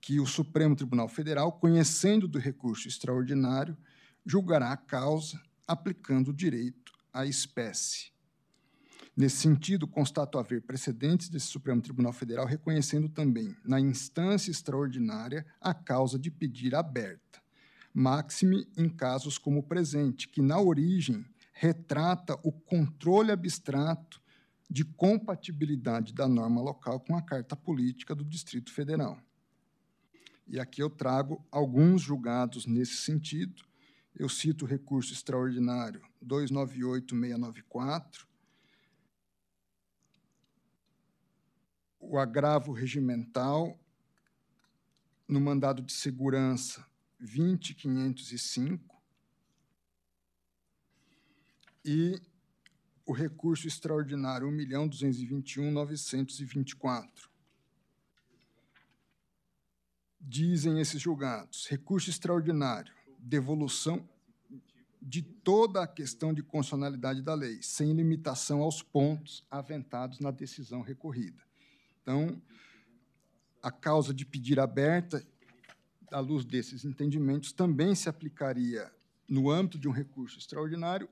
que 0.00 0.20
o 0.20 0.26
Supremo 0.26 0.76
Tribunal 0.76 1.08
Federal, 1.08 1.52
conhecendo 1.52 2.28
do 2.28 2.38
recurso 2.38 2.88
extraordinário, 2.88 3.76
julgará 4.24 4.72
a 4.72 4.76
causa 4.76 5.40
aplicando 5.66 6.28
o 6.28 6.34
direito 6.34 6.92
à 7.12 7.26
espécie. 7.26 8.12
Nesse 9.16 9.36
sentido, 9.36 9.88
constato 9.88 10.38
haver 10.38 10.60
precedentes 10.62 11.30
desse 11.30 11.46
Supremo 11.46 11.80
Tribunal 11.80 12.12
Federal 12.12 12.44
reconhecendo 12.44 13.08
também, 13.08 13.56
na 13.64 13.80
instância 13.80 14.50
extraordinária, 14.50 15.46
a 15.58 15.72
causa 15.72 16.18
de 16.18 16.30
pedir 16.30 16.74
aberta, 16.74 17.40
máxime 17.94 18.68
em 18.76 18.90
casos 18.90 19.38
como 19.38 19.60
o 19.60 19.62
presente, 19.62 20.28
que 20.28 20.42
na 20.42 20.60
origem 20.60 21.24
retrata 21.52 22.38
o 22.42 22.52
controle 22.52 23.32
abstrato 23.32 24.20
de 24.68 24.84
compatibilidade 24.84 26.12
da 26.12 26.28
norma 26.28 26.60
local 26.60 27.00
com 27.00 27.16
a 27.16 27.22
Carta 27.22 27.56
Política 27.56 28.14
do 28.14 28.24
Distrito 28.24 28.70
Federal. 28.70 29.18
E 30.46 30.60
aqui 30.60 30.82
eu 30.82 30.88
trago 30.88 31.44
alguns 31.50 32.00
julgados 32.02 32.64
nesse 32.66 32.96
sentido. 32.96 33.64
Eu 34.14 34.28
cito 34.28 34.64
o 34.64 34.68
recurso 34.68 35.12
extraordinário 35.12 36.00
298694, 36.22 38.26
o 42.00 42.16
agravo 42.18 42.72
regimental 42.72 43.78
no 45.28 45.40
mandado 45.40 45.82
de 45.82 45.92
segurança 45.92 46.86
20505 47.18 49.02
e 51.84 52.20
o 53.04 53.12
recurso 53.12 53.68
extraordinário 53.68 54.48
1.221.924. 54.48 57.35
Dizem 60.28 60.80
esses 60.80 61.00
julgados, 61.00 61.68
recurso 61.68 62.10
extraordinário, 62.10 62.92
devolução 63.16 64.04
de 65.00 65.22
toda 65.22 65.84
a 65.84 65.86
questão 65.86 66.34
de 66.34 66.42
constitucionalidade 66.42 67.22
da 67.22 67.32
lei, 67.32 67.62
sem 67.62 67.92
limitação 67.92 68.60
aos 68.60 68.82
pontos 68.82 69.46
aventados 69.48 70.18
na 70.18 70.32
decisão 70.32 70.82
recorrida. 70.82 71.40
Então, 72.02 72.42
a 73.62 73.70
causa 73.70 74.12
de 74.12 74.26
pedir 74.26 74.58
aberta, 74.58 75.24
à 76.10 76.18
luz 76.18 76.44
desses 76.44 76.84
entendimentos, 76.84 77.52
também 77.52 77.94
se 77.94 78.08
aplicaria 78.08 78.92
no 79.28 79.48
âmbito 79.48 79.78
de 79.78 79.86
um 79.86 79.92
recurso 79.92 80.38
extraordinário, 80.38 81.08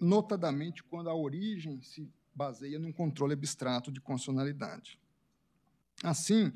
notadamente 0.00 0.82
quando 0.82 1.10
a 1.10 1.14
origem 1.14 1.82
se 1.82 2.10
baseia 2.34 2.78
num 2.78 2.92
controle 2.92 3.34
abstrato 3.34 3.92
de 3.92 4.00
constitucionalidade. 4.00 4.98
Assim, 6.02 6.50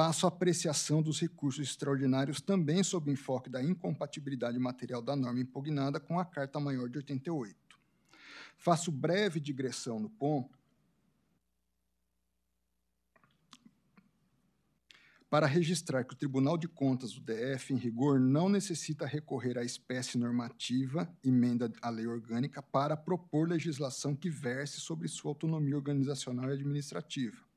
a 0.00 0.28
apreciação 0.28 1.02
dos 1.02 1.20
recursos 1.20 1.68
extraordinários 1.68 2.40
também 2.40 2.82
sob 2.82 3.10
o 3.10 3.12
enfoque 3.12 3.50
da 3.50 3.62
incompatibilidade 3.62 4.58
material 4.58 5.02
da 5.02 5.14
norma 5.14 5.40
impugnada 5.40 6.00
com 6.00 6.18
a 6.18 6.24
Carta 6.24 6.58
Maior 6.58 6.88
de 6.88 6.98
88. 6.98 7.54
Faço 8.56 8.90
breve 8.90 9.38
digressão 9.38 10.00
no 10.00 10.08
ponto 10.08 10.58
para 15.28 15.46
registrar 15.46 16.02
que 16.04 16.14
o 16.14 16.16
Tribunal 16.16 16.58
de 16.58 16.66
Contas 16.66 17.12
do 17.12 17.20
DF, 17.20 17.72
em 17.72 17.76
rigor, 17.76 18.18
não 18.18 18.48
necessita 18.48 19.06
recorrer 19.06 19.56
à 19.58 19.62
espécie 19.62 20.18
normativa, 20.18 21.08
emenda 21.22 21.70
à 21.80 21.90
lei 21.90 22.06
orgânica, 22.06 22.60
para 22.60 22.96
propor 22.96 23.48
legislação 23.48 24.16
que 24.16 24.28
verse 24.28 24.80
sobre 24.80 25.06
sua 25.08 25.30
autonomia 25.30 25.76
organizacional 25.76 26.50
e 26.50 26.54
administrativa 26.54 27.49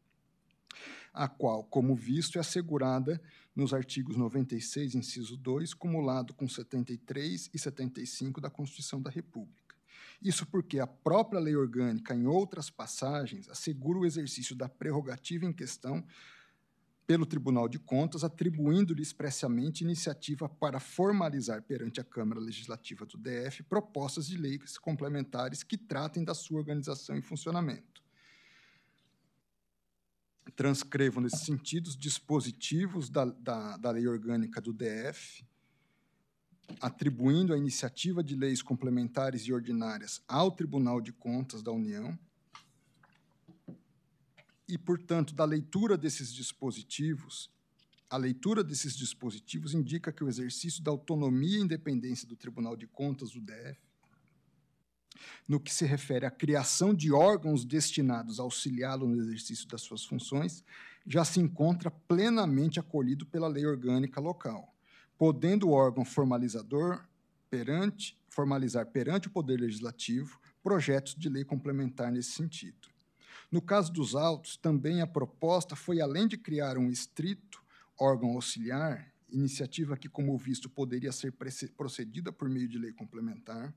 a 1.13 1.27
qual, 1.27 1.63
como 1.65 1.95
visto, 1.95 2.37
é 2.37 2.41
assegurada 2.41 3.21
nos 3.55 3.73
artigos 3.73 4.17
96, 4.17 4.95
inciso 4.95 5.37
2, 5.37 5.73
cumulado 5.75 6.33
com 6.33 6.47
73 6.47 7.51
e 7.53 7.59
75 7.59 8.41
da 8.41 8.49
Constituição 8.49 8.99
da 8.99 9.11
República. 9.11 9.75
Isso 10.21 10.45
porque 10.45 10.79
a 10.79 10.87
própria 10.87 11.39
lei 11.39 11.55
orgânica, 11.55 12.15
em 12.15 12.25
outras 12.25 12.69
passagens, 12.69 13.47
assegura 13.49 13.99
o 13.99 14.05
exercício 14.05 14.55
da 14.55 14.67
prerrogativa 14.67 15.45
em 15.45 15.53
questão 15.53 16.03
pelo 17.05 17.25
Tribunal 17.25 17.67
de 17.67 17.77
Contas, 17.77 18.23
atribuindo-lhe 18.23 19.01
expressamente 19.01 19.83
iniciativa 19.83 20.47
para 20.47 20.79
formalizar 20.79 21.61
perante 21.61 21.99
a 21.99 22.03
Câmara 22.03 22.39
Legislativa 22.39 23.05
do 23.05 23.17
DF 23.17 23.63
propostas 23.63 24.25
de 24.25 24.37
leis 24.37 24.77
complementares 24.77 25.61
que 25.61 25.77
tratem 25.77 26.23
da 26.23 26.33
sua 26.33 26.59
organização 26.59 27.17
e 27.17 27.21
funcionamento 27.21 28.02
transcrevo 30.51 31.19
nesse 31.21 31.45
sentido 31.45 31.87
os 31.87 31.97
dispositivos 31.97 33.09
da, 33.09 33.25
da, 33.25 33.77
da 33.77 33.91
lei 33.91 34.07
orgânica 34.07 34.61
do 34.61 34.73
DF, 34.73 35.45
atribuindo 36.79 37.53
a 37.53 37.57
iniciativa 37.57 38.23
de 38.23 38.35
leis 38.35 38.61
complementares 38.61 39.43
e 39.43 39.53
ordinárias 39.53 40.21
ao 40.27 40.51
Tribunal 40.51 41.01
de 41.01 41.11
Contas 41.11 41.61
da 41.61 41.71
União, 41.71 42.17
e, 44.67 44.77
portanto, 44.77 45.35
da 45.35 45.43
leitura 45.43 45.97
desses 45.97 46.33
dispositivos, 46.33 47.51
a 48.09 48.17
leitura 48.17 48.63
desses 48.63 48.95
dispositivos 48.95 49.73
indica 49.73 50.11
que 50.11 50.23
o 50.23 50.29
exercício 50.29 50.81
da 50.81 50.91
autonomia 50.91 51.57
e 51.57 51.61
independência 51.61 52.27
do 52.27 52.35
Tribunal 52.35 52.75
de 52.75 52.87
Contas 52.87 53.31
do 53.31 53.41
DF 53.41 53.92
no 55.47 55.59
que 55.59 55.73
se 55.73 55.85
refere 55.85 56.25
à 56.25 56.31
criação 56.31 56.93
de 56.93 57.11
órgãos 57.11 57.65
destinados 57.65 58.39
a 58.39 58.43
auxiliá-lo 58.43 59.07
no 59.07 59.17
exercício 59.17 59.67
das 59.67 59.81
suas 59.81 60.03
funções, 60.03 60.63
já 61.05 61.25
se 61.25 61.39
encontra 61.39 61.91
plenamente 61.91 62.79
acolhido 62.79 63.25
pela 63.25 63.47
lei 63.47 63.65
orgânica 63.65 64.19
local, 64.19 64.73
podendo 65.17 65.67
o 65.67 65.71
órgão 65.71 66.05
formalizador 66.05 67.03
perante 67.49 68.17
formalizar 68.29 68.87
perante 68.87 69.27
o 69.27 69.31
Poder 69.31 69.59
Legislativo 69.59 70.39
projetos 70.63 71.13
de 71.13 71.29
lei 71.29 71.43
complementar 71.43 72.11
nesse 72.11 72.31
sentido. 72.31 72.87
No 73.51 73.61
caso 73.61 73.93
dos 73.93 74.15
autos, 74.15 74.57
também 74.57 75.01
a 75.01 75.07
proposta 75.07 75.75
foi 75.75 76.01
além 76.01 76.27
de 76.27 76.37
criar 76.37 76.77
um 76.77 76.89
estrito 76.89 77.61
órgão 77.99 78.31
auxiliar, 78.31 79.13
iniciativa 79.29 79.95
que, 79.95 80.09
como 80.09 80.35
visto, 80.37 80.69
poderia 80.69 81.11
ser 81.11 81.33
procedida 81.77 82.31
por 82.31 82.49
meio 82.49 82.67
de 82.67 82.79
lei 82.79 82.91
complementar, 82.91 83.73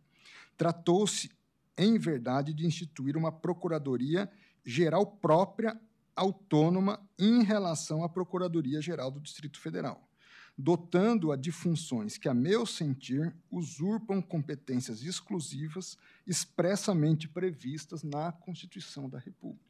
tratou-se, 0.56 1.30
em 1.76 1.98
verdade, 1.98 2.54
de 2.54 2.66
instituir 2.66 3.16
uma 3.16 3.30
Procuradoria 3.30 4.30
Geral 4.64 5.06
própria, 5.06 5.80
autônoma, 6.14 7.00
em 7.18 7.42
relação 7.42 8.02
à 8.02 8.08
Procuradoria 8.08 8.80
Geral 8.80 9.10
do 9.10 9.20
Distrito 9.20 9.60
Federal, 9.60 10.08
dotando-a 10.56 11.36
de 11.36 11.52
funções 11.52 12.16
que, 12.16 12.28
a 12.28 12.34
meu 12.34 12.64
sentir, 12.64 13.36
usurpam 13.50 14.22
competências 14.22 15.02
exclusivas 15.02 15.96
expressamente 16.26 17.28
previstas 17.28 18.02
na 18.02 18.32
Constituição 18.32 19.08
da 19.08 19.18
República. 19.18 19.64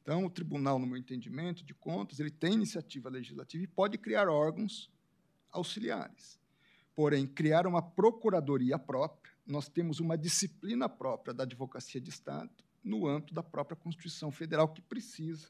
Então, 0.00 0.24
o 0.24 0.30
tribunal, 0.30 0.78
no 0.78 0.86
meu 0.86 0.96
entendimento 0.96 1.64
de 1.64 1.74
contas, 1.74 2.18
ele 2.18 2.30
tem 2.30 2.54
iniciativa 2.54 3.08
legislativa 3.08 3.62
e 3.62 3.68
pode 3.68 3.98
criar 3.98 4.28
órgãos 4.28 4.90
auxiliares. 5.50 6.40
Porém, 6.94 7.26
criar 7.26 7.66
uma 7.66 7.82
procuradoria 7.82 8.78
própria 8.78 9.31
nós 9.46 9.68
temos 9.68 10.00
uma 10.00 10.16
disciplina 10.16 10.88
própria 10.88 11.34
da 11.34 11.42
advocacia 11.44 12.00
de 12.00 12.10
Estado 12.10 12.50
no 12.82 13.06
âmbito 13.06 13.34
da 13.34 13.42
própria 13.42 13.76
Constituição 13.76 14.30
Federal, 14.30 14.68
que 14.68 14.80
precisa, 14.80 15.48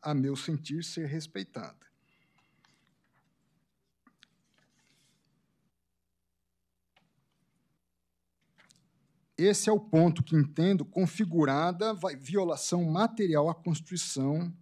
a 0.00 0.14
meu 0.14 0.36
sentir, 0.36 0.82
ser 0.82 1.06
respeitada. 1.06 1.84
Esse 9.36 9.68
é 9.68 9.72
o 9.72 9.80
ponto 9.80 10.22
que 10.22 10.36
entendo 10.36 10.84
configurada 10.84 11.92
violação 12.20 12.84
material 12.84 13.48
à 13.48 13.54
Constituição 13.54 14.52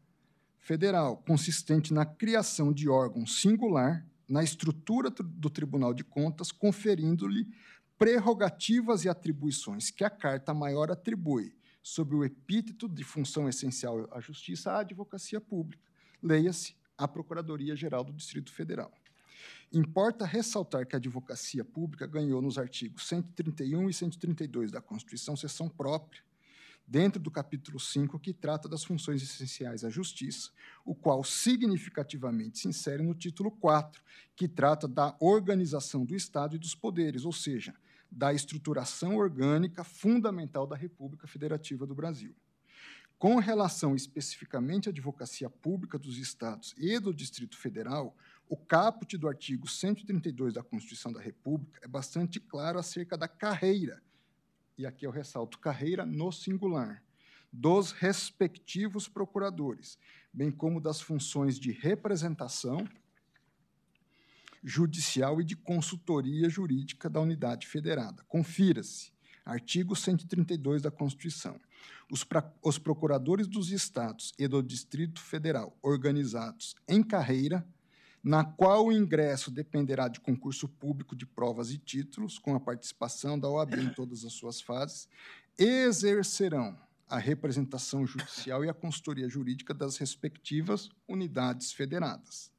Federal, 0.58 1.18
consistente 1.18 1.92
na 1.92 2.06
criação 2.06 2.72
de 2.72 2.88
órgão 2.88 3.26
singular 3.26 4.06
na 4.26 4.42
estrutura 4.42 5.10
do 5.10 5.50
Tribunal 5.50 5.92
de 5.92 6.02
Contas, 6.02 6.50
conferindo-lhe 6.50 7.46
prerrogativas 7.98 9.04
e 9.04 9.08
atribuições 9.08 9.90
que 9.90 10.04
a 10.04 10.10
Carta 10.10 10.52
Maior 10.52 10.90
atribui 10.90 11.54
sob 11.82 12.14
o 12.14 12.24
epíteto 12.24 12.88
de 12.88 13.02
função 13.02 13.48
essencial 13.48 14.08
à 14.12 14.20
justiça 14.20 14.72
à 14.72 14.80
advocacia 14.80 15.40
pública. 15.40 15.82
Leia-se 16.22 16.76
a 16.96 17.08
Procuradoria-Geral 17.08 18.04
do 18.04 18.12
Distrito 18.12 18.52
Federal. 18.52 18.92
Importa 19.72 20.24
ressaltar 20.24 20.86
que 20.86 20.94
a 20.94 20.98
advocacia 20.98 21.64
pública 21.64 22.06
ganhou 22.06 22.42
nos 22.42 22.58
artigos 22.58 23.08
131 23.08 23.88
e 23.88 23.92
132 23.92 24.70
da 24.70 24.80
Constituição 24.80 25.34
seção 25.34 25.68
própria, 25.68 26.22
dentro 26.92 27.18
do 27.18 27.30
capítulo 27.30 27.80
5, 27.80 28.18
que 28.18 28.34
trata 28.34 28.68
das 28.68 28.84
funções 28.84 29.22
essenciais 29.22 29.82
à 29.82 29.88
justiça, 29.88 30.50
o 30.84 30.94
qual 30.94 31.24
significativamente 31.24 32.58
se 32.58 32.68
insere 32.68 33.02
no 33.02 33.14
título 33.14 33.50
4, 33.50 34.02
que 34.36 34.46
trata 34.46 34.86
da 34.86 35.16
organização 35.18 36.04
do 36.04 36.14
Estado 36.14 36.54
e 36.54 36.58
dos 36.58 36.74
poderes, 36.74 37.24
ou 37.24 37.32
seja, 37.32 37.74
da 38.10 38.34
estruturação 38.34 39.16
orgânica 39.16 39.82
fundamental 39.82 40.66
da 40.66 40.76
República 40.76 41.26
Federativa 41.26 41.86
do 41.86 41.94
Brasil. 41.94 42.36
Com 43.18 43.36
relação 43.36 43.96
especificamente 43.96 44.90
à 44.90 44.92
advocacia 44.92 45.48
pública 45.48 45.98
dos 45.98 46.18
estados 46.18 46.74
e 46.76 46.98
do 46.98 47.14
Distrito 47.14 47.56
Federal, 47.56 48.14
o 48.50 48.56
caput 48.56 49.16
do 49.16 49.28
artigo 49.28 49.66
132 49.66 50.52
da 50.52 50.62
Constituição 50.62 51.10
da 51.10 51.22
República 51.22 51.80
é 51.82 51.88
bastante 51.88 52.38
claro 52.38 52.78
acerca 52.78 53.16
da 53.16 53.26
carreira, 53.26 54.02
e 54.76 54.86
aqui 54.86 55.06
eu 55.06 55.10
ressalto 55.10 55.58
carreira 55.58 56.04
no 56.04 56.32
singular, 56.32 57.02
dos 57.52 57.92
respectivos 57.92 59.08
procuradores, 59.08 59.98
bem 60.32 60.50
como 60.50 60.80
das 60.80 61.00
funções 61.00 61.58
de 61.58 61.70
representação 61.70 62.88
judicial 64.62 65.40
e 65.40 65.44
de 65.44 65.56
consultoria 65.56 66.48
jurídica 66.48 67.10
da 67.10 67.20
unidade 67.20 67.66
federada. 67.66 68.22
Confira-se, 68.28 69.12
artigo 69.44 69.96
132 69.96 70.82
da 70.82 70.90
Constituição. 70.90 71.60
Os, 72.10 72.22
pra, 72.22 72.52
os 72.62 72.78
procuradores 72.78 73.48
dos 73.48 73.70
estados 73.70 74.32
e 74.38 74.46
do 74.46 74.62
Distrito 74.62 75.20
Federal 75.20 75.76
organizados 75.82 76.76
em 76.86 77.02
carreira, 77.02 77.66
na 78.22 78.44
qual 78.44 78.86
o 78.86 78.92
ingresso 78.92 79.50
dependerá 79.50 80.06
de 80.06 80.20
concurso 80.20 80.68
público 80.68 81.16
de 81.16 81.26
provas 81.26 81.70
e 81.70 81.78
títulos, 81.78 82.38
com 82.38 82.54
a 82.54 82.60
participação 82.60 83.38
da 83.38 83.48
OAB 83.48 83.74
em 83.74 83.88
todas 83.88 84.24
as 84.24 84.32
suas 84.32 84.60
fases, 84.60 85.08
exercerão 85.58 86.78
a 87.08 87.18
representação 87.18 88.06
judicial 88.06 88.64
e 88.64 88.70
a 88.70 88.74
consultoria 88.74 89.28
jurídica 89.28 89.74
das 89.74 89.96
respectivas 89.96 90.88
unidades 91.06 91.72
federadas. 91.72 92.50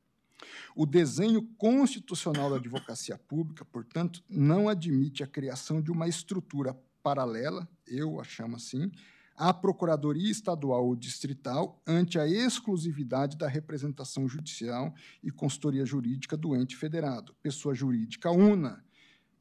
O 0.75 0.85
desenho 0.85 1.41
constitucional 1.57 2.49
da 2.49 2.57
advocacia 2.57 3.17
pública, 3.17 3.63
portanto, 3.63 4.23
não 4.29 4.67
admite 4.67 5.23
a 5.23 5.27
criação 5.27 5.81
de 5.81 5.91
uma 5.91 6.07
estrutura 6.07 6.77
paralela, 7.01 7.67
eu 7.87 8.19
a 8.19 8.23
chamo 8.23 8.57
assim, 8.57 8.91
à 9.35 9.53
Procuradoria 9.53 10.31
Estadual 10.31 10.85
ou 10.85 10.95
Distrital 10.95 11.81
ante 11.85 12.19
a 12.19 12.27
exclusividade 12.27 13.37
da 13.37 13.47
representação 13.47 14.27
judicial 14.27 14.93
e 15.23 15.31
consultoria 15.31 15.85
jurídica 15.85 16.37
do 16.37 16.55
ente 16.55 16.75
federado, 16.75 17.35
pessoa 17.41 17.73
jurídica 17.73 18.31
una, 18.31 18.83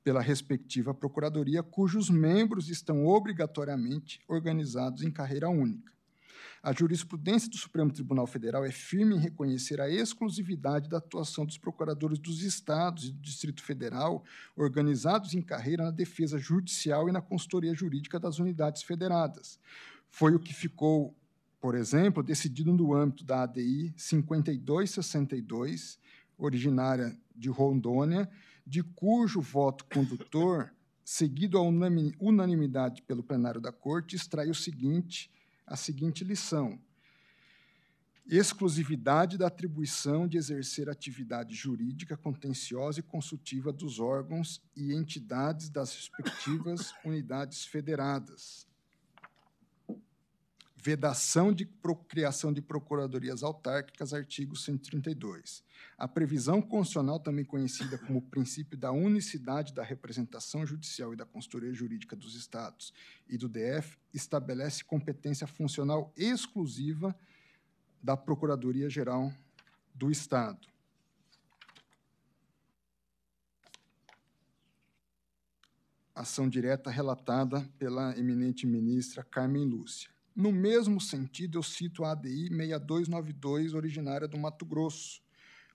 pela 0.03 0.20
respectiva 0.20 0.93
Procuradoria, 0.93 1.62
cujos 1.62 2.11
membros 2.11 2.68
estão 2.68 3.07
obrigatoriamente 3.07 4.20
organizados 4.26 5.03
em 5.03 5.11
carreira 5.11 5.49
única. 5.49 5.93
A 6.62 6.72
jurisprudência 6.72 7.50
do 7.50 7.56
Supremo 7.56 7.92
Tribunal 7.92 8.24
Federal 8.24 8.64
é 8.64 8.70
firme 8.70 9.16
em 9.16 9.18
reconhecer 9.18 9.80
a 9.80 9.90
exclusividade 9.90 10.88
da 10.88 10.98
atuação 10.98 11.44
dos 11.44 11.58
procuradores 11.58 12.20
dos 12.20 12.44
estados 12.44 13.08
e 13.08 13.10
do 13.10 13.20
Distrito 13.20 13.64
Federal, 13.64 14.22
organizados 14.54 15.34
em 15.34 15.42
carreira 15.42 15.82
na 15.82 15.90
defesa 15.90 16.38
judicial 16.38 17.08
e 17.08 17.12
na 17.12 17.20
consultoria 17.20 17.74
jurídica 17.74 18.20
das 18.20 18.38
unidades 18.38 18.84
federadas. 18.84 19.58
Foi 20.08 20.36
o 20.36 20.38
que 20.38 20.54
ficou, 20.54 21.16
por 21.60 21.74
exemplo, 21.74 22.22
decidido 22.22 22.72
no 22.72 22.94
âmbito 22.94 23.24
da 23.24 23.42
ADI 23.42 23.92
5262, 23.96 25.98
originária 26.38 27.18
de 27.34 27.48
Rondônia, 27.48 28.30
de 28.64 28.84
cujo 28.84 29.40
voto 29.40 29.84
condutor, 29.86 30.72
seguido 31.04 31.58
a 31.58 31.60
unanimidade 31.60 33.02
pelo 33.02 33.24
plenário 33.24 33.60
da 33.60 33.72
Corte, 33.72 34.14
extrai 34.14 34.48
o 34.48 34.54
seguinte 34.54 35.28
a 35.73 35.77
seguinte 35.77 36.23
lição: 36.23 36.79
exclusividade 38.27 39.39
da 39.39 39.47
atribuição 39.47 40.29
de 40.29 40.37
exercer 40.37 40.91
atividade 40.91 41.55
jurídica, 41.55 42.14
contenciosa 42.14 43.01
e 43.01 43.03
consultiva 43.03 43.73
dos 43.73 43.99
órgãos 43.99 44.62
e 44.77 44.93
entidades 44.93 45.70
das 45.70 45.95
respectivas 45.97 46.93
unidades 47.05 47.64
federadas 47.64 48.70
vedação 50.83 51.53
de 51.53 51.64
criação 52.09 52.53
de 52.53 52.61
procuradorias 52.61 53.45
autárquicas, 53.45 54.12
artigo 54.12 54.57
132. 54.57 55.62
A 55.97 56.09
previsão 56.09 56.61
constitucional, 56.61 57.20
também 57.20 57.45
conhecida 57.45 57.97
como 57.97 58.20
princípio 58.20 58.76
da 58.76 58.91
unicidade 58.91 59.72
da 59.72 59.85
representação 59.85 60.66
judicial 60.66 61.12
e 61.12 61.16
da 61.16 61.24
consultoria 61.24 61.72
jurídica 61.72 62.16
dos 62.16 62.35
Estados 62.35 62.93
e 63.28 63.39
do 63.39 63.49
DF, 63.49 63.97
estabelece 64.12 64.83
competência 64.83 65.47
funcional 65.47 66.12
exclusiva 66.16 67.14
da 68.03 68.16
Procuradoria-Geral 68.16 69.33
do 69.95 70.11
Estado. 70.11 70.66
Ação 76.12 76.49
direta 76.49 76.91
relatada 76.91 77.61
pela 77.78 78.18
eminente 78.18 78.66
ministra 78.66 79.22
Carmen 79.22 79.64
Lúcia. 79.64 80.11
No 80.35 80.51
mesmo 80.51 80.99
sentido, 80.99 81.59
eu 81.59 81.62
cito 81.62 82.05
a 82.05 82.12
ADI 82.12 82.49
6292, 82.49 83.74
originária 83.74 84.26
do 84.26 84.39
Mato 84.39 84.64
Grosso, 84.64 85.20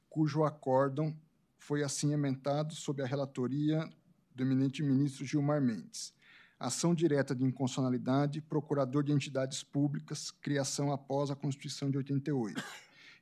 cujo 0.09 0.43
acórdão 0.43 1.15
foi 1.59 1.83
assim 1.83 2.11
emendado 2.11 2.73
sob 2.73 3.03
a 3.03 3.05
relatoria 3.05 3.87
do 4.33 4.43
eminente 4.43 4.81
ministro 4.81 5.25
Gilmar 5.25 5.61
Mendes. 5.61 6.11
Ação 6.59 6.95
direta 6.95 7.35
de 7.35 7.43
inconstitucionalidade, 7.43 8.41
procurador 8.41 9.03
de 9.03 9.11
entidades 9.11 9.61
públicas, 9.61 10.31
criação 10.31 10.91
após 10.91 11.29
a 11.29 11.35
Constituição 11.35 11.91
de 11.91 11.97
88. 11.97 12.63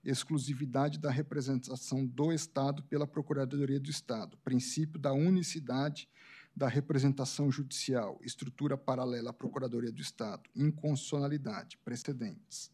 Exclusividade 0.05 0.97
da 0.99 1.11
representação 1.11 2.05
do 2.05 2.31
Estado 2.31 2.81
pela 2.83 3.05
Procuradoria 3.05 3.79
do 3.79 3.89
Estado. 3.89 4.37
Princípio 4.37 4.97
da 4.97 5.11
unicidade 5.11 6.07
da 6.55 6.67
representação 6.67 7.51
judicial, 7.51 8.17
estrutura 8.23 8.77
paralela 8.77 9.31
à 9.31 9.33
Procuradoria 9.33 9.91
do 9.91 10.01
Estado, 10.01 10.49
inconstitucionalidade, 10.55 11.77
precedentes. 11.83 12.71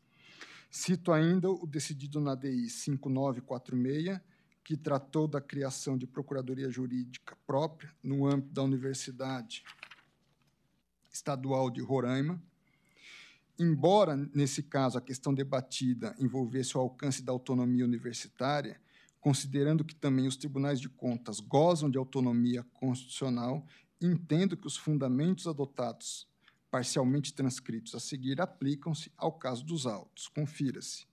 Cito 0.69 1.11
ainda 1.11 1.49
o 1.49 1.65
decidido 1.65 2.21
na 2.21 2.35
DI 2.35 2.69
5946, 2.69 4.21
que 4.63 4.77
tratou 4.77 5.27
da 5.27 5.41
criação 5.41 5.97
de 5.97 6.05
procuradoria 6.05 6.69
jurídica 6.69 7.35
própria 7.47 7.91
no 8.03 8.27
âmbito 8.27 8.53
da 8.53 8.61
Universidade 8.61 9.63
Estadual 11.11 11.69
de 11.69 11.81
Roraima. 11.81 12.41
Embora, 13.59 14.15
nesse 14.33 14.63
caso, 14.63 14.97
a 14.97 15.01
questão 15.01 15.33
debatida 15.33 16.15
envolvesse 16.19 16.77
o 16.77 16.79
alcance 16.79 17.21
da 17.21 17.31
autonomia 17.31 17.83
universitária, 17.83 18.79
considerando 19.21 19.85
que 19.85 19.93
também 19.93 20.27
os 20.27 20.35
tribunais 20.35 20.81
de 20.81 20.89
contas 20.89 21.39
gozam 21.39 21.89
de 21.89 21.97
autonomia 21.97 22.65
constitucional, 22.73 23.65
entendo 24.01 24.57
que 24.57 24.65
os 24.65 24.75
fundamentos 24.75 25.47
adotados, 25.47 26.27
parcialmente 26.71 27.31
transcritos 27.31 27.93
a 27.93 27.99
seguir, 27.99 28.41
aplicam-se 28.41 29.11
ao 29.15 29.31
caso 29.31 29.63
dos 29.63 29.85
autos. 29.85 30.27
Confira-se. 30.27 31.05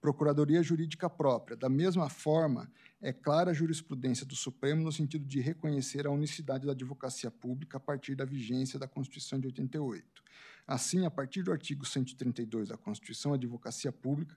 Procuradoria 0.00 0.62
Jurídica 0.62 1.08
Própria. 1.08 1.56
Da 1.56 1.68
mesma 1.68 2.08
forma, 2.08 2.70
é 3.00 3.12
clara 3.12 3.50
a 3.50 3.54
jurisprudência 3.54 4.24
do 4.24 4.34
Supremo 4.34 4.82
no 4.82 4.92
sentido 4.92 5.26
de 5.26 5.40
reconhecer 5.40 6.06
a 6.06 6.10
unicidade 6.10 6.66
da 6.66 6.72
advocacia 6.72 7.30
pública 7.30 7.76
a 7.76 7.80
partir 7.80 8.14
da 8.14 8.24
vigência 8.24 8.78
da 8.78 8.88
Constituição 8.88 9.38
de 9.38 9.46
88. 9.46 10.22
Assim, 10.66 11.04
a 11.04 11.10
partir 11.10 11.42
do 11.42 11.52
artigo 11.52 11.84
132 11.84 12.68
da 12.68 12.76
Constituição, 12.78 13.32
a 13.32 13.36
advocacia 13.36 13.92
pública 13.92 14.34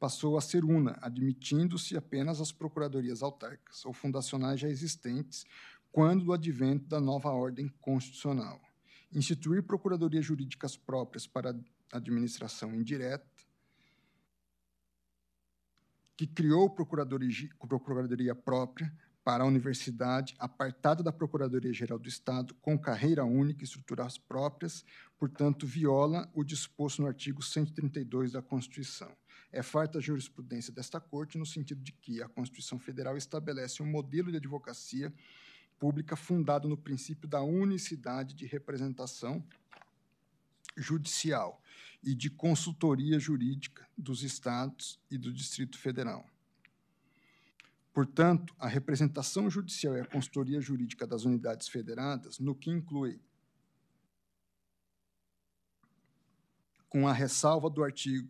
passou 0.00 0.38
a 0.38 0.40
ser 0.40 0.64
una, 0.64 0.98
admitindo-se 1.02 1.94
apenas 1.94 2.40
as 2.40 2.50
procuradorias 2.50 3.22
autárquicas 3.22 3.84
ou 3.84 3.92
fundacionais 3.92 4.58
já 4.58 4.68
existentes 4.68 5.44
quando 5.92 6.24
do 6.24 6.32
advento 6.32 6.86
da 6.86 6.98
nova 6.98 7.30
ordem 7.30 7.68
constitucional. 7.80 8.58
Instituir 9.12 9.62
procuradorias 9.62 10.24
jurídicas 10.24 10.74
próprias 10.74 11.26
para 11.26 11.54
administração 11.92 12.74
indireta, 12.74 13.28
que 16.16 16.26
criou 16.26 16.70
procuradoria, 16.70 17.48
procuradoria 17.58 18.34
própria 18.34 18.90
para 19.22 19.44
a 19.44 19.46
universidade, 19.46 20.34
apartada 20.38 21.02
da 21.02 21.12
Procuradoria-Geral 21.12 21.98
do 21.98 22.08
Estado, 22.08 22.54
com 22.62 22.78
carreira 22.78 23.24
única 23.24 23.62
e 23.62 23.64
estruturas 23.64 24.16
próprias, 24.16 24.84
portanto, 25.18 25.66
viola 25.66 26.30
o 26.32 26.42
disposto 26.42 27.02
no 27.02 27.08
artigo 27.08 27.42
132 27.42 28.32
da 28.32 28.40
Constituição. 28.40 29.14
É 29.52 29.62
farta 29.62 29.98
a 29.98 30.00
jurisprudência 30.00 30.72
desta 30.72 31.00
Corte 31.00 31.36
no 31.36 31.44
sentido 31.44 31.82
de 31.82 31.92
que 31.92 32.22
a 32.22 32.28
Constituição 32.28 32.78
Federal 32.78 33.16
estabelece 33.16 33.82
um 33.82 33.86
modelo 33.86 34.30
de 34.30 34.36
advocacia 34.36 35.12
pública 35.78 36.14
fundado 36.14 36.68
no 36.68 36.76
princípio 36.76 37.28
da 37.28 37.42
unicidade 37.42 38.34
de 38.34 38.46
representação 38.46 39.44
judicial 40.76 41.60
e 42.02 42.14
de 42.14 42.30
consultoria 42.30 43.18
jurídica 43.18 43.86
dos 43.96 44.22
estados 44.22 45.00
e 45.10 45.18
do 45.18 45.32
Distrito 45.32 45.78
Federal. 45.78 46.24
Portanto, 47.92 48.54
a 48.58 48.68
representação 48.68 49.50
judicial 49.50 49.96
e 49.96 50.00
a 50.00 50.06
consultoria 50.06 50.60
jurídica 50.60 51.06
das 51.06 51.24
unidades 51.24 51.68
federadas, 51.68 52.38
no 52.38 52.54
que 52.54 52.70
inclui, 52.70 53.20
com 56.88 57.06
a 57.06 57.12
ressalva 57.12 57.68
do 57.68 57.82
artigo 57.82 58.28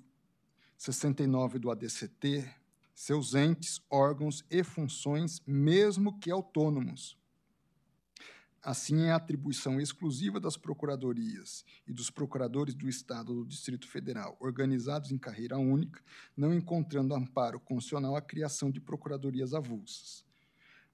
69 0.80 1.58
do 1.58 1.70
ADCT, 1.70 2.48
seus 2.94 3.34
entes, 3.34 3.82
órgãos 3.90 4.42
e 4.50 4.64
funções, 4.64 5.42
mesmo 5.46 6.18
que 6.18 6.30
autônomos. 6.30 7.18
Assim, 8.62 9.02
é 9.02 9.10
a 9.10 9.16
atribuição 9.16 9.78
exclusiva 9.78 10.40
das 10.40 10.56
procuradorias 10.56 11.66
e 11.86 11.92
dos 11.92 12.08
procuradores 12.08 12.74
do 12.74 12.88
Estado 12.88 13.34
do 13.34 13.44
Distrito 13.44 13.86
Federal, 13.86 14.38
organizados 14.40 15.12
em 15.12 15.18
carreira 15.18 15.58
única, 15.58 16.02
não 16.34 16.54
encontrando 16.54 17.14
amparo 17.14 17.60
constitucional 17.60 18.16
a 18.16 18.22
criação 18.22 18.70
de 18.70 18.80
procuradorias 18.80 19.52
avulsas. 19.52 20.24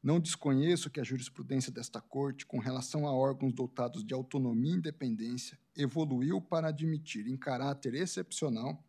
Não 0.03 0.19
desconheço 0.19 0.91
que 0.91 0.99
a 0.99 1.05
jurisprudência 1.05 1.71
desta 1.71 2.01
Corte, 2.01 2.45
com 2.45 2.59
relação 2.59 3.07
a 3.07 3.13
órgãos 3.13 3.53
dotados 3.53 4.05
de 4.05 4.13
autonomia 4.13 4.73
e 4.73 4.79
independência, 4.79 5.57
evoluiu 5.77 6.41
para 6.41 6.71
admitir, 6.71 7.29
em 7.29 7.37
caráter 7.37 7.95
excepcional, 7.95 8.85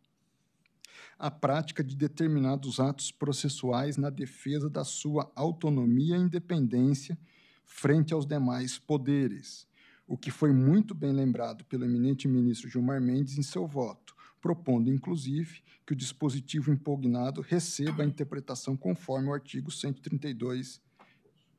a 1.18 1.30
prática 1.30 1.82
de 1.82 1.96
determinados 1.96 2.80
atos 2.80 3.10
processuais 3.10 3.96
na 3.96 4.10
defesa 4.10 4.68
da 4.68 4.84
sua 4.84 5.30
autonomia 5.34 6.16
e 6.16 6.20
independência 6.20 7.18
frente 7.64 8.14
aos 8.14 8.26
demais 8.26 8.78
poderes, 8.78 9.66
o 10.06 10.16
que 10.16 10.30
foi 10.30 10.52
muito 10.52 10.94
bem 10.94 11.12
lembrado 11.12 11.64
pelo 11.64 11.84
eminente 11.84 12.26
ministro 12.26 12.68
Gilmar 12.68 13.00
Mendes 13.00 13.36
em 13.36 13.42
seu 13.42 13.66
voto, 13.66 14.16
propondo, 14.40 14.90
inclusive, 14.90 15.62
que 15.86 15.92
o 15.92 15.96
dispositivo 15.96 16.70
impugnado 16.72 17.40
receba 17.40 18.02
a 18.02 18.06
interpretação 18.06 18.76
conforme 18.76 19.28
o 19.28 19.34
artigo 19.34 19.70
132 19.70 20.80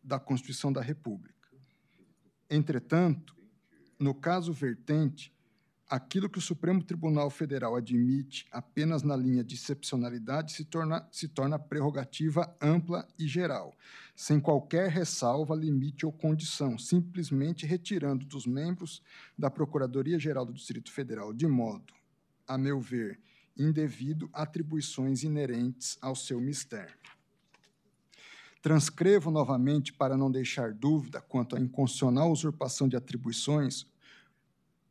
da 0.04 0.20
Constituição 0.20 0.74
da 0.74 0.82
República. 0.82 1.48
Entretanto, 2.50 3.36
no 4.00 4.14
caso 4.14 4.52
vertente, 4.52 5.32
aquilo 5.90 6.30
que 6.30 6.38
o 6.38 6.42
Supremo 6.42 6.84
Tribunal 6.84 7.32
Federal 7.32 7.76
admite 7.76 8.46
apenas 8.52 9.02
na 9.02 9.16
linha 9.18 9.44
de 9.44 9.56
excepcionalidade 9.56 10.54
se 10.54 10.64
torna, 10.64 11.08
se 11.12 11.28
torna 11.28 11.58
prerrogativa 11.58 12.56
ampla 12.62 13.08
e 13.18 13.28
geral, 13.28 13.76
sem 14.16 14.40
qualquer 14.40 14.90
ressalva, 14.90 15.56
limite 15.56 16.06
ou 16.06 16.12
condição, 16.12 16.78
simplesmente 16.78 17.66
retirando 17.66 18.24
dos 18.26 18.46
membros 18.46 19.02
da 19.36 19.50
Procuradoria-Geral 19.50 20.46
do 20.46 20.54
Distrito 20.54 20.92
Federal, 20.92 21.34
de 21.34 21.48
modo, 21.48 21.94
a 22.48 22.58
meu 22.58 22.80
ver, 22.80 23.20
indevido, 23.58 24.30
atribuições 24.32 25.24
inerentes 25.24 25.98
ao 26.02 26.16
seu 26.16 26.40
mistério. 26.40 26.96
Transcrevo 28.62 29.32
novamente, 29.32 29.92
para 29.92 30.18
não 30.18 30.30
deixar 30.30 30.74
dúvida 30.74 31.22
quanto 31.22 31.56
à 31.56 31.60
inconstitucional 31.60 32.32
usurpação 32.32 32.88
de 32.88 32.96
atribuições, 32.96 33.88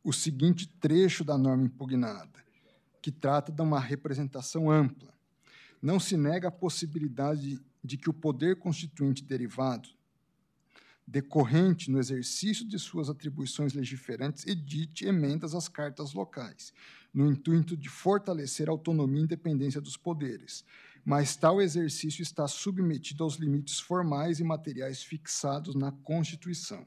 o 0.09 0.13
seguinte 0.13 0.67
trecho 0.67 1.23
da 1.23 1.37
norma 1.37 1.65
impugnada, 1.65 2.43
que 2.99 3.11
trata 3.11 3.51
de 3.51 3.61
uma 3.61 3.79
representação 3.79 4.71
ampla. 4.71 5.13
Não 5.79 5.99
se 5.99 6.17
nega 6.17 6.47
a 6.47 6.51
possibilidade 6.51 7.59
de 7.83 7.95
que 7.95 8.09
o 8.09 8.13
poder 8.13 8.55
constituinte 8.55 9.23
derivado, 9.23 9.87
decorrente 11.05 11.91
no 11.91 11.99
exercício 11.99 12.67
de 12.67 12.79
suas 12.79 13.07
atribuições 13.07 13.73
legiferantes, 13.73 14.47
edite 14.47 15.05
emendas 15.05 15.53
às 15.53 15.67
cartas 15.67 16.11
locais, 16.13 16.73
no 17.13 17.31
intuito 17.31 17.77
de 17.77 17.87
fortalecer 17.87 18.67
a 18.67 18.71
autonomia 18.71 19.21
e 19.21 19.23
independência 19.25 19.79
dos 19.79 19.95
poderes, 19.95 20.65
mas 21.05 21.35
tal 21.35 21.61
exercício 21.61 22.23
está 22.23 22.47
submetido 22.47 23.23
aos 23.23 23.35
limites 23.35 23.79
formais 23.79 24.39
e 24.39 24.43
materiais 24.43 25.03
fixados 25.03 25.75
na 25.75 25.91
Constituição 25.91 26.83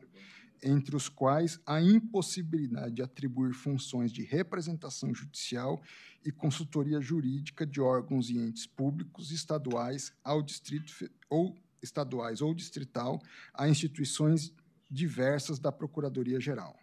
entre 0.63 0.95
os 0.95 1.09
quais 1.09 1.59
a 1.67 1.81
impossibilidade 1.81 2.95
de 2.95 3.03
atribuir 3.03 3.53
funções 3.53 4.13
de 4.13 4.23
representação 4.23 5.15
judicial 5.15 5.83
e 6.25 6.31
consultoria 6.31 7.01
jurídica 7.01 7.67
de 7.67 7.81
órgãos 7.81 8.31
e 8.31 8.39
entes 8.39 8.67
públicos 8.67 9.33
estaduais 9.33 10.13
ao 10.23 10.41
distrito 10.41 11.11
ou 11.29 11.57
estaduais 11.83 12.41
ou 12.41 12.55
distrital 12.55 13.21
a 13.53 13.69
instituições 13.69 14.55
diversas 14.89 15.59
da 15.59 15.73
Procuradoria 15.73 16.39
Geral. 16.39 16.79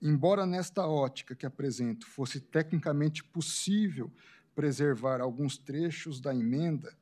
Embora 0.00 0.46
nesta 0.46 0.86
ótica 0.86 1.34
que 1.34 1.46
apresento 1.46 2.06
fosse 2.06 2.40
tecnicamente 2.40 3.24
possível 3.24 4.12
preservar 4.54 5.20
alguns 5.20 5.56
trechos 5.56 6.20
da 6.20 6.34
emenda 6.34 6.96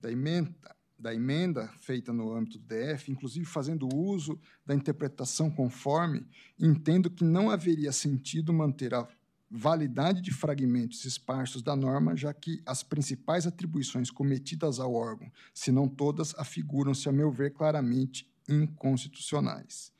da 0.00 0.12
emenda 0.12 0.75
da 0.98 1.14
emenda 1.14 1.68
feita 1.80 2.12
no 2.12 2.32
âmbito 2.32 2.58
do 2.58 2.64
DF, 2.66 3.10
inclusive 3.10 3.44
fazendo 3.44 3.88
uso 3.94 4.38
da 4.64 4.74
interpretação 4.74 5.50
conforme, 5.50 6.26
entendo 6.58 7.10
que 7.10 7.24
não 7.24 7.50
haveria 7.50 7.92
sentido 7.92 8.52
manter 8.52 8.94
a 8.94 9.06
validade 9.50 10.20
de 10.20 10.32
fragmentos 10.32 11.04
esparsos 11.04 11.62
da 11.62 11.76
norma, 11.76 12.16
já 12.16 12.32
que 12.32 12.60
as 12.66 12.82
principais 12.82 13.46
atribuições 13.46 14.10
cometidas 14.10 14.80
ao 14.80 14.92
órgão, 14.92 15.30
se 15.54 15.70
não 15.70 15.88
todas, 15.88 16.34
afiguram-se, 16.36 17.08
a 17.08 17.12
meu 17.12 17.30
ver, 17.30 17.52
claramente 17.52 18.28
inconstitucionais. 18.48 19.92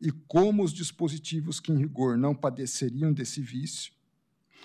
E 0.00 0.10
como 0.10 0.62
os 0.64 0.72
dispositivos 0.72 1.60
que, 1.60 1.72
em 1.72 1.78
rigor, 1.78 2.18
não 2.18 2.34
padeceriam 2.34 3.12
desse 3.12 3.40
vício, 3.40 3.92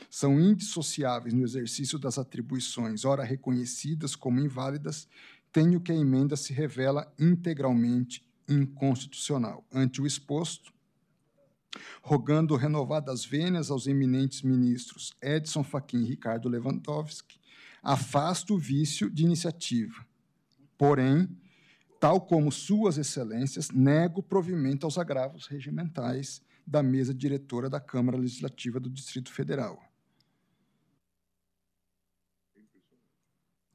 são 0.09 0.39
indissociáveis 0.39 1.33
no 1.33 1.43
exercício 1.43 1.97
das 1.97 2.17
atribuições, 2.17 3.05
ora 3.05 3.23
reconhecidas 3.23 4.15
como 4.15 4.39
inválidas, 4.39 5.07
tenho 5.51 5.79
que 5.81 5.91
a 5.91 5.95
emenda 5.95 6.35
se 6.35 6.53
revela 6.53 7.11
integralmente 7.19 8.25
inconstitucional. 8.47 9.65
Ante 9.71 10.01
o 10.01 10.07
exposto, 10.07 10.73
rogando 12.01 12.55
renovadas 12.55 13.25
vênias 13.25 13.69
aos 13.69 13.87
eminentes 13.87 14.41
ministros 14.41 15.15
Edson 15.21 15.63
Fachin 15.63 16.03
e 16.03 16.05
Ricardo 16.05 16.49
Lewandowski, 16.49 17.39
afasta 17.81 18.53
o 18.53 18.57
vício 18.57 19.09
de 19.09 19.23
iniciativa. 19.23 20.05
Porém, 20.77 21.27
tal 21.99 22.21
como 22.21 22.51
suas 22.51 22.97
excelências, 22.97 23.69
nego 23.71 24.21
provimento 24.21 24.85
aos 24.85 24.97
agravos 24.97 25.47
regimentais 25.47 26.41
da 26.65 26.83
mesa 26.83 27.13
diretora 27.13 27.69
da 27.69 27.79
Câmara 27.79 28.17
Legislativa 28.17 28.79
do 28.79 28.89
Distrito 28.89 29.31
Federal. 29.31 29.86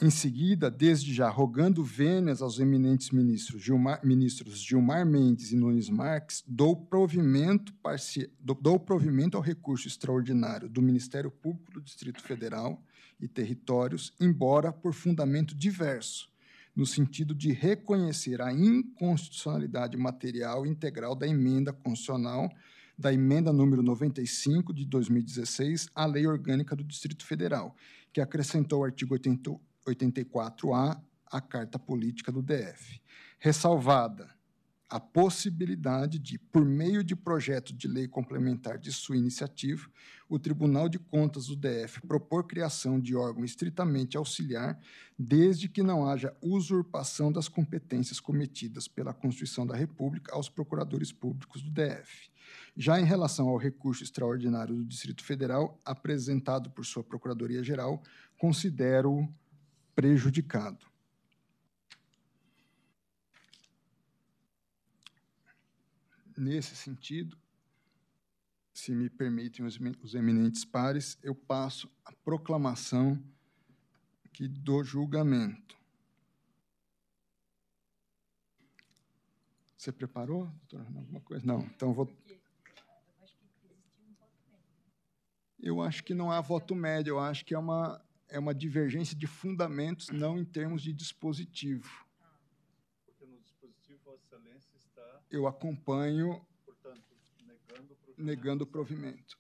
Em 0.03 0.11
seguida, 0.11 0.69
desde 0.69 1.15
já, 1.15 1.29
rogando 1.29 1.85
vênias 1.85 2.43
aos 2.43 2.59
eminentes 2.59 3.11
ministros 3.11 3.63
Gilmar, 3.63 4.05
ministros 4.05 4.59
Gilmar 4.59 5.07
Mendes 5.07 5.53
e 5.53 5.57
Nunes 5.57 5.89
Marques, 5.89 6.43
dou 6.45 6.75
provimento, 6.75 7.73
dou 8.61 8.81
provimento 8.81 9.37
ao 9.37 9.43
recurso 9.45 9.87
extraordinário 9.87 10.69
do 10.69 10.83
Ministério 10.83 11.31
Público 11.31 11.75
do 11.75 11.81
Distrito 11.81 12.21
Federal 12.21 12.83
e 13.21 13.29
Territórios, 13.29 14.13
embora 14.21 14.73
por 14.73 14.93
fundamento 14.93 15.55
diverso, 15.55 16.29
no 16.75 16.85
sentido 16.85 17.33
de 17.33 17.53
reconhecer 17.53 18.43
a 18.43 18.53
inconstitucionalidade 18.53 19.97
material 19.97 20.67
integral 20.67 21.15
da 21.15 21.29
emenda 21.29 21.73
constitucional 21.73 22.51
da 22.99 23.13
emenda 23.13 23.53
número 23.53 23.85
95 23.85 24.75
de 24.75 24.85
2016 24.85 25.89
à 25.95 26.07
Lei 26.07 26.27
Orgânica 26.27 26.75
do 26.75 26.83
Distrito 26.83 27.25
Federal, 27.25 27.77
que 28.13 28.21
acrescentou 28.21 28.81
o 28.81 28.85
artigo 28.85 29.15
80 29.15 29.59
84A, 29.87 31.01
a 31.27 31.41
Carta 31.41 31.79
Política 31.79 32.31
do 32.31 32.43
DF, 32.43 33.01
ressalvada 33.39 34.29
a 34.93 35.01
possibilidade 35.01 36.19
de, 36.19 36.39
por 36.39 36.67
meio 36.67 37.03
de 37.03 37.17
projeto 37.17 37.73
de 37.73 37.89
lei 37.89 38.07
complementar 38.07 38.77
de 38.77 38.93
sua 38.93 39.17
iniciativa, 39.17 39.89
o 40.29 40.39
Tribunal 40.39 40.87
de 40.87 40.99
Contas 40.99 41.47
do 41.47 41.57
DF 41.57 42.03
propor 42.07 42.45
criação 42.47 43.01
de 43.01 43.17
órgão 43.17 43.43
estritamente 43.43 44.19
auxiliar, 44.19 44.79
desde 45.19 45.67
que 45.67 45.83
não 45.83 46.07
haja 46.07 46.37
usurpação 46.43 47.33
das 47.33 47.49
competências 47.49 48.21
cometidas 48.21 48.87
pela 48.87 49.15
Constituição 49.15 49.67
da 49.67 49.75
República 49.75 50.35
aos 50.35 50.51
procuradores 50.51 51.11
públicos 51.11 51.63
do 51.63 51.71
DF. 51.71 52.31
Já 52.77 53.01
em 53.01 53.05
relação 53.05 53.49
ao 53.49 53.57
recurso 53.57 54.03
extraordinário 54.03 54.75
do 54.75 54.85
Distrito 54.85 55.25
Federal, 55.25 55.81
apresentado 55.87 56.69
por 56.69 56.85
sua 56.85 57.03
Procuradoria-Geral, 57.03 58.03
considero 58.37 59.27
prejudicado. 59.95 60.87
Nesse 66.37 66.75
sentido, 66.75 67.39
se 68.73 68.95
me 68.95 69.09
permitem 69.09 69.65
os 69.67 70.15
eminentes 70.15 70.65
pares, 70.65 71.19
eu 71.23 71.35
passo 71.35 71.91
a 72.05 72.13
proclamação 72.13 73.23
aqui 74.25 74.49
do 74.49 74.83
julgamento. 74.83 75.77
Você 79.77 79.93
preparou, 79.93 80.47
doutora, 80.47 80.85
alguma 80.97 81.21
coisa? 81.21 81.45
Não, 81.45 81.61
então 81.63 81.93
vou. 81.93 82.09
Eu 85.59 85.81
acho 85.83 86.03
que 86.03 86.15
não 86.15 86.31
há 86.31 86.41
voto 86.41 86.75
médio, 86.75 87.13
eu 87.13 87.21
acho 87.21 87.45
que 87.45 87.55
é 87.55 87.59
uma, 87.59 88.01
é 88.33 88.39
uma 88.39 88.55
divergência 88.55 89.15
de 89.15 89.27
fundamentos, 89.27 90.09
não 90.09 90.39
em 90.39 90.45
termos 90.45 90.83
de 90.83 90.93
dispositivo. 90.93 92.07
Porque 93.05 93.27
no 93.27 93.39
dispositivo, 93.41 94.01
Vossa 94.05 94.25
Excelência 94.25 94.75
está. 94.79 95.21
Eu 95.31 95.47
acompanho. 95.47 96.45
Portanto, 96.65 97.15
negando 97.45 97.93
o 97.93 97.97
provimento. 97.97 98.23
Negando 98.25 98.65
o 98.65 98.67
provimento. 98.67 99.39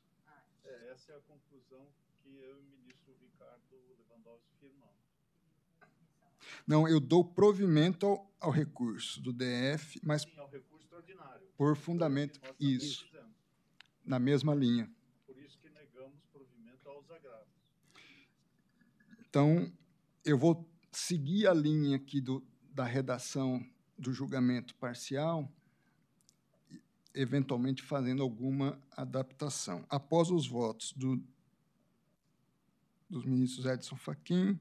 É, 0.63 0.91
essa 0.93 1.13
é 1.13 1.17
a 1.17 1.21
conclusão 1.21 1.89
que 2.23 2.37
eu 2.37 2.59
e 2.59 2.61
o 2.61 2.65
ministro 2.65 3.15
Ricardo 3.19 3.63
Lewandowski 3.99 4.55
firmamos. 4.61 4.93
Não, 6.67 6.87
eu 6.87 7.01
dou 7.01 7.25
provimento 7.25 8.05
ao, 8.05 8.31
ao 8.39 8.51
recurso 8.51 9.23
do 9.23 9.33
DF, 9.33 10.01
mas. 10.03 10.23
Sim, 10.23 10.39
ao 10.39 10.51
recurso 10.51 10.85
extraordinário. 10.85 11.49
Por 11.57 11.77
fundamento. 11.77 12.39
Isso. 12.61 13.11
Na 14.05 14.19
mesma 14.19 14.55
linha. 14.55 14.91
Por 15.25 15.39
isso 15.39 15.59
que 15.59 15.71
negamos 15.71 16.21
provimento 16.31 16.87
aos 16.91 17.11
agravos. 17.11 17.52
Então, 19.33 19.73
eu 20.27 20.37
vou 20.37 20.71
seguir 20.93 21.47
a 21.47 21.55
linha 21.55 21.97
aqui 21.97 22.21
do, 22.21 22.47
da 22.71 22.85
redação 22.85 23.67
do 23.97 24.13
julgamento 24.13 24.75
parcial, 24.75 25.51
eventualmente 27.15 27.83
fazendo 27.83 28.23
alguma 28.23 28.79
adaptação. 28.95 29.87
Após 29.89 30.31
os 30.31 30.47
votos 30.47 30.93
do, 30.93 31.19
dos 33.09 33.25
ministros 33.25 33.65
Edson 33.65 33.97
Fachin, 33.97 34.59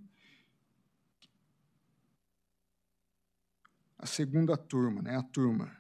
a 3.98 4.06
segunda 4.06 4.56
turma, 4.56 5.02
né, 5.02 5.18
a 5.18 5.24
turma 5.24 5.78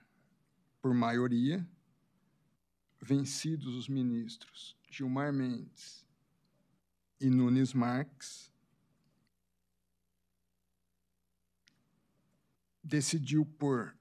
por 0.82 0.94
maioria, 0.94 1.66
vencidos 3.00 3.74
os 3.74 3.88
ministros 3.88 4.78
Gilmar 4.90 5.32
Mendes 5.32 6.06
e 7.22 7.30
Nunes 7.30 7.74
Marques, 7.74 8.51
decidiu 12.84 13.46
por 13.46 13.96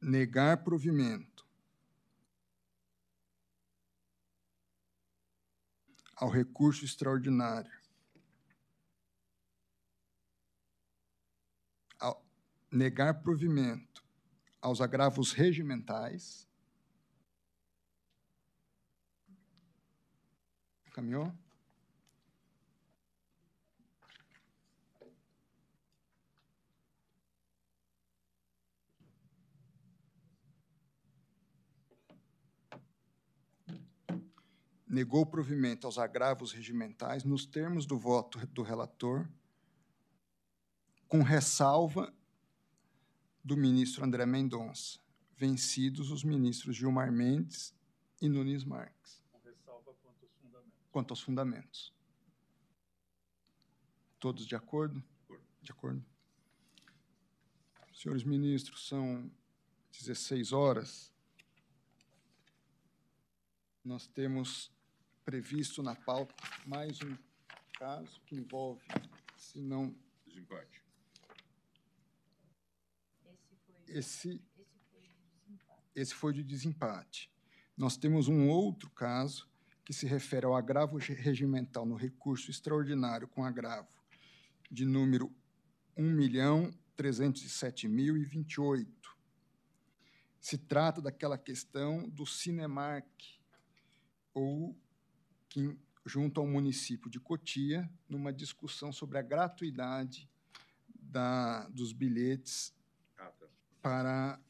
negar 0.00 0.62
provimento 0.62 1.46
ao 6.16 6.28
recurso 6.28 6.84
extraordinário, 6.84 7.72
ao 11.98 12.24
negar 12.70 13.22
provimento 13.22 14.04
aos 14.64 14.80
agravos 14.80 15.32
regimentais. 15.32 16.48
Caminhou? 20.92 21.43
Negou 34.94 35.26
provimento 35.26 35.86
aos 35.86 35.98
agravos 35.98 36.52
regimentais 36.52 37.24
nos 37.24 37.44
termos 37.44 37.84
do 37.84 37.98
voto 37.98 38.46
do 38.46 38.62
relator, 38.62 39.28
com 41.08 41.20
ressalva 41.20 42.14
do 43.42 43.56
ministro 43.56 44.04
André 44.04 44.24
Mendonça, 44.24 45.00
vencidos 45.36 46.10
os 46.10 46.22
ministros 46.22 46.76
Gilmar 46.76 47.10
Mendes 47.10 47.74
e 48.22 48.28
Nunes 48.28 48.64
Marques. 48.64 49.20
Com 49.32 49.40
ressalva 49.40 49.92
quanto 50.00 50.22
aos 50.22 50.32
fundamentos. 50.40 50.88
Quanto 50.92 51.10
aos 51.10 51.20
fundamentos. 51.20 51.94
Todos 54.20 54.46
de 54.46 54.54
acordo? 54.54 55.02
De 55.60 55.72
acordo. 55.72 56.04
Senhores 57.92 58.22
ministros, 58.22 58.86
são 58.86 59.30
16 59.90 60.52
horas. 60.52 61.12
Nós 63.84 64.06
temos 64.06 64.72
previsto 65.24 65.82
na 65.82 65.94
pauta 65.94 66.34
mais 66.66 67.00
um 67.00 67.16
caso 67.78 68.20
que 68.26 68.36
envolve, 68.36 68.84
se 69.36 69.60
não. 69.60 69.94
Desempate. 70.26 70.82
Esse, 73.86 74.42
esse 75.94 76.14
foi 76.14 76.32
de 76.32 76.42
desempate. 76.42 77.30
Nós 77.76 77.96
temos 77.96 78.28
um 78.28 78.48
outro 78.48 78.90
caso 78.90 79.48
que 79.84 79.92
se 79.92 80.06
refere 80.06 80.46
ao 80.46 80.56
agravo 80.56 80.96
regimental 80.96 81.84
no 81.84 81.94
recurso 81.94 82.50
extraordinário 82.50 83.28
com 83.28 83.44
agravo 83.44 83.92
de 84.70 84.84
número 84.84 85.32
1.307.028. 85.96 88.86
Se 90.40 90.58
trata 90.58 91.00
daquela 91.00 91.38
questão 91.38 92.08
do 92.08 92.26
Cinemark, 92.26 93.06
ou 94.32 94.76
que, 95.54 95.78
junto 96.04 96.40
ao 96.40 96.46
município 96.48 97.08
de 97.08 97.20
Cotia, 97.20 97.88
numa 98.08 98.32
discussão 98.32 98.92
sobre 98.92 99.18
a 99.18 99.22
gratuidade 99.22 100.28
da, 100.92 101.68
dos 101.68 101.92
bilhetes 101.92 102.74
ah, 103.16 103.26
tá. 103.26 103.46
para, 103.80 104.40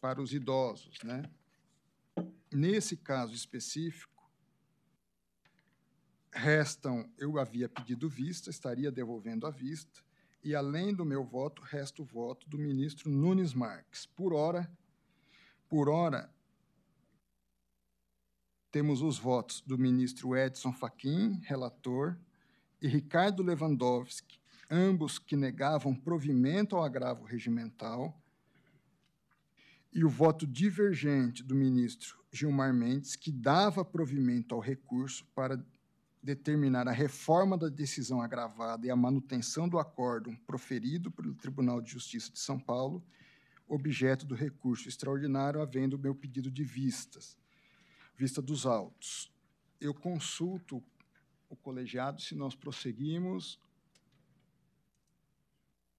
para 0.00 0.22
os 0.22 0.32
idosos. 0.32 0.96
Né? 1.04 1.30
Nesse 2.50 2.96
caso 2.96 3.34
específico, 3.34 4.26
restam, 6.32 7.06
eu 7.18 7.38
havia 7.38 7.68
pedido 7.68 8.08
vista, 8.08 8.48
estaria 8.48 8.90
devolvendo 8.90 9.46
a 9.46 9.50
vista, 9.50 10.02
e 10.42 10.54
além 10.54 10.94
do 10.94 11.04
meu 11.04 11.22
voto, 11.22 11.60
resta 11.60 12.00
o 12.00 12.04
voto 12.04 12.48
do 12.48 12.56
ministro 12.56 13.10
Nunes 13.10 13.52
Marques. 13.52 14.06
Por 14.06 14.32
hora, 14.32 14.70
por 15.68 15.90
hora, 15.90 16.34
temos 18.76 19.00
os 19.00 19.18
votos 19.18 19.62
do 19.66 19.78
ministro 19.78 20.36
Edson 20.36 20.70
Fachin, 20.70 21.40
relator, 21.44 22.14
e 22.78 22.86
Ricardo 22.86 23.42
Lewandowski, 23.42 24.38
ambos 24.70 25.18
que 25.18 25.34
negavam 25.34 25.94
provimento 25.94 26.76
ao 26.76 26.84
agravo 26.84 27.24
regimental, 27.24 28.14
e 29.90 30.04
o 30.04 30.10
voto 30.10 30.46
divergente 30.46 31.42
do 31.42 31.54
ministro 31.54 32.22
Gilmar 32.30 32.74
Mendes, 32.74 33.16
que 33.16 33.32
dava 33.32 33.82
provimento 33.82 34.54
ao 34.54 34.60
recurso 34.60 35.24
para 35.34 35.58
determinar 36.22 36.86
a 36.86 36.92
reforma 36.92 37.56
da 37.56 37.70
decisão 37.70 38.20
agravada 38.20 38.86
e 38.86 38.90
a 38.90 38.96
manutenção 38.96 39.66
do 39.66 39.78
acórdão 39.78 40.36
proferido 40.46 41.10
pelo 41.10 41.34
Tribunal 41.34 41.80
de 41.80 41.92
Justiça 41.92 42.30
de 42.30 42.40
São 42.40 42.60
Paulo, 42.60 43.02
objeto 43.66 44.26
do 44.26 44.34
recurso 44.34 44.86
extraordinário, 44.86 45.62
havendo 45.62 45.98
meu 45.98 46.14
pedido 46.14 46.50
de 46.50 46.62
vistas 46.62 47.38
vista 48.16 48.40
dos 48.40 48.64
autos. 48.64 49.30
Eu 49.80 49.92
consulto 49.92 50.82
o 51.48 51.56
colegiado 51.56 52.20
se 52.20 52.34
nós 52.34 52.54
prosseguimos. 52.54 53.60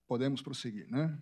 Podemos 0.08 0.42
prosseguir, 0.42 0.90
né? 0.90 1.22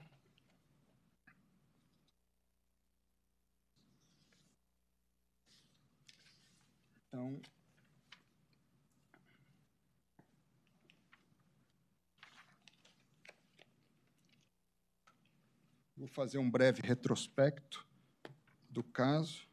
Então, 7.07 7.41
vou 15.97 16.07
fazer 16.07 16.37
um 16.37 16.49
breve 16.49 16.81
retrospecto 16.81 17.85
do 18.69 18.83
caso. 18.83 19.47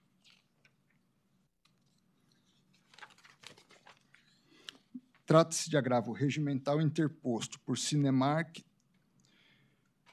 Trata-se 5.24 5.70
de 5.70 5.76
agravo 5.76 6.12
regimental 6.12 6.80
interposto 6.80 7.60
por 7.60 7.78
Cinemark 7.78 8.62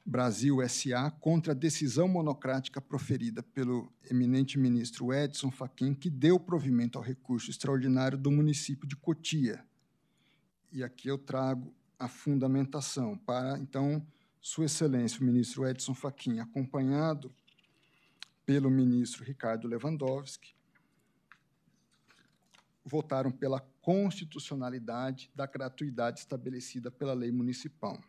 Brasil 0.10 0.57
SA 0.68 1.11
contra 1.11 1.53
a 1.53 1.56
decisão 1.56 2.07
monocrática 2.07 2.81
proferida 2.81 3.44
pelo 3.44 3.94
eminente 4.10 4.57
ministro 4.57 5.14
Edson 5.14 5.52
Fachin, 5.52 5.94
que 5.94 6.10
deu 6.10 6.40
provimento 6.40 6.98
ao 6.98 7.03
recurso 7.03 7.52
extraordinário 7.52 8.18
do 8.18 8.31
município 8.31 8.88
de 8.88 8.95
Cotia. 8.95 9.64
E 10.72 10.84
aqui 10.84 11.07
eu 11.07 11.18
trago 11.18 11.73
a 11.98 12.07
fundamentação 12.07 13.18
para, 13.18 13.60
então, 13.60 14.06
Sua 14.41 14.65
Excelência, 14.65 15.22
o 15.22 15.23
ministro 15.23 15.68
Edson 15.68 15.94
Fachin, 15.94 16.40
acompanhado 16.40 17.31
pelo 18.45 18.72
ministro 18.72 19.23
Ricardo 19.23 19.68
Lewandowski, 19.68 20.56
votaram 22.84 23.32
pela 23.32 23.60
constitucionalidade 23.82 25.32
da 25.36 25.46
gratuidade 25.46 26.20
estabelecida 26.20 26.90
pela 26.90 27.14
lei 27.14 27.32
municipal. 27.32 28.00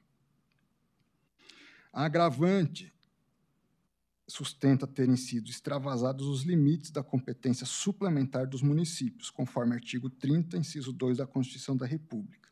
A 1.93 2.05
agravante 2.05 2.93
sustenta 4.31 4.87
terem 4.87 5.17
sido 5.17 5.51
extravasados 5.51 6.27
os 6.27 6.43
limites 6.43 6.91
da 6.91 7.03
competência 7.03 7.67
suplementar 7.67 8.47
dos 8.47 8.63
municípios, 8.63 9.29
conforme 9.29 9.75
artigo 9.75 10.09
30, 10.09 10.57
inciso 10.57 10.93
2 10.93 11.19
da 11.19 11.27
Constituição 11.27 11.77
da 11.77 11.85
República. 11.85 12.49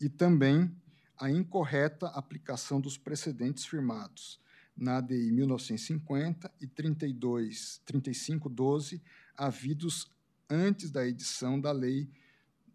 E 0.00 0.08
também 0.08 0.70
a 1.18 1.30
incorreta 1.30 2.06
aplicação 2.08 2.80
dos 2.80 2.96
precedentes 2.96 3.64
firmados 3.64 4.38
na 4.76 4.98
ADI 4.98 5.32
1950 5.32 6.52
e 6.60 6.66
32, 6.66 7.80
3512, 7.86 9.02
havidos 9.34 10.10
antes 10.48 10.90
da 10.90 11.06
edição 11.06 11.60
da 11.60 11.72
Lei 11.72 12.08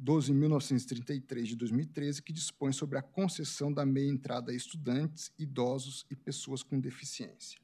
12.933 0.03 1.43
de 1.43 1.55
2013, 1.55 2.21
que 2.21 2.33
dispõe 2.33 2.71
sobre 2.71 2.97
a 2.97 3.01
concessão 3.01 3.71
da 3.71 3.85
meia 3.85 4.09
entrada 4.09 4.51
a 4.51 4.55
estudantes, 4.55 5.31
idosos 5.37 6.05
e 6.09 6.15
pessoas 6.15 6.63
com 6.63 6.79
deficiência. 6.79 7.59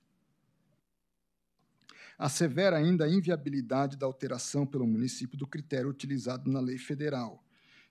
Assevera 2.17 2.77
ainda 2.77 3.05
a 3.05 3.09
inviabilidade 3.09 3.97
da 3.97 4.05
alteração 4.05 4.65
pelo 4.65 4.87
município 4.87 5.37
do 5.37 5.47
critério 5.47 5.89
utilizado 5.89 6.49
na 6.49 6.59
lei 6.59 6.77
federal, 6.77 7.43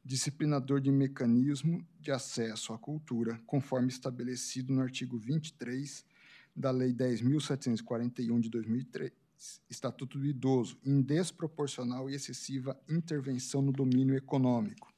disciplinador 0.04 0.80
de 0.80 0.90
mecanismo 0.90 1.84
de 2.00 2.12
acesso 2.12 2.72
à 2.72 2.78
cultura, 2.78 3.40
conforme 3.46 3.88
estabelecido 3.88 4.72
no 4.72 4.80
artigo 4.80 5.18
23 5.18 6.04
da 6.54 6.70
Lei 6.70 6.92
10.741 6.92 8.40
de 8.40 8.48
2003, 8.48 9.12
Estatuto 9.68 10.18
do 10.18 10.26
Idoso, 10.26 10.78
em 10.84 11.00
desproporcional 11.00 12.08
e 12.08 12.14
excessiva 12.14 12.78
intervenção 12.88 13.62
no 13.62 13.72
domínio 13.72 14.16
econômico. 14.16 14.92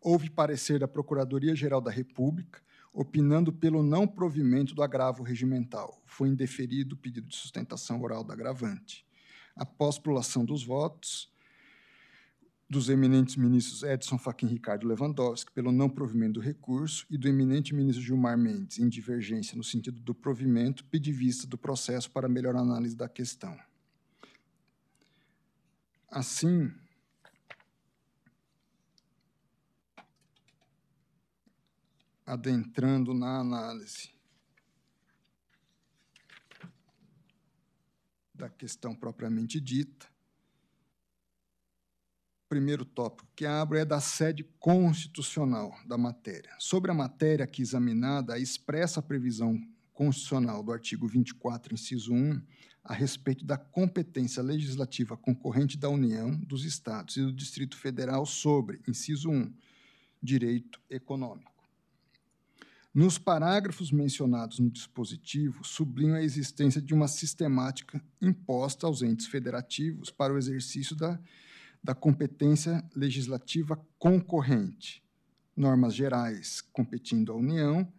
Houve 0.00 0.28
parecer 0.28 0.80
da 0.80 0.88
Procuradoria-Geral 0.88 1.80
da 1.80 1.90
República, 1.90 2.60
opinando 2.92 3.52
pelo 3.52 3.82
não 3.82 4.06
provimento 4.06 4.74
do 4.74 4.82
agravo 4.82 5.22
regimental. 5.22 6.02
Foi 6.04 6.28
indeferido 6.28 6.94
o 6.94 6.98
pedido 6.98 7.28
de 7.28 7.36
sustentação 7.36 8.02
oral 8.02 8.22
do 8.22 8.32
agravante. 8.32 9.06
Após 9.54 9.98
prolação 9.98 10.44
dos 10.44 10.64
votos, 10.64 11.31
dos 12.72 12.88
eminentes 12.88 13.36
ministros 13.36 13.82
Edson 13.82 14.16
Fachin 14.16 14.46
Ricardo 14.46 14.88
Lewandowski 14.88 15.52
pelo 15.52 15.70
não 15.70 15.90
provimento 15.90 16.34
do 16.34 16.40
recurso 16.40 17.06
e 17.10 17.18
do 17.18 17.28
eminente 17.28 17.74
ministro 17.74 18.02
Gilmar 18.02 18.38
Mendes, 18.38 18.78
em 18.78 18.88
divergência 18.88 19.54
no 19.54 19.62
sentido 19.62 20.00
do 20.00 20.14
provimento, 20.14 20.82
pedi 20.86 21.12
vista 21.12 21.46
do 21.46 21.58
processo 21.58 22.10
para 22.10 22.30
melhor 22.30 22.56
análise 22.56 22.96
da 22.96 23.10
questão. 23.10 23.54
Assim, 26.08 26.72
adentrando 32.24 33.12
na 33.12 33.38
análise 33.38 34.14
da 38.34 38.48
questão 38.48 38.94
propriamente 38.94 39.60
dita, 39.60 40.11
primeiro 42.52 42.84
tópico 42.84 43.26
que 43.34 43.46
abro 43.46 43.78
é 43.78 43.84
da 43.84 43.98
sede 43.98 44.44
constitucional 44.60 45.74
da 45.86 45.96
matéria. 45.96 46.54
Sobre 46.58 46.90
a 46.90 46.94
matéria 46.94 47.46
aqui 47.46 47.62
examinada, 47.62 48.34
a 48.34 48.38
expressa 48.38 49.00
previsão 49.00 49.58
constitucional 49.94 50.62
do 50.62 50.70
artigo 50.70 51.08
24, 51.08 51.72
inciso 51.72 52.12
1, 52.12 52.42
a 52.84 52.92
respeito 52.92 53.42
da 53.42 53.56
competência 53.56 54.42
legislativa 54.42 55.16
concorrente 55.16 55.78
da 55.78 55.88
União, 55.88 56.30
dos 56.40 56.66
Estados 56.66 57.16
e 57.16 57.22
do 57.22 57.32
Distrito 57.32 57.74
Federal 57.74 58.26
sobre, 58.26 58.82
inciso 58.86 59.30
1, 59.30 59.50
direito 60.22 60.78
econômico. 60.90 61.50
Nos 62.92 63.16
parágrafos 63.16 63.90
mencionados 63.90 64.58
no 64.58 64.68
dispositivo, 64.68 65.64
sublinho 65.64 66.16
a 66.16 66.22
existência 66.22 66.82
de 66.82 66.92
uma 66.92 67.08
sistemática 67.08 68.04
imposta 68.20 68.86
aos 68.86 69.00
entes 69.00 69.26
federativos 69.26 70.10
para 70.10 70.34
o 70.34 70.36
exercício 70.36 70.94
da, 70.94 71.18
da 71.82 71.94
competência 71.94 72.84
legislativa 72.94 73.76
concorrente, 73.98 75.02
normas 75.56 75.94
gerais 75.94 76.60
competindo 76.72 77.32
à 77.32 77.34
União, 77.34 77.90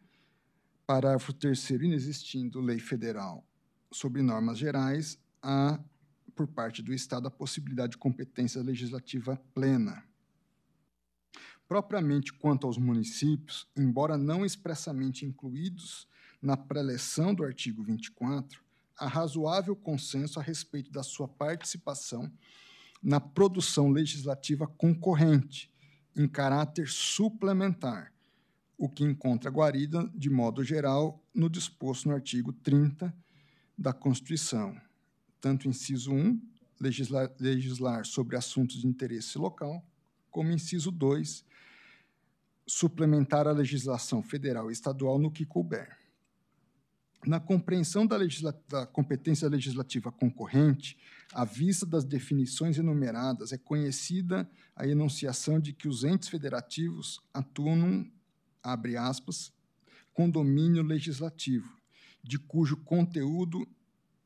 parágrafo 0.87 1.33
3 1.33 1.69
inexistindo 1.71 2.61
lei 2.61 2.79
federal 2.79 3.45
sobre 3.91 4.21
normas 4.21 4.57
gerais, 4.57 5.19
há, 5.41 5.79
por 6.35 6.47
parte 6.47 6.81
do 6.81 6.93
Estado, 6.93 7.27
a 7.27 7.31
possibilidade 7.31 7.91
de 7.91 7.97
competência 7.97 8.61
legislativa 8.61 9.39
plena. 9.53 10.03
Propriamente 11.67 12.33
quanto 12.33 12.67
aos 12.67 12.77
municípios, 12.77 13.67
embora 13.75 14.17
não 14.17 14.45
expressamente 14.45 15.25
incluídos 15.25 16.07
na 16.41 16.57
preleção 16.57 17.33
do 17.33 17.43
artigo 17.43 17.83
24, 17.83 18.61
há 18.97 19.07
razoável 19.07 19.75
consenso 19.75 20.39
a 20.39 20.43
respeito 20.43 20.91
da 20.91 21.03
sua 21.03 21.27
participação 21.27 22.31
na 23.03 23.19
produção 23.19 23.89
legislativa 23.89 24.65
concorrente, 24.65 25.69
em 26.15 26.27
caráter 26.27 26.87
suplementar, 26.87 28.13
o 28.77 28.87
que 28.87 29.03
encontra 29.03 29.51
guarida, 29.51 30.09
de 30.15 30.29
modo 30.29 30.63
geral, 30.63 31.21
no 31.33 31.49
disposto 31.49 32.07
no 32.07 32.15
artigo 32.15 32.53
30 32.53 33.13
da 33.77 33.91
Constituição, 33.91 34.79
tanto 35.41 35.67
inciso 35.67 36.13
1, 36.13 36.41
legislar, 36.79 37.31
legislar 37.39 38.05
sobre 38.05 38.37
assuntos 38.37 38.81
de 38.81 38.87
interesse 38.87 39.37
local, 39.37 39.85
como 40.31 40.51
inciso 40.51 40.91
2, 40.91 41.45
suplementar 42.65 43.47
a 43.47 43.51
legislação 43.51 44.23
federal 44.23 44.69
e 44.69 44.73
estadual 44.73 45.19
no 45.19 45.31
que 45.31 45.45
couber. 45.45 45.97
Na 47.25 47.39
compreensão 47.39 48.05
da, 48.05 48.17
da, 48.67 48.85
competência 48.85 49.47
legislativa 49.47 50.11
concorrente, 50.11 50.97
à 51.33 51.45
vista 51.45 51.85
das 51.85 52.03
definições 52.03 52.77
enumeradas, 52.77 53.53
é 53.53 53.57
conhecida 53.57 54.49
a 54.75 54.85
enunciação 54.85 55.59
de 55.59 55.71
que 55.71 55.87
os 55.87 56.03
entes 56.03 56.27
federativos 56.27 57.21
atuam, 57.33 58.05
abre 58.61 58.97
aspas, 58.97 59.53
com 60.13 60.29
domínio 60.29 60.83
legislativo, 60.83 61.77
de 62.21 62.37
cujo 62.37 62.77
conteúdo 62.77 63.67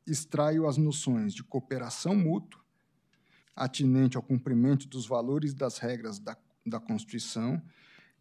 extraio 0.06 0.66
as 0.66 0.76
noções 0.76 1.32
de 1.34 1.44
cooperação 1.44 2.16
mútua, 2.16 2.60
atinente 3.54 4.16
ao 4.16 4.22
cumprimento 4.22 4.88
dos 4.88 5.06
valores 5.06 5.54
das 5.54 5.78
regras 5.78 6.18
da, 6.18 6.36
da 6.66 6.80
Constituição, 6.80 7.62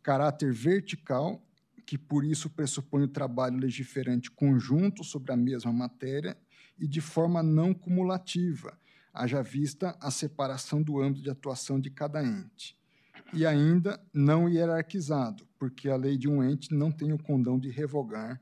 caráter 0.04 0.54
vertical, 0.54 1.42
que 1.88 1.98
por 1.98 2.26
isso 2.26 2.50
pressupõe 2.50 3.04
o 3.04 3.08
trabalho 3.08 3.58
legiferante 3.58 4.30
conjunto 4.30 5.06
sobre 5.06 5.32
a 5.32 5.38
mesma 5.38 5.72
matéria 5.72 6.38
e 6.78 6.86
de 6.86 7.00
forma 7.00 7.42
não 7.42 7.74
cumulativa, 7.74 8.78
haja 9.14 9.42
vista 9.42 9.98
a 10.02 10.12
separação 10.12 10.84
do 10.84 11.02
âmbito 11.02 11.24
de 11.24 11.30
atuação 11.30 11.80
de 11.80 11.90
cada 11.90 12.22
ente. 12.22 12.78
E 13.34 13.46
ainda 13.46 14.06
não 14.14 14.50
hierarquizado, 14.50 15.48
porque 15.58 15.90
a 15.90 15.96
lei 15.96 16.18
de 16.18 16.28
um 16.28 16.44
ente 16.44 16.74
não 16.76 16.92
tem 16.92 17.14
o 17.14 17.18
condão 17.18 17.58
de 17.58 17.70
revogar 17.70 18.40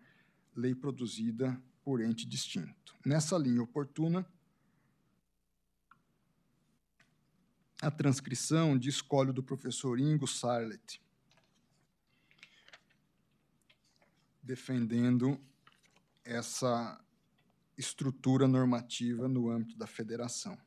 lei 0.56 0.74
produzida 0.74 1.56
por 1.84 2.02
ente 2.02 2.28
distinto. 2.28 2.96
Nessa 3.06 3.38
linha 3.38 3.62
oportuna, 3.62 4.26
a 7.80 7.92
transcrição 7.92 8.76
de 8.76 8.90
escolho 8.90 9.32
do 9.32 9.44
professor 9.44 10.00
Ingo 10.00 10.26
Sarlet, 10.26 11.00
defendendo 14.46 15.40
essa 16.24 17.00
estrutura 17.78 18.48
normativa 18.48 19.28
no 19.28 19.50
âmbito 19.50 19.78
da 19.78 19.88
federação. 19.88 20.58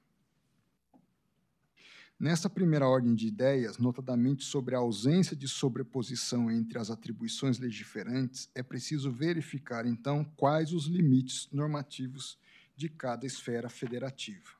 Nessa 2.20 2.50
primeira 2.50 2.88
ordem 2.88 3.14
de 3.14 3.28
ideias, 3.28 3.78
notadamente 3.78 4.44
sobre 4.44 4.74
a 4.74 4.78
ausência 4.78 5.36
de 5.36 5.46
sobreposição 5.46 6.50
entre 6.50 6.76
as 6.76 6.90
atribuições 6.90 7.60
legiferantes, 7.60 8.50
é 8.56 8.62
preciso 8.62 9.12
verificar, 9.12 9.86
então, 9.86 10.24
quais 10.36 10.72
os 10.72 10.86
limites 10.86 11.48
normativos 11.52 12.36
de 12.74 12.88
cada 12.88 13.24
esfera 13.24 13.68
federativa. 13.68 14.50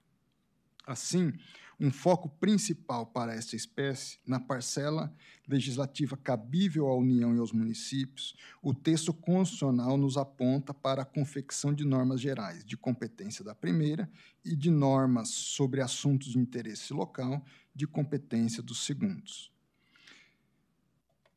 Assim, 0.87 1.33
um 1.81 1.93
foco 1.93 2.29
principal 2.29 3.07
para 3.07 3.35
esta 3.35 3.55
espécie, 3.55 4.19
na 4.27 4.41
parcela 4.41 5.15
legislativa 5.47 6.17
cabível 6.17 6.89
à 6.89 6.97
União 6.97 7.35
e 7.35 7.39
aos 7.39 7.53
municípios, 7.53 8.35
o 8.61 8.75
texto 8.75 9.15
constitucional 9.15 9.97
nos 9.97 10.17
aponta 10.17 10.75
para 10.75 11.03
a 11.03 11.07
confecção 11.07 11.73
de 11.73 11.85
normas 11.85 12.21
gerais 12.21 12.65
de 12.65 12.77
competência 12.77 13.45
da 13.45 13.55
primeira 13.55 14.11
e 14.45 14.57
de 14.57 14.71
normas 14.71 15.29
sobre 15.29 15.81
assuntos 15.81 16.33
de 16.33 16.39
interesse 16.39 16.93
local 16.93 17.45
de 17.75 17.87
competência 17.87 18.63
dos 18.63 18.85
segundos. 18.85 19.53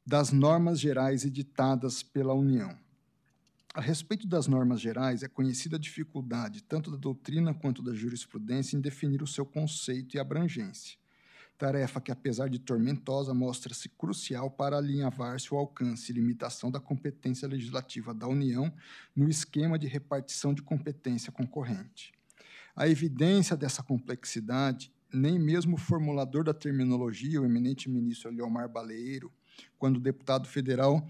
Das 0.04 0.32
normas 0.32 0.80
gerais 0.80 1.24
editadas 1.24 2.02
pela 2.02 2.34
União. 2.34 2.76
A 3.74 3.80
respeito 3.80 4.28
das 4.28 4.48
normas 4.48 4.82
gerais, 4.82 5.24
é 5.24 5.30
conhecida 5.30 5.78
a 5.78 5.80
dificuldade 5.80 6.62
tanto 6.62 6.92
da 6.92 6.98
doutrina 6.98 7.54
quanto 7.54 7.82
da 7.82 7.94
jurisprudência 7.94 8.76
em 8.76 8.82
definir 8.82 9.24
o 9.24 9.28
seu 9.28 9.46
conceito 9.46 10.16
e 10.16 10.20
abrangência. 10.20 10.98
Tarefa 11.58 12.02
que, 12.02 12.12
apesar 12.12 12.50
de 12.50 12.60
tormentosa, 12.60 13.34
mostra-se 13.34 13.88
crucial 13.88 14.52
para 14.52 14.78
alinhavar-se 14.78 15.54
o 15.54 15.58
alcance 15.58 16.12
e 16.12 16.16
limitação 16.16 16.70
da 16.70 16.82
competência 16.82 17.48
legislativa 17.48 18.14
da 18.14 18.28
União 18.28 18.74
no 19.16 19.30
esquema 19.30 19.80
de 19.80 19.88
repartição 19.88 20.54
de 20.54 20.62
competência 20.62 21.32
concorrente. 21.32 22.12
A 22.76 22.90
evidência 22.90 23.56
dessa 23.56 23.82
complexidade, 23.82 24.92
nem 25.14 25.40
mesmo 25.40 25.76
o 25.76 25.80
formulador 25.80 26.44
da 26.44 26.54
terminologia, 26.54 27.42
o 27.42 27.46
eminente 27.46 27.90
ministro 27.90 28.32
Leomar 28.32 28.68
Baleiro, 28.68 29.32
quando 29.78 29.98
deputado 29.98 30.46
federal, 30.46 31.08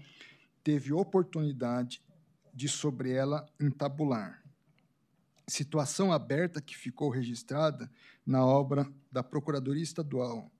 teve 0.62 0.92
oportunidade 0.92 2.00
de 2.52 2.68
sobre 2.68 3.12
ela 3.12 3.46
entabular. 3.60 4.42
Situação 5.46 6.12
aberta 6.12 6.60
que 6.60 6.76
ficou 6.76 7.10
registrada 7.10 7.90
na 8.24 8.44
obra 8.44 8.90
da 9.10 9.22
Procuradoria 9.22 9.82
Estadual 9.82 10.50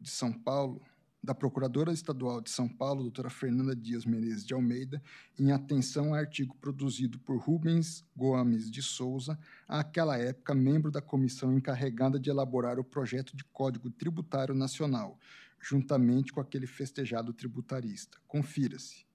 de 0.00 0.10
São 0.10 0.32
Paulo, 0.32 0.80
da 1.22 1.34
Procuradora 1.34 1.92
Estadual 1.92 2.40
de 2.40 2.50
São 2.50 2.68
Paulo, 2.68 3.02
doutora 3.02 3.30
Fernanda 3.30 3.74
Dias 3.74 4.04
Menezes 4.04 4.46
de 4.46 4.54
Almeida, 4.54 5.02
em 5.38 5.50
atenção 5.50 6.14
a 6.14 6.18
artigo 6.18 6.54
produzido 6.60 7.18
por 7.18 7.38
Rubens 7.38 8.04
Gomes 8.16 8.70
de 8.70 8.82
Souza, 8.82 9.38
àquela 9.66 10.16
época 10.16 10.54
membro 10.54 10.90
da 10.90 11.02
comissão 11.02 11.52
encarregada 11.52 12.20
de 12.20 12.30
elaborar 12.30 12.78
o 12.78 12.84
projeto 12.84 13.36
de 13.36 13.44
Código 13.44 13.90
Tributário 13.90 14.54
Nacional, 14.54 15.18
juntamente 15.60 16.32
com 16.32 16.40
aquele 16.40 16.66
festejado 16.66 17.32
tributarista. 17.32 18.18
Confira-se. 18.28 19.07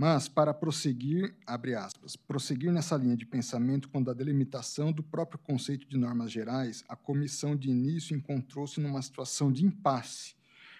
Mas, 0.00 0.28
para 0.28 0.54
prosseguir, 0.54 1.34
abre 1.44 1.74
aspas, 1.74 2.14
prosseguir 2.14 2.70
nessa 2.70 2.96
linha 2.96 3.16
de 3.16 3.26
pensamento 3.26 3.88
quando 3.88 4.08
a 4.08 4.14
delimitação 4.14 4.92
do 4.92 5.02
próprio 5.02 5.40
conceito 5.40 5.88
de 5.88 5.96
normas 5.96 6.30
gerais, 6.30 6.84
a 6.88 6.94
comissão 6.94 7.56
de 7.56 7.68
início 7.68 8.16
encontrou-se 8.16 8.80
numa 8.80 9.02
situação 9.02 9.50
de 9.50 9.66
impasse, 9.66 10.36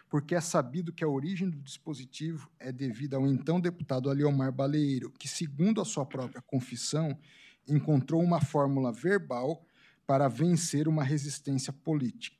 porque 0.08 0.36
é 0.36 0.40
sabido 0.40 0.92
que 0.92 1.02
a 1.02 1.08
origem 1.08 1.50
do 1.50 1.58
dispositivo 1.58 2.48
é 2.60 2.70
devida 2.70 3.16
ao 3.16 3.26
então 3.26 3.58
deputado 3.58 4.08
Aliomar 4.08 4.52
Baleiro, 4.52 5.10
que, 5.18 5.26
segundo 5.26 5.80
a 5.80 5.84
sua 5.84 6.06
própria 6.06 6.40
confissão, 6.40 7.18
encontrou 7.66 8.22
uma 8.22 8.40
fórmula 8.40 8.92
verbal 8.92 9.66
para 10.06 10.28
vencer 10.28 10.86
uma 10.86 11.02
resistência 11.02 11.72
política. 11.72 12.37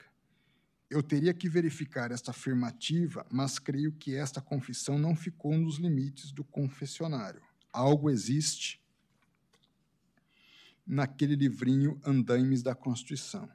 Eu 0.91 1.03
teria 1.03 1.35
que 1.35 1.49
verificar 1.49 2.11
esta 2.11 2.31
afirmativa, 2.31 3.27
mas 3.31 3.59
creio 3.59 3.93
que 3.93 4.15
esta 4.15 4.41
confissão 4.41 4.99
não 4.99 5.15
ficou 5.15 5.57
nos 5.57 5.77
limites 5.77 6.33
do 6.33 6.43
confessionário. 6.43 7.43
Algo 7.71 8.09
existe 8.09 8.81
naquele 10.87 11.37
livrinho 11.37 12.01
Andaimes 12.05 12.63
da 12.63 12.75
Constituição. 12.75 13.49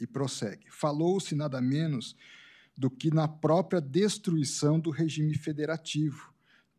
E 0.00 0.06
prossegue. 0.06 0.70
Falou-se 0.70 1.34
nada 1.34 1.60
menos 1.60 2.16
do 2.76 2.90
que 2.90 3.12
na 3.12 3.28
própria 3.28 3.80
destruição 3.80 4.80
do 4.80 4.90
regime 4.90 5.34
federativo, 5.34 6.31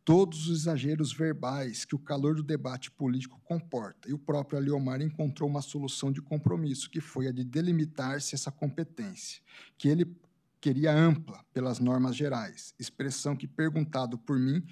todos 0.05 0.47
os 0.47 0.61
exageros 0.61 1.13
verbais 1.13 1.85
que 1.85 1.95
o 1.95 1.99
calor 1.99 2.35
do 2.35 2.43
debate 2.43 2.91
político 2.91 3.39
comporta. 3.43 4.09
E 4.09 4.13
o 4.13 4.17
próprio 4.17 4.59
Aliomar 4.59 5.01
encontrou 5.01 5.49
uma 5.49 5.61
solução 5.61 6.11
de 6.11 6.21
compromisso, 6.21 6.89
que 6.89 6.99
foi 6.99 7.27
a 7.27 7.31
de 7.31 7.43
delimitar-se 7.43 8.35
essa 8.35 8.51
competência, 8.51 9.41
que 9.77 9.87
ele 9.87 10.15
queria 10.59 10.93
ampla 10.93 11.43
pelas 11.53 11.79
normas 11.79 12.15
gerais, 12.15 12.73
expressão 12.79 13.35
que, 13.35 13.47
perguntado 13.47 14.17
por 14.17 14.39
mim, 14.39 14.63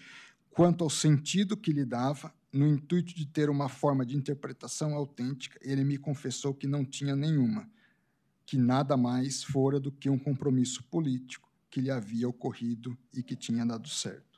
quanto 0.49 0.83
ao 0.83 0.89
sentido 0.89 1.57
que 1.57 1.71
lhe 1.71 1.85
dava, 1.85 2.33
no 2.51 2.67
intuito 2.67 3.15
de 3.15 3.25
ter 3.25 3.49
uma 3.49 3.69
forma 3.69 4.05
de 4.05 4.17
interpretação 4.17 4.93
autêntica, 4.93 5.57
ele 5.61 5.83
me 5.83 5.97
confessou 5.97 6.53
que 6.53 6.67
não 6.67 6.83
tinha 6.83 7.15
nenhuma, 7.15 7.69
que 8.45 8.57
nada 8.57 8.97
mais 8.97 9.43
fora 9.43 9.79
do 9.79 9.91
que 9.91 10.09
um 10.09 10.19
compromisso 10.19 10.83
político 10.83 11.49
que 11.69 11.79
lhe 11.79 11.89
havia 11.89 12.27
ocorrido 12.27 12.97
e 13.13 13.23
que 13.23 13.35
tinha 13.35 13.65
dado 13.65 13.87
certo. 13.87 14.30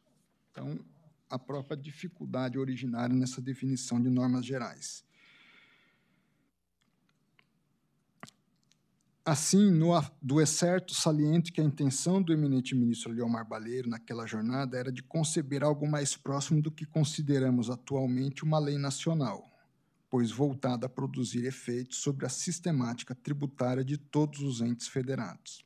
Então, 0.54 0.80
a 1.28 1.40
própria 1.40 1.76
dificuldade 1.76 2.60
originária 2.60 3.16
nessa 3.16 3.42
definição 3.42 4.00
de 4.00 4.08
normas 4.08 4.46
gerais. 4.46 5.04
Assim, 9.26 9.72
no, 9.72 9.94
do 10.22 10.40
é 10.40 10.46
certo 10.46 10.94
saliente 10.94 11.52
que 11.52 11.60
a 11.60 11.64
intenção 11.64 12.22
do 12.22 12.32
eminente 12.32 12.76
ministro 12.76 13.12
Leomar 13.12 13.48
Baleiro 13.48 13.90
naquela 13.90 14.28
jornada 14.28 14.78
era 14.78 14.92
de 14.92 15.02
conceber 15.02 15.64
algo 15.64 15.90
mais 15.90 16.16
próximo 16.16 16.62
do 16.62 16.70
que 16.70 16.86
consideramos 16.86 17.70
atualmente 17.70 18.44
uma 18.44 18.60
lei 18.60 18.78
nacional, 18.78 19.50
pois 20.10 20.30
voltada 20.30 20.86
a 20.86 20.90
produzir 20.90 21.46
efeitos 21.46 21.98
sobre 21.98 22.28
a 22.28 22.30
sistemática 22.30 23.16
tributária 23.16 23.84
de 23.84 23.98
todos 23.98 24.42
os 24.42 24.62
entes 24.62 24.88
federados. 24.88 25.63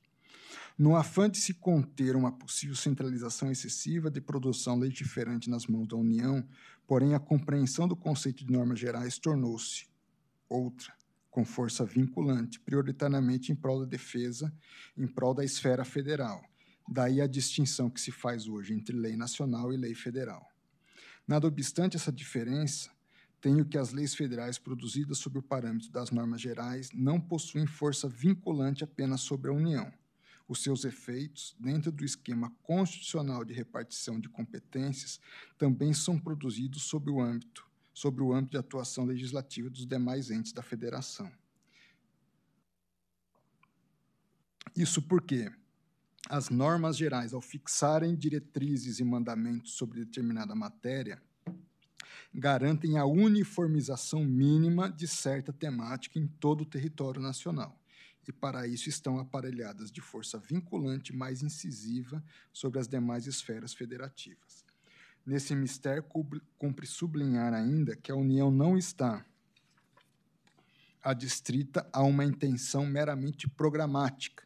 No 0.77 0.95
afã 0.95 1.27
de 1.27 1.39
se 1.39 1.55
conter 1.55 2.15
uma 2.15 2.31
possível 2.31 2.75
centralização 2.75 3.51
excessiva 3.51 4.11
de 4.11 4.21
produção 4.21 4.77
legiferante 4.77 5.49
nas 5.49 5.65
mãos 5.65 5.87
da 5.87 5.95
União, 5.95 6.47
porém 6.85 7.15
a 7.15 7.19
compreensão 7.19 7.87
do 7.87 7.95
conceito 7.95 8.45
de 8.45 8.53
normas 8.53 8.77
gerais 8.79 9.17
tornou-se 9.17 9.87
outra, 10.47 10.93
com 11.31 11.43
força 11.43 11.83
vinculante, 11.83 12.59
prioritariamente 12.59 13.51
em 13.51 13.55
prol 13.55 13.79
da 13.79 13.87
defesa, 13.87 14.53
em 14.95 15.07
prol 15.07 15.33
da 15.33 15.43
esfera 15.43 15.83
federal. 15.83 16.43
Daí 16.87 17.21
a 17.21 17.27
distinção 17.27 17.89
que 17.89 17.99
se 17.99 18.11
faz 18.11 18.47
hoje 18.47 18.75
entre 18.75 18.95
lei 18.95 19.17
nacional 19.17 19.73
e 19.73 19.77
lei 19.77 19.95
federal. 19.95 20.47
Nada 21.27 21.47
obstante 21.47 21.97
essa 21.97 22.11
diferença, 22.11 22.91
tenho 23.41 23.65
que 23.65 23.79
as 23.79 23.91
leis 23.93 24.13
federais 24.13 24.59
produzidas 24.59 25.17
sob 25.17 25.39
o 25.39 25.43
parâmetro 25.43 25.89
das 25.89 26.11
normas 26.11 26.39
gerais 26.39 26.91
não 26.93 27.19
possuem 27.19 27.65
força 27.65 28.07
vinculante 28.07 28.83
apenas 28.83 29.21
sobre 29.21 29.49
a 29.49 29.53
União 29.53 29.91
os 30.47 30.63
seus 30.63 30.85
efeitos, 30.85 31.55
dentro 31.59 31.91
do 31.91 32.05
esquema 32.05 32.51
constitucional 32.63 33.43
de 33.43 33.53
repartição 33.53 34.19
de 34.19 34.29
competências, 34.29 35.19
também 35.57 35.93
são 35.93 36.17
produzidos 36.17 36.83
sob 36.83 37.11
o 37.11 37.19
âmbito, 37.19 37.67
sobre 37.93 38.23
o 38.23 38.33
âmbito 38.33 38.51
de 38.51 38.57
atuação 38.57 39.03
legislativa 39.03 39.69
dos 39.69 39.85
demais 39.85 40.31
entes 40.31 40.53
da 40.53 40.63
federação. 40.63 41.29
Isso 44.75 45.01
porque 45.01 45.51
as 46.29 46.49
normas 46.49 46.95
gerais, 46.95 47.33
ao 47.33 47.41
fixarem 47.41 48.15
diretrizes 48.15 48.99
e 48.99 49.03
mandamentos 49.03 49.73
sobre 49.73 50.05
determinada 50.05 50.53
matéria, 50.55 51.21
garantem 52.33 52.97
a 52.97 53.05
uniformização 53.05 54.23
mínima 54.23 54.89
de 54.89 55.07
certa 55.07 55.51
temática 55.51 56.19
em 56.19 56.27
todo 56.27 56.61
o 56.61 56.65
território 56.65 57.19
nacional 57.19 57.77
e 58.27 58.33
para 58.33 58.67
isso 58.67 58.89
estão 58.89 59.19
aparelhadas 59.19 59.91
de 59.91 60.01
força 60.01 60.37
vinculante 60.37 61.15
mais 61.15 61.41
incisiva 61.41 62.23
sobre 62.51 62.79
as 62.79 62.87
demais 62.87 63.27
esferas 63.27 63.73
federativas. 63.73 64.65
Nesse 65.25 65.55
mistério, 65.55 66.03
cumpre 66.57 66.87
sublinhar 66.87 67.53
ainda 67.53 67.95
que 67.95 68.11
a 68.11 68.15
União 68.15 68.49
não 68.49 68.77
está 68.77 69.25
adstrita 71.03 71.87
a 71.93 72.03
uma 72.03 72.25
intenção 72.25 72.85
meramente 72.85 73.47
programática, 73.47 74.45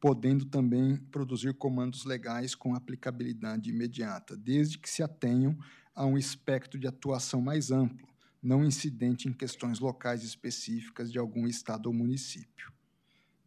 podendo 0.00 0.44
também 0.44 0.96
produzir 0.96 1.54
comandos 1.54 2.04
legais 2.04 2.54
com 2.54 2.74
aplicabilidade 2.74 3.70
imediata, 3.70 4.36
desde 4.36 4.78
que 4.78 4.90
se 4.90 5.02
atenham 5.02 5.56
a 5.94 6.04
um 6.04 6.18
espectro 6.18 6.80
de 6.80 6.88
atuação 6.88 7.40
mais 7.40 7.70
amplo, 7.70 8.08
não 8.42 8.64
incidente 8.64 9.28
em 9.28 9.32
questões 9.32 9.78
locais 9.78 10.24
específicas 10.24 11.12
de 11.12 11.18
algum 11.18 11.46
estado 11.46 11.86
ou 11.86 11.92
município. 11.92 12.72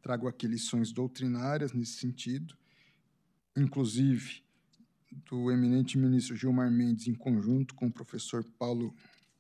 Trago 0.04 0.28
aqui 0.28 0.48
lições 0.48 0.92
doutrinárias 0.92 1.72
nesse 1.72 1.94
sentido, 1.94 2.58
inclusive 3.56 4.44
do 5.30 5.50
eminente 5.50 5.98
ministro 5.98 6.36
Gilmar 6.36 6.70
Mendes, 6.70 7.08
em 7.08 7.16
conjunto 7.16 7.74
com 7.74 7.88
o 7.88 7.92
professor 7.92 8.44
Paulo 8.60 8.94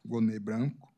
Gonet 0.05 0.39
Branco, 0.39 0.89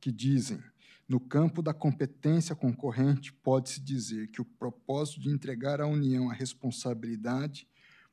que 0.00 0.10
dizem: 0.10 0.58
no 1.06 1.20
campo 1.20 1.60
da 1.60 1.74
competência 1.74 2.56
concorrente, 2.56 3.34
pode-se 3.34 3.82
dizer 3.82 4.28
que 4.28 4.40
o 4.40 4.46
propósito 4.46 5.20
de 5.20 5.28
entregar 5.28 5.78
à 5.82 5.86
União 5.86 6.30
a 6.30 6.34
responsabilidade 6.34 7.68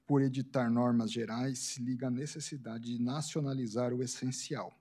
por 0.05 0.21
editar 0.21 0.69
normas 0.69 1.13
gerais 1.13 1.59
se 1.59 1.81
liga 1.81 2.07
à 2.07 2.11
necessidade 2.11 2.97
de 2.97 3.01
nacionalizar 3.01 3.93
o 3.93 4.03
essencial 4.03 4.78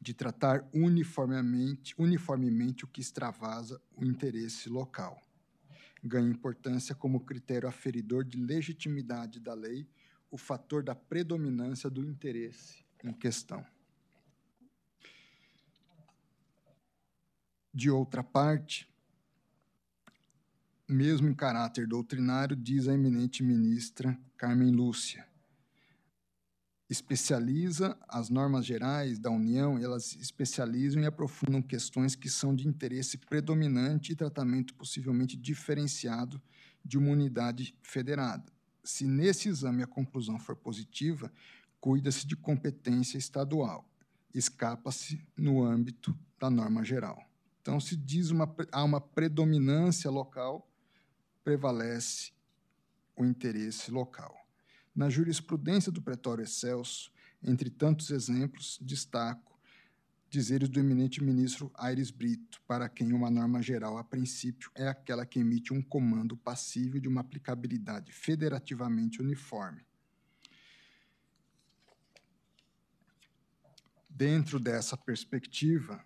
de 0.00 0.14
tratar 0.14 0.68
uniformemente, 0.72 1.94
uniformemente 1.98 2.84
o 2.84 2.88
que 2.88 3.00
extravasa 3.00 3.80
o 3.96 4.04
interesse 4.04 4.68
local. 4.68 5.20
Ganha 6.02 6.30
importância 6.30 6.94
como 6.94 7.20
critério 7.20 7.68
aferidor 7.68 8.24
de 8.24 8.38
legitimidade 8.38 9.38
da 9.38 9.54
lei 9.54 9.86
o 10.30 10.38
fator 10.38 10.82
da 10.82 10.94
predominância 10.94 11.90
do 11.90 12.04
interesse 12.04 12.84
em 13.04 13.12
questão. 13.12 13.66
De 17.72 17.90
outra 17.90 18.22
parte, 18.22 18.88
mesmo 20.88 21.28
em 21.28 21.34
caráter 21.34 21.86
doutrinário, 21.86 22.56
diz 22.56 22.88
a 22.88 22.94
eminente 22.94 23.42
ministra 23.42 24.18
Carmen 24.36 24.72
Lúcia, 24.72 25.26
especializa 26.90 27.96
as 28.08 28.28
normas 28.28 28.66
gerais 28.66 29.16
da 29.16 29.30
União, 29.30 29.78
elas 29.78 30.16
especializam 30.16 31.00
e 31.00 31.06
aprofundam 31.06 31.62
questões 31.62 32.16
que 32.16 32.28
são 32.28 32.52
de 32.52 32.66
interesse 32.66 33.16
predominante 33.16 34.10
e 34.10 34.16
tratamento 34.16 34.74
possivelmente 34.74 35.36
diferenciado 35.36 36.42
de 36.84 36.98
uma 36.98 37.12
unidade 37.12 37.76
federada. 37.80 38.52
Se 38.82 39.06
nesse 39.06 39.48
exame 39.48 39.84
a 39.84 39.86
conclusão 39.86 40.36
for 40.36 40.56
positiva, 40.56 41.32
cuida-se 41.80 42.26
de 42.26 42.34
competência 42.34 43.16
estadual, 43.16 43.88
escapa-se 44.34 45.24
no 45.36 45.62
âmbito 45.62 46.18
da 46.40 46.50
norma 46.50 46.82
geral. 46.82 47.24
Então, 47.62 47.78
se 47.78 47.94
diz 47.94 48.30
uma, 48.30 48.52
há 48.72 48.82
uma 48.82 49.00
predominância 49.00 50.10
local, 50.10 50.68
prevalece 51.44 52.32
o 53.14 53.24
interesse 53.24 53.92
local. 53.92 54.39
Na 54.94 55.08
jurisprudência 55.08 55.90
do 55.90 56.02
pretório 56.02 56.42
excelso, 56.42 57.12
entre 57.42 57.70
tantos 57.70 58.10
exemplos, 58.10 58.78
destaco 58.80 59.50
dizeres 60.30 60.68
do 60.68 60.78
eminente 60.78 61.22
ministro 61.22 61.72
Aires 61.74 62.12
Brito, 62.12 62.62
para 62.66 62.88
quem 62.88 63.12
uma 63.12 63.28
norma 63.28 63.60
geral, 63.60 63.98
a 63.98 64.04
princípio, 64.04 64.70
é 64.76 64.86
aquela 64.86 65.26
que 65.26 65.40
emite 65.40 65.74
um 65.74 65.82
comando 65.82 66.36
passível 66.36 67.00
de 67.00 67.08
uma 67.08 67.20
aplicabilidade 67.20 68.12
federativamente 68.12 69.20
uniforme. 69.20 69.84
Dentro 74.08 74.60
dessa 74.60 74.96
perspectiva, 74.96 76.04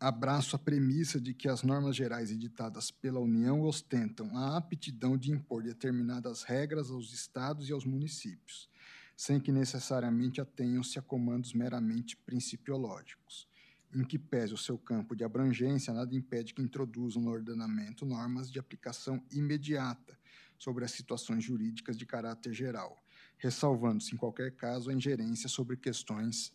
abraço 0.00 0.56
a 0.56 0.58
premissa 0.58 1.20
de 1.20 1.34
que 1.34 1.46
as 1.46 1.62
normas 1.62 1.94
gerais 1.94 2.30
editadas 2.30 2.90
pela 2.90 3.20
União 3.20 3.60
ostentam 3.60 4.34
a 4.34 4.56
aptidão 4.56 5.14
de 5.14 5.30
impor 5.30 5.62
determinadas 5.62 6.42
regras 6.42 6.90
aos 6.90 7.12
estados 7.12 7.68
e 7.68 7.72
aos 7.72 7.84
municípios, 7.84 8.70
sem 9.14 9.38
que 9.38 9.52
necessariamente 9.52 10.40
atenham-se 10.40 10.98
a 10.98 11.02
comandos 11.02 11.52
meramente 11.52 12.16
principiológicos. 12.16 13.46
Em 13.94 14.02
que 14.02 14.18
pese 14.18 14.54
o 14.54 14.56
seu 14.56 14.78
campo 14.78 15.14
de 15.14 15.22
abrangência, 15.22 15.92
nada 15.92 16.14
impede 16.14 16.54
que 16.54 16.62
introduzam 16.62 17.20
no 17.20 17.30
ordenamento 17.30 18.06
normas 18.06 18.50
de 18.50 18.58
aplicação 18.58 19.22
imediata 19.30 20.18
sobre 20.56 20.82
as 20.84 20.92
situações 20.92 21.44
jurídicas 21.44 21.96
de 21.96 22.06
caráter 22.06 22.54
geral, 22.54 22.96
ressalvando-se, 23.36 24.14
em 24.14 24.16
qualquer 24.16 24.52
caso, 24.52 24.88
a 24.88 24.94
ingerência 24.94 25.48
sobre 25.48 25.76
questões 25.76 26.54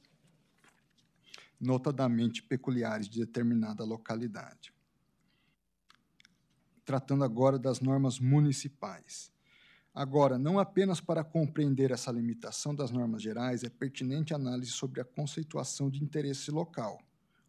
notadamente 1.59 2.43
peculiares 2.43 3.07
de 3.07 3.19
determinada 3.19 3.83
localidade. 3.83 4.73
Tratando 6.83 7.23
agora 7.23 7.57
das 7.57 7.79
normas 7.79 8.19
municipais. 8.19 9.31
Agora, 9.93 10.37
não 10.37 10.59
apenas 10.59 10.99
para 10.99 11.23
compreender 11.23 11.89
essa 11.89 12.11
limitação 12.11 12.75
das 12.75 12.91
normas 12.91 13.21
gerais, 13.21 13.63
é 13.63 13.69
pertinente 13.69 14.33
análise 14.33 14.71
sobre 14.71 14.99
a 14.99 15.05
conceituação 15.05 15.89
de 15.89 16.03
interesse 16.03 16.51
local 16.51 16.99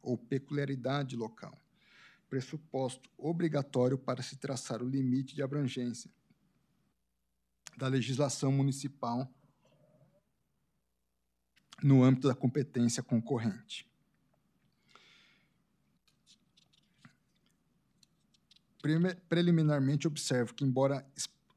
ou 0.00 0.16
peculiaridade 0.16 1.16
local. 1.16 1.60
pressuposto 2.28 3.08
obrigatório 3.16 3.96
para 3.96 4.20
se 4.20 4.36
traçar 4.36 4.82
o 4.82 4.88
limite 4.88 5.34
de 5.34 5.42
abrangência 5.42 6.10
da 7.76 7.86
legislação 7.86 8.50
municipal 8.50 9.30
no 11.82 12.02
âmbito 12.02 12.26
da 12.26 12.34
competência 12.34 13.02
concorrente. 13.02 13.88
Preliminarmente, 19.28 20.06
observo 20.06 20.54
que, 20.54 20.64
embora 20.64 21.06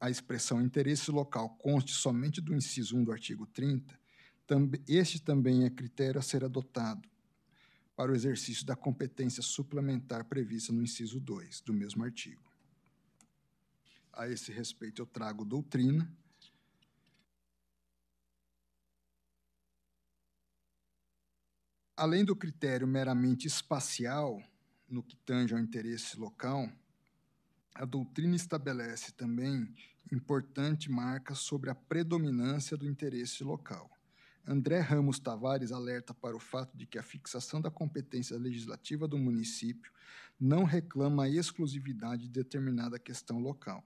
a 0.00 0.10
expressão 0.10 0.60
interesse 0.60 1.10
local 1.10 1.50
conste 1.56 1.92
somente 1.92 2.40
do 2.40 2.54
inciso 2.54 2.96
1 2.96 3.04
do 3.04 3.12
artigo 3.12 3.46
30, 3.46 3.98
este 4.88 5.20
também 5.22 5.64
é 5.64 5.70
critério 5.70 6.18
a 6.18 6.22
ser 6.22 6.44
adotado 6.44 7.08
para 7.94 8.10
o 8.10 8.14
exercício 8.14 8.64
da 8.64 8.74
competência 8.74 9.42
suplementar 9.42 10.24
prevista 10.24 10.72
no 10.72 10.82
inciso 10.82 11.20
2 11.20 11.60
do 11.60 11.72
mesmo 11.72 12.02
artigo. 12.02 12.42
A 14.12 14.28
esse 14.28 14.50
respeito, 14.50 15.02
eu 15.02 15.06
trago 15.06 15.44
doutrina. 15.44 16.10
Além 21.96 22.24
do 22.24 22.34
critério 22.34 22.88
meramente 22.88 23.46
espacial, 23.46 24.42
no 24.88 25.02
que 25.02 25.14
tange 25.18 25.54
ao 25.54 25.60
interesse 25.60 26.18
local, 26.18 26.68
a 27.80 27.86
doutrina 27.86 28.36
estabelece 28.36 29.10
também 29.12 29.74
importante 30.12 30.90
marca 30.90 31.34
sobre 31.34 31.70
a 31.70 31.74
predominância 31.74 32.76
do 32.76 32.86
interesse 32.86 33.42
local. 33.42 33.90
André 34.46 34.80
Ramos 34.80 35.18
Tavares 35.18 35.72
alerta 35.72 36.12
para 36.12 36.36
o 36.36 36.38
fato 36.38 36.76
de 36.76 36.84
que 36.84 36.98
a 36.98 37.02
fixação 37.02 37.58
da 37.58 37.70
competência 37.70 38.36
legislativa 38.36 39.08
do 39.08 39.16
município 39.16 39.90
não 40.38 40.64
reclama 40.64 41.24
a 41.24 41.30
exclusividade 41.30 42.24
de 42.24 42.28
determinada 42.28 42.98
questão 42.98 43.38
local. 43.38 43.82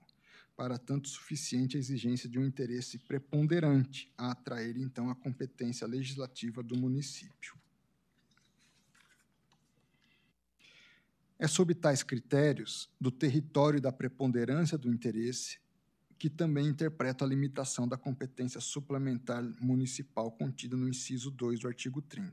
Para 0.57 0.77
tanto, 0.77 1.09
suficiente 1.09 1.77
a 1.77 1.81
exigência 1.81 2.29
de 2.29 2.37
um 2.37 2.45
interesse 2.45 2.99
preponderante 2.99 4.13
a 4.19 4.33
atrair, 4.33 4.77
então, 4.77 5.09
a 5.09 5.15
competência 5.15 5.87
legislativa 5.87 6.65
do 6.65 6.77
município. 6.77 7.55
É 11.39 11.49
sob 11.49 11.75
tais 11.75 12.03
critérios 12.03 12.89
do 13.01 13.11
território 13.11 13.79
e 13.79 13.81
da 13.81 13.93
preponderância 13.93 14.79
do 14.79 14.89
interesse 14.89 15.59
que 16.19 16.31
também 16.31 16.69
interpreta 16.69 17.25
a 17.25 17.29
limitação 17.29 17.87
da 17.87 17.97
competência 17.97 18.61
suplementar 18.61 19.43
municipal 19.61 20.31
contida 20.31 20.77
no 20.77 20.89
inciso 20.89 21.31
2 21.31 21.61
do 21.61 21.69
artigo 21.69 22.01
30. 22.01 22.33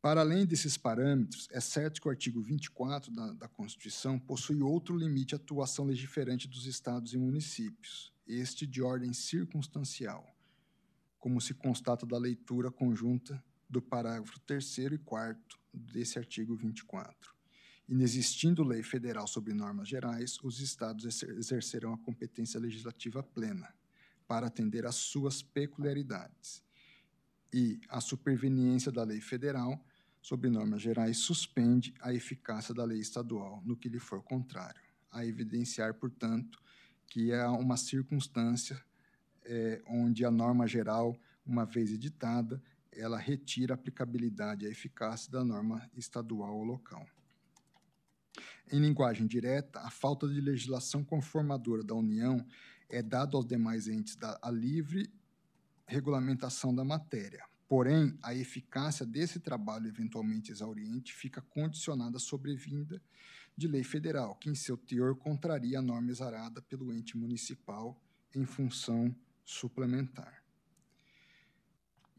Para 0.00 0.20
além 0.20 0.46
desses 0.46 0.76
parâmetros, 0.76 1.48
é 1.50 1.60
certo 1.60 2.00
que 2.00 2.06
o 2.06 2.10
artigo 2.10 2.40
24 2.40 3.12
da, 3.12 3.32
da 3.32 3.48
Constituição 3.48 4.18
possui 4.18 4.62
outro 4.62 4.96
limite 4.96 5.30
de 5.30 5.34
atuação 5.34 5.84
legiferante 5.84 6.46
dos 6.46 6.66
estados 6.66 7.12
e 7.12 7.18
municípios, 7.18 8.12
este 8.26 8.64
de 8.66 8.80
ordem 8.80 9.12
circunstancial, 9.12 10.24
como 11.18 11.40
se 11.40 11.52
constata 11.52 12.06
da 12.06 12.16
leitura 12.16 12.70
conjunta 12.70 13.42
do 13.68 13.82
parágrafo 13.82 14.38
3 14.46 14.78
e 14.78 14.98
4 14.98 15.58
desse 15.78 16.18
artigo 16.18 16.54
24. 16.56 17.34
Inexistindo 17.88 18.62
lei 18.62 18.82
federal 18.82 19.26
sobre 19.26 19.54
normas 19.54 19.88
gerais, 19.88 20.38
os 20.42 20.60
estados 20.60 21.22
exercerão 21.22 21.94
a 21.94 21.98
competência 21.98 22.60
legislativa 22.60 23.22
plena 23.22 23.74
para 24.26 24.46
atender 24.46 24.84
às 24.84 24.96
suas 24.96 25.40
peculiaridades. 25.40 26.62
E 27.52 27.80
a 27.88 27.98
superveniência 28.00 28.92
da 28.92 29.02
lei 29.02 29.22
federal 29.22 29.82
sobre 30.20 30.50
normas 30.50 30.82
gerais 30.82 31.16
suspende 31.16 31.94
a 32.02 32.12
eficácia 32.12 32.74
da 32.74 32.84
lei 32.84 32.98
estadual 32.98 33.62
no 33.64 33.74
que 33.74 33.88
lhe 33.88 33.98
for 33.98 34.22
contrário. 34.22 34.82
A 35.10 35.24
evidenciar, 35.24 35.94
portanto, 35.94 36.60
que 37.06 37.32
é 37.32 37.46
uma 37.48 37.78
circunstância 37.78 38.78
é, 39.46 39.82
onde 39.86 40.26
a 40.26 40.30
norma 40.30 40.66
geral, 40.66 41.18
uma 41.46 41.64
vez 41.64 41.90
editada, 41.90 42.62
ela 42.98 43.18
retira 43.18 43.74
a 43.74 43.76
aplicabilidade 43.76 44.64
e 44.64 44.68
a 44.68 44.70
eficácia 44.70 45.30
da 45.30 45.44
norma 45.44 45.88
estadual 45.96 46.56
ou 46.56 46.64
local. 46.64 47.06
Em 48.70 48.80
linguagem 48.80 49.26
direta, 49.26 49.80
a 49.80 49.90
falta 49.90 50.28
de 50.28 50.40
legislação 50.40 51.02
conformadora 51.02 51.82
da 51.82 51.94
União 51.94 52.44
é 52.88 53.02
dado 53.02 53.36
aos 53.36 53.46
demais 53.46 53.88
entes 53.88 54.16
da, 54.16 54.38
a 54.42 54.50
livre 54.50 55.10
regulamentação 55.86 56.74
da 56.74 56.84
matéria. 56.84 57.44
Porém, 57.66 58.18
a 58.22 58.34
eficácia 58.34 59.06
desse 59.06 59.40
trabalho 59.40 59.88
eventualmente 59.88 60.50
exauriente 60.50 61.14
fica 61.14 61.40
condicionada 61.40 62.16
à 62.16 62.20
sobrevinda 62.20 63.00
de 63.56 63.66
lei 63.66 63.82
federal, 63.82 64.36
que 64.36 64.48
em 64.48 64.54
seu 64.54 64.76
teor 64.76 65.16
contraria 65.16 65.78
a 65.78 65.82
norma 65.82 66.10
exarada 66.10 66.62
pelo 66.62 66.92
ente 66.92 67.16
municipal 67.16 68.00
em 68.34 68.44
função 68.44 69.14
suplementar. 69.44 70.37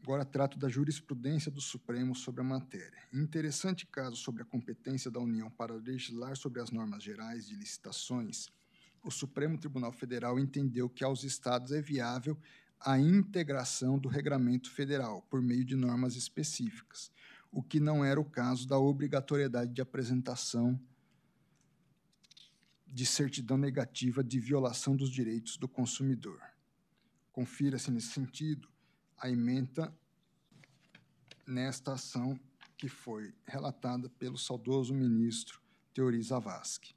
Agora 0.02 0.24
trato 0.24 0.58
da 0.58 0.68
jurisprudência 0.68 1.50
do 1.50 1.60
Supremo 1.60 2.14
sobre 2.14 2.40
a 2.40 2.44
matéria. 2.44 2.98
Interessante 3.12 3.86
caso 3.86 4.16
sobre 4.16 4.42
a 4.42 4.46
competência 4.46 5.10
da 5.10 5.20
União 5.20 5.50
para 5.50 5.74
legislar 5.74 6.36
sobre 6.36 6.60
as 6.60 6.70
normas 6.70 7.02
gerais 7.02 7.46
de 7.46 7.54
licitações, 7.54 8.48
o 9.02 9.10
Supremo 9.10 9.58
Tribunal 9.58 9.92
Federal 9.92 10.38
entendeu 10.38 10.88
que 10.88 11.04
aos 11.04 11.22
estados 11.22 11.72
é 11.72 11.82
viável 11.82 12.36
a 12.80 12.98
integração 12.98 13.98
do 13.98 14.08
regramento 14.08 14.70
federal 14.70 15.22
por 15.28 15.42
meio 15.42 15.64
de 15.64 15.76
normas 15.76 16.16
específicas, 16.16 17.12
o 17.52 17.62
que 17.62 17.78
não 17.78 18.02
era 18.02 18.18
o 18.18 18.24
caso 18.24 18.66
da 18.66 18.78
obrigatoriedade 18.78 19.72
de 19.72 19.82
apresentação 19.82 20.80
de 22.86 23.04
certidão 23.04 23.58
negativa 23.58 24.24
de 24.24 24.40
violação 24.40 24.96
dos 24.96 25.10
direitos 25.10 25.58
do 25.58 25.68
consumidor. 25.68 26.40
Confira-se 27.32 27.90
nesse 27.90 28.08
sentido 28.08 28.68
a 29.20 29.28
ementa 29.28 29.94
nesta 31.46 31.92
ação 31.92 32.40
que 32.76 32.88
foi 32.88 33.34
relatada 33.46 34.08
pelo 34.08 34.38
saudoso 34.38 34.94
ministro 34.94 35.60
Teori 35.92 36.20
Zavascki. 36.22 36.94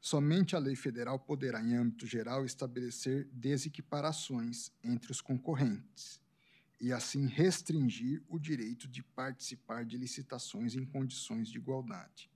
Somente 0.00 0.54
a 0.54 0.58
lei 0.58 0.76
federal 0.76 1.18
poderá, 1.18 1.60
em 1.60 1.74
âmbito 1.74 2.06
geral, 2.06 2.46
estabelecer 2.46 3.28
desequiparações 3.32 4.70
entre 4.82 5.10
os 5.10 5.20
concorrentes 5.20 6.20
e, 6.80 6.92
assim, 6.92 7.26
restringir 7.26 8.22
o 8.28 8.38
direito 8.38 8.88
de 8.88 9.02
participar 9.02 9.84
de 9.84 9.98
licitações 9.98 10.74
em 10.74 10.86
condições 10.86 11.50
de 11.50 11.58
igualdade. 11.58 12.30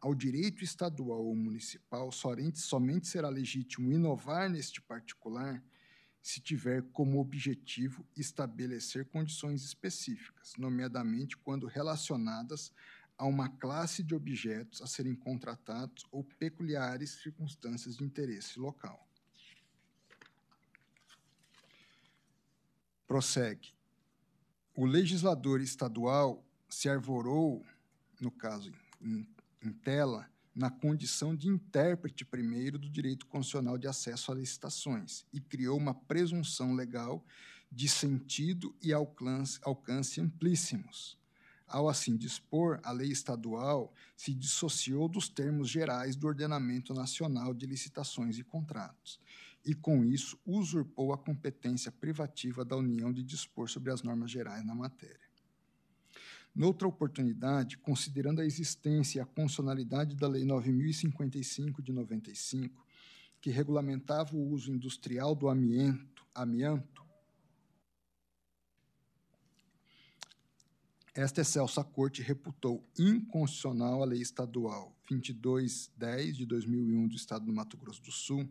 Ao 0.00 0.14
direito 0.14 0.62
estadual 0.62 1.24
ou 1.24 1.34
municipal, 1.34 2.12
somente 2.12 3.08
será 3.08 3.28
legítimo 3.28 3.90
inovar 3.90 4.48
neste 4.48 4.80
particular 4.80 5.62
se 6.22 6.40
tiver 6.40 6.82
como 6.92 7.20
objetivo 7.20 8.06
estabelecer 8.16 9.06
condições 9.06 9.64
específicas, 9.64 10.52
nomeadamente 10.58 11.36
quando 11.36 11.66
relacionadas 11.66 12.72
a 13.16 13.24
uma 13.26 13.48
classe 13.48 14.02
de 14.02 14.14
objetos 14.14 14.80
a 14.80 14.86
serem 14.86 15.14
contratados 15.14 16.06
ou 16.10 16.24
peculiares 16.24 17.10
circunstâncias 17.22 17.96
de 17.96 18.04
interesse 18.04 18.58
local. 18.58 19.06
Prossegue. 23.06 23.74
O 24.74 24.86
legislador 24.86 25.60
estadual 25.60 26.44
se 26.68 26.88
arvorou, 26.88 27.66
no 28.20 28.30
caso 28.30 28.72
em, 29.00 29.28
em 29.62 29.72
tela, 29.72 30.30
na 30.60 30.68
condição 30.68 31.34
de 31.34 31.48
intérprete 31.48 32.22
primeiro 32.22 32.78
do 32.78 32.90
direito 32.90 33.24
constitucional 33.24 33.78
de 33.78 33.88
acesso 33.88 34.30
a 34.30 34.34
licitações 34.34 35.24
e 35.32 35.40
criou 35.40 35.78
uma 35.78 35.94
presunção 35.94 36.74
legal 36.74 37.24
de 37.72 37.88
sentido 37.88 38.76
e 38.82 38.92
alcance, 38.92 39.58
alcance 39.62 40.20
amplíssimos. 40.20 41.18
Ao 41.66 41.88
assim 41.88 42.14
dispor, 42.14 42.78
a 42.82 42.92
lei 42.92 43.10
estadual 43.10 43.90
se 44.14 44.34
dissociou 44.34 45.08
dos 45.08 45.30
termos 45.30 45.70
gerais 45.70 46.14
do 46.14 46.26
ordenamento 46.26 46.92
nacional 46.92 47.54
de 47.54 47.64
licitações 47.64 48.38
e 48.38 48.44
contratos, 48.44 49.18
e 49.64 49.74
com 49.74 50.04
isso 50.04 50.38
usurpou 50.44 51.14
a 51.14 51.18
competência 51.18 51.90
privativa 51.90 52.66
da 52.66 52.76
União 52.76 53.10
de 53.10 53.22
dispor 53.22 53.70
sobre 53.70 53.90
as 53.90 54.02
normas 54.02 54.30
gerais 54.30 54.62
na 54.66 54.74
matéria. 54.74 55.29
Noutra 56.54 56.88
oportunidade, 56.88 57.78
considerando 57.78 58.40
a 58.40 58.44
existência 58.44 59.18
e 59.18 59.20
a 59.20 59.26
constitucionalidade 59.26 60.16
da 60.16 60.26
Lei 60.26 60.44
9055 60.44 61.80
de 61.80 61.92
95, 61.92 62.84
que 63.40 63.50
regulamentava 63.50 64.34
o 64.34 64.48
uso 64.48 64.72
industrial 64.72 65.34
do 65.34 65.48
amianto, 65.48 66.26
amianto 66.34 67.00
esta 71.14 71.40
excelsa 71.40 71.82
corte 71.82 72.22
reputou 72.22 72.88
inconstitucional 72.98 74.02
a 74.02 74.06
Lei 74.06 74.20
Estadual 74.20 74.96
2210 75.08 76.36
de 76.36 76.46
2001 76.46 77.08
do 77.08 77.16
Estado 77.16 77.44
do 77.44 77.52
Mato 77.52 77.76
Grosso 77.76 78.00
do 78.02 78.12
Sul, 78.12 78.48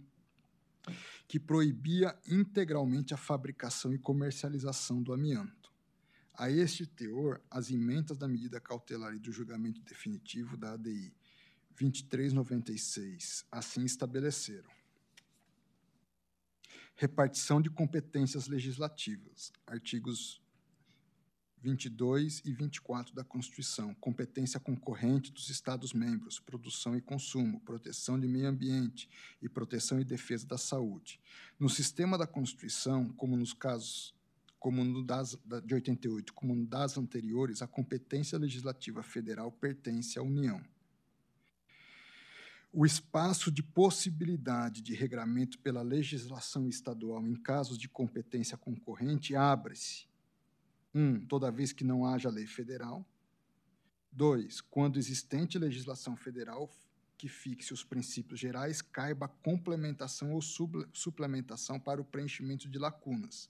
que 1.28 1.40
proibia 1.40 2.18
integralmente 2.28 3.14
a 3.14 3.18
fabricação 3.18 3.94
e 3.94 3.98
comercialização 3.98 5.02
do 5.02 5.14
amianto 5.14 5.59
A 6.40 6.50
este 6.50 6.86
teor, 6.86 7.42
as 7.52 7.70
emendas 7.70 8.18
da 8.18 8.26
medida 8.26 8.62
cautelar 8.62 9.14
e 9.14 9.20
do 9.20 9.30
julgamento 9.30 9.82
definitivo 9.82 10.56
da 10.56 10.72
ADI 10.72 11.14
2396 11.72 13.46
assim 13.52 13.84
estabeleceram. 13.84 14.70
Repartição 16.96 17.62
de 17.62 17.70
competências 17.70 18.48
legislativas. 18.48 19.52
Artigos 19.68 20.42
22 21.62 22.42
e 22.46 22.54
24 22.54 23.14
da 23.14 23.26
Constituição, 23.26 23.94
competência 23.96 24.62
concorrente 24.62 25.34
dos 25.34 25.50
Estados-membros, 25.50 26.40
produção 26.40 26.96
e 26.96 27.02
consumo, 27.02 27.60
proteção 27.60 28.18
de 28.18 28.30
meio 28.30 28.48
ambiente 28.48 29.10
e 29.42 29.50
proteção 29.50 30.00
e 30.00 30.06
defesa 30.06 30.48
da 30.48 30.58
saúde. 30.58 31.20
No 31.60 31.68
sistema 31.68 32.18
da 32.18 32.26
Constituição, 32.26 33.10
como 33.10 33.36
nos 33.36 33.52
casos 33.52 34.18
como 34.60 34.84
no 34.84 35.04
das, 35.04 35.38
de 35.64 35.74
88, 35.74 36.34
como 36.34 36.54
no 36.54 36.66
das 36.66 36.98
anteriores, 36.98 37.62
a 37.62 37.68
competência 37.68 38.38
legislativa 38.38 39.02
federal 39.02 39.52
pertence 39.52 40.20
à 40.20 40.22
União. 40.22 40.62
O 42.72 42.86
espaço 42.86 43.52
de 43.52 43.64
possibilidade 43.64 44.82
de 44.82 44.94
regramento 44.94 45.58
pela 45.60 45.82
legislação 45.82 46.68
estadual 46.68 47.26
em 47.26 47.36
casos 47.36 47.78
de 47.78 47.90
competência 47.90 48.58
concorrente 48.58 49.36
abre-se 49.36 50.08
um, 50.94 51.26
toda 51.26 51.52
vez 51.52 51.72
que 51.72 51.84
não 51.84 52.06
haja 52.06 52.30
lei 52.30 52.46
federal. 52.46 53.04
Dois, 54.12 54.62
quando 54.62 55.00
existente 55.00 55.58
legislação 55.58 56.16
federal 56.16 56.70
que 57.18 57.28
fixe 57.28 57.74
os 57.74 57.84
princípios 57.84 58.40
gerais, 58.40 58.82
caiba 58.82 59.28
complementação 59.28 60.34
ou 60.34 60.42
suplementação 60.94 61.80
para 61.80 62.00
o 62.00 62.06
preenchimento 62.06 62.70
de 62.70 62.80
lacunas, 62.80 63.50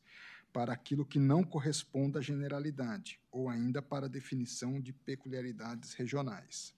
para 0.51 0.73
aquilo 0.73 1.05
que 1.05 1.19
não 1.19 1.43
corresponda 1.43 2.19
à 2.19 2.21
generalidade, 2.21 3.19
ou 3.31 3.49
ainda 3.49 3.81
para 3.81 4.07
a 4.07 4.09
definição 4.09 4.80
de 4.80 4.91
peculiaridades 4.91 5.93
regionais. 5.93 6.76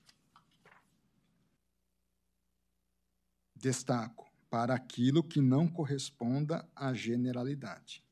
Destaco, 3.56 4.30
para 4.49 4.76
aquilo 4.76 5.23
que 5.23 5.39
não 5.39 5.68
corresponda 5.68 6.68
à 6.76 6.93
generalidade. 6.93 8.03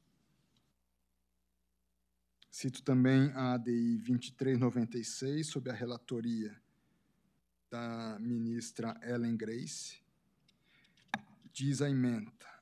Cito 2.50 2.82
também 2.82 3.32
a 3.32 3.54
ADI 3.54 3.98
2396, 4.00 5.48
sob 5.48 5.70
a 5.70 5.74
relatoria 5.74 6.60
da 7.70 8.18
ministra 8.20 9.00
Ellen 9.04 9.38
Grace. 9.38 10.02
Diz 11.54 11.82
a 11.82 11.90
emenda: 11.90 12.59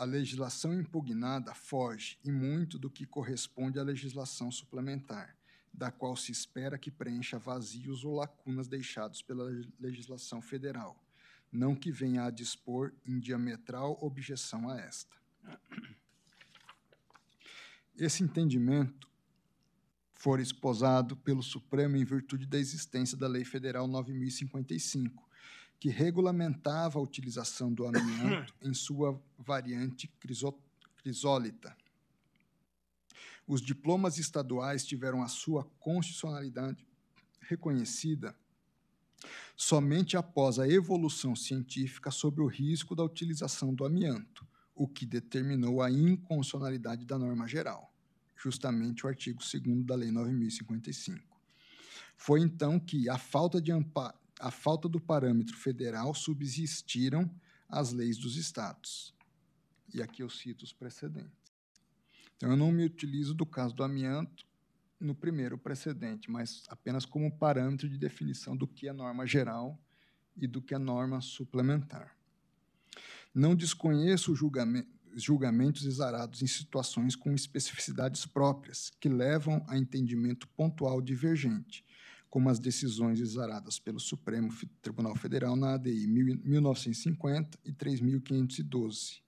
a 0.00 0.04
legislação 0.04 0.72
impugnada 0.72 1.52
foge 1.52 2.18
e 2.24 2.32
muito 2.32 2.78
do 2.78 2.88
que 2.88 3.04
corresponde 3.04 3.78
à 3.78 3.82
legislação 3.82 4.50
suplementar, 4.50 5.36
da 5.70 5.90
qual 5.90 6.16
se 6.16 6.32
espera 6.32 6.78
que 6.78 6.90
preencha 6.90 7.38
vazios 7.38 8.02
ou 8.02 8.14
lacunas 8.14 8.66
deixados 8.66 9.20
pela 9.20 9.44
legislação 9.78 10.40
federal, 10.40 10.96
não 11.52 11.76
que 11.76 11.92
venha 11.92 12.24
a 12.24 12.30
dispor 12.30 12.94
em 13.04 13.20
diametral 13.20 13.98
objeção 14.00 14.70
a 14.70 14.80
esta. 14.80 15.14
Esse 17.94 18.22
entendimento 18.22 19.06
for 20.14 20.40
esposado 20.40 21.14
pelo 21.14 21.42
Supremo 21.42 21.98
em 21.98 22.06
virtude 22.06 22.46
da 22.46 22.58
existência 22.58 23.18
da 23.18 23.28
Lei 23.28 23.44
Federal 23.44 23.86
9055, 23.86 25.29
que 25.80 25.88
regulamentava 25.88 26.98
a 26.98 27.02
utilização 27.02 27.72
do 27.72 27.86
amianto 27.86 28.54
em 28.62 28.72
sua 28.72 29.20
variante 29.36 30.08
crisólita. 31.02 31.76
Os 33.46 33.60
diplomas 33.60 34.18
estaduais 34.18 34.84
tiveram 34.84 35.22
a 35.22 35.26
sua 35.26 35.64
constitucionalidade 35.80 36.86
reconhecida 37.40 38.36
somente 39.56 40.16
após 40.16 40.58
a 40.58 40.68
evolução 40.68 41.34
científica 41.34 42.10
sobre 42.10 42.42
o 42.42 42.46
risco 42.46 42.94
da 42.94 43.02
utilização 43.02 43.74
do 43.74 43.84
amianto, 43.84 44.46
o 44.74 44.86
que 44.86 45.04
determinou 45.04 45.82
a 45.82 45.90
inconstitucionalidade 45.90 47.04
da 47.04 47.18
norma 47.18 47.48
geral 47.48 47.90
justamente 48.42 49.04
o 49.04 49.08
artigo 49.08 49.38
2 49.38 49.84
da 49.84 49.94
Lei 49.94 50.10
9055. 50.10 51.20
Foi 52.16 52.40
então 52.40 52.78
que 52.78 53.08
a 53.08 53.18
falta 53.18 53.60
de 53.60 53.72
a 54.40 54.50
falta 54.50 54.88
do 54.88 55.00
parâmetro 55.00 55.56
federal 55.56 56.14
subsistiram 56.14 57.30
as 57.68 57.92
leis 57.92 58.16
dos 58.16 58.36
estados. 58.36 59.14
E 59.92 60.02
aqui 60.02 60.22
eu 60.22 60.30
cito 60.30 60.64
os 60.64 60.72
precedentes. 60.72 61.52
Então 62.36 62.50
eu 62.50 62.56
não 62.56 62.72
me 62.72 62.84
utilizo 62.84 63.34
do 63.34 63.44
caso 63.44 63.74
do 63.74 63.84
amianto 63.84 64.46
no 64.98 65.14
primeiro 65.14 65.58
precedente, 65.58 66.30
mas 66.30 66.64
apenas 66.68 67.04
como 67.04 67.30
parâmetro 67.30 67.88
de 67.88 67.98
definição 67.98 68.56
do 68.56 68.66
que 68.66 68.88
é 68.88 68.92
norma 68.92 69.26
geral 69.26 69.78
e 70.36 70.46
do 70.46 70.60
que 70.60 70.74
é 70.74 70.78
norma 70.78 71.20
suplementar. 71.20 72.16
Não 73.34 73.54
desconheço 73.54 74.34
julgamentos 75.14 75.84
exarados 75.84 76.42
em 76.42 76.46
situações 76.46 77.14
com 77.14 77.32
especificidades 77.32 78.26
próprias, 78.26 78.90
que 79.00 79.08
levam 79.08 79.64
a 79.68 79.76
entendimento 79.76 80.48
pontual 80.48 81.00
divergente, 81.00 81.84
como 82.30 82.48
as 82.48 82.58
decisões 82.58 83.20
exaradas 83.20 83.78
pelo 83.78 84.00
Supremo 84.00 84.54
Tribunal 84.80 85.14
Federal 85.16 85.56
na 85.56 85.74
ADI 85.74 86.06
1950 86.06 87.58
e 87.64 87.72
3512. 87.72 89.20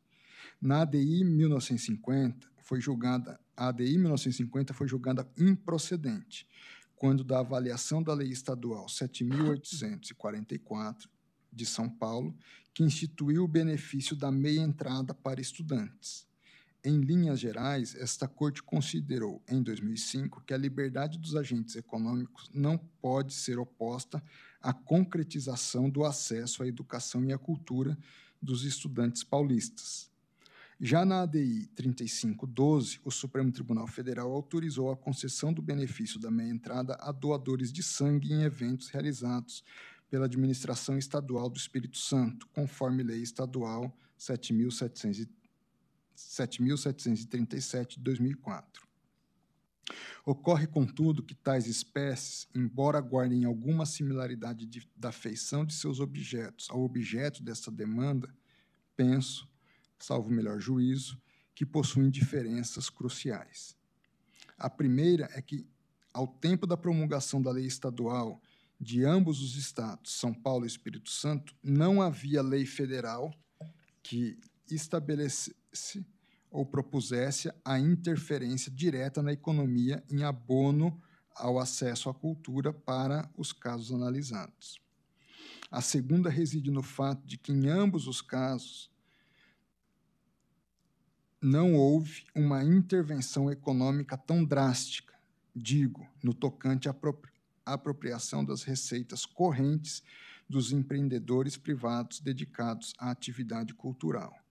Na 0.61 0.83
ADI 0.83 1.25
1950 1.25 2.49
foi 2.63 2.81
julgada 2.81 3.39
a 3.57 3.69
ADI 3.69 3.99
1950 3.99 4.73
foi 4.73 4.89
julgada 4.89 5.31
improcedente, 5.39 6.49
quando 6.97 7.23
da 7.23 7.41
avaliação 7.41 8.03
da 8.03 8.15
Lei 8.15 8.31
Estadual 8.31 8.89
7844 8.89 11.11
de 11.53 11.67
São 11.67 11.89
Paulo, 11.89 12.35
que 12.73 12.83
instituiu 12.83 13.45
o 13.45 13.49
benefício 13.49 14.17
da 14.17 14.33
meia 14.33 14.61
entrada 14.61 15.13
para 15.13 15.41
estudantes. 15.41 16.27
Em 16.85 17.01
linhas 17.01 17.39
gerais, 17.39 17.95
esta 17.95 18.27
Corte 18.27 18.61
considerou, 18.61 19.41
em 19.49 19.63
2005, 19.63 20.43
que 20.45 20.53
a 20.53 20.57
liberdade 20.57 21.17
dos 21.17 21.37
agentes 21.37 21.77
econômicos 21.77 22.51
não 22.53 22.77
pode 22.77 23.35
ser 23.35 23.57
oposta 23.57 24.21
à 24.61 24.73
concretização 24.73 25.89
do 25.89 26.05
acesso 26.05 26.61
à 26.61 26.67
educação 26.67 27.25
e 27.25 27.33
à 27.33 27.39
cultura 27.39 27.97
dos 28.43 28.65
estudantes 28.65 29.23
paulistas. 29.23 30.11
Já 30.81 31.05
na 31.05 31.23
ADI 31.23 31.69
3512, 31.77 32.99
o 33.05 33.13
Supremo 33.13 33.53
Tribunal 33.53 33.87
Federal 33.87 34.33
autorizou 34.33 34.91
a 34.91 34.97
concessão 34.97 35.53
do 35.53 35.63
benefício 35.63 36.19
da 36.19 36.33
meia 36.33 36.51
entrada 36.51 36.97
a 36.99 37.13
doadores 37.13 37.73
de 37.73 37.85
sangue 37.85 38.33
em 38.33 38.43
eventos 38.43 38.89
realizados 38.89 39.63
pela 40.11 40.27
administração 40.27 40.99
estadual 40.99 41.49
do 41.49 41.57
Espírito 41.57 41.97
Santo, 41.97 42.49
conforme 42.49 43.05
lei 43.05 43.23
estadual 43.23 43.97
7.737 46.31 47.95
de 47.97 48.01
2004. 48.01 48.87
Ocorre, 50.25 50.67
contudo, 50.67 51.23
que 51.23 51.35
tais 51.35 51.67
espécies, 51.67 52.49
embora 52.55 53.01
guardem 53.01 53.45
alguma 53.45 53.85
similaridade 53.85 54.67
de, 54.67 54.89
da 54.97 55.11
feição 55.11 55.65
de 55.65 55.75
seus 55.75 55.99
objetos 55.99 56.69
ao 56.71 56.83
objeto 56.83 57.43
dessa 57.43 57.71
demanda, 57.71 58.33
penso, 58.97 59.49
salvo 59.99 60.31
melhor 60.31 60.61
juízo, 60.61 61.21
que 61.55 61.67
possuem 61.67 62.09
diferenças 62.09 62.89
cruciais. 62.89 63.77
A 64.57 64.71
primeira 64.71 65.29
é 65.33 65.43
que, 65.43 65.67
ao 66.13 66.29
tempo 66.29 66.67
da 66.67 66.77
promulgação 66.77 67.43
da 67.43 67.51
lei 67.51 67.67
estadual 67.67 68.41
de 68.81 69.05
ambos 69.05 69.41
os 69.41 69.57
estados, 69.57 70.13
São 70.13 70.33
Paulo 70.33 70.65
e 70.65 70.69
Espírito 70.69 71.11
Santo, 71.11 71.55
não 71.63 72.01
havia 72.01 72.43
lei 72.43 72.65
federal 72.65 73.33
que 74.03 74.39
estabelecesse 74.71 76.05
ou 76.53 76.67
propusesse 76.67 77.51
a 77.65 77.79
interferência 77.81 78.71
direta 78.71 79.23
na 79.23 79.33
economia 79.33 80.05
em 80.11 80.23
abono 80.23 81.01
ao 81.35 81.59
acesso 81.59 82.11
à 82.11 82.15
cultura 82.15 82.73
para 82.73 83.29
os 83.37 83.53
casos 83.53 83.91
analisados. 83.91 84.81
A 85.71 85.81
segunda 85.81 86.29
reside 86.29 86.71
no 86.71 86.83
fato 86.83 87.27
de 87.27 87.39
que, 87.39 87.51
em 87.51 87.69
ambos 87.69 88.07
os 88.07 88.21
casos, 88.21 88.91
não 91.41 91.75
houve 91.75 92.27
uma 92.35 92.63
intervenção 92.63 93.51
econômica 93.51 94.17
tão 94.19 94.45
drástica, 94.45 95.15
digo, 95.57 96.07
no 96.23 96.35
tocante 96.35 96.89
à 96.89 96.95
apropriação 97.65 98.45
das 98.45 98.63
receitas 98.63 99.25
correntes 99.25 100.03
dos 100.49 100.71
empreendedores 100.71 101.57
privados 101.57 102.21
dedicados 102.21 102.93
à 102.99 103.11
atividade 103.11 103.73
cultural. 103.73 104.42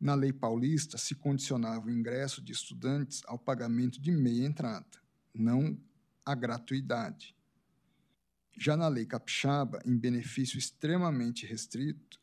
Na 0.00 0.14
lei 0.14 0.32
paulista, 0.32 0.96
se 0.96 1.14
condicionava 1.14 1.86
o 1.86 1.90
ingresso 1.90 2.40
de 2.40 2.52
estudantes 2.52 3.20
ao 3.26 3.38
pagamento 3.38 4.00
de 4.00 4.10
meia 4.10 4.46
entrada, 4.46 4.98
não 5.34 5.78
à 6.24 6.34
gratuidade. 6.34 7.36
Já 8.56 8.76
na 8.76 8.88
lei 8.88 9.04
capixaba, 9.04 9.78
em 9.84 9.96
benefício 9.98 10.58
extremamente 10.58 11.44
restrito 11.44 12.18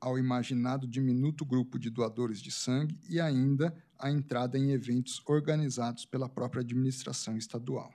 ao 0.00 0.16
imaginado 0.16 0.86
diminuto 0.86 1.44
grupo 1.44 1.76
de 1.78 1.90
doadores 1.90 2.40
de 2.40 2.52
sangue 2.52 2.96
e 3.08 3.20
ainda 3.20 3.76
a 3.98 4.08
entrada 4.08 4.56
em 4.56 4.70
eventos 4.70 5.20
organizados 5.26 6.04
pela 6.04 6.28
própria 6.28 6.60
administração 6.60 7.36
estadual, 7.36 7.92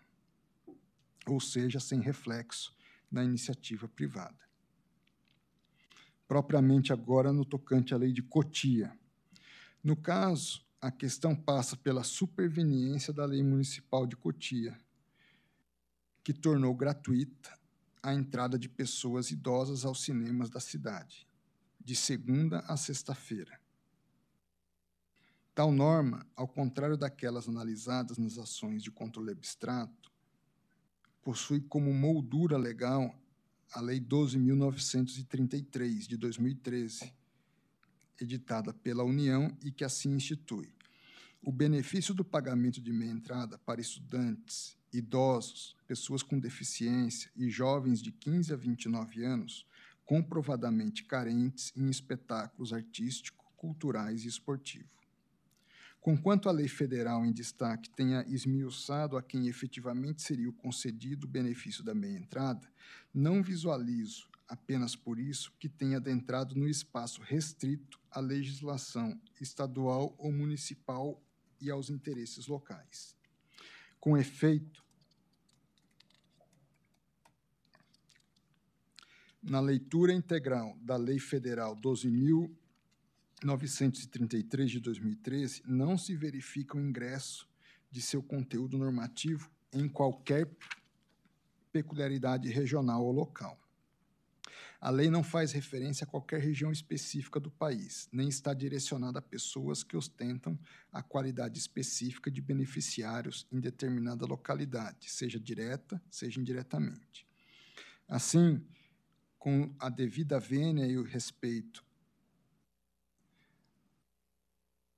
ou 1.25 1.39
seja, 1.39 1.79
sem 1.79 2.01
reflexo 2.01 2.75
na 3.09 3.23
iniciativa 3.23 3.87
privada. 3.87 4.50
Propriamente 6.31 6.93
agora 6.93 7.33
no 7.33 7.43
tocante 7.43 7.93
à 7.93 7.97
lei 7.97 8.13
de 8.13 8.23
Cotia. 8.23 8.97
No 9.83 9.97
caso, 9.97 10.65
a 10.79 10.89
questão 10.89 11.35
passa 11.35 11.75
pela 11.75 12.05
superveniência 12.05 13.11
da 13.11 13.25
lei 13.25 13.43
municipal 13.43 14.07
de 14.07 14.15
Cotia, 14.15 14.79
que 16.23 16.31
tornou 16.31 16.73
gratuita 16.73 17.53
a 18.01 18.13
entrada 18.13 18.57
de 18.57 18.69
pessoas 18.69 19.29
idosas 19.29 19.83
aos 19.83 20.03
cinemas 20.03 20.49
da 20.49 20.61
cidade, 20.61 21.27
de 21.77 21.97
segunda 21.97 22.59
a 22.59 22.77
sexta-feira. 22.77 23.59
Tal 25.53 25.69
norma, 25.69 26.25
ao 26.33 26.47
contrário 26.47 26.95
daquelas 26.95 27.49
analisadas 27.49 28.17
nas 28.17 28.37
ações 28.37 28.81
de 28.81 28.89
controle 28.89 29.31
abstrato, 29.31 30.09
possui 31.21 31.59
como 31.59 31.93
moldura 31.93 32.57
legal 32.57 33.20
a 33.73 33.79
Lei 33.79 34.01
12.933, 34.01 36.07
de 36.07 36.17
2013, 36.17 37.13
editada 38.19 38.73
pela 38.73 39.03
União 39.03 39.55
e 39.63 39.71
que 39.71 39.85
assim 39.85 40.13
institui. 40.13 40.73
O 41.41 41.51
benefício 41.51 42.13
do 42.13 42.25
pagamento 42.25 42.81
de 42.81 42.91
meia 42.91 43.11
entrada 43.11 43.57
para 43.59 43.79
estudantes, 43.79 44.77
idosos, 44.93 45.77
pessoas 45.87 46.21
com 46.21 46.37
deficiência 46.37 47.31
e 47.35 47.49
jovens 47.49 48.01
de 48.01 48.11
15 48.11 48.53
a 48.53 48.57
29 48.57 49.23
anos 49.23 49.65
comprovadamente 50.03 51.05
carentes 51.05 51.71
em 51.75 51.89
espetáculos 51.89 52.73
artístico, 52.73 53.45
culturais 53.55 54.25
e 54.25 54.27
esportivos. 54.27 55.01
Conquanto 56.01 56.49
a 56.49 56.51
lei 56.51 56.67
federal 56.67 57.23
em 57.23 57.31
destaque 57.31 57.87
tenha 57.91 58.25
esmiuçado 58.27 59.15
a 59.15 59.21
quem 59.21 59.47
efetivamente 59.47 60.23
seria 60.23 60.49
o 60.49 60.53
concedido 60.53 61.27
benefício 61.27 61.83
da 61.83 61.93
meia-entrada, 61.93 62.67
não 63.13 63.43
visualizo, 63.43 64.27
apenas 64.47 64.95
por 64.95 65.19
isso, 65.19 65.51
que 65.59 65.69
tenha 65.69 65.97
adentrado 65.97 66.55
no 66.55 66.67
espaço 66.67 67.21
restrito 67.21 67.99
à 68.09 68.19
legislação 68.19 69.19
estadual 69.39 70.15
ou 70.17 70.31
municipal 70.31 71.21
e 71.59 71.69
aos 71.69 71.89
interesses 71.89 72.47
locais. 72.47 73.15
Com 73.99 74.17
efeito, 74.17 74.83
na 79.41 79.59
leitura 79.59 80.13
integral 80.13 80.77
da 80.81 80.97
Lei 80.97 81.19
Federal 81.19 81.75
12.000 81.75 82.51
933 83.43 84.69
de 84.69 84.79
2013 84.79 85.63
não 85.65 85.97
se 85.97 86.15
verifica 86.15 86.77
o 86.77 86.81
ingresso 86.81 87.47
de 87.89 88.01
seu 88.01 88.21
conteúdo 88.21 88.77
normativo 88.77 89.49
em 89.73 89.89
qualquer 89.89 90.47
peculiaridade 91.71 92.49
regional 92.49 93.03
ou 93.03 93.11
local. 93.11 93.57
A 94.79 94.89
lei 94.89 95.11
não 95.11 95.23
faz 95.23 95.51
referência 95.51 96.05
a 96.05 96.07
qualquer 96.07 96.41
região 96.41 96.71
específica 96.71 97.39
do 97.39 97.51
país, 97.51 98.09
nem 98.11 98.27
está 98.27 98.51
direcionada 98.51 99.19
a 99.19 99.21
pessoas 99.21 99.83
que 99.83 99.95
ostentam 99.95 100.57
a 100.91 101.03
qualidade 101.03 101.59
específica 101.59 102.31
de 102.31 102.41
beneficiários 102.41 103.45
em 103.51 103.59
determinada 103.59 104.25
localidade, 104.25 105.11
seja 105.11 105.39
direta, 105.39 106.01
seja 106.09 106.39
indiretamente. 106.39 107.27
Assim, 108.07 108.65
com 109.37 109.73
a 109.79 109.87
devida 109.87 110.39
vênia 110.39 110.87
e 110.87 110.97
o 110.97 111.03
respeito 111.03 111.85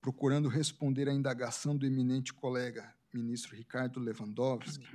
procurando 0.01 0.49
responder 0.49 1.07
à 1.07 1.13
indagação 1.13 1.77
do 1.77 1.85
eminente 1.85 2.33
colega 2.33 2.93
ministro 3.13 3.55
Ricardo 3.55 3.99
Lewandowski, 3.99 4.85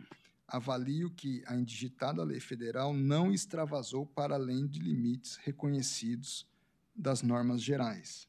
avalio 0.48 1.10
que 1.10 1.42
a 1.46 1.54
indigitada 1.54 2.24
lei 2.24 2.40
federal 2.40 2.94
não 2.94 3.30
extravasou 3.30 4.06
para 4.06 4.34
além 4.34 4.66
de 4.66 4.80
limites 4.80 5.36
reconhecidos 5.36 6.46
das 6.96 7.22
normas 7.22 7.62
gerais. 7.62 8.26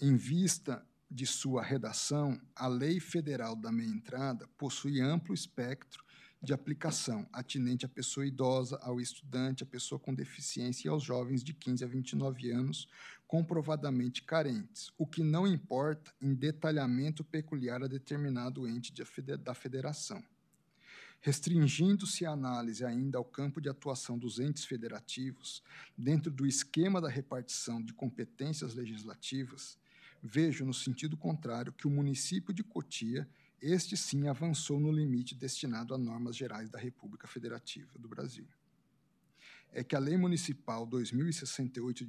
Em 0.00 0.16
vista 0.16 0.84
de 1.10 1.26
sua 1.26 1.62
redação, 1.62 2.40
a 2.56 2.66
Lei 2.66 2.98
Federal 2.98 3.54
da 3.54 3.70
Meia 3.70 3.90
Entrada 3.90 4.48
possui 4.56 5.00
amplo 5.00 5.34
espectro 5.34 6.02
de 6.42 6.54
aplicação, 6.54 7.28
atinente 7.32 7.84
à 7.84 7.88
pessoa 7.88 8.26
idosa, 8.26 8.78
ao 8.80 8.98
estudante, 8.98 9.62
à 9.62 9.66
pessoa 9.66 9.98
com 9.98 10.14
deficiência 10.14 10.88
e 10.88 10.90
aos 10.90 11.02
jovens 11.02 11.44
de 11.44 11.52
15 11.52 11.84
a 11.84 11.86
29 11.86 12.50
anos, 12.50 12.88
comprovadamente 13.30 14.24
carentes, 14.24 14.90
o 14.98 15.06
que 15.06 15.22
não 15.22 15.46
importa 15.46 16.12
em 16.20 16.34
detalhamento 16.34 17.22
peculiar 17.22 17.80
a 17.80 17.86
determinado 17.86 18.66
ente 18.66 18.92
de, 18.92 19.04
da 19.36 19.54
federação. 19.54 20.20
Restringindo-se 21.20 22.26
a 22.26 22.32
análise 22.32 22.84
ainda 22.84 23.18
ao 23.18 23.24
campo 23.24 23.60
de 23.60 23.68
atuação 23.68 24.18
dos 24.18 24.40
entes 24.40 24.64
federativos, 24.64 25.62
dentro 25.96 26.28
do 26.28 26.44
esquema 26.44 27.00
da 27.00 27.08
repartição 27.08 27.80
de 27.80 27.94
competências 27.94 28.74
legislativas, 28.74 29.78
vejo, 30.20 30.64
no 30.64 30.74
sentido 30.74 31.16
contrário, 31.16 31.72
que 31.72 31.86
o 31.86 31.90
município 31.90 32.52
de 32.52 32.64
Cotia 32.64 33.28
este 33.62 33.96
sim 33.96 34.26
avançou 34.26 34.80
no 34.80 34.90
limite 34.90 35.36
destinado 35.36 35.94
a 35.94 35.98
normas 35.98 36.34
gerais 36.34 36.68
da 36.68 36.80
República 36.80 37.28
Federativa 37.28 37.96
do 37.96 38.08
Brasil. 38.08 38.48
É 39.70 39.84
que 39.84 39.94
a 39.94 40.00
Lei 40.00 40.16
Municipal 40.16 40.84
2068 40.84 42.04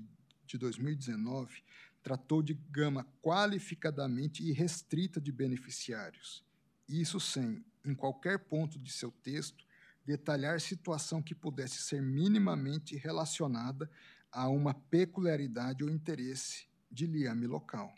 de 0.52 0.57
2019 0.57 1.64
tratou 2.03 2.41
de 2.41 2.53
gama 2.53 3.06
qualificadamente 3.22 4.44
irrestrita 4.44 5.22
de 5.22 5.32
beneficiários, 5.32 6.44
isso 6.90 7.19
sem, 7.19 7.64
em 7.86 7.94
qualquer 7.94 8.40
ponto 8.40 8.80
de 8.80 8.91
seu 8.91 9.11
texto, 9.11 9.65
detalhar 10.06 10.60
situação 10.60 11.22
que 11.22 11.36
pudesse 11.36 11.78
ser 11.78 12.02
minimamente 12.02 12.95
relacionada 12.95 13.90
a 14.32 14.49
uma 14.49 14.73
peculiaridade 14.73 15.84
ou 15.84 15.90
interesse 15.90 16.65
de 16.90 17.06
liame 17.06 17.45
local. 17.45 17.94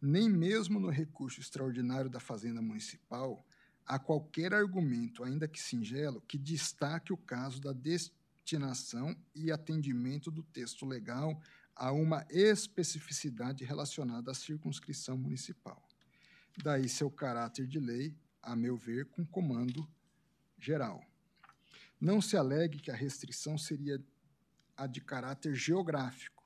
Nem 0.00 0.28
mesmo 0.28 0.78
no 0.78 0.90
recurso 0.90 1.40
extraordinário 1.40 2.10
da 2.10 2.20
Fazenda 2.20 2.62
Municipal, 2.62 3.44
há 3.86 3.98
qualquer 3.98 4.54
argumento, 4.54 5.24
ainda 5.24 5.48
que 5.48 5.60
singelo, 5.60 6.22
que 6.22 6.38
destaque 6.38 7.12
o 7.12 7.16
caso 7.16 7.60
da 7.60 7.72
destinação 7.72 9.16
e 9.34 9.50
atendimento 9.50 10.30
do 10.30 10.42
texto 10.42 10.86
legal 10.86 11.40
a 11.76 11.90
uma 11.92 12.24
especificidade 12.30 13.64
relacionada 13.64 14.30
à 14.30 14.34
circunscrição 14.34 15.16
municipal. 15.16 15.82
Daí 16.62 16.88
seu 16.88 17.10
caráter 17.10 17.66
de 17.66 17.80
lei, 17.80 18.16
a 18.42 18.54
meu 18.54 18.76
ver, 18.76 19.06
com 19.06 19.26
comando 19.26 19.88
geral. 20.58 21.04
Não 22.00 22.20
se 22.20 22.36
alegue 22.36 22.78
que 22.78 22.90
a 22.90 22.94
restrição 22.94 23.58
seria 23.58 24.02
a 24.76 24.86
de 24.86 25.00
caráter 25.00 25.54
geográfico, 25.54 26.44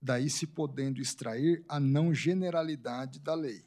daí 0.00 0.28
se 0.28 0.46
podendo 0.46 1.00
extrair 1.00 1.64
a 1.68 1.80
não 1.80 2.14
generalidade 2.14 3.18
da 3.18 3.34
lei. 3.34 3.66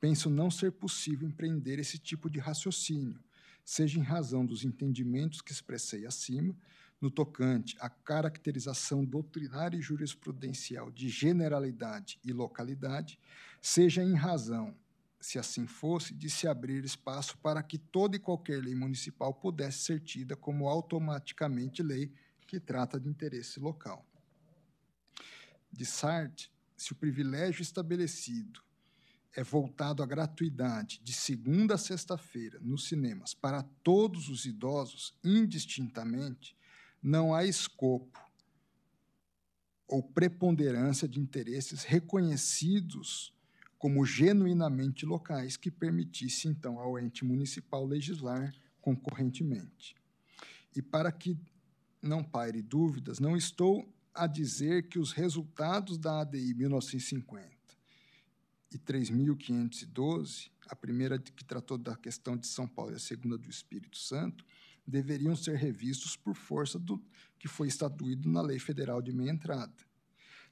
Penso 0.00 0.30
não 0.30 0.50
ser 0.50 0.72
possível 0.72 1.26
empreender 1.28 1.78
esse 1.78 1.98
tipo 1.98 2.30
de 2.30 2.38
raciocínio, 2.38 3.20
seja 3.64 3.98
em 3.98 4.02
razão 4.02 4.46
dos 4.46 4.64
entendimentos 4.64 5.40
que 5.40 5.50
expressei 5.50 6.06
acima, 6.06 6.56
no 7.00 7.10
tocante 7.10 7.76
à 7.80 7.88
caracterização 7.88 9.04
doutrinária 9.04 9.76
e 9.76 9.82
jurisprudencial 9.82 10.90
de 10.90 11.08
generalidade 11.08 12.18
e 12.24 12.32
localidade, 12.32 13.18
seja 13.60 14.02
em 14.02 14.14
razão, 14.14 14.74
se 15.20 15.38
assim 15.38 15.66
fosse, 15.66 16.14
de 16.14 16.30
se 16.30 16.46
abrir 16.46 16.84
espaço 16.84 17.36
para 17.38 17.62
que 17.62 17.78
toda 17.78 18.16
e 18.16 18.20
qualquer 18.20 18.62
lei 18.62 18.74
municipal 18.74 19.34
pudesse 19.34 19.78
ser 19.78 20.00
tida 20.00 20.36
como 20.36 20.68
automaticamente 20.68 21.82
lei 21.82 22.12
que 22.46 22.60
trata 22.60 22.98
de 22.98 23.08
interesse 23.08 23.58
local. 23.58 24.06
De 25.72 25.84
Sartre, 25.84 26.48
se 26.76 26.92
o 26.92 26.96
privilégio 26.96 27.62
estabelecido 27.62 28.62
é 29.34 29.42
voltado 29.42 30.02
à 30.02 30.06
gratuidade 30.06 31.00
de 31.02 31.12
segunda 31.12 31.74
a 31.74 31.78
sexta-feira 31.78 32.58
nos 32.60 32.88
cinemas 32.88 33.34
para 33.34 33.62
todos 33.82 34.28
os 34.28 34.46
idosos, 34.46 35.14
indistintamente, 35.22 36.56
não 37.06 37.32
há 37.32 37.44
escopo 37.44 38.18
ou 39.86 40.02
preponderância 40.02 41.06
de 41.06 41.20
interesses 41.20 41.84
reconhecidos 41.84 43.32
como 43.78 44.04
genuinamente 44.04 45.06
locais 45.06 45.56
que 45.56 45.70
permitisse, 45.70 46.48
então, 46.48 46.80
ao 46.80 46.98
ente 46.98 47.24
municipal 47.24 47.86
legislar 47.86 48.52
concorrentemente. 48.80 49.94
E 50.74 50.82
para 50.82 51.12
que 51.12 51.38
não 52.02 52.24
paire 52.24 52.60
dúvidas, 52.60 53.20
não 53.20 53.36
estou 53.36 53.88
a 54.12 54.26
dizer 54.26 54.88
que 54.88 54.98
os 54.98 55.12
resultados 55.12 55.98
da 55.98 56.22
ADI 56.22 56.54
1950 56.54 57.48
e 58.72 58.78
3.512, 58.78 60.50
a 60.66 60.74
primeira 60.74 61.20
que 61.20 61.44
tratou 61.44 61.78
da 61.78 61.94
questão 61.94 62.36
de 62.36 62.48
São 62.48 62.66
Paulo 62.66 62.90
e 62.90 62.96
a 62.96 62.98
segunda 62.98 63.38
do 63.38 63.48
Espírito 63.48 63.96
Santo, 63.96 64.44
deveriam 64.86 65.34
ser 65.34 65.56
revistos 65.56 66.16
por 66.16 66.34
força 66.34 66.78
do 66.78 67.02
que 67.38 67.48
foi 67.48 67.68
estatuído 67.68 68.28
na 68.28 68.40
Lei 68.40 68.58
Federal 68.58 69.02
de 69.02 69.12
Meia 69.12 69.30
Entrada. 69.30 69.74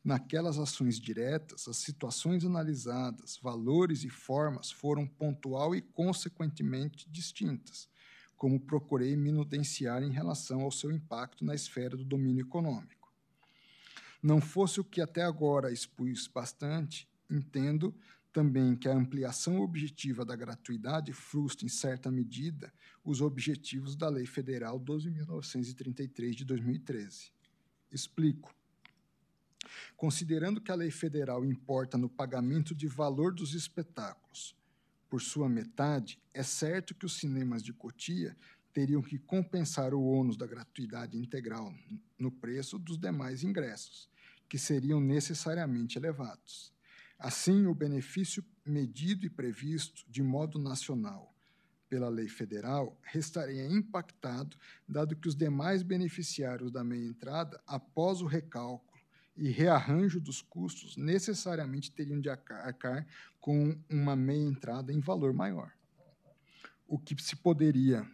Naquelas 0.04 0.58
ações 0.58 1.00
diretas, 1.00 1.66
as 1.66 1.78
situações 1.78 2.44
analisadas, 2.44 3.38
valores 3.42 4.04
e 4.04 4.10
formas 4.10 4.70
foram 4.70 5.06
pontual 5.06 5.74
e 5.74 5.80
consequentemente 5.80 7.08
distintas, 7.10 7.88
como 8.36 8.60
procurei 8.60 9.16
minudenciar 9.16 10.02
em 10.02 10.10
relação 10.10 10.60
ao 10.60 10.70
seu 10.70 10.90
impacto 10.90 11.44
na 11.44 11.54
esfera 11.54 11.96
do 11.96 12.04
domínio 12.04 12.42
econômico. 12.42 13.10
Não 14.22 14.40
fosse 14.40 14.80
o 14.80 14.84
que 14.84 15.00
até 15.00 15.22
agora 15.22 15.72
expus 15.72 16.26
bastante, 16.26 17.08
entendo 17.30 17.94
também 18.34 18.74
que 18.74 18.88
a 18.88 18.92
ampliação 18.92 19.60
objetiva 19.60 20.24
da 20.24 20.34
gratuidade 20.34 21.12
frustra, 21.12 21.64
em 21.64 21.68
certa 21.68 22.10
medida, 22.10 22.74
os 23.04 23.20
objetivos 23.20 23.94
da 23.94 24.08
Lei 24.08 24.26
Federal 24.26 24.78
12.933 24.80 26.34
de 26.34 26.44
2013. 26.44 27.30
Explico. 27.92 28.52
Considerando 29.96 30.60
que 30.60 30.72
a 30.72 30.74
lei 30.74 30.90
federal 30.90 31.44
importa 31.44 31.96
no 31.96 32.08
pagamento 32.08 32.74
de 32.74 32.88
valor 32.88 33.32
dos 33.32 33.54
espetáculos 33.54 34.56
por 35.08 35.22
sua 35.22 35.48
metade, 35.48 36.20
é 36.34 36.42
certo 36.42 36.92
que 36.92 37.06
os 37.06 37.16
cinemas 37.16 37.62
de 37.62 37.72
Cotia 37.72 38.36
teriam 38.72 39.00
que 39.00 39.16
compensar 39.16 39.94
o 39.94 40.02
ônus 40.02 40.36
da 40.36 40.44
gratuidade 40.46 41.16
integral 41.16 41.72
no 42.18 42.32
preço 42.32 42.80
dos 42.80 42.98
demais 42.98 43.44
ingressos, 43.44 44.10
que 44.48 44.58
seriam 44.58 44.98
necessariamente 44.98 45.96
elevados. 45.96 46.73
Assim, 47.18 47.66
o 47.66 47.74
benefício 47.74 48.44
medido 48.64 49.24
e 49.26 49.30
previsto 49.30 50.04
de 50.08 50.22
modo 50.22 50.58
nacional 50.58 51.34
pela 51.88 52.08
lei 52.08 52.28
federal 52.28 52.98
restaria 53.02 53.66
impactado, 53.66 54.56
dado 54.88 55.14
que 55.14 55.28
os 55.28 55.36
demais 55.36 55.82
beneficiários 55.82 56.70
da 56.70 56.82
meia 56.82 57.06
entrada, 57.06 57.62
após 57.66 58.20
o 58.20 58.26
recálculo 58.26 59.00
e 59.36 59.48
rearranjo 59.48 60.20
dos 60.20 60.40
custos, 60.42 60.96
necessariamente 60.96 61.92
teriam 61.92 62.20
de 62.20 62.28
arcar 62.28 63.06
com 63.40 63.78
uma 63.88 64.16
meia 64.16 64.42
entrada 64.42 64.92
em 64.92 65.00
valor 65.00 65.32
maior. 65.32 65.72
O 66.86 66.98
que 66.98 67.20
se 67.22 67.36
poderia 67.36 68.08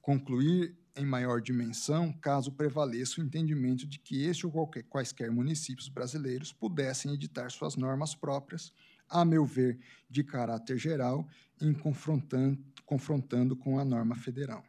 concluir 0.00 0.76
em 0.96 1.04
maior 1.04 1.40
dimensão, 1.40 2.12
caso 2.12 2.52
prevaleça 2.52 3.20
o 3.20 3.24
entendimento 3.24 3.86
de 3.86 3.98
que 3.98 4.24
este 4.24 4.46
ou 4.46 4.52
qualquer, 4.52 4.84
quaisquer 4.84 5.30
municípios 5.30 5.88
brasileiros 5.88 6.52
pudessem 6.52 7.12
editar 7.12 7.50
suas 7.50 7.76
normas 7.76 8.14
próprias, 8.14 8.72
a 9.08 9.24
meu 9.24 9.44
ver, 9.44 9.78
de 10.08 10.22
caráter 10.22 10.78
geral, 10.78 11.28
em 11.60 11.72
confrontando, 11.72 12.62
confrontando 12.86 13.56
com 13.56 13.78
a 13.78 13.84
norma 13.84 14.14
federal. 14.14 14.64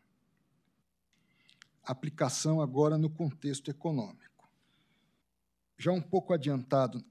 Aplicação 1.83 2.59
agora 2.59 2.97
no 2.97 3.09
contexto 3.09 3.69
econômico. 3.69 4.49
Já 5.77 5.91
um 5.91 6.01
pouco 6.01 6.33
adiantado 6.33 7.03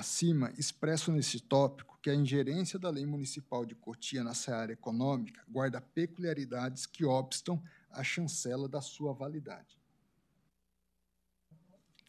acima, 0.00 0.52
expresso 0.58 1.12
nesse 1.12 1.38
tópico 1.38 1.98
que 2.02 2.10
a 2.10 2.14
ingerência 2.14 2.78
da 2.78 2.90
Lei 2.90 3.04
Municipal 3.04 3.64
de 3.64 3.74
Cotia 3.74 4.24
na 4.24 4.32
área 4.48 4.72
econômica 4.72 5.42
guarda 5.48 5.80
peculiaridades 5.80 6.86
que 6.86 7.04
obstam 7.04 7.62
a 7.90 8.02
chancela 8.02 8.68
da 8.68 8.80
sua 8.80 9.12
validade. 9.12 9.78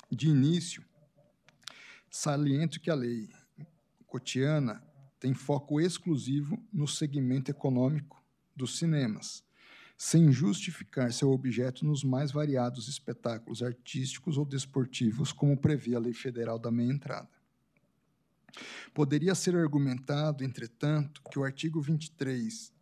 De 0.09 0.27
início, 0.27 0.84
saliento 2.09 2.80
que 2.80 2.89
a 2.89 2.95
lei 2.95 3.30
cotiana 4.05 4.84
tem 5.19 5.34
foco 5.34 5.80
exclusivo 5.80 6.61
no 6.72 6.88
segmento 6.88 7.51
econômico 7.51 8.22
dos 8.55 8.77
cinemas, 8.77 9.43
sem 9.97 10.31
justificar 10.31 11.13
seu 11.13 11.31
objeto 11.31 11.85
nos 11.85 12.03
mais 12.03 12.31
variados 12.31 12.88
espetáculos 12.88 13.61
artísticos 13.61 14.38
ou 14.38 14.45
desportivos, 14.45 15.31
como 15.31 15.55
prevê 15.55 15.95
a 15.95 15.99
Lei 15.99 16.13
Federal 16.13 16.57
da 16.57 16.72
Meia 16.72 16.91
Entrada. 16.91 17.40
Poderia 18.94 19.34
ser 19.36 19.56
argumentado, 19.56 20.44
entretanto, 20.44 21.22
que 21.30 21.40
o 21.40 21.44
artigo 21.44 21.82
23 21.82 22.73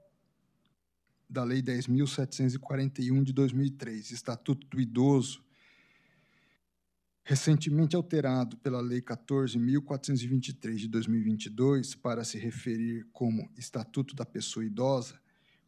da 1.29 1.43
Lei 1.43 1.61
10.741 1.61 3.23
de 3.23 3.31
2003, 3.33 4.11
Estatuto 4.11 4.65
do 4.67 4.81
Idoso, 4.81 5.43
recentemente 7.23 7.95
alterado 7.95 8.57
pela 8.57 8.81
Lei 8.81 9.01
14.423 9.01 10.75
de 10.75 10.87
2022 10.87 11.93
para 11.93 12.23
se 12.23 12.39
referir 12.39 13.07
como 13.13 13.47
Estatuto 13.55 14.15
da 14.15 14.25
Pessoa 14.25 14.65
Idosa, 14.65 15.21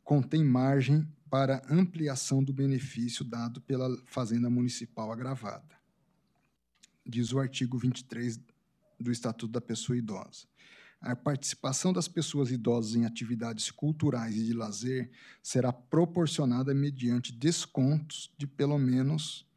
contém 0.04 0.44
margem 0.44 1.08
para 1.30 1.62
ampliação 1.70 2.44
do 2.44 2.52
benefício 2.52 3.24
dado 3.24 3.62
pela 3.62 3.96
Fazenda 4.08 4.50
Municipal 4.50 5.12
agravada. 5.12 5.80
Diz 7.06 7.32
o 7.32 7.40
artigo 7.40 7.78
23 7.78 8.40
do 9.02 9.12
Estatuto 9.12 9.52
da 9.52 9.62
Pessoa 9.62 9.98
Idosa. 9.98 10.46
A 11.02 11.16
participação 11.16 11.92
das 11.92 12.08
pessoas 12.08 12.52
idosas 12.52 12.96
em 12.96 13.06
atividades 13.06 13.72
culturais 13.72 14.36
e 14.36 14.46
de 14.46 14.54
lazer 14.54 15.10
será 15.42 15.74
proporcionada 15.74 16.76
mediante 16.76 17.32
descontos 17.32 18.32
de 18.38 18.46
pelo 18.46 18.78
menos 18.78 19.48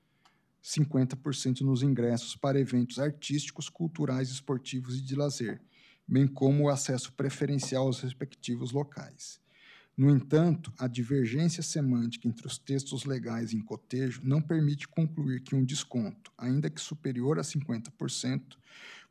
50% 0.62 1.60
nos 1.60 1.82
ingressos 1.82 2.34
para 2.34 2.58
eventos 2.58 2.98
artísticos, 2.98 3.68
culturais, 3.68 4.30
esportivos 4.30 4.96
e 4.96 5.02
de 5.02 5.14
lazer, 5.14 5.60
bem 6.08 6.26
como 6.26 6.64
o 6.64 6.68
acesso 6.70 7.12
preferencial 7.12 7.86
aos 7.86 8.00
respectivos 8.00 8.72
locais. 8.72 9.38
No 9.96 10.10
entanto, 10.10 10.72
a 10.76 10.88
divergência 10.88 11.62
semântica 11.62 12.26
entre 12.26 12.46
os 12.46 12.58
textos 12.58 13.04
legais 13.04 13.52
em 13.52 13.60
cotejo 13.60 14.22
não 14.24 14.42
permite 14.42 14.88
concluir 14.88 15.40
que 15.40 15.54
um 15.54 15.64
desconto, 15.64 16.32
ainda 16.36 16.68
que 16.68 16.80
superior 16.80 17.38
a 17.38 17.42
50%, 17.42 18.56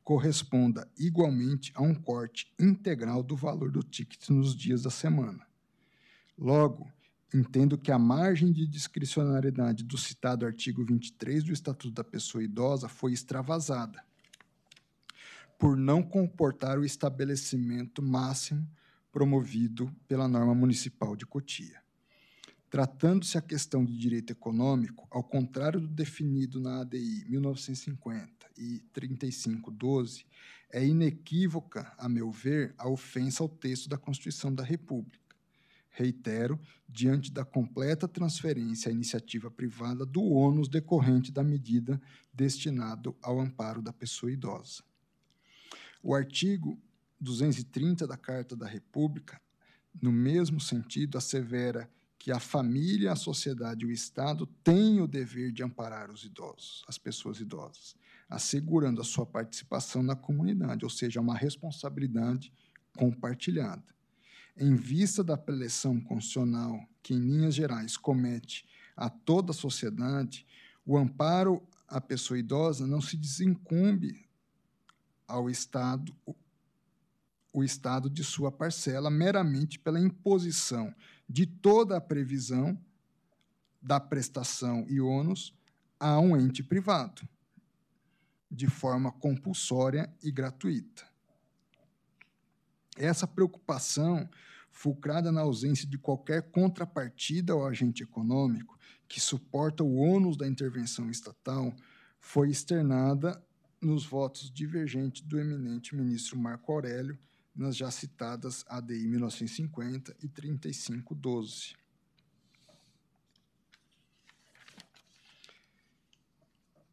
corresponda 0.04 0.88
igualmente 0.98 1.72
a 1.76 1.82
um 1.82 1.96
corte 1.96 2.54
integral 2.60 3.24
do 3.24 3.36
valor 3.36 3.72
do 3.72 3.82
ticket 3.82 4.30
nos 4.30 4.56
dias 4.56 4.84
da 4.84 4.90
semana. 4.90 5.48
Logo, 6.38 6.92
entendo 7.34 7.78
que 7.78 7.92
a 7.92 7.98
margem 7.98 8.52
de 8.52 8.68
discricionariedade 8.68 9.84
do 9.84 9.98
citado 9.98 10.46
artigo 10.46 10.86
23 10.86 11.44
do 11.44 11.54
Estatuto 11.54 11.94
da 11.94 12.04
Pessoa 12.04 12.44
Idosa 12.44 12.90
foi 12.90 13.14
extravasada, 13.14 14.04
por 15.58 15.78
não 15.78 16.04
comportar 16.04 16.78
o 16.78 16.84
estabelecimento 16.84 18.02
máximo 18.02 18.68
promovido 19.12 19.94
pela 20.08 20.28
norma 20.28 20.54
municipal 20.54 21.16
de 21.16 21.26
Cotia. 21.26 21.82
Tratando-se 22.70 23.38
a 23.38 23.42
questão 23.42 23.86
de 23.86 23.96
direito 23.96 24.32
econômico, 24.32 25.08
ao 25.12 25.24
contrário 25.24 25.80
do 25.80 25.88
definido 25.88 26.60
na 26.60 26.82
ADI 26.82 27.24
1950 27.30 28.43
e 28.58 28.80
3512, 28.94 30.26
é 30.72 30.86
inequívoca, 30.86 31.94
a 31.98 32.10
meu 32.10 32.32
ver, 32.32 32.74
a 32.78 32.90
ofensa 32.90 33.44
ao 33.44 33.50
texto 33.50 33.88
da 33.88 33.98
Constituição 33.98 34.54
da 34.54 34.64
República. 34.64 35.24
Reitero, 35.90 36.60
diante 36.90 37.32
da 37.32 37.46
completa 37.46 38.08
transferência 38.08 38.90
à 38.90 38.92
iniciativa 38.92 39.52
privada 39.52 40.06
do 40.06 40.24
ônus 40.24 40.68
decorrente 40.68 41.32
da 41.32 41.44
medida 41.44 42.02
destinado 42.34 43.16
ao 43.22 43.40
amparo 43.40 43.82
da 43.82 43.94
pessoa 43.94 44.32
idosa. 44.32 44.84
O 46.02 46.16
artigo 46.16 46.82
230 47.22 48.08
da 48.08 48.18
Carta 48.18 48.56
da 48.56 48.68
República, 48.68 49.40
no 50.02 50.12
mesmo 50.12 50.60
sentido, 50.60 51.18
assevera 51.18 51.90
que 52.18 52.32
a 52.32 52.40
família, 52.40 53.12
a 53.12 53.16
sociedade 53.16 53.84
e 53.84 53.88
o 53.88 53.92
Estado 53.92 54.46
têm 54.64 55.00
o 55.02 55.08
dever 55.08 55.52
de 55.52 55.62
amparar 55.62 56.10
os 56.10 56.24
idosos, 56.24 56.84
as 56.88 56.98
pessoas 56.98 57.40
idosas, 57.40 57.96
assegurando 58.34 59.00
a 59.00 59.04
sua 59.04 59.26
participação 59.26 60.02
na 60.02 60.16
comunidade, 60.16 60.84
ou 60.84 60.90
seja, 60.90 61.22
uma 61.22 61.36
responsabilidade 61.36 62.52
compartilhada. 62.98 63.84
Em 64.58 64.76
vista 64.76 65.24
da 65.24 65.38
preleção 65.38 66.02
constitucional 66.02 66.80
que, 67.02 67.14
em 67.14 67.20
linhas 67.20 67.54
gerais, 67.54 67.96
comete 67.96 68.66
a 68.96 69.10
toda 69.10 69.52
a 69.52 69.56
sociedade, 69.56 70.46
o 70.86 70.98
amparo 70.98 71.62
à 71.88 72.02
pessoa 72.02 72.38
idosa 72.38 72.88
não 72.88 73.02
se 73.02 73.16
desincumbe 73.16 74.28
ao 75.28 75.50
Estado 75.50 76.16
o 77.56 77.64
Estado 77.64 78.10
de 78.10 78.24
sua 78.24 78.52
parcela 78.52 79.12
meramente 79.12 79.78
pela 79.78 80.00
imposição 80.00 80.92
de 81.30 81.46
toda 81.46 81.96
a 81.96 82.02
previsão 82.02 82.76
da 83.80 84.00
prestação 84.00 84.88
e 84.90 85.00
ônus 85.00 85.54
a 86.00 86.20
um 86.20 86.36
ente 86.36 86.64
privado, 86.64 87.22
de 88.54 88.68
forma 88.68 89.12
compulsória 89.12 90.14
e 90.22 90.32
gratuita. 90.32 91.04
Essa 92.96 93.26
preocupação, 93.26 94.30
fulcrada 94.72 95.32
na 95.32 95.42
ausência 95.42 95.88
de 95.88 95.98
qualquer 95.98 96.52
contrapartida 96.52 97.54
ao 97.54 97.66
agente 97.66 98.04
econômico 98.04 98.78
que 99.08 99.20
suporta 99.20 99.84
o 99.84 99.96
ônus 99.96 100.38
da 100.38 100.48
intervenção 100.48 101.10
estatal, 101.10 101.74
foi 102.20 102.50
externada 102.50 103.44
nos 103.82 104.06
votos 104.06 104.50
divergentes 104.50 105.22
do 105.24 105.40
eminente 105.40 105.96
ministro 105.96 106.38
Marco 106.38 106.72
Aurélio 106.72 107.18
nas 107.56 107.76
já 107.76 107.92
citadas 107.92 108.64
ADI 108.68 109.08
1950 109.08 110.16
e 110.22 110.28
3512. 110.28 111.83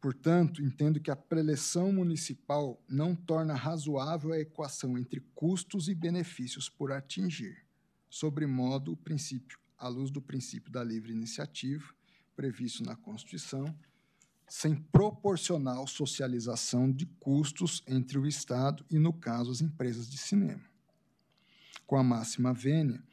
Portanto, 0.01 0.63
entendo 0.63 0.99
que 0.99 1.11
a 1.11 1.15
preleção 1.15 1.93
municipal 1.93 2.83
não 2.89 3.15
torna 3.15 3.53
razoável 3.53 4.33
a 4.33 4.39
equação 4.39 4.97
entre 4.97 5.19
custos 5.35 5.87
e 5.87 5.93
benefícios 5.93 6.67
por 6.67 6.91
atingir, 6.91 7.63
sobremodo 8.09 8.93
o 8.93 8.97
princípio, 8.97 9.59
à 9.77 9.87
luz 9.87 10.09
do 10.09 10.19
princípio 10.19 10.71
da 10.71 10.83
livre 10.83 11.11
iniciativa, 11.11 11.93
previsto 12.35 12.83
na 12.83 12.95
Constituição, 12.95 13.77
sem 14.47 14.75
proporcional 14.75 15.85
socialização 15.85 16.91
de 16.91 17.05
custos 17.05 17.83
entre 17.87 18.17
o 18.17 18.25
Estado 18.25 18.83
e, 18.89 18.97
no 18.97 19.13
caso, 19.13 19.51
as 19.51 19.61
empresas 19.61 20.09
de 20.09 20.17
cinema. 20.17 20.63
Com 21.85 21.95
a 21.95 22.03
máxima 22.03 22.53
vênia, 22.53 23.03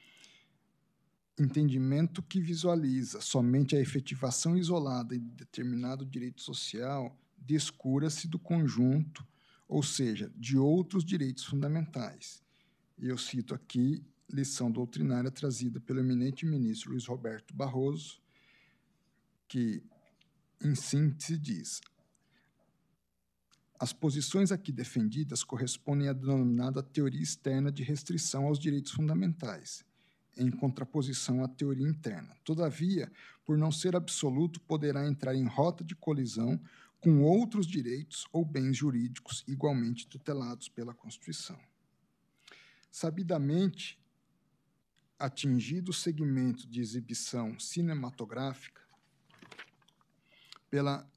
entendimento 1.39 2.23
que 2.23 2.41
visualiza 2.41 3.21
somente 3.21 3.77
a 3.77 3.81
efetivação 3.81 4.57
isolada 4.57 5.17
de 5.17 5.25
determinado 5.25 6.05
direito 6.05 6.43
social 6.43 7.17
descura-se 7.37 8.27
do 8.27 8.39
conjunto, 8.39 9.27
ou 9.69 9.83
seja, 9.83 10.31
de 10.37 10.59
outros 10.59 11.05
direitos 11.05 11.45
fundamentais. 11.45 12.43
E 12.99 13.09
eu 13.09 13.17
cito 13.17 13.55
aqui 13.55 14.05
lição 14.29 14.71
doutrinária 14.71 15.31
trazida 15.31 15.81
pelo 15.81 16.01
eminente 16.01 16.45
ministro 16.45 16.91
Luiz 16.91 17.07
Roberto 17.07 17.55
Barroso, 17.55 18.21
que, 19.47 19.83
em 20.63 20.75
síntese, 20.75 21.39
diz: 21.39 21.81
as 23.79 23.93
posições 23.93 24.51
aqui 24.51 24.73
defendidas 24.73 25.45
correspondem 25.45 26.09
à 26.09 26.13
denominada 26.13 26.83
teoria 26.83 27.23
externa 27.23 27.71
de 27.71 27.83
restrição 27.83 28.47
aos 28.47 28.59
direitos 28.59 28.93
fundamentais 28.93 29.88
em 30.39 30.51
contraposição 30.51 31.45
à 31.45 31.49
teoria 31.49 31.87
interna. 31.87 32.37
Todavia, 32.45 33.11
por 33.45 33.59
não 33.59 33.73
ser 33.73 33.97
absoluto, 33.97 34.61
poderá 34.61 35.07
entrar 35.07 35.35
em 35.35 35.47
rota 35.47 35.85
de 35.85 35.95
colisão 35.95 36.61
com 37.01 37.23
outros 37.23 37.67
direitos 37.67 38.27
ou 38.33 38.45
bens 38.45 38.77
jurídicos 38.77 39.45
igualmente 39.47 40.07
tutelados 40.07 40.69
pela 40.69 40.95
Constituição. 40.95 41.59
Sabidamente, 42.91 44.01
atingido 45.19 45.91
o 45.91 45.95
segmento 45.95 46.67
de 46.67 46.81
exibição 46.81 47.59
cinematográfica 47.59 48.83
pela 50.71 51.09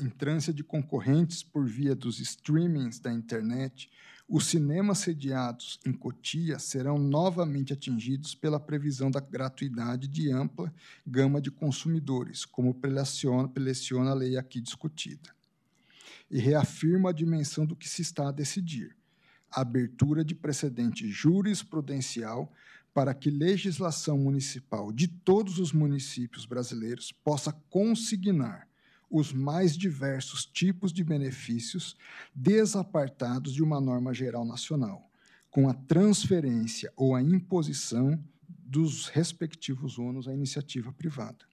entrância 0.00 0.52
de 0.52 0.64
concorrentes 0.64 1.42
por 1.42 1.66
via 1.66 1.94
dos 1.94 2.18
streamings 2.18 2.98
da 2.98 3.12
internet, 3.12 3.90
os 4.28 4.46
cinemas 4.46 4.98
sediados 4.98 5.78
em 5.84 5.92
Cotia 5.92 6.58
serão 6.58 6.98
novamente 6.98 7.72
atingidos 7.72 8.34
pela 8.34 8.58
previsão 8.58 9.10
da 9.10 9.20
gratuidade 9.20 10.08
de 10.08 10.30
ampla 10.30 10.72
gama 11.06 11.40
de 11.40 11.50
consumidores, 11.50 12.44
como 12.44 12.74
preleciona 12.74 14.10
a 14.10 14.14
lei 14.14 14.36
aqui 14.36 14.60
discutida. 14.60 15.34
E 16.30 16.38
reafirma 16.38 17.10
a 17.10 17.12
dimensão 17.12 17.66
do 17.66 17.76
que 17.76 17.88
se 17.88 18.00
está 18.00 18.28
a 18.28 18.32
decidir: 18.32 18.96
a 19.50 19.60
abertura 19.60 20.24
de 20.24 20.34
precedente 20.34 21.10
jurisprudencial 21.10 22.50
para 22.94 23.14
que 23.14 23.30
legislação 23.30 24.18
municipal 24.18 24.92
de 24.92 25.08
todos 25.08 25.58
os 25.58 25.72
municípios 25.72 26.46
brasileiros 26.46 27.12
possa 27.12 27.52
consignar 27.70 28.68
os 29.12 29.30
mais 29.30 29.76
diversos 29.76 30.46
tipos 30.46 30.90
de 30.90 31.04
benefícios 31.04 31.94
desapartados 32.34 33.52
de 33.52 33.62
uma 33.62 33.78
norma 33.78 34.14
geral 34.14 34.42
nacional, 34.42 35.06
com 35.50 35.68
a 35.68 35.74
transferência 35.74 36.90
ou 36.96 37.14
a 37.14 37.20
imposição 37.20 38.18
dos 38.48 39.08
respectivos 39.08 39.98
ônus 39.98 40.26
à 40.26 40.32
iniciativa 40.32 40.90
privada. 40.94 41.44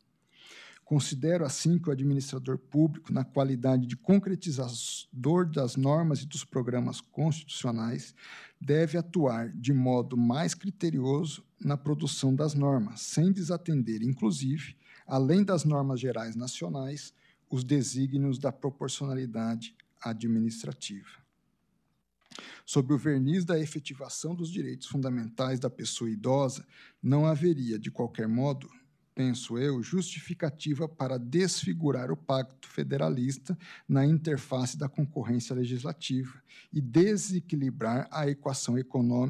Considero 0.85 1.45
assim 1.45 1.77
que 1.77 1.89
o 1.89 1.91
administrador 1.91 2.57
público, 2.57 3.13
na 3.13 3.23
qualidade 3.25 3.85
de 3.85 3.95
concretizador 3.95 5.45
das 5.45 5.75
normas 5.75 6.21
e 6.21 6.25
dos 6.25 6.45
programas 6.45 7.01
constitucionais, 7.01 8.15
deve 8.59 8.97
atuar 8.97 9.49
de 9.49 9.73
modo 9.73 10.15
mais 10.15 10.55
criterioso 10.55 11.43
na 11.59 11.77
produção 11.77 12.33
das 12.33 12.53
normas, 12.55 13.01
sem 13.01 13.31
desatender, 13.31 14.01
inclusive, 14.01 14.77
além 15.05 15.43
das 15.43 15.65
normas 15.65 15.99
gerais 15.99 16.35
nacionais, 16.35 17.13
os 17.49 17.63
desígnios 17.63 18.37
da 18.37 18.51
proporcionalidade 18.51 19.75
administrativa. 20.01 21.09
Sob 22.65 22.93
o 22.93 22.97
verniz 22.97 23.43
da 23.43 23.59
efetivação 23.59 24.35
dos 24.35 24.51
direitos 24.51 24.87
fundamentais 24.87 25.59
da 25.59 25.69
pessoa 25.69 26.09
idosa, 26.09 26.65
não 27.01 27.25
haveria, 27.25 27.79
de 27.79 27.89
qualquer 27.89 28.27
modo, 28.27 28.69
penso 29.15 29.57
eu, 29.57 29.81
justificativa 29.81 30.87
para 30.87 31.17
desfigurar 31.17 32.11
o 32.11 32.15
pacto 32.15 32.69
federalista 32.69 33.57
na 33.87 34.05
interface 34.05 34.77
da 34.77 34.87
concorrência 34.87 35.55
legislativa 35.55 36.41
e 36.71 36.79
desequilibrar 36.79 38.07
a 38.11 38.29
equação 38.29 38.75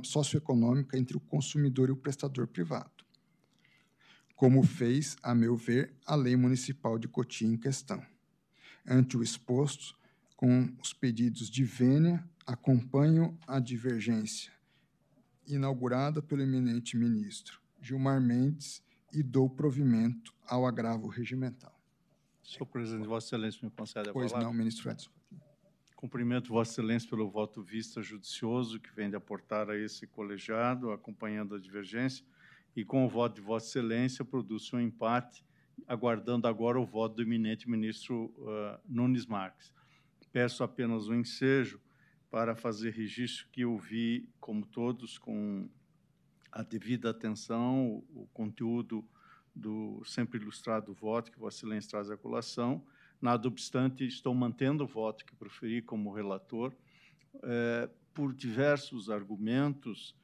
socioeconômica 0.03 0.97
entre 0.97 1.17
o 1.17 1.21
consumidor 1.21 1.89
e 1.89 1.93
o 1.93 1.97
prestador 1.97 2.45
privado 2.45 2.98
como 4.39 4.63
fez, 4.63 5.17
a 5.21 5.35
meu 5.35 5.57
ver, 5.57 5.93
a 6.05 6.15
lei 6.15 6.33
municipal 6.33 6.97
de 6.97 7.09
Cotia 7.09 7.45
em 7.45 7.57
questão. 7.57 8.01
Ante 8.87 9.17
o 9.17 9.21
exposto, 9.21 9.99
com 10.33 10.73
os 10.81 10.93
pedidos 10.93 11.49
de 11.49 11.65
vênia, 11.65 12.23
acompanho 12.47 13.37
a 13.45 13.59
divergência 13.59 14.53
inaugurada 15.45 16.21
pelo 16.21 16.41
eminente 16.41 16.95
ministro 16.95 17.59
Gilmar 17.81 18.21
Mendes 18.21 18.81
e 19.11 19.21
dou 19.21 19.49
provimento 19.49 20.33
ao 20.47 20.65
agravo 20.65 21.09
regimental. 21.09 21.77
Senhor 22.41 22.65
presidente, 22.65 23.09
Vossa 23.09 23.27
Excelência 23.27 23.59
me 23.61 23.69
concede 23.71 24.09
a 24.09 24.13
pois 24.13 24.31
palavra? 24.31 24.47
Pois 24.47 24.57
não, 24.57 24.57
ministro 24.57 24.89
Edson. 24.89 25.11
Cumprimento 25.97 26.47
Vossa 26.47 26.71
Excelência 26.71 27.09
pelo 27.09 27.29
voto 27.29 27.61
vista 27.61 28.01
judicioso 28.01 28.79
que 28.79 28.95
vem 28.95 29.09
de 29.09 29.17
aportar 29.17 29.69
a 29.69 29.77
esse 29.77 30.07
colegiado, 30.07 30.93
acompanhando 30.93 31.55
a 31.55 31.59
divergência 31.59 32.23
e 32.79 32.85
com 32.85 33.05
o 33.05 33.09
voto 33.09 33.35
de 33.35 33.41
Vossa 33.41 33.67
Excelência 33.67 34.23
produz 34.23 34.71
um 34.71 34.79
empate, 34.79 35.43
aguardando 35.85 36.47
agora 36.47 36.79
o 36.79 36.85
voto 36.85 37.15
do 37.17 37.21
eminente 37.21 37.69
ministro 37.69 38.33
uh, 38.37 38.79
Nunes 38.87 39.25
Marques. 39.25 39.73
Peço 40.31 40.63
apenas 40.63 41.09
um 41.09 41.15
ensejo 41.15 41.81
para 42.31 42.55
fazer 42.55 42.91
registro 42.91 43.49
que 43.51 43.61
eu 43.61 43.77
vi, 43.77 44.29
como 44.39 44.65
todos, 44.65 45.17
com 45.17 45.69
a 46.49 46.63
devida 46.63 47.09
atenção, 47.09 47.85
o, 47.85 48.21
o 48.21 48.27
conteúdo 48.27 49.05
do 49.53 50.01
sempre 50.05 50.39
ilustrado 50.39 50.93
voto 50.93 51.33
que 51.33 51.37
Vossa 51.37 51.57
Excelência 51.57 51.89
traz 51.89 52.09
à 52.09 52.15
colação. 52.15 52.81
Nada 53.21 53.45
obstante, 53.45 54.07
estou 54.07 54.33
mantendo 54.33 54.85
o 54.85 54.87
voto 54.87 55.25
que 55.25 55.35
proferi 55.35 55.81
como 55.81 56.13
relator, 56.13 56.73
por 58.13 58.33
diversos 58.33 59.09
argumentos 59.09 60.15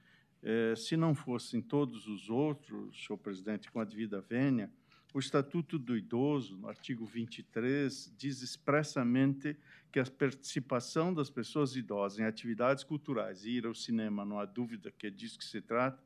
eh, 0.48 0.76
se 0.76 0.96
não 0.96 1.16
fossem 1.16 1.60
todos 1.60 2.06
os 2.08 2.30
outros, 2.30 3.04
senhor 3.04 3.18
presidente, 3.18 3.72
com 3.72 3.80
a 3.80 3.84
devida 3.84 4.22
vênia, 4.22 4.72
o 5.12 5.18
Estatuto 5.18 5.80
do 5.80 5.98
Idoso, 5.98 6.56
no 6.56 6.68
artigo 6.68 7.04
23, 7.04 8.14
diz 8.16 8.44
expressamente 8.44 9.58
que 9.92 10.00
a 10.00 10.06
participação 10.06 11.12
das 11.12 11.32
pessoas 11.32 11.76
idosas 11.76 12.20
em 12.20 12.26
atividades 12.26 12.84
culturais, 12.84 13.44
e 13.44 13.54
ir 13.54 13.66
ao 13.66 13.74
cinema, 13.74 14.24
não 14.24 14.38
há 14.38 14.46
dúvida 14.46 14.92
que 14.92 15.08
é 15.08 15.10
disso 15.10 15.40
que 15.40 15.46
se 15.46 15.62
trata, 15.62 16.04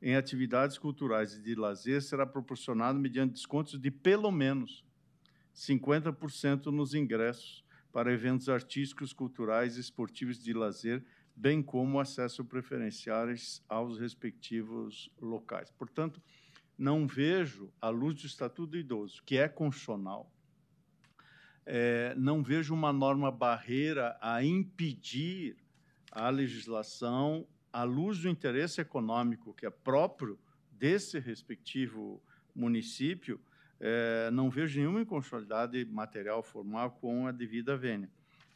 em 0.00 0.14
atividades 0.14 0.78
culturais 0.78 1.34
e 1.34 1.42
de 1.42 1.56
lazer 1.56 2.00
será 2.00 2.24
proporcionado 2.24 2.96
mediante 2.96 3.32
descontos 3.32 3.76
de 3.76 3.90
pelo 3.90 4.30
menos 4.30 4.84
50% 5.52 6.66
nos 6.66 6.94
ingressos 6.94 7.64
para 7.90 8.12
eventos 8.12 8.48
artísticos, 8.48 9.12
culturais 9.12 9.76
e 9.76 9.80
esportivos 9.80 10.40
de 10.40 10.52
lazer 10.52 11.04
bem 11.40 11.62
como 11.62 11.98
acesso 11.98 12.44
preferenciais 12.44 13.64
aos 13.66 13.98
respectivos 13.98 15.10
locais. 15.18 15.70
Portanto, 15.70 16.22
não 16.76 17.06
vejo, 17.06 17.72
à 17.80 17.88
luz 17.88 18.20
do 18.20 18.26
Estatuto 18.26 18.72
do 18.72 18.76
Idoso, 18.76 19.22
que 19.24 19.38
é 19.38 19.48
constitucional, 19.48 20.30
é, 21.64 22.14
não 22.14 22.42
vejo 22.42 22.74
uma 22.74 22.92
norma 22.92 23.30
barreira 23.30 24.18
a 24.20 24.44
impedir 24.44 25.56
a 26.12 26.28
legislação 26.28 27.46
à 27.72 27.84
luz 27.84 28.18
do 28.18 28.28
interesse 28.28 28.82
econômico 28.82 29.54
que 29.54 29.64
é 29.64 29.70
próprio 29.70 30.38
desse 30.70 31.18
respectivo 31.18 32.22
município, 32.54 33.40
é, 33.78 34.30
não 34.30 34.50
vejo 34.50 34.78
nenhuma 34.78 35.00
inconstitucionalidade 35.00 35.86
material 35.86 36.42
formal 36.42 36.90
com 36.90 37.26
a 37.26 37.32
devida 37.32 37.78
vênia. 37.78 38.10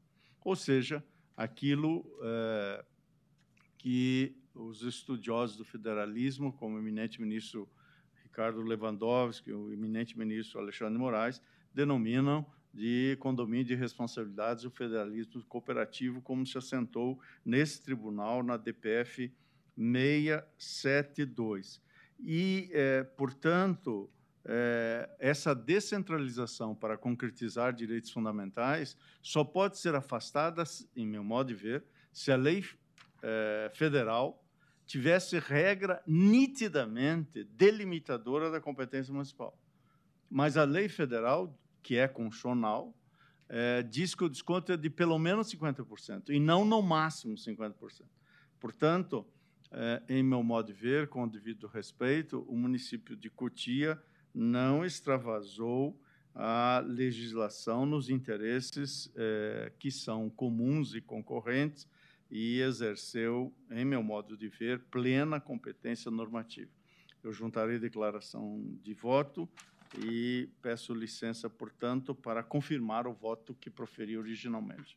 ou 0.45 0.57
seja, 0.57 1.05
aquilo 1.37 2.05
é, 2.23 2.85
que 3.79 4.37
os 4.55 4.83
estudiosos 4.83 5.57
do 5.57 5.65
federalismo, 5.65 6.53
como 6.53 6.77
o 6.77 6.79
eminente 6.79 7.21
ministro 7.21 7.69
Ricardo 8.23 8.63
Lewandowski, 8.63 9.53
o 9.53 9.73
eminente 9.73 10.17
ministro 10.19 10.61
Alexandre 10.61 10.99
Moraes, 10.99 11.41
denominam 11.73 12.45
de 12.73 13.17
condomínio 13.21 13.65
de 13.65 13.75
responsabilidades 13.75 14.63
do 14.63 14.71
federalismo 14.71 15.43
cooperativo, 15.45 16.23
como 16.23 16.47
se 16.47 16.57
assentou 16.57 17.21
nesse 17.45 17.83
tribunal, 17.83 18.43
na 18.43 18.57
DPF 18.57 19.31
672. 19.77 21.83
E, 22.19 22.71
é, 22.73 23.03
portanto, 23.03 24.11
é, 24.45 25.09
essa 25.19 25.55
descentralização 25.55 26.75
para 26.75 26.97
concretizar 26.97 27.73
direitos 27.73 28.11
fundamentais 28.11 28.97
só 29.23 29.45
pode 29.45 29.79
ser 29.79 29.95
afastada, 29.95 30.65
em 30.97 31.07
meu 31.07 31.23
modo 31.23 31.49
de 31.49 31.55
ver, 31.55 31.85
se 32.13 32.33
a 32.33 32.37
lei 32.37 32.65
é, 33.23 33.71
federal 33.75 34.43
tivesse 34.87 35.39
regra 35.39 36.03
nitidamente 36.07 37.45
delimitadora 37.45 38.51
da 38.51 38.61
competência 38.61 39.13
municipal. 39.13 39.57
Mas 40.29 40.57
a 40.57 40.65
lei 40.65 40.89
federal, 40.89 41.57
que 41.83 41.97
é 41.97 42.09
constitucional, 42.09 42.95
é, 43.49 43.83
diz 43.83 44.15
que 44.15 44.25
o 44.25 44.29
desconto 44.29 44.73
é 44.73 44.77
de 44.77 44.89
pelo 44.89 45.19
menos 45.19 45.53
50%, 45.53 46.31
e 46.31 46.41
não 46.41 46.65
no 46.65 46.81
máximo 46.81 47.35
50%. 47.35 48.05
Portanto, 48.59 49.27
é, 49.73 50.03
em 50.09 50.23
meu 50.23 50.43
modo 50.43 50.67
de 50.67 50.73
ver, 50.73 51.09
com 51.09 51.25
o 51.25 51.31
devido 51.31 51.67
respeito, 51.67 52.45
o 52.49 52.57
município 52.57 53.17
de 53.17 53.31
Cotia 53.31 54.01
não 54.35 54.85
extravasou 54.85 55.99
a 56.35 56.83
legislação 56.87 57.85
nos 57.85 58.09
interesses 58.09 59.11
é, 59.17 59.73
que 59.79 59.91
são 59.91 60.31
comuns 60.31 60.95
e 60.95 61.01
concorrentes 61.01 61.89
e 62.31 62.61
exerceu, 62.61 63.53
em 63.71 63.85
meu 63.85 64.03
modo 64.03 64.37
de 64.37 64.49
ver, 64.49 64.79
plena 64.91 65.41
competência 65.41 66.11
normativa. 66.11 66.71
Eu 67.23 67.33
juntarei 67.33 67.79
declaração 67.79 68.63
de 68.83 68.95
voto 68.95 69.49
e 69.99 70.49
peço 70.63 70.95
licença, 70.95 71.51
portanto, 71.51 72.15
para 72.15 72.43
confirmar 72.43 73.07
o 73.07 73.13
voto 73.13 73.55
que 73.55 73.69
proferi 73.69 74.17
originalmente. 74.17 74.95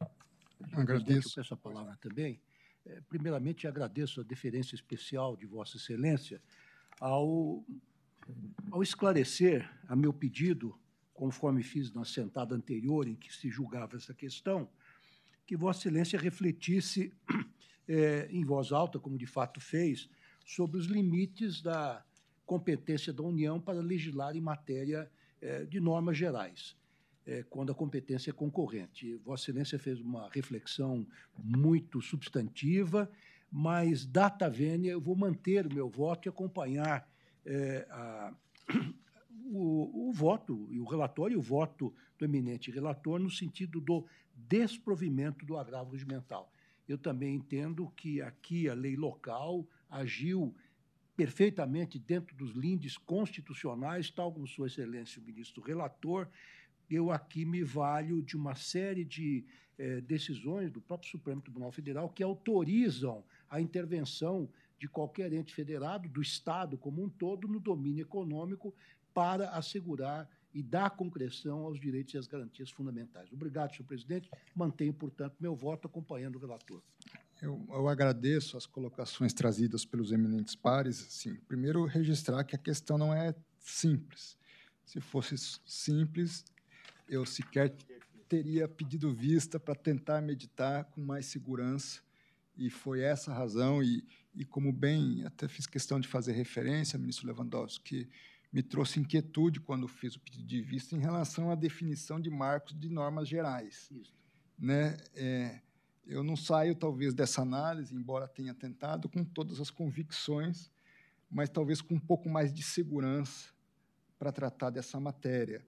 Agradeço. 0.73 1.29
Eu 1.29 1.43
peço 1.43 1.53
a 1.53 1.57
palavra 1.57 1.97
também. 1.97 2.39
É, 2.85 3.01
primeiramente, 3.09 3.67
agradeço 3.67 4.21
a 4.21 4.23
deferência 4.23 4.75
especial 4.75 5.35
de 5.35 5.45
Vossa 5.45 5.77
Excelência 5.77 6.41
ao, 6.99 7.65
ao 8.71 8.81
esclarecer 8.81 9.69
a 9.87 9.95
meu 9.95 10.13
pedido, 10.13 10.77
conforme 11.13 11.61
fiz 11.63 11.93
na 11.93 12.03
sentada 12.03 12.55
anterior 12.55 13.07
em 13.07 13.15
que 13.15 13.33
se 13.33 13.49
julgava 13.49 13.95
essa 13.97 14.13
questão, 14.13 14.67
que 15.45 15.55
Vossa 15.55 15.79
Excelência 15.81 16.19
refletisse 16.19 17.13
é, 17.87 18.27
em 18.31 18.43
voz 18.43 18.71
alta, 18.71 18.99
como 18.99 19.17
de 19.17 19.27
fato 19.27 19.59
fez, 19.59 20.09
sobre 20.45 20.77
os 20.77 20.85
limites 20.85 21.61
da 21.61 22.03
competência 22.45 23.13
da 23.13 23.23
União 23.23 23.59
para 23.59 23.79
legislar 23.79 24.35
em 24.35 24.41
matéria 24.41 25.09
é, 25.41 25.65
de 25.65 25.79
normas 25.79 26.17
gerais, 26.17 26.75
é, 27.25 27.43
quando 27.43 27.71
a 27.71 27.75
competência 27.75 28.31
é 28.31 28.33
concorrente. 28.33 29.15
Vossa 29.17 29.43
Excelência 29.43 29.79
fez 29.79 29.99
uma 29.99 30.29
reflexão 30.29 31.05
muito 31.37 32.01
substantiva, 32.01 33.09
mas, 33.51 34.05
data 34.05 34.49
vênia, 34.49 34.91
eu 34.91 34.99
vou 34.99 35.15
manter 35.15 35.67
o 35.67 35.73
meu 35.73 35.87
voto 35.87 36.27
e 36.27 36.29
acompanhar 36.29 37.07
é, 37.45 37.85
a, 37.89 38.33
o, 39.45 40.09
o, 40.09 40.11
voto, 40.13 40.67
e 40.71 40.79
o 40.79 40.85
relatório 40.85 41.35
e 41.35 41.37
o 41.37 41.41
voto 41.41 41.93
do 42.17 42.25
eminente 42.25 42.71
relator 42.71 43.19
no 43.19 43.29
sentido 43.29 43.79
do 43.79 44.05
desprovimento 44.35 45.45
do 45.45 45.57
agravo 45.57 45.91
regimental. 45.91 46.51
Eu 46.87 46.97
também 46.97 47.35
entendo 47.35 47.91
que 47.95 48.21
aqui 48.21 48.67
a 48.67 48.73
lei 48.73 48.95
local 48.95 49.65
agiu 49.89 50.53
perfeitamente 51.15 51.99
dentro 51.99 52.35
dos 52.35 52.51
lindes 52.51 52.97
constitucionais, 52.97 54.09
tal 54.09 54.31
como 54.31 54.47
Sua 54.47 54.67
Excelência 54.67 55.21
o 55.21 55.25
ministro 55.25 55.61
relator. 55.61 56.27
Eu 56.89 57.11
aqui 57.11 57.45
me 57.45 57.63
valho 57.63 58.21
de 58.21 58.35
uma 58.35 58.55
série 58.55 59.05
de 59.05 59.45
eh, 59.77 60.01
decisões 60.01 60.71
do 60.71 60.81
próprio 60.81 61.09
Supremo 61.09 61.41
Tribunal 61.41 61.71
Federal 61.71 62.09
que 62.09 62.23
autorizam 62.23 63.23
a 63.49 63.61
intervenção 63.61 64.49
de 64.83 64.89
qualquer 64.89 65.31
ente 65.31 65.55
federado, 65.55 66.09
do 66.09 66.21
Estado 66.21 66.77
como 66.77 67.01
um 67.01 67.07
todo, 67.07 67.47
no 67.47 67.57
domínio 67.57 68.01
econômico, 68.01 68.75
para 69.13 69.49
assegurar 69.51 70.29
e 70.53 70.61
dar 70.61 70.89
concreção 70.89 71.59
aos 71.59 71.79
direitos 71.79 72.13
e 72.13 72.17
às 72.17 72.27
garantias 72.27 72.69
fundamentais. 72.69 73.31
Obrigado, 73.31 73.73
senhor 73.73 73.87
presidente. 73.87 74.29
Mantenho, 74.53 74.93
portanto, 74.93 75.37
meu 75.39 75.55
voto 75.55 75.87
acompanhando 75.87 76.35
o 76.35 76.39
relator. 76.39 76.81
Eu, 77.41 77.65
eu, 77.69 77.87
agradeço 77.87 78.57
as 78.57 78.65
colocações 78.65 79.31
trazidas 79.31 79.85
pelos 79.85 80.11
eminentes 80.11 80.53
pares. 80.53 80.99
Assim, 80.99 81.33
primeiro, 81.47 81.85
registrar 81.85 82.43
que 82.43 82.53
a 82.53 82.59
questão 82.59 82.97
não 82.97 83.13
é 83.13 83.33
simples. 83.61 84.37
Se 84.85 84.99
fosse 84.99 85.35
simples, 85.65 86.43
eu 87.07 87.25
sequer 87.25 87.73
teria 88.27 88.67
pedido 88.67 89.13
vista 89.13 89.57
para 89.57 89.75
tentar 89.75 90.21
meditar 90.21 90.83
com 90.83 90.99
mais 90.99 91.27
segurança. 91.27 92.01
E 92.57 92.69
foi 92.69 92.99
essa 93.01 93.31
a 93.31 93.33
razão. 93.33 93.81
E, 93.81 94.03
e 94.35 94.43
como 94.43 94.71
bem, 94.71 95.23
até 95.25 95.47
fiz 95.47 95.67
questão 95.67 95.99
de 95.99 96.07
fazer 96.07 96.33
referência, 96.33 96.97
ministro 96.97 97.27
Lewandowski, 97.27 97.83
que 97.83 98.09
me 98.51 98.61
trouxe 98.61 98.99
inquietude 98.99 99.59
quando 99.59 99.87
fiz 99.87 100.15
o 100.15 100.19
pedido 100.19 100.45
de 100.45 100.61
vista 100.61 100.95
em 100.95 100.99
relação 100.99 101.51
à 101.51 101.55
definição 101.55 102.19
de 102.19 102.29
marcos 102.29 102.77
de 102.79 102.89
normas 102.89 103.27
gerais. 103.27 103.89
Isso. 103.91 104.13
Né? 104.57 104.97
É, 105.15 105.59
eu 106.05 106.23
não 106.23 106.35
saio, 106.35 106.75
talvez, 106.75 107.13
dessa 107.13 107.41
análise, 107.41 107.95
embora 107.95 108.27
tenha 108.27 108.53
tentado, 108.53 109.07
com 109.09 109.23
todas 109.23 109.59
as 109.59 109.69
convicções, 109.69 110.71
mas 111.29 111.49
talvez 111.49 111.81
com 111.81 111.95
um 111.95 111.99
pouco 111.99 112.29
mais 112.29 112.53
de 112.53 112.61
segurança 112.61 113.51
para 114.19 114.31
tratar 114.31 114.69
dessa 114.69 114.99
matéria. 114.99 115.65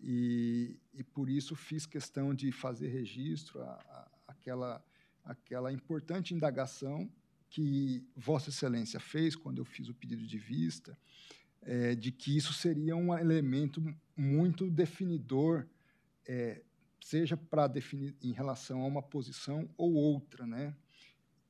E, 0.00 0.80
e, 0.92 1.04
por 1.04 1.28
isso 1.28 1.54
fiz 1.54 1.86
questão 1.86 2.34
de 2.34 2.50
fazer 2.50 2.88
registro 2.88 3.62
a, 3.62 3.72
a, 3.72 4.10
aquela, 4.28 4.84
aquela 5.24 5.72
importante 5.72 6.34
indagação 6.34 7.08
que 7.52 8.02
Vossa 8.16 8.48
Excelência 8.48 8.98
fez 8.98 9.36
quando 9.36 9.58
eu 9.58 9.64
fiz 9.64 9.86
o 9.86 9.94
pedido 9.94 10.26
de 10.26 10.38
vista, 10.38 10.96
é, 11.60 11.94
de 11.94 12.10
que 12.10 12.34
isso 12.34 12.54
seria 12.54 12.96
um 12.96 13.16
elemento 13.16 13.84
muito 14.16 14.70
definidor, 14.70 15.66
é, 16.26 16.62
seja 16.98 17.36
para 17.36 17.66
definir 17.66 18.16
em 18.22 18.32
relação 18.32 18.80
a 18.80 18.86
uma 18.86 19.02
posição 19.02 19.68
ou 19.76 19.92
outra, 19.92 20.46
né? 20.46 20.74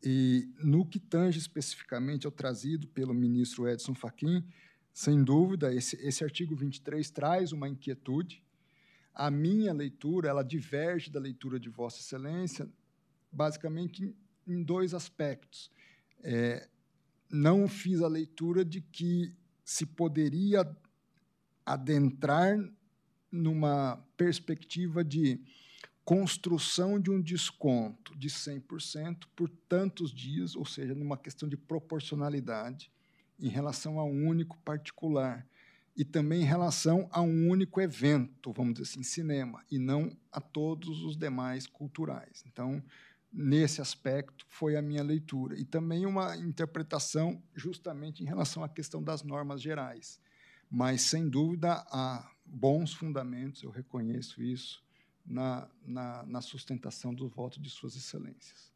E 0.03 0.49
no 0.59 0.85
que 0.85 0.99
tange 0.99 1.39
especificamente 1.39 2.27
ao 2.27 2.33
trazido 2.33 2.89
pelo 2.89 3.15
ministro 3.15 3.69
Edson 3.69 3.95
Fachin, 3.95 4.45
sem 4.93 5.23
dúvida, 5.23 5.73
esse, 5.73 5.95
esse 6.05 6.25
artigo 6.25 6.57
23 6.57 7.09
traz 7.13 7.53
uma 7.53 7.69
inquietude. 7.69 8.43
A 9.15 9.31
minha 9.31 9.73
leitura, 9.73 10.29
ela 10.29 10.43
diverge 10.43 11.13
da 11.13 11.21
leitura 11.21 11.61
de 11.61 11.69
Vossa 11.69 12.01
Excelência, 12.01 12.69
basicamente 13.31 14.03
em, 14.03 14.17
em 14.49 14.65
dois 14.65 14.95
aspectos. 14.95 15.71
É, 16.23 16.69
não 17.31 17.67
fiz 17.69 18.01
a 18.01 18.09
leitura 18.09 18.65
de 18.65 18.81
que 18.81 19.35
se 19.65 19.87
poderia 19.87 20.69
adentrar 21.65 22.59
numa 23.31 23.97
perspectiva 24.17 25.03
de 25.03 25.41
construção 26.05 27.01
de 27.01 27.11
um 27.11 27.21
desconto 27.21 28.17
de 28.17 28.29
100% 28.29 29.25
por 29.35 29.49
tantos 29.69 30.13
dias, 30.13 30.57
ou 30.57 30.67
seja, 30.67 30.95
numa 30.95 31.17
questão 31.17 31.49
de 31.49 31.57
proporcionalidade 31.57 32.91
em 33.39 33.49
relação 33.49 33.99
a 33.99 34.05
um 34.05 34.27
único 34.27 34.59
particular 34.59 35.47
e 35.97 36.05
também 36.05 36.43
em 36.43 36.47
relação 36.47 37.09
a 37.11 37.21
um 37.21 37.49
único 37.49 37.81
evento, 37.81 38.53
vamos 38.53 38.75
dizer 38.75 38.91
assim, 38.91 39.03
cinema, 39.03 39.63
e 39.71 39.79
não 39.79 40.17
a 40.31 40.41
todos 40.41 41.03
os 41.03 41.17
demais 41.17 41.67
culturais. 41.67 42.43
Então, 42.47 42.83
nesse 43.33 43.81
aspecto 43.81 44.45
foi 44.49 44.77
a 44.77 44.83
minha 44.83 45.03
leitura. 45.03 45.59
E 45.59 45.65
também 45.65 46.05
uma 46.05 46.37
interpretação 46.37 47.43
justamente 47.55 48.23
em 48.23 48.27
relação 48.27 48.63
à 48.63 48.69
questão 48.69 49.03
das 49.03 49.23
normas 49.23 49.63
gerais. 49.63 50.21
Mas 50.71 51.03
sem 51.03 51.29
dúvida 51.29 51.85
há 51.91 52.31
bons 52.45 52.93
fundamentos 52.93 53.63
eu 53.63 53.71
reconheço 53.71 54.43
isso 54.43 54.83
na, 55.25 55.69
na, 55.85 56.25
na 56.25 56.41
sustentação 56.41 57.15
do 57.15 57.29
voto 57.29 57.61
de 57.61 57.71
suas 57.71 57.97
excelências. 57.97 58.73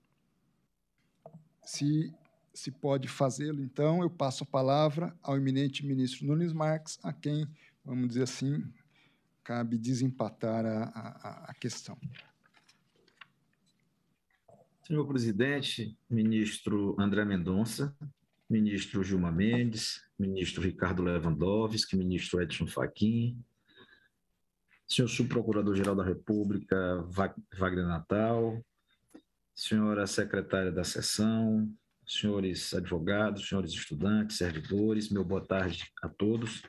Se 1.62 2.15
se 2.55 2.70
pode 2.70 3.07
fazê-lo 3.07 3.62
então 3.62 4.01
eu 4.01 4.09
passo 4.09 4.43
a 4.43 4.47
palavra 4.47 5.15
ao 5.23 5.37
eminente 5.37 5.85
ministro 5.85 6.27
Nunes 6.27 6.55
Marques 6.55 6.99
a 7.03 7.12
quem 7.12 7.47
vamos 7.85 8.09
dizer 8.09 8.23
assim 8.23 8.65
cabe 9.45 9.77
desempatar 9.77 10.65
a, 10.65 10.85
a, 10.85 11.51
a 11.51 11.55
questão 11.55 11.99
Senhor 14.86 15.04
presidente, 15.04 15.98
ministro 16.08 16.94
André 16.96 17.24
Mendonça, 17.24 17.92
ministro 18.48 19.02
Gilmar 19.02 19.34
Mendes, 19.34 20.00
ministro 20.16 20.62
Ricardo 20.62 21.02
Lewandowski, 21.02 21.96
ministro 21.96 22.40
Edson 22.40 22.68
Fachin, 22.68 23.36
senhor 24.86 25.08
subprocurador-geral 25.08 25.96
da 25.96 26.04
República 26.04 27.04
Wagner 27.58 27.84
Natal, 27.84 28.64
senhora 29.52 30.06
secretária 30.06 30.70
da 30.70 30.84
sessão, 30.84 31.68
senhores 32.06 32.72
advogados, 32.72 33.48
senhores 33.48 33.72
estudantes, 33.72 34.36
servidores, 34.36 35.10
meu 35.10 35.24
boa 35.24 35.44
tarde 35.44 35.92
a 36.00 36.08
todos. 36.08 36.62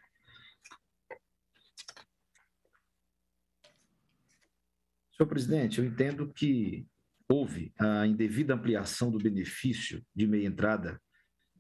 Senhor 5.16 5.30
presidente, 5.30 5.78
eu 5.78 5.86
entendo 5.86 6.34
que 6.34 6.88
houve 7.30 7.74
a 7.78 8.08
indevida 8.08 8.54
ampliação 8.54 9.12
do 9.12 9.18
benefício 9.18 10.04
de 10.16 10.26
meia 10.26 10.48
entrada 10.48 11.02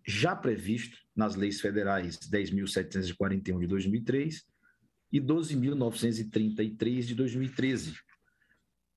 já 0.05 0.35
previsto 0.35 0.97
nas 1.15 1.35
leis 1.35 1.59
federais 1.59 2.17
10.741 2.17 3.59
de 3.59 3.67
2003 3.67 4.45
e 5.11 5.19
12.933 5.19 7.01
de 7.01 7.15
2013, 7.15 7.95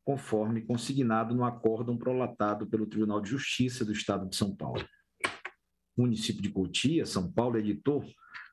conforme 0.05 0.63
consignado 0.63 1.35
no 1.35 1.45
acórdão 1.45 1.97
prolatado 1.97 2.67
pelo 2.67 2.87
Tribunal 2.87 3.21
de 3.21 3.31
Justiça 3.31 3.85
do 3.85 3.93
Estado 3.93 4.29
de 4.29 4.37
São 4.37 4.55
Paulo. 4.55 4.87
O 5.97 6.03
município 6.03 6.41
de 6.41 6.51
Cotia, 6.51 7.05
São 7.05 7.31
Paulo, 7.31 7.59
editou 7.59 8.05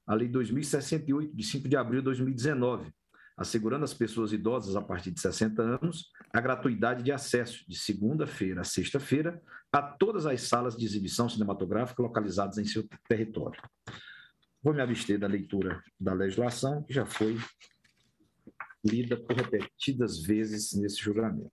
a 0.08 0.16
Lei 0.16 0.28
2068, 0.28 1.36
de 1.36 1.44
5 1.44 1.70
de 1.70 1.76
abril 1.76 2.02
de 2.02 2.06
2019, 2.06 2.92
assegurando 3.38 3.86
às 3.86 3.94
pessoas 3.94 4.34
idosas 4.34 4.76
a 4.76 4.82
partir 4.82 5.12
de 5.12 5.22
60 5.22 5.62
anos 5.62 6.12
a 6.34 6.42
gratuidade 6.42 7.04
de 7.04 7.12
acesso 7.12 7.64
de 7.70 7.78
segunda-feira 7.78 8.62
a 8.62 8.64
sexta-feira 8.64 9.42
a 9.72 9.82
todas 9.82 10.26
as 10.26 10.42
salas 10.42 10.76
de 10.76 10.86
exibição 10.86 11.30
cinematográfica 11.30 12.02
localizadas 12.02 12.58
em 12.58 12.66
seu 12.66 12.88
território. 13.08 13.62
Vou 14.64 14.74
me 14.74 14.82
abster 14.82 15.20
da 15.20 15.28
leitura 15.28 15.84
da 16.00 16.14
legislação, 16.14 16.84
que 16.84 16.94
já 16.94 17.06
foi 17.06 17.38
lida 18.84 19.16
por 19.16 19.36
repetidas 19.36 20.20
vezes 20.20 20.74
nesse 20.74 20.98
julgamento. 20.98 21.52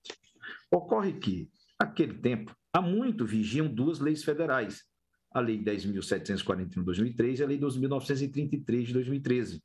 Ocorre 0.70 1.12
que, 1.12 1.50
naquele 1.78 2.14
tempo, 2.14 2.56
há 2.72 2.80
muito 2.80 3.26
vigiam 3.26 3.68
duas 3.68 3.98
leis 3.98 4.24
federais, 4.24 4.84
a 5.30 5.40
Lei 5.40 5.62
10.741 5.62 6.68
de 6.68 6.82
2003 6.82 7.40
e 7.40 7.42
a 7.42 7.46
Lei 7.46 7.58
12.933 7.58 8.84
de 8.84 8.92
2013, 8.94 9.62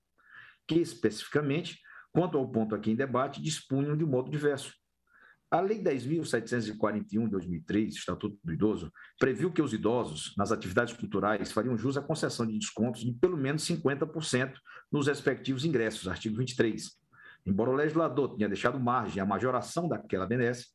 que 0.68 0.76
especificamente 0.76 1.80
Quanto 2.12 2.38
ao 2.38 2.50
ponto 2.50 2.74
aqui 2.74 2.92
em 2.92 2.96
debate, 2.96 3.42
dispunham 3.42 3.96
de 3.96 4.06
modo 4.06 4.32
diverso. 4.32 4.74
A 5.52 5.62
Lei 5.62 5.82
10.741 5.82 7.24
de 7.24 7.30
2003, 7.32 7.96
Estatuto 7.96 8.38
do 8.44 8.54
Idoso, 8.54 8.92
previu 9.18 9.52
que 9.52 9.62
os 9.62 9.74
idosos, 9.74 10.36
nas 10.38 10.52
atividades 10.52 10.94
culturais, 10.94 11.52
fariam 11.52 11.76
jus 11.76 11.98
à 11.98 12.02
concessão 12.02 12.46
de 12.46 12.58
descontos 12.58 13.02
de 13.02 13.12
pelo 13.14 13.36
menos 13.36 13.64
50% 13.64 14.54
nos 14.92 15.08
respectivos 15.08 15.66
ingressos, 15.66 16.08
artigo 16.08 16.38
23. 16.38 16.92
Embora 17.46 17.72
o 17.72 17.76
legislador 17.76 18.36
tenha 18.36 18.48
deixado 18.48 18.80
margem 18.80 19.22
à 19.22 19.26
majoração 19.26 19.88
daquela 19.88 20.28
benesse, 20.28 20.68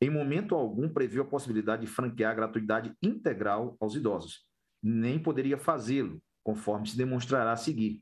em 0.00 0.10
momento 0.10 0.54
algum 0.54 0.88
previu 0.88 1.22
a 1.22 1.26
possibilidade 1.26 1.82
de 1.82 1.88
franquear 1.88 2.30
a 2.30 2.36
gratuidade 2.36 2.94
integral 3.02 3.76
aos 3.80 3.96
idosos. 3.96 4.46
Nem 4.80 5.18
poderia 5.18 5.58
fazê-lo, 5.58 6.22
conforme 6.42 6.88
se 6.88 6.96
demonstrará 6.96 7.52
a 7.52 7.56
seguir 7.56 8.00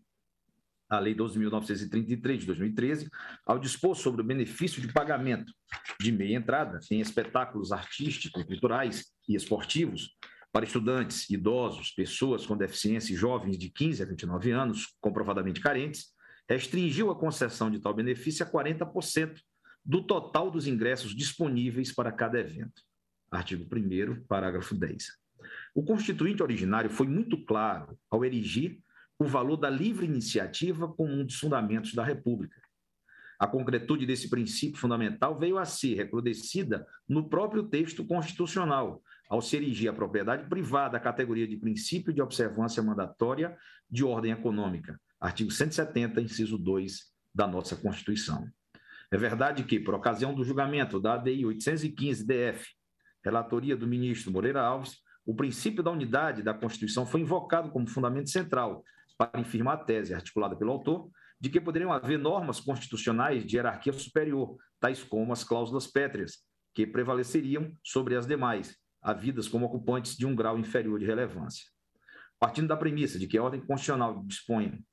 a 0.89 0.99
Lei 0.99 1.15
12.933 1.15 2.39
de 2.39 2.47
2013, 2.47 3.11
ao 3.45 3.59
dispor 3.59 3.95
sobre 3.95 4.23
o 4.23 4.25
benefício 4.25 4.81
de 4.81 4.93
pagamento 4.93 5.53
de 6.01 6.11
meia 6.11 6.37
entrada 6.37 6.79
em 6.91 7.01
espetáculos 7.01 7.73
artísticos, 7.73 8.43
culturais 8.45 9.07
e 9.29 9.35
esportivos 9.35 10.17
para 10.51 10.65
estudantes, 10.65 11.29
idosos, 11.29 11.91
pessoas 11.91 12.47
com 12.47 12.57
deficiência 12.57 13.13
e 13.13 13.17
jovens 13.17 13.59
de 13.59 13.69
15 13.71 14.03
a 14.03 14.07
29 14.07 14.51
anos, 14.51 14.97
comprovadamente 15.01 15.61
carentes, 15.61 16.07
restringiu 16.49 17.11
a 17.11 17.19
concessão 17.19 17.71
de 17.71 17.79
tal 17.79 17.93
benefício 17.93 18.45
a 18.45 18.51
40% 18.51 19.39
do 19.85 20.03
total 20.03 20.51
dos 20.51 20.67
ingressos 20.67 21.15
disponíveis 21.15 21.95
para 21.95 22.11
cada 22.11 22.41
evento. 22.41 22.83
Artigo 23.31 23.65
1 23.71 24.25
parágrafo 24.25 24.75
10. 24.75 25.07
O 25.75 25.85
constituinte 25.85 26.43
originário 26.43 26.91
foi 26.91 27.07
muito 27.07 27.45
claro 27.45 27.99
ao 28.11 28.25
erigir 28.25 28.81
o 29.19 29.25
valor 29.25 29.57
da 29.57 29.69
livre 29.69 30.07
iniciativa 30.07 30.87
como 30.87 31.13
um 31.13 31.25
dos 31.25 31.37
fundamentos 31.37 31.93
da 31.93 32.05
República. 32.05 32.61
A 33.39 33.47
concretude 33.47 34.07
desse 34.07 34.29
princípio 34.31 34.79
fundamental 34.81 35.39
veio 35.39 35.59
a 35.59 35.65
ser 35.65 35.95
recrudescida 35.95 36.87
no 37.09 37.29
próprio 37.29 37.65
texto 37.65 38.05
constitucional, 38.05 39.03
ao 39.29 39.43
se 39.43 39.57
erigir 39.57 39.91
a 39.91 39.93
propriedade 39.93 40.49
privada 40.49 40.97
à 40.97 41.01
categoria 41.01 41.47
de 41.47 41.57
princípio 41.57 42.13
de 42.13 42.23
observância 42.23 42.83
mandatória 42.83 43.57
de 43.91 44.05
ordem 44.05 44.33
econômica, 44.33 45.01
artigo 45.21 45.51
170, 45.51 46.21
inciso 46.21 46.57
2 46.57 47.13
da 47.35 47.47
nossa 47.47 47.77
Constituição. 47.77 48.49
É 49.11 49.17
verdade 49.17 49.65
que, 49.65 49.79
por 49.79 49.95
ocasião 49.95 50.35
do 50.35 50.45
julgamento 50.45 51.01
da 51.01 51.15
ADI 51.15 51.43
815-DF, 51.43 52.65
relatoria 53.25 53.77
do 53.77 53.87
ministro 53.87 54.33
Moreira 54.33 54.63
Alves, 54.63 54.97
o 55.25 55.35
princípio 55.35 55.83
da 55.83 55.91
unidade 55.91 56.43
da 56.43 56.55
Constituição 56.55 57.07
foi 57.07 57.21
invocado 57.21 57.71
como 57.71 57.87
fundamento 57.87 58.31
central 58.31 58.83
para 59.19 59.41
infirmar 59.41 59.75
a 59.75 59.85
tese 59.85 60.15
articulada 60.15 60.57
pelo 60.57 60.71
autor 60.71 61.11
de 61.41 61.51
que 61.51 61.61
poderiam 61.61 61.93
haver 61.93 62.19
normas 62.19 62.61
constitucionais 62.61 63.45
de 63.45 63.57
hierarquia 63.57 63.93
superior, 63.93 64.57
tais 64.81 65.03
como 65.03 65.33
as 65.33 65.45
cláusulas 65.45 65.87
pétreas, 65.87 66.39
que 66.73 66.87
prevaleceriam 66.87 67.77
sobre 67.83 68.17
as 68.17 68.27
demais, 68.27 68.77
havidas 69.03 69.49
como 69.49 69.67
ocupantes 69.67 70.17
de 70.17 70.25
um 70.25 70.35
grau 70.35 70.59
inferior 70.59 70.99
de 70.99 71.05
relevância. 71.07 71.67
Partindo 72.39 72.69
da 72.69 72.77
premissa 72.77 73.19
de 73.19 73.27
que 73.27 73.37
a 73.37 73.43
ordem 73.43 73.61
constitucional 73.61 74.23
dispõe 74.25 74.85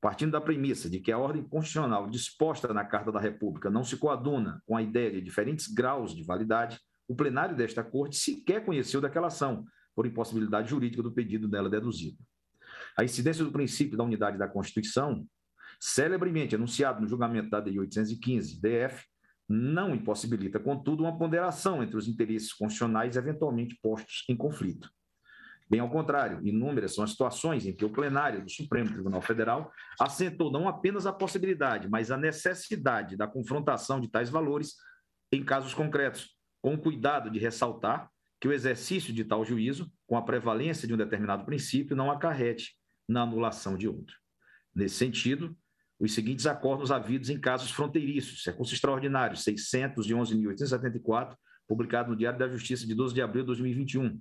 Partindo 0.00 0.32
da 0.32 0.40
premissa 0.40 0.88
de 0.88 1.00
que 1.00 1.10
a 1.10 1.18
ordem 1.18 1.42
constitucional 1.42 2.08
disposta 2.08 2.72
na 2.72 2.84
Carta 2.84 3.10
da 3.10 3.18
República 3.18 3.68
não 3.68 3.82
se 3.82 3.96
coaduna 3.96 4.62
com 4.64 4.76
a 4.76 4.82
ideia 4.82 5.10
de 5.10 5.20
diferentes 5.20 5.66
graus 5.66 6.14
de 6.14 6.22
validade, 6.22 6.78
o 7.08 7.16
plenário 7.16 7.56
desta 7.56 7.82
Corte 7.82 8.16
sequer 8.16 8.64
conheceu 8.64 9.00
daquela 9.00 9.28
ação, 9.28 9.64
por 9.96 10.06
impossibilidade 10.06 10.68
jurídica 10.68 11.02
do 11.02 11.10
pedido 11.10 11.48
dela 11.48 11.70
deduzido. 11.70 12.18
A 12.96 13.02
incidência 13.02 13.42
do 13.42 13.50
princípio 13.50 13.96
da 13.96 14.04
unidade 14.04 14.36
da 14.36 14.46
Constituição, 14.46 15.26
celebremente 15.80 16.54
anunciado 16.54 17.00
no 17.00 17.08
julgamento 17.08 17.48
da 17.48 17.60
DI 17.60 17.80
815, 17.80 18.60
DF, 18.60 19.04
não 19.48 19.94
impossibilita, 19.94 20.60
contudo, 20.60 21.04
uma 21.04 21.16
ponderação 21.16 21.82
entre 21.82 21.96
os 21.96 22.08
interesses 22.08 22.52
constitucionais 22.52 23.16
eventualmente 23.16 23.78
postos 23.80 24.24
em 24.28 24.36
conflito. 24.36 24.90
Bem 25.68 25.80
ao 25.80 25.90
contrário, 25.90 26.46
inúmeras 26.46 26.94
são 26.94 27.02
as 27.02 27.10
situações 27.10 27.66
em 27.66 27.72
que 27.72 27.84
o 27.84 27.90
plenário 27.90 28.42
do 28.42 28.50
Supremo 28.50 28.92
Tribunal 28.92 29.20
Federal 29.20 29.72
assentou 30.00 30.50
não 30.50 30.68
apenas 30.68 31.06
a 31.06 31.12
possibilidade, 31.12 31.88
mas 31.88 32.10
a 32.10 32.16
necessidade 32.16 33.16
da 33.16 33.26
confrontação 33.26 34.00
de 34.00 34.08
tais 34.08 34.30
valores 34.30 34.74
em 35.32 35.44
casos 35.44 35.74
concretos, 35.74 36.36
com 36.62 36.74
o 36.74 36.78
cuidado 36.78 37.30
de 37.30 37.38
ressaltar 37.38 38.08
que 38.40 38.48
o 38.48 38.52
exercício 38.52 39.12
de 39.12 39.24
tal 39.24 39.44
juízo, 39.44 39.90
com 40.06 40.16
a 40.16 40.22
prevalência 40.22 40.86
de 40.86 40.94
um 40.94 40.96
determinado 40.96 41.44
princípio, 41.44 41.96
não 41.96 42.10
acarrete 42.10 42.76
na 43.08 43.22
anulação 43.22 43.76
de 43.76 43.88
outro. 43.88 44.16
Nesse 44.74 44.96
sentido, 44.96 45.56
os 45.98 46.12
seguintes 46.12 46.46
acordos 46.46 46.90
havidos 46.90 47.30
em 47.30 47.40
casos 47.40 47.70
fronteiriços, 47.70 48.44
recurso 48.44 48.74
extraordinário 48.74 49.36
611.874, 49.36 51.34
publicado 51.66 52.10
no 52.10 52.16
Diário 52.16 52.38
da 52.38 52.48
Justiça 52.48 52.86
de 52.86 52.94
12 52.94 53.14
de 53.14 53.22
abril 53.22 53.42
de 53.42 53.46
2021. 53.46 54.20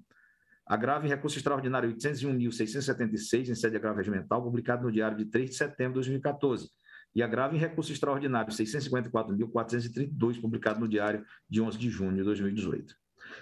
Agravo 0.65 1.05
em 1.05 1.09
recurso 1.09 1.37
extraordinário 1.37 1.93
801.676, 1.93 3.49
em 3.49 3.55
sede 3.55 3.75
agravo 3.75 3.97
regimental, 3.97 4.41
publicado 4.41 4.83
no 4.83 4.91
Diário 4.91 5.17
de 5.17 5.25
3 5.25 5.49
de 5.49 5.55
setembro 5.55 5.93
de 6.01 6.07
2014. 6.07 6.69
E 7.13 7.21
agravo 7.21 7.55
em 7.55 7.59
recurso 7.59 7.91
extraordinário 7.91 8.51
654.432, 8.51 10.41
publicado 10.41 10.79
no 10.79 10.87
Diário 10.87 11.25
de 11.49 11.61
11 11.61 11.77
de 11.77 11.89
junho 11.89 12.15
de 12.15 12.23
2018. 12.23 12.95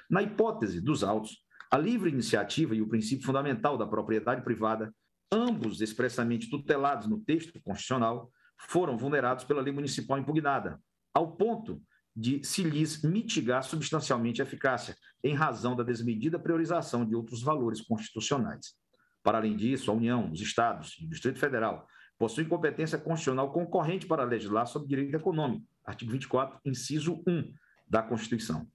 Na 0.10 0.22
hipótese 0.22 0.82
dos 0.82 1.04
autos, 1.04 1.44
a 1.72 1.78
livre 1.78 2.10
iniciativa 2.10 2.76
e 2.76 2.82
o 2.82 2.88
princípio 2.88 3.26
fundamental 3.26 3.78
da 3.78 3.88
propriedade 3.88 4.44
privada, 4.44 4.94
ambos 5.32 5.82
expressamente 5.82 6.50
tutelados 6.50 7.08
no 7.08 7.20
texto 7.20 7.60
constitucional, 7.64 8.32
foram 8.58 8.98
vulnerados 8.98 9.44
pela 9.44 9.62
lei 9.62 9.74
municipal 9.74 10.18
impugnada, 10.18 10.80
ao 11.14 11.36
ponto 11.36 11.82
de 12.16 12.44
se 12.44 12.64
lhes 12.64 13.02
mitigar 13.02 13.64
substancialmente 13.64 14.42
a 14.42 14.46
eficácia, 14.46 14.96
em 15.24 15.34
razão 15.34 15.76
da 15.76 15.84
desmedida 15.84 16.38
priorização 16.38 17.06
de 17.06 17.16
outros 17.16 17.42
valores 17.42 17.82
constitucionais. 17.82 18.76
Para 19.24 19.38
além 19.38 19.56
disso, 19.56 19.90
a 19.90 19.94
União, 19.94 20.30
os 20.32 20.42
Estados 20.42 20.96
e 21.00 21.06
o 21.06 21.10
Distrito 21.10 21.40
Federal 21.40 21.88
possuem 22.20 22.48
competência 22.48 22.98
constitucional 22.98 23.52
concorrente 23.52 24.06
para 24.06 24.24
legislar 24.24 24.68
sobre 24.68 24.88
direito 24.88 25.16
econômico, 25.16 25.66
artigo 25.84 26.12
24, 26.12 26.60
inciso 26.64 27.24
1 27.28 27.52
da 27.90 28.04
Constituição. 28.04 28.68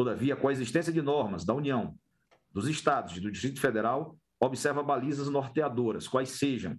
Todavia, 0.00 0.34
com 0.34 0.48
a 0.48 0.52
existência 0.52 0.90
de 0.90 1.02
normas 1.02 1.44
da 1.44 1.52
União, 1.52 1.94
dos 2.50 2.66
Estados 2.66 3.18
e 3.18 3.20
do 3.20 3.30
Distrito 3.30 3.60
Federal, 3.60 4.16
observa 4.40 4.82
balizas 4.82 5.28
norteadoras, 5.28 6.08
quais 6.08 6.30
sejam: 6.30 6.74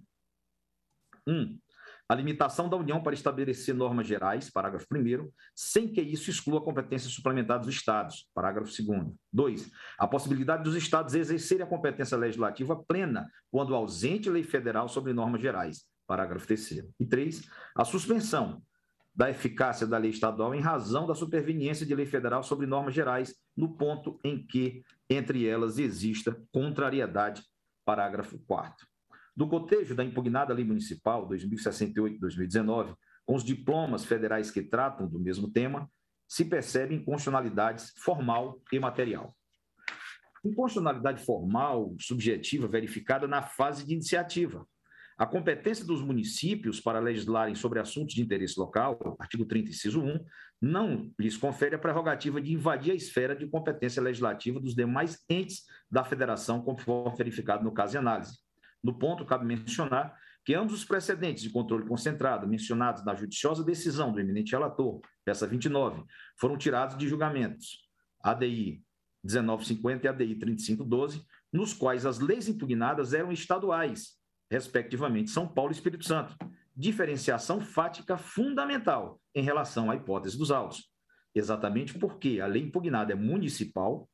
1. 1.24 1.32
Um, 1.32 1.58
a 2.08 2.16
limitação 2.16 2.68
da 2.68 2.76
União 2.76 3.00
para 3.00 3.14
estabelecer 3.14 3.76
normas 3.76 4.08
gerais, 4.08 4.50
parágrafo 4.50 4.88
1, 4.92 5.30
sem 5.54 5.86
que 5.86 6.00
isso 6.00 6.30
exclua 6.30 6.64
competências 6.64 7.12
suplementares 7.12 7.64
dos 7.64 7.76
Estados, 7.76 8.28
parágrafo 8.34 8.72
2. 8.82 9.14
2. 9.32 9.70
A 10.00 10.08
possibilidade 10.08 10.64
dos 10.64 10.74
Estados 10.74 11.14
exercerem 11.14 11.64
a 11.64 11.68
competência 11.68 12.18
legislativa 12.18 12.74
plena 12.74 13.30
quando 13.52 13.76
ausente 13.76 14.28
lei 14.28 14.42
federal 14.42 14.88
sobre 14.88 15.12
normas 15.12 15.40
gerais, 15.40 15.84
parágrafo 16.08 16.44
3. 16.48 16.90
E 16.98 17.06
3. 17.06 17.48
A 17.76 17.84
suspensão 17.84 18.60
da 19.14 19.30
eficácia 19.30 19.86
da 19.86 19.98
lei 19.98 20.10
estadual 20.10 20.54
em 20.54 20.60
razão 20.60 21.06
da 21.06 21.14
superveniência 21.14 21.84
de 21.84 21.94
lei 21.94 22.06
federal 22.06 22.42
sobre 22.42 22.66
normas 22.66 22.94
gerais, 22.94 23.34
no 23.56 23.76
ponto 23.76 24.18
em 24.24 24.46
que, 24.46 24.82
entre 25.08 25.46
elas, 25.46 25.78
exista 25.78 26.40
contrariedade, 26.50 27.42
parágrafo 27.84 28.38
4 28.46 28.86
do 29.34 29.48
cotejo 29.48 29.94
da 29.94 30.04
impugnada 30.04 30.52
Lei 30.52 30.64
Municipal 30.64 31.28
2068-2019, 31.28 32.94
com 33.24 33.34
os 33.34 33.44
diplomas 33.44 34.04
federais 34.04 34.50
que 34.50 34.62
tratam 34.62 35.08
do 35.08 35.18
mesmo 35.18 35.50
tema, 35.50 35.90
se 36.28 36.44
percebem 36.44 36.98
inconstitucionalidades 36.98 37.92
formal 37.96 38.60
e 38.72 38.78
material. 38.78 39.34
Inconstitucionalidade 40.44 41.24
formal, 41.24 41.94
subjetiva, 42.00 42.66
verificada 42.66 43.28
na 43.28 43.42
fase 43.42 43.86
de 43.86 43.92
iniciativa. 43.92 44.66
A 45.22 45.26
competência 45.26 45.84
dos 45.84 46.02
municípios 46.02 46.80
para 46.80 46.98
legislarem 46.98 47.54
sobre 47.54 47.78
assuntos 47.78 48.12
de 48.12 48.20
interesse 48.20 48.58
local, 48.58 49.16
artigo 49.20 49.44
30, 49.44 49.70
inciso 49.70 50.02
1, 50.02 50.18
não 50.60 51.12
lhes 51.16 51.36
confere 51.36 51.76
a 51.76 51.78
prerrogativa 51.78 52.40
de 52.40 52.52
invadir 52.52 52.90
a 52.90 52.96
esfera 52.96 53.36
de 53.36 53.46
competência 53.46 54.02
legislativa 54.02 54.58
dos 54.58 54.74
demais 54.74 55.24
entes 55.30 55.62
da 55.88 56.02
federação, 56.02 56.60
conforme 56.60 57.16
verificado 57.16 57.62
no 57.62 57.70
caso 57.70 57.92
de 57.92 57.98
análise. 57.98 58.36
No 58.82 58.98
ponto, 58.98 59.24
cabe 59.24 59.46
mencionar 59.46 60.12
que 60.44 60.54
ambos 60.54 60.74
os 60.74 60.84
precedentes 60.84 61.44
de 61.44 61.50
controle 61.50 61.86
concentrado 61.86 62.48
mencionados 62.48 63.04
na 63.04 63.14
judiciosa 63.14 63.62
decisão 63.62 64.12
do 64.12 64.18
eminente 64.18 64.50
relator, 64.50 65.00
peça 65.24 65.46
29, 65.46 66.02
foram 66.36 66.58
tirados 66.58 66.98
de 66.98 67.06
julgamentos, 67.06 67.88
ADI 68.24 68.82
1950 69.22 70.04
e 70.04 70.08
ADI 70.08 70.34
3512, 70.34 71.24
nos 71.52 71.72
quais 71.72 72.04
as 72.04 72.18
leis 72.18 72.48
impugnadas 72.48 73.12
eram 73.12 73.30
estaduais, 73.30 74.20
respectivamente 74.52 75.30
São 75.30 75.48
Paulo 75.48 75.72
e 75.72 75.74
Espírito 75.74 76.04
Santo, 76.04 76.36
diferenciação 76.76 77.58
fática 77.58 78.18
fundamental 78.18 79.18
em 79.34 79.42
relação 79.42 79.90
à 79.90 79.96
hipótese 79.96 80.36
dos 80.36 80.50
autos. 80.50 80.90
Exatamente 81.34 81.98
porque 81.98 82.38
a 82.38 82.46
lei 82.46 82.62
impugnada 82.62 83.14
é 83.14 83.16
municipal, 83.16 84.06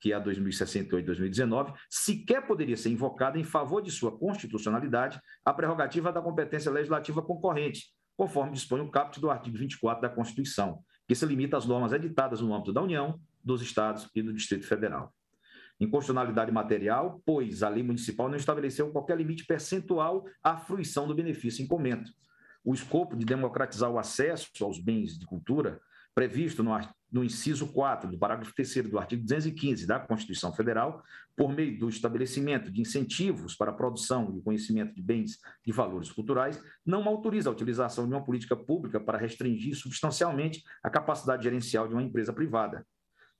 que 0.00 0.12
é 0.12 0.16
a 0.16 0.20
2068-2019, 0.20 1.74
sequer 1.88 2.44
poderia 2.44 2.76
ser 2.76 2.90
invocada 2.90 3.38
em 3.38 3.44
favor 3.44 3.80
de 3.80 3.92
sua 3.92 4.18
constitucionalidade 4.18 5.20
a 5.44 5.54
prerrogativa 5.54 6.12
da 6.12 6.20
competência 6.20 6.72
legislativa 6.72 7.22
concorrente, 7.22 7.84
conforme 8.16 8.50
dispõe 8.50 8.80
o 8.80 8.90
caput 8.90 9.20
do 9.20 9.30
artigo 9.30 9.56
24 9.56 10.02
da 10.02 10.08
Constituição, 10.08 10.80
que 11.06 11.14
se 11.14 11.24
limita 11.24 11.56
às 11.56 11.66
normas 11.66 11.92
editadas 11.92 12.40
no 12.40 12.52
âmbito 12.52 12.72
da 12.72 12.82
União, 12.82 13.20
dos 13.44 13.62
Estados 13.62 14.10
e 14.12 14.22
do 14.22 14.34
Distrito 14.34 14.66
Federal. 14.66 15.14
Inconstitucionalidade 15.84 16.52
material, 16.52 17.22
pois 17.24 17.62
a 17.62 17.68
lei 17.68 17.82
municipal 17.82 18.28
não 18.28 18.36
estabeleceu 18.36 18.90
qualquer 18.90 19.16
limite 19.16 19.46
percentual 19.46 20.24
à 20.42 20.56
fruição 20.56 21.06
do 21.06 21.14
benefício 21.14 21.62
em 21.62 21.66
comento. 21.66 22.10
O 22.64 22.74
escopo 22.74 23.16
de 23.16 23.24
democratizar 23.24 23.90
o 23.90 23.98
acesso 23.98 24.50
aos 24.62 24.78
bens 24.78 25.18
de 25.18 25.26
cultura 25.26 25.80
previsto 26.14 26.62
no, 26.62 26.70
no 27.10 27.24
inciso 27.24 27.66
4 27.66 28.08
do 28.08 28.18
parágrafo 28.18 28.54
3 28.54 28.88
do 28.88 28.98
artigo 28.98 29.22
215 29.22 29.86
da 29.86 29.98
Constituição 29.98 30.52
Federal, 30.52 31.02
por 31.36 31.52
meio 31.52 31.78
do 31.78 31.88
estabelecimento 31.88 32.70
de 32.70 32.80
incentivos 32.80 33.56
para 33.56 33.72
a 33.72 33.74
produção 33.74 34.32
e 34.32 34.38
o 34.38 34.42
conhecimento 34.42 34.94
de 34.94 35.02
bens 35.02 35.38
e 35.66 35.72
valores 35.72 36.12
culturais, 36.12 36.62
não 36.86 37.06
autoriza 37.08 37.50
a 37.50 37.52
utilização 37.52 38.06
de 38.06 38.14
uma 38.14 38.24
política 38.24 38.56
pública 38.56 39.00
para 39.00 39.18
restringir 39.18 39.74
substancialmente 39.74 40.62
a 40.82 40.88
capacidade 40.88 41.42
gerencial 41.42 41.88
de 41.88 41.94
uma 41.94 42.02
empresa 42.02 42.32
privada. 42.32 42.86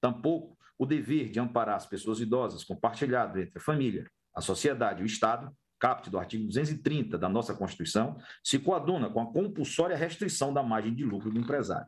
Tampouco 0.01 0.59
o 0.79 0.87
dever 0.87 1.31
de 1.31 1.41
amparar 1.41 1.77
as 1.77 1.87
pessoas 1.87 2.21
idosas 2.21 2.65
compartilhado 2.65 3.41
entre 3.41 3.59
a 3.59 3.61
família, 3.61 4.09
a 4.35 4.41
sociedade 4.41 5.01
e 5.01 5.05
o 5.05 5.07
Estado, 5.07 5.51
caput 5.79 6.11
do 6.11 6.19
artigo 6.19 6.47
230 6.47 7.19
da 7.19 7.29
nossa 7.29 7.55
Constituição, 7.55 8.17
se 8.43 8.59
coaduna 8.59 9.11
com 9.11 9.21
a 9.21 9.33
compulsória 9.33 9.97
restrição 9.97 10.53
da 10.53 10.63
margem 10.63 10.95
de 10.95 11.05
lucro 11.05 11.31
do 11.31 11.39
empresário. 11.39 11.87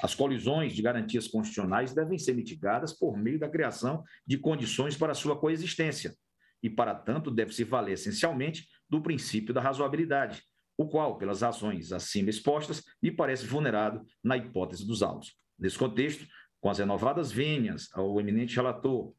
As 0.00 0.14
colisões 0.14 0.74
de 0.74 0.82
garantias 0.82 1.26
constitucionais 1.26 1.92
devem 1.92 2.18
ser 2.18 2.34
mitigadas 2.34 2.92
por 2.92 3.16
meio 3.16 3.38
da 3.38 3.48
criação 3.48 4.04
de 4.26 4.38
condições 4.38 4.96
para 4.96 5.14
sua 5.14 5.38
coexistência, 5.38 6.14
e, 6.62 6.70
para 6.70 6.94
tanto, 6.94 7.30
deve-se 7.30 7.64
valer 7.64 7.94
essencialmente 7.94 8.68
do 8.88 9.02
princípio 9.02 9.52
da 9.52 9.60
razoabilidade, 9.60 10.42
o 10.78 10.88
qual, 10.88 11.18
pelas 11.18 11.42
razões 11.42 11.92
acima 11.92 12.30
expostas, 12.30 12.84
me 13.02 13.10
parece 13.10 13.46
vulnerado 13.46 14.04
na 14.22 14.36
hipótese 14.36 14.86
dos 14.86 15.02
autos. 15.02 15.34
Nesse 15.58 15.76
contexto, 15.76 16.26
com 16.62 16.70
as 16.70 16.78
renovadas 16.78 17.32
venhas 17.32 17.90
ao 17.92 18.20
eminente 18.20 18.54
relator 18.54 19.12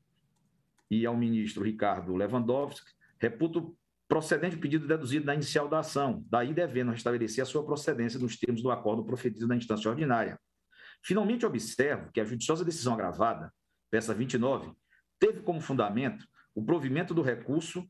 e 0.90 1.06
ao 1.06 1.16
ministro 1.16 1.62
Ricardo 1.62 2.16
Lewandowski, 2.16 2.90
reputo 3.20 3.78
procedente 4.08 4.56
o 4.56 4.60
pedido 4.60 4.88
deduzido 4.88 5.26
na 5.26 5.34
inicial 5.34 5.68
da 5.68 5.80
ação, 5.80 6.26
daí 6.30 6.54
devendo 6.54 6.92
restabelecer 6.92 7.42
a 7.42 7.46
sua 7.46 7.66
procedência 7.66 8.18
nos 8.18 8.38
termos 8.38 8.64
do 8.64 8.72
acordo 8.72 9.04
profetido 9.04 9.46
na 9.46 9.58
instância 9.58 9.90
ordinária. 9.92 10.40
Finalmente, 11.02 11.46
observo 11.46 12.10
que 12.14 12.22
a 12.22 12.24
judiciosa 12.24 12.64
decisão 12.64 12.94
agravada, 12.94 13.54
peça 13.92 14.14
29, 14.14 14.72
teve 15.20 15.42
como 15.42 15.60
fundamento 15.60 16.26
o 16.56 16.64
provimento 16.64 17.14
do 17.14 17.22
recurso 17.22 17.86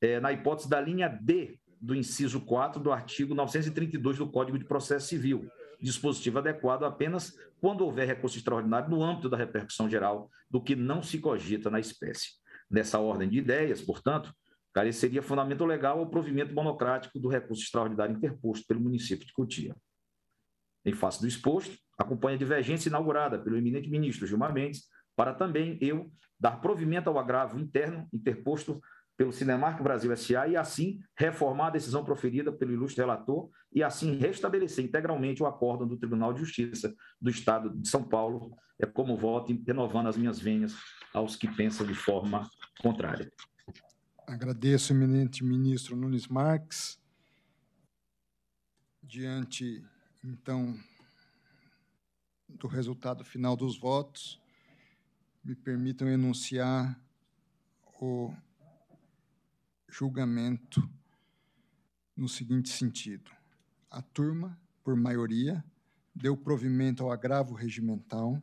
é, 0.00 0.18
na 0.18 0.32
hipótese 0.32 0.70
da 0.70 0.80
linha 0.80 1.08
D 1.08 1.58
do 1.78 1.94
inciso 1.94 2.40
4 2.40 2.82
do 2.82 2.90
artigo 2.90 3.34
932 3.34 4.16
do 4.16 4.30
Código 4.30 4.58
de 4.58 4.64
Processo 4.64 5.08
Civil, 5.08 5.46
dispositivo 5.80 6.38
adequado 6.38 6.84
apenas 6.84 7.36
quando 7.60 7.84
houver 7.84 8.06
recurso 8.06 8.36
extraordinário 8.36 8.90
no 8.90 9.02
âmbito 9.02 9.28
da 9.28 9.36
repercussão 9.36 9.88
geral 9.88 10.30
do 10.50 10.60
que 10.60 10.76
não 10.76 11.02
se 11.02 11.18
cogita 11.18 11.70
na 11.70 11.80
espécie. 11.80 12.30
Nessa 12.70 12.98
ordem 12.98 13.28
de 13.28 13.38
ideias, 13.38 13.80
portanto, 13.80 14.34
careceria 14.72 15.22
fundamento 15.22 15.64
legal 15.64 15.98
ao 15.98 16.10
provimento 16.10 16.52
monocrático 16.52 17.18
do 17.18 17.28
recurso 17.28 17.62
extraordinário 17.62 18.16
interposto 18.16 18.66
pelo 18.66 18.80
município 18.80 19.26
de 19.26 19.32
Cotia. 19.32 19.76
Em 20.84 20.92
face 20.92 21.20
do 21.20 21.28
exposto, 21.28 21.78
acompanha 21.96 22.34
a 22.34 22.38
divergência 22.38 22.88
inaugurada 22.88 23.38
pelo 23.38 23.56
eminente 23.56 23.88
ministro 23.88 24.26
Gilmar 24.26 24.52
Mendes 24.52 24.88
para 25.16 25.32
também 25.32 25.78
eu 25.80 26.10
dar 26.38 26.60
provimento 26.60 27.08
ao 27.08 27.18
agravo 27.18 27.58
interno 27.58 28.08
interposto 28.12 28.80
pelo 29.16 29.32
Cinemark 29.32 29.80
Brasil 29.82 30.14
SA 30.16 30.48
e 30.48 30.56
assim 30.56 30.98
reformar 31.16 31.68
a 31.68 31.70
decisão 31.70 32.04
proferida 32.04 32.52
pelo 32.52 32.72
ilustre 32.72 33.00
relator 33.00 33.48
e 33.72 33.82
assim 33.82 34.16
restabelecer 34.16 34.84
integralmente 34.84 35.42
o 35.42 35.46
acórdão 35.46 35.86
do 35.86 35.96
Tribunal 35.96 36.32
de 36.32 36.40
Justiça 36.40 36.94
do 37.20 37.30
Estado 37.30 37.70
de 37.70 37.88
São 37.88 38.02
Paulo, 38.02 38.56
é 38.78 38.86
como 38.86 39.16
voto 39.16 39.56
renovando 39.66 40.08
as 40.08 40.16
minhas 40.16 40.38
venhas 40.38 40.74
aos 41.12 41.36
que 41.36 41.48
pensam 41.48 41.86
de 41.86 41.94
forma 41.94 42.48
contrária. 42.80 43.30
Agradeço, 44.26 44.92
eminente 44.92 45.44
ministro 45.44 45.94
Nunes 45.94 46.26
Marques. 46.26 46.98
Diante, 49.02 49.84
então, 50.24 50.74
do 52.48 52.66
resultado 52.66 53.24
final 53.24 53.54
dos 53.54 53.78
votos, 53.78 54.40
me 55.44 55.54
permitam 55.54 56.08
enunciar 56.08 56.98
o 58.00 58.34
julgamento 59.96 60.90
no 62.16 62.28
seguinte 62.28 62.68
sentido: 62.68 63.30
a 63.88 64.02
turma, 64.02 64.60
por 64.82 64.96
maioria, 64.96 65.64
deu 66.12 66.36
provimento 66.36 67.04
ao 67.04 67.12
agravo 67.12 67.54
regimental 67.54 68.42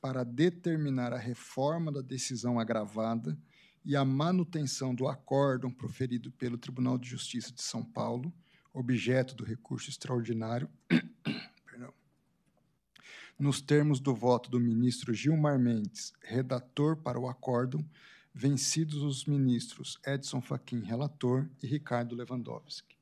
para 0.00 0.24
determinar 0.24 1.12
a 1.12 1.18
reforma 1.18 1.92
da 1.92 2.00
decisão 2.00 2.58
agravada 2.58 3.38
e 3.84 3.96
a 3.96 4.04
manutenção 4.04 4.94
do 4.94 5.06
acórdão 5.06 5.70
proferido 5.70 6.32
pelo 6.32 6.56
Tribunal 6.56 6.96
de 6.96 7.08
Justiça 7.08 7.52
de 7.52 7.62
São 7.62 7.84
Paulo, 7.84 8.32
objeto 8.72 9.34
do 9.34 9.44
recurso 9.44 9.90
extraordinário, 9.90 10.70
nos 13.38 13.60
termos 13.60 14.00
do 14.00 14.14
voto 14.14 14.50
do 14.50 14.58
ministro 14.58 15.12
Gilmar 15.12 15.58
Mendes, 15.58 16.14
redator 16.22 16.96
para 16.96 17.20
o 17.20 17.28
acórdão, 17.28 17.86
vencidos 18.34 19.02
os 19.02 19.24
ministros 19.24 19.98
Edson 20.06 20.40
Fachin, 20.40 20.80
relator, 20.80 21.48
e 21.62 21.66
Ricardo 21.66 22.14
Lewandowski. 22.14 22.96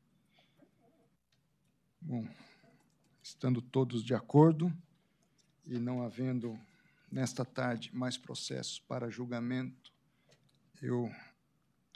Bom, 2.01 2.27
estando 3.23 3.61
todos 3.61 4.05
de 4.05 4.15
acordo 4.15 4.73
e 5.67 5.79
não 5.79 6.03
havendo 6.03 6.59
nesta 7.11 7.45
tarde 7.45 7.91
mais 7.95 8.17
processos 8.17 8.79
para 8.79 9.11
julgamento, 9.11 9.93
eu 10.81 11.11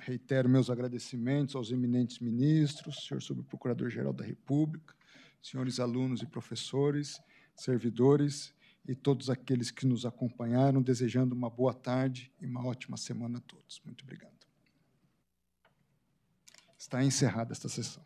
reitero 0.00 0.48
meus 0.48 0.70
agradecimentos 0.70 1.54
aos 1.54 1.70
eminentes 1.70 2.18
ministros, 2.18 3.06
senhor 3.06 3.20
subprocurador-geral 3.20 4.12
da 4.12 4.24
República, 4.24 4.94
senhores 5.42 5.78
alunos 5.78 6.22
e 6.22 6.26
professores, 6.26 7.20
servidores 7.54 8.54
e 8.86 8.94
todos 8.94 9.30
aqueles 9.30 9.70
que 9.70 9.86
nos 9.86 10.04
acompanharam, 10.04 10.82
desejando 10.82 11.34
uma 11.34 11.50
boa 11.50 11.74
tarde 11.74 12.32
e 12.40 12.46
uma 12.46 12.64
ótima 12.66 12.96
semana 12.96 13.38
a 13.38 13.40
todos. 13.42 13.80
Muito 13.84 14.02
obrigado. 14.02 14.34
Está 16.76 17.04
encerrada 17.04 17.52
esta 17.52 17.68
sessão. 17.68 18.04